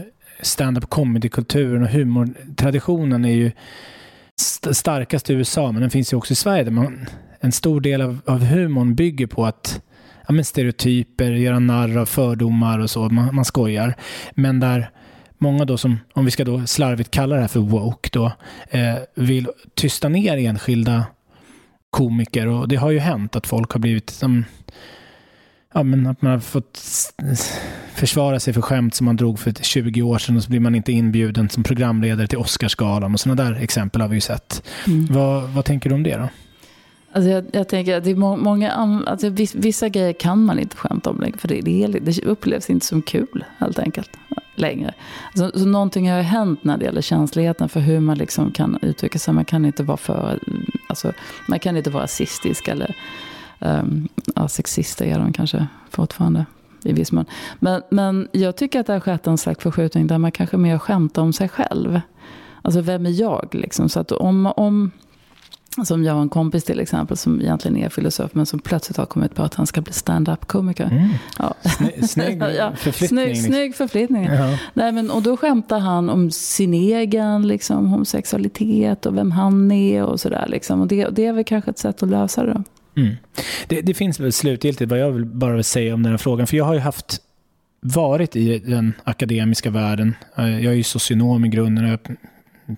stand-up 0.42 0.90
comedy-kulturen 0.90 1.82
och 1.82 1.88
humortraditionen 1.88 3.24
är 3.24 3.34
ju 3.34 3.52
st 4.40 4.74
starkast 4.74 5.30
i 5.30 5.32
USA, 5.32 5.72
men 5.72 5.80
den 5.80 5.90
finns 5.90 6.12
ju 6.12 6.16
också 6.16 6.32
i 6.32 6.36
Sverige. 6.36 6.64
Där 6.64 6.70
man, 6.70 7.06
en 7.44 7.52
stor 7.52 7.80
del 7.80 8.00
av, 8.00 8.20
av 8.26 8.44
humorn 8.44 8.94
bygger 8.94 9.26
på 9.26 9.46
att 9.46 9.80
ja, 10.26 10.32
men 10.34 10.44
stereotyper, 10.44 11.30
göra 11.30 11.58
narr 11.58 11.96
av 11.96 12.06
fördomar 12.06 12.78
och 12.78 12.90
så, 12.90 13.08
man, 13.08 13.34
man 13.34 13.44
skojar. 13.44 13.94
Men 14.34 14.60
där 14.60 14.90
många 15.38 15.64
då 15.64 15.76
som, 15.76 15.98
om 16.12 16.24
vi 16.24 16.30
ska 16.30 16.44
då 16.44 16.66
slarvigt 16.66 17.10
kalla 17.10 17.34
det 17.34 17.40
här 17.40 17.48
för 17.48 17.60
woke 17.60 18.08
då, 18.12 18.32
eh, 18.70 18.94
vill 19.14 19.48
tysta 19.74 20.08
ner 20.08 20.36
enskilda 20.36 21.06
komiker 21.90 22.46
och 22.46 22.68
det 22.68 22.76
har 22.76 22.90
ju 22.90 22.98
hänt 22.98 23.36
att 23.36 23.46
folk 23.46 23.72
har 23.72 23.80
blivit 23.80 24.10
som 24.10 24.44
ja, 25.74 25.82
men 25.82 26.06
att 26.06 26.22
man 26.22 26.32
har 26.32 26.40
fått 26.40 26.80
försvara 27.94 28.40
sig 28.40 28.54
för 28.54 28.60
skämt 28.60 28.94
som 28.94 29.04
man 29.04 29.16
drog 29.16 29.38
för 29.38 29.52
20 29.52 30.02
år 30.02 30.18
sedan 30.18 30.36
och 30.36 30.42
så 30.42 30.50
blir 30.50 30.60
man 30.60 30.74
inte 30.74 30.92
inbjuden 30.92 31.48
som 31.48 31.62
programledare 31.62 32.26
till 32.26 32.38
Oscarsgalan 32.38 33.14
och 33.14 33.20
sådana 33.20 33.44
där 33.44 33.62
exempel 33.62 34.00
har 34.00 34.08
vi 34.08 34.14
ju 34.14 34.20
sett. 34.20 34.62
Mm. 34.86 35.06
Vad, 35.10 35.42
vad 35.42 35.64
tänker 35.64 35.90
du 35.90 35.94
om 35.94 36.02
det 36.02 36.16
då? 36.16 36.28
Alltså 37.14 37.30
jag, 37.30 37.44
jag 37.52 37.68
tänker 37.68 37.96
att 37.96 38.04
det 38.04 38.10
är 38.10 38.16
må, 38.16 38.36
många, 38.36 38.72
alltså 39.06 39.28
vissa 39.54 39.88
grejer 39.88 40.12
kan 40.12 40.44
man 40.44 40.58
inte 40.58 40.76
skämta 40.76 41.10
om 41.10 41.20
längre 41.20 41.38
för 41.38 41.48
det, 41.48 41.60
det, 41.60 41.86
det 41.86 42.24
upplevs 42.24 42.70
inte 42.70 42.86
som 42.86 43.02
kul 43.02 43.44
helt 43.58 43.78
enkelt 43.78 44.10
längre. 44.54 44.94
Så, 45.34 45.50
så 45.54 45.66
någonting 45.66 46.10
har 46.10 46.20
hänt 46.20 46.64
när 46.64 46.76
det 46.78 46.84
gäller 46.84 47.00
känsligheten 47.00 47.68
för 47.68 47.80
hur 47.80 48.00
man 48.00 48.18
liksom 48.18 48.52
kan 48.52 48.78
uttrycka 48.82 49.18
sig. 49.18 49.34
Man 49.34 49.44
kan 49.44 49.64
inte 49.64 49.82
vara 49.82 49.96
för, 49.96 50.38
alltså, 50.86 51.12
man 51.48 51.58
kan 51.58 51.76
inte 51.76 51.90
vara 51.90 52.02
rasistisk 52.02 52.68
eller 52.68 52.96
um, 53.58 54.08
ja, 54.34 54.48
sexister 54.48 55.04
är 55.06 55.18
de 55.18 55.32
kanske 55.32 55.66
fortfarande 55.90 56.46
i 56.82 56.92
viss 56.92 57.12
mån. 57.12 57.24
Men, 57.58 57.82
men 57.90 58.28
jag 58.32 58.56
tycker 58.56 58.80
att 58.80 58.86
det 58.86 58.92
har 58.92 59.00
skett 59.00 59.26
en 59.26 59.38
slags 59.38 59.62
förskjutning 59.62 60.06
där 60.06 60.18
man 60.18 60.32
kanske 60.32 60.56
mer 60.56 60.78
skämtar 60.78 61.22
om 61.22 61.32
sig 61.32 61.48
själv. 61.48 62.00
Alltså 62.62 62.80
vem 62.80 63.06
är 63.06 63.20
jag 63.20 63.48
liksom? 63.52 63.88
Så 63.88 64.00
att 64.00 64.12
om, 64.12 64.46
om 64.46 64.90
som 65.84 66.04
jag 66.04 66.14
har 66.14 66.22
en 66.22 66.28
kompis 66.28 66.64
till 66.64 66.80
exempel 66.80 67.16
som 67.16 67.40
egentligen 67.40 67.76
är 67.76 67.88
filosof 67.88 68.34
men 68.34 68.46
som 68.46 68.58
plötsligt 68.58 68.96
har 68.96 69.06
kommit 69.06 69.34
på 69.34 69.42
att 69.42 69.54
han 69.54 69.66
ska 69.66 69.80
bli 69.80 69.92
stand-up-komiker. 69.92 70.84
Mm. 70.84 71.08
Ja. 71.38 71.54
Snygg 72.08 72.42
förflyttning. 72.76 73.08
snygg, 73.08 73.28
liksom. 73.28 73.44
snygg 73.44 73.74
förflyttning. 73.74 74.24
Ja. 74.24 74.58
Nej, 74.74 74.92
men, 74.92 75.10
och 75.10 75.22
då 75.22 75.36
skämtar 75.36 75.78
han 75.78 76.10
om 76.10 76.30
sin 76.30 76.74
egen 76.74 77.48
liksom, 77.48 77.86
homosexualitet 77.86 79.06
och 79.06 79.16
vem 79.16 79.30
han 79.30 79.72
är 79.72 80.04
och 80.04 80.20
sådär. 80.20 80.46
Liksom. 80.48 80.80
Och 80.80 80.86
det, 80.86 81.08
det 81.10 81.26
är 81.26 81.32
väl 81.32 81.44
kanske 81.44 81.70
ett 81.70 81.78
sätt 81.78 82.02
att 82.02 82.08
lösa 82.08 82.46
det. 82.46 82.62
Mm. 82.96 83.14
Det, 83.66 83.80
det, 83.80 83.94
finns 83.94 84.20
väl 84.20 84.32
slutgiltigt 84.32 84.90
vad 84.90 85.00
jag 85.00 85.10
vill 85.10 85.24
bara 85.24 85.54
vill 85.54 85.64
säga 85.64 85.94
om 85.94 86.02
den 86.02 86.12
här 86.12 86.18
frågan. 86.18 86.46
För 86.46 86.56
jag 86.56 86.64
har 86.64 86.74
ju 86.74 86.80
haft 86.80 87.20
varit 87.80 88.36
i 88.36 88.58
den 88.58 88.92
akademiska 89.04 89.70
världen. 89.70 90.14
Jag 90.36 90.64
är 90.64 90.72
ju 90.72 90.82
socionom 90.82 91.44
i 91.44 91.48
grunden. 91.48 91.84
Jag 91.84 91.98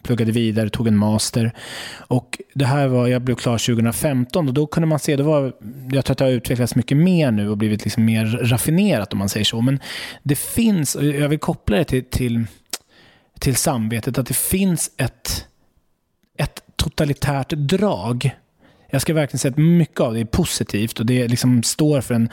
pluggade 0.03 0.33
vidare, 0.33 0.71
tog 0.71 0.89
en 0.89 0.97
master. 0.97 1.53
Och 1.99 2.41
det 2.55 2.65
här 2.65 2.89
var, 2.89 3.09
jag 3.09 3.23
blev 3.23 3.35
klar 3.35 3.59
2015 3.59 4.49
och 4.49 4.55
då 4.55 4.67
kunde 4.67 4.87
man 4.87 4.99
se, 4.99 5.17
det 5.17 5.23
var, 5.23 5.53
jag 5.93 6.05
tror 6.05 6.15
att 6.15 6.19
det 6.19 6.25
har 6.25 6.33
utvecklats 6.33 6.75
mycket 6.75 6.97
mer 6.97 7.31
nu 7.31 7.51
och 7.51 7.59
blivit 7.59 7.85
liksom 7.85 8.05
mer 8.05 8.27
raffinerat 8.27 9.13
om 9.13 9.19
man 9.19 9.29
säger 9.29 9.45
så. 9.45 9.61
Men 9.61 9.81
det 10.23 10.39
finns, 10.39 10.95
och 10.95 11.05
jag 11.05 11.29
vill 11.29 11.39
koppla 11.39 11.77
det 11.77 11.85
till, 11.85 12.05
till, 12.05 12.45
till 13.39 13.57
samvetet, 13.57 14.19
att 14.19 14.27
det 14.27 14.37
finns 14.37 14.91
ett, 14.97 15.47
ett 16.39 16.63
totalitärt 16.77 17.51
drag. 17.51 18.31
Jag 18.91 19.03
ska 19.03 19.15
verkligen 19.15 19.39
säga 19.39 19.53
att 19.53 19.59
mycket 19.59 20.01
av 20.01 20.15
det 20.15 20.21
är 20.21 20.25
positivt 20.25 21.01
och 21.01 21.07
det 21.07 21.29
liksom 21.29 21.63
står 21.63 22.01
för 22.01 22.15
en 22.15 22.29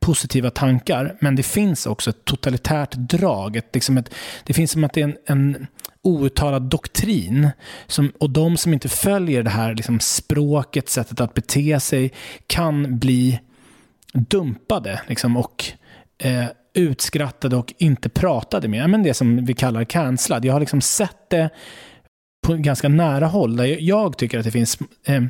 positiva 0.00 0.50
tankar, 0.50 1.16
men 1.20 1.36
det 1.36 1.42
finns 1.42 1.86
också 1.86 2.10
ett 2.10 2.24
totalitärt 2.24 2.92
drag. 2.92 3.56
Ett, 3.56 3.74
liksom 3.74 3.98
ett, 3.98 4.14
det 4.44 4.52
finns 4.52 4.70
som 4.70 4.84
att 4.84 4.92
det 4.92 5.00
är 5.00 5.04
en, 5.04 5.16
en 5.26 5.66
outtalad 6.02 6.62
doktrin. 6.62 7.50
Som, 7.86 8.12
och 8.18 8.30
de 8.30 8.56
som 8.56 8.72
inte 8.72 8.88
följer 8.88 9.42
det 9.42 9.50
här 9.50 9.74
liksom 9.74 10.00
språket, 10.00 10.88
sättet 10.88 11.20
att 11.20 11.34
bete 11.34 11.80
sig, 11.80 12.12
kan 12.46 12.98
bli 12.98 13.40
dumpade 14.12 15.00
liksom, 15.06 15.36
och 15.36 15.64
eh, 16.18 16.46
utskrattade 16.74 17.56
och 17.56 17.74
inte 17.78 18.08
pratade 18.08 18.68
med. 18.68 18.90
Men 18.90 19.02
det 19.02 19.14
som 19.14 19.44
vi 19.44 19.54
kallar 19.54 19.84
cancellad. 19.84 20.44
Jag 20.44 20.52
har 20.52 20.60
liksom 20.60 20.80
sett 20.80 21.30
det 21.30 21.50
på 22.46 22.54
ganska 22.54 22.88
nära 22.88 23.26
håll, 23.26 23.56
där 23.56 23.76
jag 23.80 24.18
tycker 24.18 24.38
att 24.38 24.44
det 24.44 24.50
finns 24.50 24.78
eh, 25.06 25.22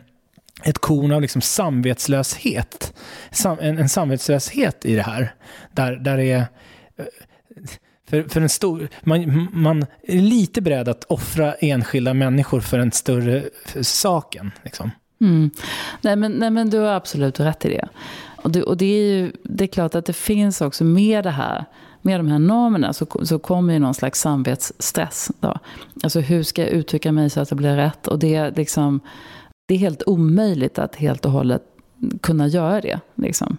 ett 0.62 0.78
korn 0.78 1.12
av 1.12 1.22
liksom 1.22 1.40
samvetslöshet. 1.40 2.94
Sam, 3.30 3.58
en, 3.60 3.78
en 3.78 3.88
samvetslöshet 3.88 4.84
i 4.84 4.94
det 4.94 5.02
här. 5.02 5.34
Där, 5.72 5.96
där 5.96 6.16
det 6.16 6.30
är... 6.30 6.46
Eh, 6.96 7.04
för, 8.08 8.22
för 8.22 8.40
en 8.40 8.48
stor, 8.48 8.88
man, 9.02 9.48
man 9.52 9.86
är 10.02 10.20
lite 10.20 10.60
beredd 10.60 10.88
att 10.88 11.04
offra 11.04 11.54
enskilda 11.54 12.14
människor 12.14 12.60
för 12.60 12.78
en 12.78 12.92
större 12.92 13.44
för 13.66 13.82
saken. 13.82 14.50
Liksom. 14.62 14.90
Mm. 15.20 15.50
Nej, 16.00 16.16
men, 16.16 16.32
nej, 16.32 16.50
men 16.50 16.70
du 16.70 16.78
har 16.78 16.94
absolut 16.94 17.40
rätt 17.40 17.64
i 17.64 17.68
det. 17.68 17.88
Och, 18.36 18.50
det, 18.50 18.62
och 18.62 18.76
det 18.76 18.84
är 18.84 19.12
ju 19.12 19.32
det 19.42 19.64
är 19.64 19.68
klart 19.68 19.94
att 19.94 20.06
det 20.06 20.12
finns 20.12 20.60
också 20.60 20.84
med 20.84 21.24
det 21.24 21.30
här 21.30 21.64
med 22.02 22.20
de 22.20 22.28
här 22.28 22.38
normerna 22.38 22.92
så, 22.92 23.06
så 23.22 23.38
kommer 23.38 23.72
ju 23.72 23.78
någon 23.78 23.94
slags 23.94 24.20
samvetsstress. 24.20 25.30
Då. 25.40 25.58
Alltså 26.02 26.20
hur 26.20 26.42
ska 26.42 26.62
jag 26.62 26.70
uttrycka 26.70 27.12
mig 27.12 27.30
så 27.30 27.40
att 27.40 27.48
det 27.48 27.54
blir 27.54 27.76
rätt? 27.76 28.06
Och 28.06 28.18
det 28.18 28.34
är, 28.34 28.52
liksom, 28.56 29.00
det 29.70 29.74
är 29.74 29.78
helt 29.78 30.02
omöjligt 30.06 30.78
att 30.78 30.96
helt 30.96 31.24
och 31.24 31.32
hållet 31.32 31.62
kunna 32.20 32.46
göra 32.46 32.80
det. 32.80 33.00
Liksom. 33.14 33.56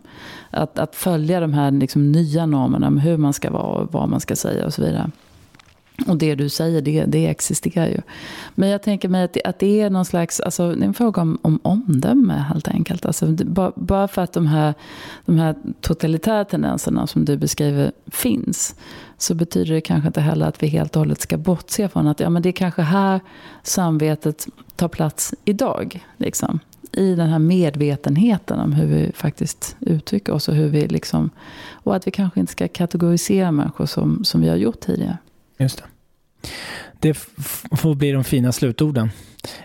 Att, 0.50 0.80
att 0.80 0.96
följa 0.96 1.40
de 1.40 1.54
här 1.54 1.72
liksom, 1.72 2.12
nya 2.12 2.46
normerna 2.46 2.88
om 2.88 2.98
hur 2.98 3.18
man 3.18 3.34
ska 3.34 3.52
vara 3.52 3.64
och 3.64 3.94
vad 3.94 4.10
man 4.10 4.20
ska 4.20 4.36
säga 4.36 4.66
och 4.66 4.74
så 4.74 4.82
vidare. 4.82 5.12
Och 6.08 6.18
det 6.18 6.36
du 6.36 6.50
säger, 6.50 6.82
det, 6.82 7.06
det 7.06 7.28
existerar 7.28 7.88
ju. 7.88 8.02
Men 8.56 8.70
jag 8.70 8.84
tänker 8.84 9.10
mig 9.10 9.24
att 9.24 9.34
det, 9.34 9.42
att 9.46 9.60
det 9.60 9.82
är 9.82 9.90
någon 9.90 10.06
slags, 10.06 10.40
alltså, 10.40 10.76
det 10.76 10.84
är 10.84 10.88
en 10.88 10.94
fråga 10.94 11.22
om, 11.22 11.40
om 11.42 11.60
omdöme 11.64 12.34
helt 12.34 12.68
enkelt. 12.68 13.06
Alltså, 13.06 13.26
det, 13.26 13.46
bara, 13.46 13.72
bara 13.76 14.08
för 14.08 14.22
att 14.22 14.34
de 14.34 14.48
här, 14.48 14.74
de 15.26 15.38
här 15.40 15.56
totalitära 15.82 16.46
tendenserna 16.46 17.08
som 17.08 17.26
du 17.26 17.38
beskriver 17.38 17.92
finns, 18.08 18.76
så 19.22 19.34
betyder 19.34 19.74
det 19.74 19.82
kanske 19.82 20.08
inte 20.08 20.22
heller 20.22 20.46
att 20.46 20.64
vi 20.64 20.68
helt 20.68 20.96
och 20.96 21.00
hållet 21.00 21.22
ska 21.22 21.38
bortse 21.38 21.90
från 21.90 22.08
att 22.08 22.20
ja, 22.20 22.30
men 22.30 22.42
det 22.42 22.50
är 22.50 22.54
kanske 22.54 22.82
här 22.82 23.20
samvetet 23.64 24.48
tar 24.76 24.88
plats 24.88 25.34
idag. 25.46 26.06
Liksom. 26.18 26.60
I 26.92 27.16
den 27.16 27.30
här 27.30 27.40
medvetenheten 27.40 28.60
om 28.60 28.74
hur 28.74 28.86
vi 28.86 29.12
faktiskt 29.16 29.76
uttrycker 29.80 30.34
oss 30.34 30.48
och 30.50 30.56
hur 30.56 30.68
vi 30.68 30.88
liksom, 30.88 31.30
och 31.72 31.96
att 31.96 32.08
vi 32.08 32.12
kanske 32.12 32.40
inte 32.40 32.52
ska 32.52 32.68
kategorisera 32.68 33.52
människor 33.52 33.86
som, 33.86 34.24
som 34.24 34.42
vi 34.42 34.50
har 34.50 34.56
gjort 34.56 34.80
tidigare. 34.80 35.18
Just 35.58 35.78
det. 35.78 35.84
Det 37.00 37.14
får 37.78 37.96
bli 37.96 38.12
de 38.12 38.24
fina 38.24 38.52
slutorden. 38.52 39.10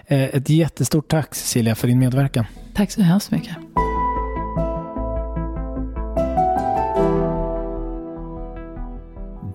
Eh, 0.07 0.23
ett 0.25 0.51
jättestort 0.51 1.09
tack 1.09 1.35
Cecilia 1.35 1.75
för 1.75 1.89
din 1.89 1.99
medverkan. 1.99 2.45
Tack 2.75 2.91
så 2.91 3.03
hemskt 3.03 3.31
mycket. 3.31 3.57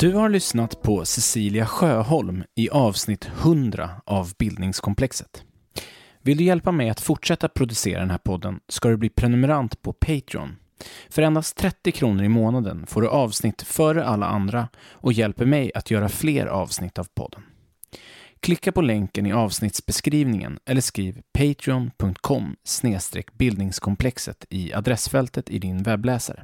Du 0.01 0.13
har 0.13 0.29
lyssnat 0.29 0.81
på 0.81 1.05
Cecilia 1.05 1.65
Sjöholm 1.65 2.43
i 2.55 2.69
avsnitt 2.69 3.29
100 3.41 3.89
av 4.05 4.33
Bildningskomplexet. 4.39 5.43
Vill 6.21 6.37
du 6.37 6.43
hjälpa 6.43 6.71
mig 6.71 6.89
att 6.89 7.01
fortsätta 7.01 7.47
producera 7.47 7.99
den 7.99 8.09
här 8.09 8.17
podden 8.17 8.59
ska 8.67 8.89
du 8.89 8.97
bli 8.97 9.09
prenumerant 9.09 9.81
på 9.81 9.93
Patreon 9.93 10.55
för 11.09 11.21
endast 11.21 11.57
30 11.57 11.91
kronor 11.91 12.23
i 12.23 12.29
månaden 12.29 12.87
får 12.87 13.01
du 13.01 13.07
avsnitt 13.07 13.61
före 13.61 14.05
alla 14.05 14.25
andra 14.25 14.67
och 14.91 15.13
hjälper 15.13 15.45
mig 15.45 15.71
att 15.75 15.91
göra 15.91 16.09
fler 16.09 16.45
avsnitt 16.45 16.99
av 16.99 17.07
podden. 17.15 17.41
Klicka 18.39 18.71
på 18.71 18.81
länken 18.81 19.25
i 19.25 19.33
avsnittsbeskrivningen 19.33 20.59
eller 20.65 20.81
skriv 20.81 21.21
patreon.com 21.33 22.55
bildningskomplexet 23.37 24.45
i 24.49 24.73
adressfältet 24.73 25.49
i 25.49 25.59
din 25.59 25.83
webbläsare. 25.83 26.43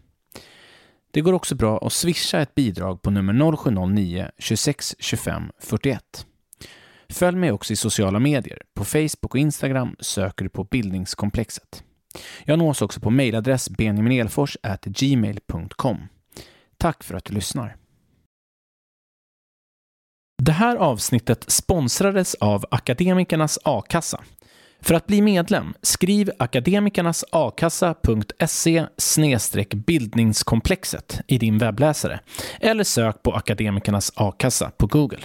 Det 1.11 1.21
går 1.21 1.33
också 1.33 1.55
bra 1.55 1.77
att 1.77 1.93
swisha 1.93 2.41
ett 2.41 2.55
bidrag 2.55 3.01
på 3.01 3.11
nummer 3.11 3.33
0709-26 3.33 4.95
25 4.99 5.51
41. 5.59 6.25
Följ 7.09 7.37
mig 7.37 7.51
också 7.51 7.73
i 7.73 7.75
sociala 7.75 8.19
medier. 8.19 8.61
På 8.73 8.85
Facebook 8.85 9.33
och 9.33 9.37
Instagram 9.37 9.95
söker 9.99 10.43
du 10.43 10.49
på 10.49 10.63
Bildningskomplexet. 10.63 11.83
Jag 12.45 12.59
nås 12.59 12.81
också 12.81 12.99
på 12.99 13.09
mejladress 13.09 13.69
benjaminelfors@gmail.com. 13.69 16.07
Tack 16.77 17.03
för 17.03 17.15
att 17.15 17.25
du 17.25 17.33
lyssnar. 17.33 17.75
Det 20.43 20.51
här 20.51 20.75
avsnittet 20.75 21.51
sponsrades 21.51 22.35
av 22.35 22.65
Akademikernas 22.71 23.59
a-kassa. 23.63 24.23
För 24.87 24.93
att 24.93 25.07
bli 25.07 25.21
medlem, 25.21 25.73
skriv 25.81 26.31
akademikernasakassa.se 26.39 28.85
bildningskomplexet 29.73 31.21
i 31.27 31.37
din 31.37 31.57
webbläsare 31.57 32.19
eller 32.59 32.83
sök 32.83 33.23
på 33.23 33.33
Akademikernas 33.33 34.11
a-kassa 34.15 34.71
på 34.77 34.87
Google. 34.87 35.19